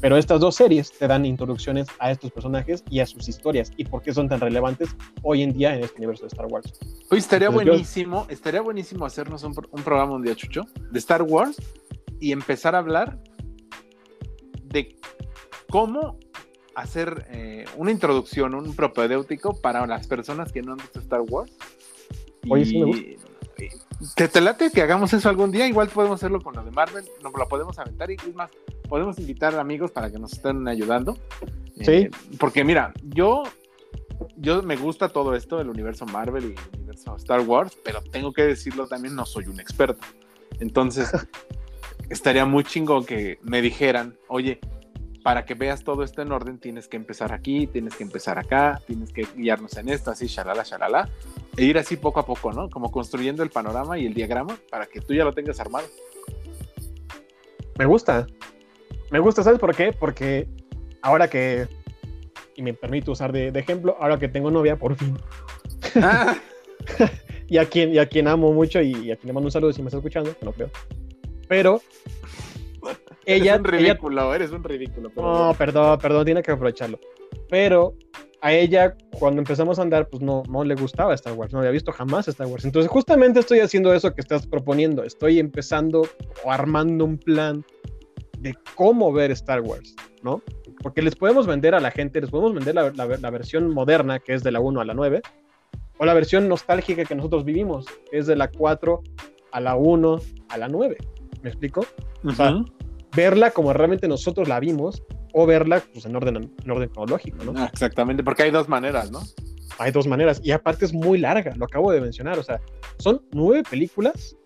Pero 0.00 0.16
estas 0.16 0.40
dos 0.40 0.56
series 0.56 0.90
te 0.90 1.06
dan 1.06 1.24
introducciones 1.24 1.86
a 2.00 2.10
estos 2.10 2.32
personajes 2.32 2.82
y 2.90 2.98
a 2.98 3.06
sus 3.06 3.28
historias 3.28 3.70
y 3.76 3.84
por 3.84 4.02
qué 4.02 4.12
son 4.12 4.28
tan 4.28 4.40
relevantes 4.40 4.88
hoy 5.22 5.42
en 5.42 5.52
día 5.52 5.76
en 5.76 5.84
este 5.84 5.96
universo 5.98 6.22
de 6.22 6.28
Star 6.28 6.46
Wars. 6.46 6.72
Hoy 7.08 7.18
estaría 7.18 7.50
buenísimo, 7.50 8.26
estaría 8.28 8.60
buenísimo 8.60 9.06
hacernos 9.06 9.44
un, 9.44 9.54
un, 9.70 9.82
programa 9.84 10.14
un 10.14 10.22
día, 10.22 10.34
Chucho, 10.34 10.66
de 10.90 10.98
Star 10.98 11.22
Wars 11.22 11.56
y 12.22 12.30
empezar 12.30 12.76
a 12.76 12.78
hablar 12.78 13.18
de 14.62 14.96
cómo 15.68 16.20
hacer 16.76 17.26
eh, 17.30 17.64
una 17.76 17.90
introducción, 17.90 18.54
un 18.54 18.76
propedéutico 18.76 19.60
para 19.60 19.84
las 19.88 20.06
personas 20.06 20.52
que 20.52 20.62
no 20.62 20.72
han 20.72 20.78
visto 20.78 21.00
Star 21.00 21.20
Wars. 21.22 21.52
Oye, 22.48 22.64
sí 22.64 22.78
me 22.78 22.84
gusta. 22.84 23.28
¿Te, 24.14 24.28
te 24.28 24.40
late 24.40 24.70
que 24.70 24.82
hagamos 24.82 25.12
eso 25.12 25.28
algún 25.28 25.50
día? 25.50 25.66
Igual 25.66 25.88
podemos 25.88 26.20
hacerlo 26.20 26.40
con 26.40 26.54
lo 26.54 26.62
de 26.62 26.70
Marvel, 26.70 27.04
nos 27.24 27.32
lo 27.32 27.48
podemos 27.48 27.76
aventar 27.80 28.08
y 28.12 28.14
es 28.14 28.34
más, 28.36 28.50
podemos 28.88 29.18
invitar 29.18 29.56
amigos 29.56 29.90
para 29.90 30.08
que 30.08 30.18
nos 30.20 30.32
estén 30.32 30.68
ayudando. 30.68 31.18
Sí. 31.80 31.92
Eh, 31.92 32.10
porque 32.38 32.62
mira, 32.62 32.92
yo, 33.02 33.42
yo 34.36 34.62
me 34.62 34.76
gusta 34.76 35.08
todo 35.08 35.34
esto, 35.34 35.60
el 35.60 35.68
universo 35.68 36.06
Marvel 36.06 36.44
y 36.44 36.46
el 36.54 36.78
universo 36.78 37.16
Star 37.16 37.40
Wars, 37.40 37.76
pero 37.84 38.00
tengo 38.00 38.32
que 38.32 38.42
decirlo 38.42 38.86
también, 38.86 39.16
no 39.16 39.26
soy 39.26 39.46
un 39.46 39.58
experto. 39.58 40.06
Entonces, 40.60 41.10
estaría 42.12 42.44
muy 42.44 42.62
chingo 42.64 43.04
que 43.04 43.38
me 43.42 43.62
dijeran, 43.62 44.18
oye, 44.28 44.60
para 45.22 45.44
que 45.46 45.54
veas 45.54 45.82
todo 45.82 46.02
esto 46.02 46.20
en 46.20 46.30
orden, 46.30 46.58
tienes 46.58 46.86
que 46.88 46.96
empezar 46.96 47.32
aquí, 47.32 47.66
tienes 47.66 47.94
que 47.94 48.02
empezar 48.02 48.38
acá, 48.38 48.82
tienes 48.86 49.12
que 49.12 49.26
guiarnos 49.34 49.76
en 49.78 49.88
esto, 49.88 50.10
así, 50.10 50.26
shalala, 50.26 50.62
shalala, 50.62 51.08
e 51.56 51.64
ir 51.64 51.78
así 51.78 51.96
poco 51.96 52.20
a 52.20 52.26
poco, 52.26 52.52
¿no? 52.52 52.68
Como 52.68 52.90
construyendo 52.90 53.42
el 53.42 53.50
panorama 53.50 53.98
y 53.98 54.06
el 54.06 54.14
diagrama 54.14 54.58
para 54.70 54.86
que 54.86 55.00
tú 55.00 55.14
ya 55.14 55.24
lo 55.24 55.32
tengas 55.32 55.58
armado. 55.58 55.86
Me 57.78 57.86
gusta, 57.86 58.26
me 59.10 59.18
gusta, 59.18 59.42
¿sabes 59.42 59.58
por 59.58 59.74
qué? 59.74 59.92
Porque 59.92 60.48
ahora 61.00 61.30
que, 61.30 61.66
y 62.56 62.62
me 62.62 62.74
permito 62.74 63.12
usar 63.12 63.32
de, 63.32 63.52
de 63.52 63.60
ejemplo, 63.60 63.96
ahora 64.00 64.18
que 64.18 64.28
tengo 64.28 64.50
novia, 64.50 64.76
por 64.76 64.96
fin. 64.96 65.16
Ah. 65.96 66.36
y, 67.48 67.56
a 67.56 67.64
quien, 67.64 67.94
y 67.94 67.98
a 67.98 68.06
quien 68.06 68.28
amo 68.28 68.52
mucho 68.52 68.82
y, 68.82 68.92
y, 68.92 69.12
a 69.12 69.16
quien 69.16 69.28
le 69.28 69.32
mando 69.32 69.46
un 69.46 69.52
saludo 69.52 69.72
si 69.72 69.80
me 69.80 69.88
está 69.88 69.96
escuchando, 69.96 70.36
que 70.36 70.44
no 70.44 70.52
creo. 70.52 70.70
Pero 71.48 71.80
ella... 73.26 73.54
Eres 73.54 73.58
un 73.58 73.64
ridículo, 73.64 74.22
ella, 74.22 74.36
eres 74.36 74.50
un 74.50 74.64
ridículo. 74.64 75.10
Pero 75.14 75.46
no, 75.46 75.54
perdón, 75.54 75.98
perdón, 75.98 76.24
tiene 76.24 76.42
que 76.42 76.50
aprovecharlo. 76.50 76.98
Pero 77.48 77.94
a 78.40 78.52
ella, 78.52 78.96
cuando 79.18 79.40
empezamos 79.40 79.78
a 79.78 79.82
andar, 79.82 80.08
pues 80.08 80.22
no, 80.22 80.42
no 80.48 80.64
le 80.64 80.74
gustaba 80.74 81.14
Star 81.14 81.34
Wars, 81.34 81.52
no 81.52 81.60
había 81.60 81.70
visto 81.70 81.92
jamás 81.92 82.26
Star 82.26 82.48
Wars. 82.48 82.64
Entonces, 82.64 82.90
justamente 82.90 83.38
estoy 83.38 83.60
haciendo 83.60 83.94
eso 83.94 84.14
que 84.14 84.20
estás 84.20 84.46
proponiendo. 84.46 85.04
Estoy 85.04 85.38
empezando 85.38 86.02
o 86.44 86.50
armando 86.50 87.04
un 87.04 87.18
plan 87.18 87.64
de 88.38 88.56
cómo 88.74 89.12
ver 89.12 89.30
Star 89.30 89.60
Wars, 89.60 89.94
¿no? 90.22 90.42
Porque 90.82 91.02
les 91.02 91.14
podemos 91.14 91.46
vender 91.46 91.76
a 91.76 91.80
la 91.80 91.92
gente, 91.92 92.20
les 92.20 92.30
podemos 92.30 92.52
vender 92.52 92.74
la, 92.74 92.90
la, 92.90 93.16
la, 93.16 93.30
versión 93.30 93.72
moderna, 93.72 94.18
que 94.18 94.34
es 94.34 94.42
de 94.42 94.50
la 94.50 94.58
1 94.58 94.80
a 94.80 94.84
la 94.84 94.94
9, 94.94 95.22
o 95.98 96.04
la 96.04 96.14
versión 96.14 96.48
nostálgica 96.48 97.04
que 97.04 97.14
nosotros 97.14 97.44
vivimos, 97.44 97.86
que 98.10 98.18
es 98.18 98.26
de 98.26 98.34
la 98.34 98.50
4 98.50 99.00
a 99.52 99.60
la 99.60 99.76
1 99.76 100.18
a 100.48 100.58
la 100.58 100.68
9. 100.68 100.96
¿Me 101.42 101.50
explico? 101.50 101.80
Uh 102.22 102.28
-huh. 102.28 102.32
O 102.32 102.34
sea, 102.34 102.64
verla 103.14 103.50
como 103.50 103.72
realmente 103.72 104.08
nosotros 104.08 104.48
la 104.48 104.60
vimos, 104.60 105.02
o 105.32 105.46
verla 105.46 105.82
pues, 105.92 106.04
en, 106.06 106.16
orden, 106.16 106.50
en 106.64 106.70
orden 106.70 106.88
cronológico, 106.88 107.44
¿no? 107.44 107.54
Ah, 107.56 107.70
exactamente, 107.72 108.22
porque 108.22 108.44
hay 108.44 108.50
dos 108.50 108.68
maneras, 108.68 109.10
¿no? 109.10 109.20
Hay 109.78 109.90
dos 109.90 110.06
maneras, 110.06 110.40
y 110.44 110.50
aparte 110.50 110.84
es 110.84 110.92
muy 110.92 111.18
larga, 111.18 111.54
lo 111.56 111.64
acabo 111.64 111.90
de 111.92 112.00
mencionar, 112.00 112.38
o 112.38 112.42
sea, 112.42 112.60
son 112.98 113.22
nueve 113.32 113.62
películas, 113.68 114.36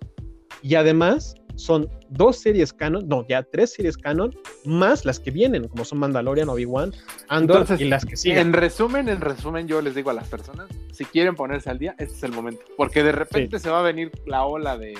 y 0.62 0.76
además 0.76 1.34
son 1.56 1.88
dos 2.10 2.38
series 2.38 2.72
canon, 2.72 3.08
no, 3.08 3.26
ya 3.26 3.42
tres 3.42 3.72
series 3.72 3.96
canon, 3.96 4.34
más 4.64 5.04
las 5.04 5.18
que 5.18 5.30
vienen, 5.30 5.66
como 5.68 5.84
son 5.84 5.98
Mandalorian, 5.98 6.48
Obi-Wan, 6.48 6.92
Andor 7.28 7.62
Entonces, 7.62 7.80
y 7.80 7.88
las 7.88 8.04
que 8.04 8.16
siguen. 8.16 8.38
En 8.38 8.52
resumen, 8.52 9.08
en 9.08 9.20
resumen, 9.20 9.66
yo 9.66 9.80
les 9.80 9.94
digo 9.94 10.10
a 10.10 10.14
las 10.14 10.28
personas, 10.28 10.68
si 10.92 11.04
quieren 11.04 11.34
ponerse 11.34 11.70
al 11.70 11.78
día, 11.78 11.94
este 11.98 12.14
es 12.14 12.22
el 12.22 12.32
momento, 12.32 12.62
porque 12.76 13.02
de 13.02 13.12
repente 13.12 13.58
sí. 13.58 13.64
se 13.64 13.70
va 13.70 13.80
a 13.80 13.82
venir 13.82 14.12
la 14.26 14.44
ola 14.44 14.78
de 14.78 14.96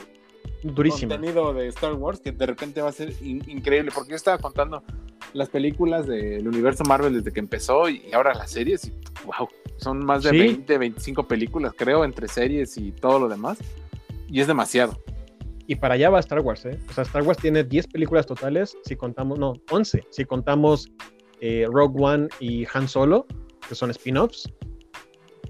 Durísima. 0.75 1.14
contenido 1.14 1.53
de 1.53 1.69
Star 1.69 1.95
Wars 1.95 2.21
que 2.21 2.33
de 2.33 2.47
repente 2.47 2.83
va 2.83 2.89
a 2.89 2.93
ser 2.93 3.12
in 3.23 3.43
increíble, 3.49 3.91
porque 3.95 4.11
yo 4.11 4.17
estaba 4.17 4.39
contando 4.39 4.83
las 5.33 5.49
películas 5.49 6.07
del 6.07 6.47
universo 6.47 6.85
Marvel 6.85 7.14
desde 7.14 7.33
que 7.33 7.41
empezó 7.41 7.89
y 7.89 8.12
ahora 8.12 8.35
las 8.35 8.51
series, 8.51 8.87
y 8.87 8.93
wow, 9.25 9.49
son 9.79 10.05
más 10.05 10.23
de 10.23 10.31
¿Sí? 10.31 10.39
20, 10.39 10.79
25 10.79 11.29
películas, 11.29 11.73
creo, 11.77 12.05
entre 12.05 12.29
series 12.29 12.77
y 12.79 12.93
todo 12.93 13.19
lo 13.19 13.29
demás, 13.29 13.59
y 14.29 14.41
es 14.41 14.47
demasiado. 14.47 14.99
Y 15.67 15.75
para 15.77 15.95
allá 15.95 16.11
va 16.11 16.21
Star 16.21 16.41
Wars, 16.41 16.64
¿eh? 16.64 16.79
O 16.89 16.93
sea, 16.93 17.03
Star 17.03 17.23
Wars 17.23 17.39
tiene 17.39 17.64
10 17.64 17.89
películas 17.89 18.27
totales, 18.27 18.77
si 18.85 18.95
contamos, 18.95 19.39
no, 19.39 19.55
11, 19.71 20.05
si 20.11 20.25
contamos 20.25 20.89
eh, 21.41 21.67
Rogue 21.71 22.03
One 22.03 22.29
y 22.39 22.67
Han 22.73 22.89
Solo, 22.89 23.27
que 23.69 23.75
son 23.75 23.91
spin-offs. 23.91 24.49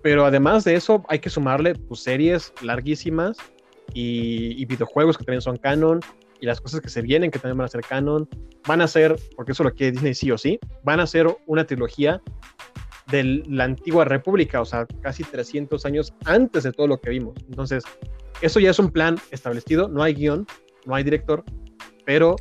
Pero 0.02 0.24
además 0.24 0.64
de 0.64 0.74
eso, 0.74 1.04
hay 1.08 1.18
que 1.18 1.30
sumarle 1.30 1.74
pues, 1.74 2.00
series 2.00 2.52
larguísimas 2.62 3.36
y, 3.94 4.64
videojuegos 4.66 5.16
que 5.16 5.24
también 5.24 5.40
son 5.40 5.56
canon, 5.56 6.00
y 6.40 6.46
las 6.46 6.60
cosas 6.60 6.80
que 6.80 6.88
se 6.88 7.00
vienen 7.02 7.30
que 7.30 7.38
también 7.38 7.58
van 7.58 7.64
a 7.64 7.68
ser 7.68 7.80
canon. 7.82 8.28
Van 8.66 8.80
a 8.80 8.88
ser, 8.88 9.16
porque 9.36 9.52
eso 9.52 9.64
lo 9.64 9.72
quiere 9.72 9.92
Disney 9.92 10.14
sí 10.14 10.30
o 10.30 10.38
sí, 10.38 10.58
van 10.82 11.00
a 11.00 11.06
ser 11.06 11.26
una 11.46 11.64
trilogía 11.64 12.20
de 13.10 13.42
la 13.48 13.64
antigua 13.64 14.04
república, 14.04 14.60
o 14.60 14.64
sea, 14.64 14.86
casi 15.00 15.22
300 15.22 15.86
años 15.86 16.12
antes 16.24 16.64
de 16.64 16.72
todo 16.72 16.88
lo 16.88 17.00
que 17.00 17.10
vimos. 17.10 17.34
Entonces, 17.48 17.84
eso 18.40 18.60
ya 18.60 18.70
es 18.70 18.78
un 18.78 18.90
plan 18.90 19.16
establecido, 19.30 19.88
no 19.88 20.02
hay 20.02 20.14
guion, 20.14 20.46
no 20.84 20.94
hay 20.94 21.04
director, 21.04 21.44
pero 22.04 22.36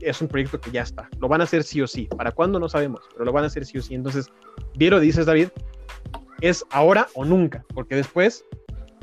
es 0.00 0.20
un 0.20 0.28
proyecto 0.28 0.60
que 0.60 0.70
ya 0.70 0.82
está. 0.82 1.08
Lo 1.18 1.28
van 1.28 1.40
a 1.40 1.44
hacer 1.44 1.62
sí 1.62 1.80
o 1.82 1.86
sí. 1.86 2.06
¿Para 2.06 2.32
cuándo? 2.32 2.58
No 2.58 2.68
sabemos, 2.68 3.02
pero 3.12 3.24
lo 3.24 3.32
van 3.32 3.44
a 3.44 3.48
hacer 3.48 3.64
sí 3.64 3.78
o 3.78 3.82
sí. 3.82 3.94
Entonces, 3.94 4.30
Viero, 4.76 5.00
dices 5.00 5.26
David, 5.26 5.48
es 6.40 6.64
ahora 6.70 7.08
o 7.14 7.24
nunca, 7.24 7.64
porque 7.74 7.96
después 7.96 8.44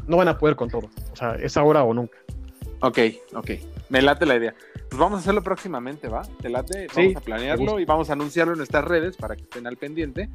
no 0.07 0.17
van 0.17 0.27
a 0.27 0.37
poder 0.37 0.55
con 0.55 0.69
todo. 0.69 0.89
O 1.11 1.15
sea, 1.15 1.35
es 1.35 1.57
ahora 1.57 1.83
o 1.83 1.93
nunca. 1.93 2.17
Ok, 2.81 2.99
ok. 3.33 3.51
Me 3.89 4.01
late 4.01 4.25
la 4.25 4.35
idea. 4.35 4.55
Pues 4.89 4.99
vamos 4.99 5.17
a 5.17 5.21
hacerlo 5.21 5.41
próximamente, 5.43 6.07
¿va? 6.07 6.23
Te 6.41 6.49
late, 6.49 6.87
vamos 6.93 7.11
sí, 7.11 7.13
a 7.15 7.21
planearlo 7.21 7.79
y 7.79 7.85
vamos 7.85 8.09
a 8.09 8.13
anunciarlo 8.13 8.53
en 8.53 8.57
nuestras 8.57 8.85
redes 8.85 9.17
para 9.17 9.35
que 9.35 9.43
estén 9.43 9.67
al 9.67 9.77
pendiente. 9.77 10.29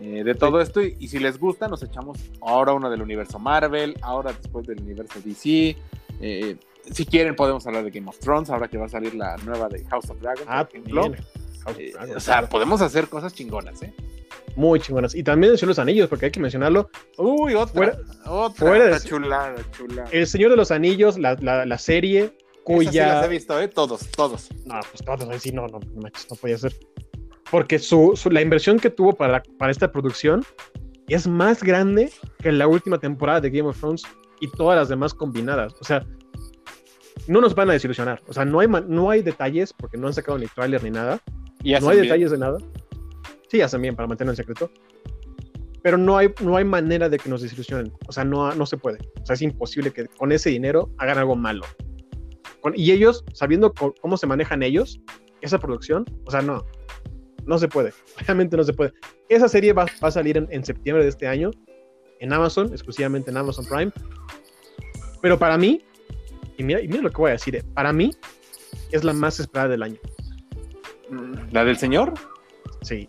Eh, 0.00 0.22
de 0.24 0.34
todo 0.34 0.58
sí. 0.58 0.62
esto 0.64 0.82
y, 0.82 0.96
y, 1.00 1.08
si 1.08 1.18
les 1.18 1.38
gusta 1.38 1.66
nos 1.66 1.82
echamos 1.82 2.18
ahora 2.40 2.72
uno 2.72 2.88
del 2.90 3.02
universo 3.02 3.38
Marvel, 3.38 3.96
ahora 4.02 4.32
después 4.32 4.66
del 4.66 4.80
universo 4.80 5.20
DC. 5.24 5.76
Eh, 6.20 6.56
si 6.90 7.04
quieren 7.04 7.36
podemos 7.36 7.66
hablar 7.66 7.84
de 7.84 7.90
Game 7.90 8.08
of 8.08 8.18
Thrones, 8.18 8.50
ahora 8.50 8.68
que 8.68 8.78
va 8.78 8.86
a 8.86 8.88
salir 8.88 9.14
la 9.14 9.36
nueva 9.38 9.68
de 9.68 9.84
House 9.86 10.10
of 10.10 10.20
Dragon, 10.20 10.44
ah, 10.48 10.64
por 10.64 10.76
ejemplo. 10.76 11.06
Eh, 11.76 11.92
Dragon, 11.92 12.16
o 12.16 12.20
sea, 12.20 12.48
podemos 12.48 12.80
hacer 12.80 13.08
cosas 13.08 13.34
chingonas, 13.34 13.82
¿eh? 13.82 13.92
Muy 14.58 14.80
chingonas. 14.80 15.14
Y 15.14 15.22
también 15.22 15.52
el 15.52 15.58
Señor 15.58 15.68
de 15.68 15.70
los 15.70 15.78
Anillos, 15.78 16.08
porque 16.08 16.26
hay 16.26 16.32
que 16.32 16.40
mencionarlo. 16.40 16.90
Uy, 17.16 17.54
otra. 17.54 17.72
Fuera, 17.74 17.98
otra. 18.26 18.66
Fuera 18.66 18.84
de, 18.86 19.00
chulada, 19.00 19.54
chulada. 19.70 20.08
El 20.10 20.26
Señor 20.26 20.50
de 20.50 20.56
los 20.56 20.70
Anillos, 20.70 21.16
la, 21.16 21.36
la, 21.40 21.64
la 21.64 21.78
serie 21.78 22.36
cuya... 22.64 22.90
Sí 22.90 22.98
las 22.98 23.24
he 23.24 23.28
visto, 23.28 23.60
¿eh? 23.60 23.68
Todos, 23.68 24.06
todos. 24.10 24.48
No, 24.66 24.80
pues 24.90 25.04
todos, 25.04 25.28
ahí 25.28 25.38
sí, 25.38 25.52
no, 25.52 25.68
no, 25.68 25.78
no, 25.78 26.02
no 26.02 26.36
podía 26.36 26.58
ser 26.58 26.74
porque 27.50 27.78
su, 27.78 28.12
su, 28.14 28.30
la 28.30 28.40
inversión 28.40 28.78
que 28.78 28.90
tuvo 28.90 29.14
para, 29.14 29.42
para 29.58 29.70
esta 29.70 29.90
producción 29.90 30.44
es 31.08 31.26
más 31.26 31.62
grande 31.62 32.12
que 32.38 32.52
la 32.52 32.66
última 32.66 32.98
temporada 32.98 33.40
de 33.40 33.50
Game 33.50 33.68
of 33.68 33.78
Thrones 33.78 34.02
y 34.40 34.50
todas 34.50 34.78
las 34.78 34.88
demás 34.88 35.14
combinadas. 35.14 35.74
O 35.80 35.84
sea, 35.84 36.04
no 37.26 37.40
nos 37.40 37.54
van 37.54 37.70
a 37.70 37.72
desilusionar. 37.72 38.22
O 38.28 38.32
sea, 38.32 38.44
no 38.44 38.60
hay, 38.60 38.68
no 38.68 39.10
hay 39.10 39.22
detalles 39.22 39.72
porque 39.72 39.96
no 39.96 40.06
han 40.06 40.14
sacado 40.14 40.38
ni 40.38 40.46
trailer 40.46 40.82
ni 40.82 40.90
nada. 40.90 41.20
¿Y 41.62 41.72
no 41.72 41.88
hay 41.88 41.96
bien? 41.96 42.02
detalles 42.02 42.30
de 42.30 42.38
nada. 42.38 42.58
Sí, 43.48 43.60
hacen 43.60 43.82
bien 43.82 43.96
para 43.96 44.06
mantenerlo 44.06 44.32
en 44.32 44.36
secreto. 44.36 44.70
Pero 45.82 45.96
no 45.96 46.16
hay, 46.16 46.28
no 46.42 46.56
hay 46.56 46.64
manera 46.64 47.08
de 47.08 47.18
que 47.18 47.28
nos 47.28 47.42
desilusionen. 47.42 47.92
O 48.06 48.12
sea, 48.12 48.24
no, 48.24 48.52
no 48.54 48.66
se 48.66 48.76
puede. 48.76 48.98
O 49.22 49.26
sea, 49.26 49.34
es 49.34 49.42
imposible 49.42 49.90
que 49.92 50.06
con 50.06 50.32
ese 50.32 50.50
dinero 50.50 50.90
hagan 50.98 51.18
algo 51.18 51.36
malo. 51.36 51.64
Con, 52.60 52.74
y 52.76 52.90
ellos, 52.90 53.24
sabiendo 53.32 53.72
cómo 53.72 54.16
se 54.16 54.26
manejan 54.26 54.62
ellos, 54.62 55.00
esa 55.40 55.58
producción, 55.58 56.04
o 56.24 56.30
sea, 56.30 56.42
no, 56.42 56.64
no 57.46 57.58
se 57.58 57.68
puede, 57.68 57.92
realmente 58.26 58.56
no 58.56 58.64
se 58.64 58.72
puede. 58.72 58.92
Esa 59.28 59.48
serie 59.48 59.72
va, 59.72 59.86
va 60.02 60.08
a 60.08 60.10
salir 60.10 60.36
en, 60.36 60.48
en, 60.50 60.64
septiembre 60.64 61.04
de 61.04 61.10
este 61.10 61.26
año 61.26 61.50
en 62.20 62.32
Amazon, 62.32 62.68
exclusivamente 62.72 63.30
en 63.30 63.36
Amazon 63.36 63.64
Prime. 63.64 63.92
Pero 65.22 65.38
para 65.38 65.56
mí, 65.56 65.84
y 66.56 66.64
mira, 66.64 66.80
y 66.80 66.88
mira 66.88 67.02
lo 67.02 67.10
que 67.10 67.16
voy 67.16 67.30
a 67.30 67.32
decir, 67.32 67.56
eh, 67.56 67.64
para 67.74 67.92
mí 67.92 68.10
es 68.92 69.04
la 69.04 69.12
más 69.12 69.40
esperada 69.40 69.68
del 69.68 69.82
año. 69.82 69.98
¿La 71.52 71.64
del 71.64 71.76
señor? 71.76 72.14
Sí. 72.82 73.08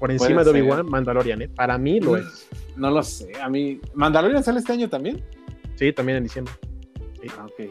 Por 0.00 0.10
encima 0.10 0.42
de 0.42 0.50
Obi-Wan, 0.50 0.86
Mandalorian, 0.86 1.42
¿eh? 1.42 1.48
Para 1.48 1.78
mí 1.78 2.00
lo 2.00 2.16
es. 2.16 2.48
No 2.74 2.90
lo 2.90 3.02
sé, 3.02 3.30
a 3.40 3.48
mí... 3.48 3.80
¿Mandalorian 3.94 4.42
sale 4.42 4.58
este 4.58 4.72
año 4.72 4.88
también? 4.88 5.22
Sí, 5.76 5.92
también 5.92 6.16
en 6.16 6.24
diciembre. 6.24 6.54
Sí. 7.20 7.28
Ah, 7.38 7.44
ok. 7.44 7.70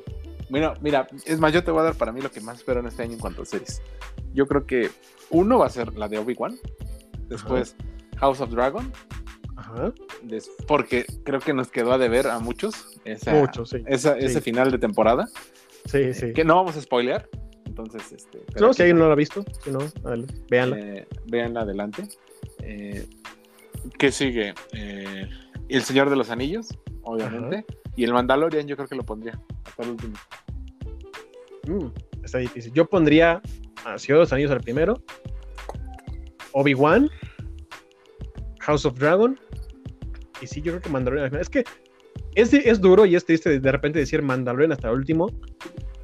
Bueno, 0.50 0.74
mira, 0.82 1.08
es 1.26 1.40
más, 1.40 1.52
yo 1.52 1.64
te 1.64 1.72
voy 1.72 1.82
a 1.82 1.86
dar 1.86 1.96
para 1.96 2.12
mí 2.12 2.22
lo 2.22 2.32
que 2.32 2.40
más 2.40 2.60
espero 2.60 2.80
en 2.80 2.86
este 2.86 3.04
año 3.04 3.14
en 3.14 3.20
cuanto 3.20 3.42
a 3.42 3.46
series. 3.46 3.82
Yo 4.34 4.48
creo 4.48 4.66
que 4.66 4.92
uno 5.32 5.58
va 5.58 5.66
a 5.66 5.70
ser 5.70 5.96
la 5.96 6.08
de 6.08 6.20
Obi-Wan, 6.20 6.56
después 7.28 7.76
Ajá. 7.80 8.20
House 8.20 8.42
of 8.42 8.52
Dragon, 8.52 8.92
Ajá. 9.60 9.94
Porque 10.68 11.06
creo 11.24 11.40
que 11.40 11.54
nos 11.54 11.70
quedó 11.70 11.94
a 11.94 11.98
deber 11.98 12.28
a 12.28 12.40
muchos 12.40 13.00
esa, 13.04 13.34
muchos, 13.34 13.72
sí. 13.72 13.84
esa, 13.88 14.14
sí. 14.14 14.26
ese 14.26 14.42
final 14.42 14.72
de 14.72 14.78
temporada. 14.78 15.28
Sí, 15.86 16.14
sí. 16.14 16.34
Que 16.34 16.46
no 16.46 16.56
vamos 16.56 16.78
a 16.78 16.82
spoilear. 16.82 17.28
Entonces, 17.80 18.12
este. 18.12 18.40
No, 18.60 18.74
si 18.74 18.82
alguien 18.82 18.98
no 18.98 19.06
lo 19.06 19.14
ha 19.14 19.16
visto, 19.16 19.44
si 19.64 19.72
no, 19.72 19.80
véanla. 20.50 20.78
Eh, 20.80 21.08
véanla 21.28 21.62
adelante. 21.62 22.04
Eh, 22.62 23.08
¿Qué 23.98 24.12
sigue? 24.12 24.54
Eh, 24.74 25.30
el 25.70 25.84
Señor 25.84 26.10
de 26.10 26.16
los 26.16 26.30
Anillos, 26.30 26.68
obviamente. 27.04 27.66
Y 27.96 28.04
el 28.04 28.14
Mandalorian, 28.14 28.68
yo 28.68 28.76
creo 28.76 28.88
que 28.88 28.96
lo 28.96 29.04
pondría 29.04 29.40
hasta 29.66 29.84
el 29.84 29.90
último. 29.90 30.14
Mm, 31.68 31.88
está 32.24 32.40
difícil. 32.40 32.74
Yo 32.74 32.86
pondría 32.86 33.42
a 33.86 33.98
Señor 33.98 34.20
de 34.20 34.24
los 34.24 34.34
Anillos 34.34 34.52
al 34.52 34.62
primero. 34.62 35.02
Obi-Wan. 36.54 37.10
House 38.60 38.86
of 38.86 38.98
Dragon. 38.98 39.40
Y 40.42 40.48
sí, 40.48 40.62
yo 40.62 40.74
creo 40.74 40.82
que 40.82 40.90
Mandalorian. 40.90 41.36
Es 41.36 41.50
que 41.50 41.64
es, 42.36 42.54
es 42.54 42.80
duro 42.80 43.06
y 43.06 43.16
es 43.16 43.26
triste 43.26 43.60
de 43.60 43.72
repente 43.72 44.00
decir 44.00 44.22
Mandalorian 44.22 44.72
hasta 44.72 44.90
el 44.90 44.96
último. 44.96 45.28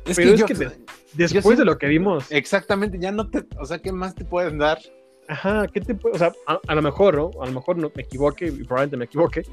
Es 0.05 0.15
pero 0.15 0.35
que 0.35 0.53
es 0.53 0.57
que 0.57 0.71
después 1.13 1.57
de 1.57 1.65
lo 1.65 1.77
que 1.77 1.87
vimos. 1.87 2.31
Exactamente, 2.31 2.99
ya 2.99 3.11
no 3.11 3.29
te. 3.29 3.45
O 3.59 3.65
sea, 3.65 3.79
¿qué 3.79 3.91
más 3.91 4.15
te 4.15 4.25
pueden 4.25 4.57
dar? 4.57 4.79
Ajá, 5.27 5.67
¿qué 5.67 5.81
te 5.81 5.95
puede, 5.95 6.15
o 6.15 6.19
sea, 6.19 6.31
a, 6.45 6.75
lo 6.75 6.81
mejor, 6.83 7.15
¿no? 7.15 7.31
A 7.41 7.47
lo 7.47 7.51
mejor 7.51 7.77
no 7.77 7.91
me 7.95 8.03
equivoque 8.03 8.45
y 8.45 8.63
probablemente 8.63 8.97
me 8.97 9.05
equivoque. 9.05 9.43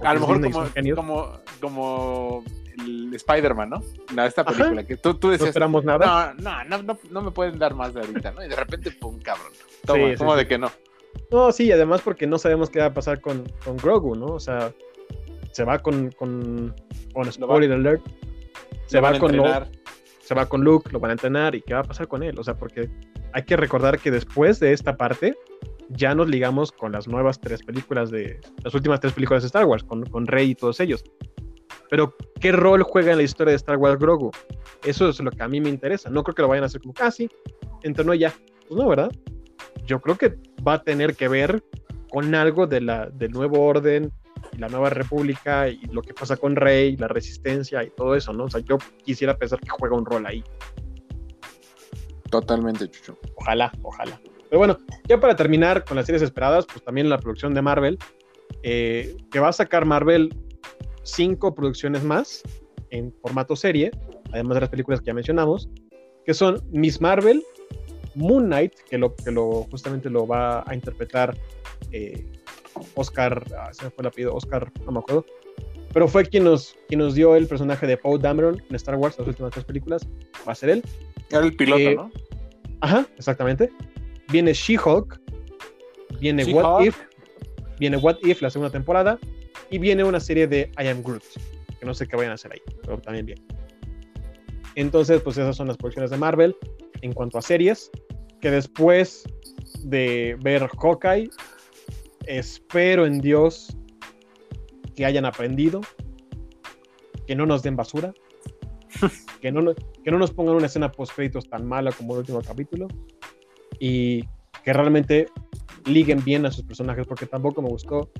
A 0.00 0.12
lo 0.14 0.20
mejor 0.20 0.40
como, 0.42 0.94
como, 0.94 1.32
como, 1.60 2.44
el 2.78 3.14
Spider-Man, 3.14 3.70
¿no? 3.70 3.82
La, 4.14 4.26
esta 4.26 4.44
película 4.44 4.84
que 4.84 4.96
tú, 4.98 5.14
tú 5.14 5.30
decías. 5.30 5.46
No 5.46 5.48
esperamos 5.48 5.84
nada. 5.84 6.34
No, 6.38 6.64
no, 6.64 6.82
no, 6.82 6.98
no, 7.10 7.22
me 7.22 7.30
pueden 7.30 7.58
dar 7.58 7.74
más 7.74 7.94
de 7.94 8.00
ahorita, 8.00 8.32
¿no? 8.32 8.44
Y 8.44 8.48
de 8.48 8.56
repente, 8.56 8.90
pum, 8.90 9.18
cabrón. 9.20 9.52
Toma, 9.86 10.14
como 10.16 10.36
de 10.36 10.46
que 10.46 10.58
no. 10.58 10.70
No, 11.30 11.50
sí, 11.52 11.72
además 11.72 12.02
porque 12.02 12.26
no 12.26 12.38
sabemos 12.38 12.68
qué 12.68 12.80
va 12.80 12.86
a 12.86 12.94
pasar 12.94 13.20
con, 13.20 13.44
con 13.64 13.76
Grogu, 13.78 14.14
¿no? 14.14 14.26
O 14.26 14.40
sea, 14.40 14.72
se 15.52 15.64
va 15.64 15.78
con, 15.78 16.10
con, 16.10 16.74
con 17.14 17.32
spoiler 17.32 17.72
alert. 17.72 18.02
Se 18.86 19.00
va 19.00 19.18
con 19.18 19.34
se 20.32 20.38
va 20.38 20.46
con 20.46 20.64
Luke, 20.64 20.90
lo 20.92 20.98
van 20.98 21.10
a 21.10 21.12
entrenar 21.12 21.54
y 21.54 21.60
qué 21.60 21.74
va 21.74 21.80
a 21.80 21.84
pasar 21.84 22.08
con 22.08 22.22
él. 22.22 22.38
O 22.38 22.44
sea, 22.44 22.56
porque 22.56 22.88
hay 23.32 23.42
que 23.44 23.56
recordar 23.56 23.98
que 23.98 24.10
después 24.10 24.58
de 24.60 24.72
esta 24.72 24.96
parte 24.96 25.36
ya 25.90 26.14
nos 26.14 26.28
ligamos 26.28 26.72
con 26.72 26.92
las 26.92 27.06
nuevas 27.06 27.38
tres 27.38 27.62
películas 27.62 28.10
de 28.10 28.40
las 28.64 28.74
últimas 28.74 29.00
tres 29.00 29.12
películas 29.12 29.42
de 29.42 29.48
Star 29.48 29.66
Wars, 29.66 29.84
con, 29.84 30.04
con 30.06 30.26
Rey 30.26 30.50
y 30.50 30.54
todos 30.54 30.80
ellos. 30.80 31.04
Pero, 31.90 32.14
¿qué 32.40 32.52
rol 32.52 32.82
juega 32.82 33.12
en 33.12 33.18
la 33.18 33.24
historia 33.24 33.50
de 33.50 33.56
Star 33.56 33.76
Wars 33.76 33.98
Grogu? 33.98 34.30
Eso 34.84 35.10
es 35.10 35.20
lo 35.20 35.30
que 35.30 35.42
a 35.42 35.48
mí 35.48 35.60
me 35.60 35.68
interesa. 35.68 36.08
No 36.08 36.22
creo 36.24 36.34
que 36.34 36.42
lo 36.42 36.48
vayan 36.48 36.62
a 36.62 36.66
hacer 36.66 36.80
como 36.80 36.94
casi, 36.94 37.28
ah, 37.66 37.78
entrenó 37.82 38.14
ya. 38.14 38.32
Pues 38.66 38.80
no, 38.80 38.88
¿verdad? 38.88 39.12
Yo 39.84 40.00
creo 40.00 40.16
que 40.16 40.34
va 40.66 40.74
a 40.74 40.82
tener 40.82 41.14
que 41.14 41.28
ver 41.28 41.62
con 42.10 42.34
algo 42.34 42.66
de 42.66 42.80
la, 42.80 43.10
del 43.10 43.32
nuevo 43.32 43.60
orden, 43.60 44.10
y 44.52 44.58
la 44.58 44.68
nueva 44.68 44.90
república 44.90 45.68
y 45.68 45.80
lo 45.92 46.02
que 46.02 46.14
pasa 46.14 46.36
con 46.36 46.56
Rey, 46.56 46.96
la 46.96 47.08
resistencia 47.08 47.82
y 47.82 47.90
todo 47.90 48.14
eso, 48.14 48.32
¿no? 48.32 48.44
O 48.44 48.50
sea, 48.50 48.60
yo 48.60 48.78
quisiera 49.04 49.36
pensar 49.36 49.60
que 49.60 49.70
juega 49.70 49.96
un 49.96 50.04
rol 50.04 50.26
ahí. 50.26 50.42
Totalmente, 52.30 52.88
Chucho. 52.90 53.18
Ojalá, 53.36 53.72
ojalá. 53.82 54.20
Pero 54.48 54.58
bueno, 54.58 54.78
ya 55.08 55.20
para 55.20 55.36
terminar 55.36 55.84
con 55.84 55.96
las 55.96 56.06
series 56.06 56.22
esperadas, 56.22 56.66
pues 56.66 56.84
también 56.84 57.08
la 57.08 57.18
producción 57.18 57.54
de 57.54 57.62
Marvel, 57.62 57.98
eh, 58.62 59.16
que 59.30 59.40
va 59.40 59.48
a 59.48 59.52
sacar 59.52 59.84
Marvel 59.84 60.34
cinco 61.04 61.54
producciones 61.54 62.02
más 62.02 62.42
en 62.90 63.12
formato 63.22 63.56
serie, 63.56 63.90
además 64.32 64.56
de 64.56 64.60
las 64.60 64.70
películas 64.70 65.00
que 65.00 65.06
ya 65.06 65.14
mencionamos, 65.14 65.68
que 66.24 66.34
son 66.34 66.62
Miss 66.70 67.00
Marvel, 67.00 67.42
Moon 68.14 68.46
Knight, 68.46 68.74
que, 68.88 68.98
lo, 68.98 69.14
que 69.14 69.30
lo, 69.30 69.66
justamente 69.70 70.10
lo 70.10 70.26
va 70.26 70.64
a 70.66 70.74
interpretar 70.74 71.36
eh, 71.90 72.26
Oscar, 72.94 73.44
ah, 73.58 73.72
se 73.72 73.84
me 73.84 73.90
fue 73.90 74.02
el 74.02 74.08
apellido, 74.08 74.34
Oscar, 74.34 74.70
no 74.84 74.92
me 74.92 74.98
acuerdo, 74.98 75.24
pero 75.92 76.08
fue 76.08 76.24
quien 76.24 76.44
nos, 76.44 76.76
quien 76.88 77.00
nos 77.00 77.14
dio 77.14 77.36
el 77.36 77.46
personaje 77.46 77.86
de 77.86 77.96
Paul 77.96 78.20
Dameron 78.20 78.62
en 78.68 78.76
Star 78.76 78.96
Wars, 78.96 79.18
las 79.18 79.28
últimas 79.28 79.52
tres 79.52 79.64
películas, 79.64 80.06
va 80.46 80.52
a 80.52 80.54
ser 80.54 80.70
él. 80.70 80.82
Era 81.30 81.44
el 81.44 81.56
piloto, 81.56 81.80
eh, 81.80 81.94
¿no? 81.96 82.10
Ajá, 82.80 83.06
exactamente. 83.16 83.70
Viene 84.30 84.52
She-Hulk, 84.52 85.20
viene 86.18 86.44
What 86.44 86.84
If, 86.84 86.96
viene 87.78 87.96
What 87.96 88.16
If 88.22 88.42
la 88.42 88.50
segunda 88.50 88.70
temporada, 88.70 89.18
y 89.70 89.78
viene 89.78 90.04
una 90.04 90.20
serie 90.20 90.46
de 90.46 90.70
I 90.78 90.88
Am 90.88 91.02
Groot, 91.02 91.22
que 91.78 91.86
no 91.86 91.94
sé 91.94 92.06
qué 92.06 92.16
vayan 92.16 92.32
a 92.32 92.34
hacer 92.34 92.52
ahí, 92.52 92.60
pero 92.82 92.98
también 92.98 93.26
bien. 93.26 93.38
Entonces, 94.74 95.20
pues 95.20 95.36
esas 95.36 95.56
son 95.56 95.68
las 95.68 95.76
producciones 95.76 96.10
de 96.10 96.16
Marvel 96.16 96.56
en 97.02 97.12
cuanto 97.12 97.38
a 97.38 97.42
series, 97.42 97.90
que 98.40 98.50
después 98.50 99.24
de 99.82 100.36
ver 100.42 100.68
Hawkeye, 100.68 101.28
espero 102.26 103.06
en 103.06 103.20
Dios 103.20 103.76
que 104.94 105.04
hayan 105.04 105.24
aprendido, 105.24 105.80
que 107.26 107.34
no 107.34 107.46
nos 107.46 107.62
den 107.62 107.76
basura, 107.76 108.12
que, 109.40 109.52
no, 109.52 109.74
que 109.74 110.10
no 110.10 110.18
nos 110.18 110.32
pongan 110.32 110.56
una 110.56 110.66
escena 110.66 110.90
post 110.90 111.14
créditos 111.14 111.48
tan 111.48 111.66
mala 111.66 111.92
como 111.92 112.14
el 112.14 112.20
último 112.20 112.42
capítulo 112.42 112.88
y 113.78 114.22
que 114.64 114.72
realmente 114.72 115.26
liguen 115.86 116.22
bien 116.24 116.46
a 116.46 116.50
sus 116.50 116.64
personajes, 116.64 117.06
porque 117.06 117.26
tampoco 117.26 117.62
me 117.62 117.68
gustó 117.68 118.10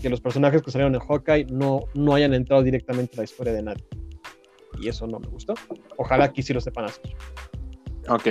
que 0.00 0.08
los 0.08 0.20
personajes 0.20 0.62
que 0.62 0.70
salieron 0.70 0.94
en 0.94 1.00
Hawkeye 1.00 1.46
no, 1.46 1.80
no 1.94 2.14
hayan 2.14 2.34
entrado 2.34 2.62
directamente 2.62 3.14
a 3.14 3.18
la 3.18 3.24
historia 3.24 3.52
de 3.52 3.62
nadie. 3.62 3.84
Y 4.80 4.88
eso 4.88 5.06
no 5.06 5.20
me 5.20 5.28
gustó. 5.28 5.54
Ojalá 5.96 6.24
aquí 6.24 6.42
sí 6.42 6.52
lo 6.52 6.60
sepan 6.60 6.86
hacer. 6.86 7.14
Ok, 8.08 8.28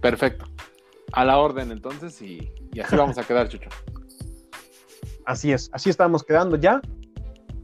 perfecto. 0.00 0.44
A 1.12 1.24
la 1.24 1.38
orden 1.38 1.72
entonces 1.72 2.20
y, 2.22 2.52
y 2.72 2.80
así 2.80 2.96
vamos 2.96 3.18
a 3.18 3.24
quedar, 3.24 3.48
Chucho. 3.48 3.68
Así 5.24 5.52
es, 5.52 5.70
así 5.72 5.90
estamos 5.90 6.24
quedando 6.24 6.56
ya. 6.56 6.80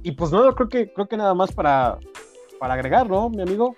Y 0.02 0.12
pues 0.12 0.30
no, 0.30 0.54
creo 0.54 0.68
que, 0.68 0.92
creo 0.92 1.08
que 1.08 1.16
nada 1.16 1.34
más 1.34 1.52
para, 1.52 1.98
para 2.60 2.74
agregar, 2.74 3.08
¿no, 3.08 3.28
mi 3.28 3.42
amigo? 3.42 3.76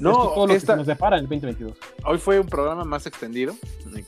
No, 0.00 0.12
todo 0.12 0.46
lo 0.46 0.58
que 0.58 0.76
nos 0.76 0.86
depara 0.86 1.16
en 1.16 1.24
el 1.24 1.28
2022. 1.28 1.78
Hoy 2.04 2.18
fue 2.18 2.40
un 2.40 2.48
programa 2.48 2.84
más 2.84 3.06
extendido 3.06 3.54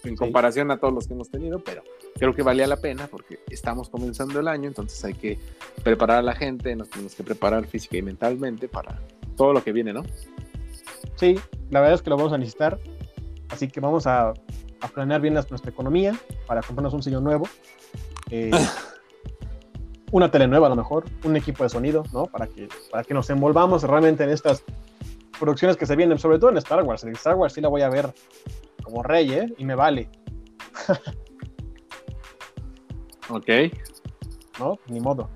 en 0.04 0.16
comparación 0.16 0.70
a 0.70 0.78
todos 0.78 0.92
los 0.92 1.06
que 1.06 1.14
hemos 1.14 1.30
tenido, 1.30 1.60
pero 1.60 1.82
creo 2.16 2.34
que 2.34 2.42
valía 2.42 2.66
la 2.66 2.76
pena 2.76 3.06
porque 3.06 3.40
estamos 3.50 3.88
comenzando 3.88 4.40
el 4.40 4.48
año, 4.48 4.68
entonces 4.68 5.04
hay 5.04 5.14
que 5.14 5.38
preparar 5.82 6.18
a 6.18 6.22
la 6.22 6.34
gente, 6.34 6.74
nos 6.74 6.90
tenemos 6.90 7.14
que 7.14 7.22
preparar 7.22 7.66
física 7.66 7.96
y 7.96 8.02
mentalmente 8.02 8.68
para 8.68 9.00
todo 9.36 9.52
lo 9.52 9.62
que 9.62 9.72
viene, 9.72 9.92
¿no? 9.92 10.02
Sí, 11.16 11.38
la 11.70 11.80
verdad 11.80 11.94
es 11.94 12.02
que 12.02 12.10
lo 12.10 12.16
vamos 12.16 12.32
a 12.32 12.38
necesitar, 12.38 12.78
así 13.48 13.68
que 13.68 13.80
vamos 13.80 14.06
a, 14.06 14.34
a 14.80 14.88
planear 14.88 15.20
bien 15.20 15.34
nuestra 15.34 15.70
economía 15.70 16.14
para 16.46 16.62
comprarnos 16.62 16.94
un 16.94 17.02
sillón 17.02 17.24
nuevo. 17.24 17.48
Eh, 18.30 18.50
una 20.12 20.30
tele 20.30 20.46
nueva 20.46 20.66
a 20.66 20.70
lo 20.70 20.76
mejor, 20.76 21.04
un 21.24 21.36
equipo 21.36 21.62
de 21.62 21.68
sonido, 21.68 22.04
¿no? 22.12 22.26
Para 22.26 22.46
que, 22.46 22.68
para 22.90 23.04
que 23.04 23.14
nos 23.14 23.30
envolvamos 23.30 23.82
realmente 23.82 24.24
en 24.24 24.30
estas 24.30 24.64
producciones 25.38 25.76
que 25.76 25.86
se 25.86 25.96
vienen, 25.96 26.18
sobre 26.18 26.38
todo 26.38 26.50
en 26.50 26.58
Star 26.58 26.82
Wars. 26.82 27.04
En 27.04 27.12
Star 27.12 27.36
Wars 27.36 27.54
sí 27.54 27.60
la 27.60 27.68
voy 27.68 27.82
a 27.82 27.88
ver 27.88 28.12
como 28.82 29.02
rey, 29.02 29.32
¿eh? 29.32 29.54
Y 29.58 29.64
me 29.64 29.74
vale. 29.74 30.08
ok. 33.28 33.48
¿No? 34.58 34.78
Ni 34.88 35.00
modo. 35.00 35.30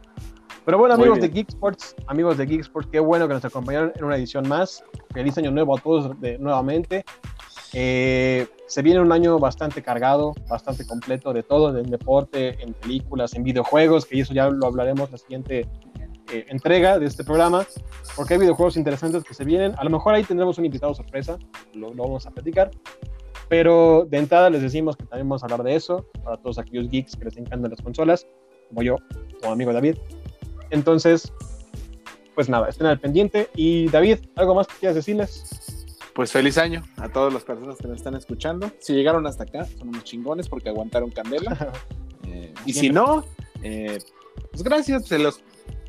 Pero 0.64 0.78
bueno, 0.78 0.94
amigos 0.94 1.20
de 1.20 1.28
Geek 1.28 1.50
Sports, 1.50 1.94
amigos 2.06 2.38
de 2.38 2.46
Geek 2.46 2.60
Sports, 2.60 2.88
qué 2.90 2.98
bueno 2.98 3.28
que 3.28 3.34
nos 3.34 3.44
acompañaron 3.44 3.92
en 3.96 4.04
una 4.04 4.16
edición 4.16 4.48
más. 4.48 4.82
Feliz 5.12 5.36
año 5.36 5.50
nuevo 5.50 5.76
a 5.76 5.80
todos 5.80 6.18
de, 6.20 6.38
nuevamente. 6.38 7.04
Eh, 7.76 8.46
se 8.68 8.82
viene 8.82 9.00
un 9.00 9.10
año 9.10 9.38
bastante 9.40 9.82
cargado, 9.82 10.32
bastante 10.48 10.86
completo 10.86 11.32
de 11.32 11.42
todo, 11.42 11.76
en 11.76 11.90
deporte, 11.90 12.62
en 12.62 12.72
películas, 12.72 13.34
en 13.34 13.42
videojuegos, 13.42 14.06
que 14.06 14.20
eso 14.20 14.32
ya 14.32 14.48
lo 14.48 14.66
hablaremos 14.66 15.10
la 15.10 15.18
siguiente 15.18 15.66
eh, 16.32 16.46
entrega 16.48 17.00
de 17.00 17.06
este 17.06 17.24
programa, 17.24 17.66
porque 18.14 18.34
hay 18.34 18.40
videojuegos 18.40 18.76
interesantes 18.76 19.24
que 19.24 19.34
se 19.34 19.44
vienen. 19.44 19.74
A 19.76 19.82
lo 19.82 19.90
mejor 19.90 20.14
ahí 20.14 20.22
tendremos 20.22 20.56
un 20.58 20.64
invitado 20.64 20.94
sorpresa, 20.94 21.36
lo, 21.74 21.92
vamos 21.92 22.24
a 22.26 22.30
platicar. 22.30 22.70
Pero 23.48 24.06
de 24.08 24.18
entrada 24.18 24.48
les 24.50 24.62
decimos 24.62 24.96
que 24.96 25.04
también 25.04 25.28
vamos 25.28 25.42
a 25.42 25.46
hablar 25.46 25.64
de 25.64 25.74
eso, 25.74 26.06
para 26.22 26.36
todos 26.36 26.58
aquellos 26.58 26.88
geeks 26.88 27.16
que 27.16 27.24
les 27.24 27.36
encantan 27.36 27.70
las 27.70 27.82
consolas, 27.82 28.26
como 28.68 28.82
yo, 28.82 28.96
como 29.40 29.52
amigo 29.52 29.72
David. 29.72 29.96
Entonces, 30.70 31.30
pues 32.36 32.48
nada, 32.48 32.68
estén 32.68 32.86
al 32.86 33.00
pendiente. 33.00 33.50
Y 33.56 33.88
David, 33.88 34.20
¿algo 34.36 34.54
más 34.54 34.68
que 34.68 34.74
quieras 34.78 34.94
decirles? 34.94 35.73
Pues 36.14 36.32
feliz 36.32 36.58
año 36.58 36.84
a 36.96 37.08
todas 37.08 37.32
las 37.32 37.44
personas 37.44 37.76
que 37.78 37.88
nos 37.88 37.96
están 37.96 38.14
escuchando. 38.14 38.70
Si 38.78 38.94
llegaron 38.94 39.26
hasta 39.26 39.44
acá, 39.44 39.66
son 39.66 39.88
unos 39.88 40.04
chingones 40.04 40.48
porque 40.48 40.68
aguantaron 40.68 41.10
candela. 41.10 41.72
Eh, 42.26 42.54
y 42.64 42.72
si 42.72 42.88
no, 42.88 43.22
eh, 43.62 43.98
pues 44.50 44.62
gracias, 44.62 45.06
se 45.06 45.18
los, 45.18 45.42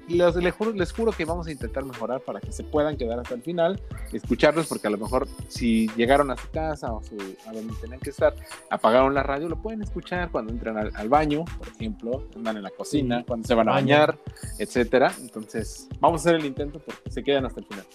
les, 0.07 0.51
juro, 0.93 1.11
que 1.11 1.25
vamos 1.25 1.47
a 1.47 1.51
intentar 1.51 1.83
mejorar 1.83 2.21
para 2.21 2.39
que 2.39 2.51
se 2.51 2.63
puedan 2.63 2.97
quedar 2.97 3.19
hasta 3.19 3.35
el 3.35 3.41
final, 3.41 3.81
escucharlos, 4.11 4.67
porque 4.67 4.87
a 4.87 4.89
lo 4.89 4.97
mejor 4.97 5.27
si 5.47 5.89
llegaron 5.95 6.31
a 6.31 6.37
su 6.37 6.49
casa 6.51 6.91
o 6.91 7.01
a 7.47 7.53
donde 7.53 7.73
tenían 7.81 7.99
que 7.99 8.09
estar, 8.09 8.35
apagaron 8.69 9.13
la 9.13 9.23
radio, 9.23 9.49
lo 9.49 9.61
pueden 9.61 9.81
escuchar 9.81 10.29
cuando 10.31 10.51
entran 10.51 10.91
al, 10.93 11.09
baño, 11.09 11.45
por 11.57 11.67
ejemplo, 11.67 12.27
andan 12.35 12.57
en 12.57 12.63
la 12.63 12.71
cocina, 12.71 13.23
cuando 13.25 13.47
se 13.47 13.55
van 13.55 13.69
a 13.69 13.73
bañar, 13.73 14.17
etcétera. 14.59 15.13
Entonces, 15.21 15.87
vamos 15.99 16.21
a 16.21 16.29
hacer 16.29 16.39
el 16.39 16.45
intento 16.45 16.79
porque 16.79 17.09
se 17.09 17.23
quedan 17.23 17.45
hasta 17.45 17.61
el 17.61 17.65
final. 17.65 17.85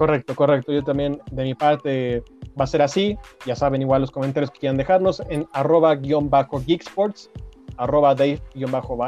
Correcto, 0.00 0.34
correcto. 0.34 0.72
Yo 0.72 0.82
también, 0.82 1.20
de 1.30 1.42
mi 1.42 1.54
parte, 1.54 2.24
va 2.58 2.64
a 2.64 2.66
ser 2.66 2.80
así. 2.80 3.18
Ya 3.44 3.54
saben, 3.54 3.82
igual 3.82 4.00
los 4.00 4.10
comentarios 4.10 4.50
que 4.50 4.60
quieran 4.60 4.78
dejarnos 4.78 5.20
en 5.28 5.46
arroba 5.52 5.94
guion 5.94 6.30
bajo 6.30 6.58
geeksports, 6.58 7.30
arroba 7.76 8.14
dave 8.14 8.40
guion 8.54 8.72
bajo 8.72 8.98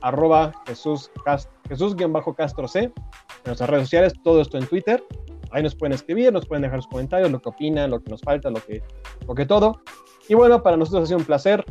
arroba 0.00 0.52
jesús, 0.66 1.08
jesús 1.68 1.94
guion 1.94 2.12
bajo 2.12 2.34
castro 2.34 2.66
c, 2.66 2.80
en 2.80 2.92
nuestras 3.44 3.70
redes 3.70 3.84
sociales, 3.84 4.12
todo 4.24 4.40
esto 4.40 4.58
en 4.58 4.66
Twitter. 4.66 5.04
Ahí 5.52 5.62
nos 5.62 5.76
pueden 5.76 5.92
escribir, 5.92 6.32
nos 6.32 6.46
pueden 6.46 6.62
dejar 6.62 6.82
sus 6.82 6.90
comentarios, 6.90 7.30
lo 7.30 7.40
que 7.40 7.48
opinan, 7.48 7.88
lo 7.92 8.02
que 8.02 8.10
nos 8.10 8.22
falta, 8.22 8.50
lo 8.50 8.58
que, 8.60 8.82
lo 9.28 9.36
que 9.36 9.46
todo. 9.46 9.82
Y 10.28 10.34
bueno, 10.34 10.64
para 10.64 10.76
nosotros 10.76 11.04
ha 11.04 11.06
sido 11.06 11.20
un 11.20 11.24
placer. 11.24 11.64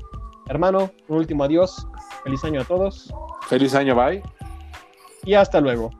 Hermano, 0.48 0.90
un 1.10 1.18
último 1.18 1.44
adiós. 1.44 1.86
Feliz 2.24 2.46
año 2.46 2.62
a 2.62 2.64
todos. 2.64 3.14
Feliz 3.50 3.76
año, 3.76 3.94
bye. 3.94 4.24
Y 5.26 5.34
hasta 5.34 5.60
luego. 5.60 5.92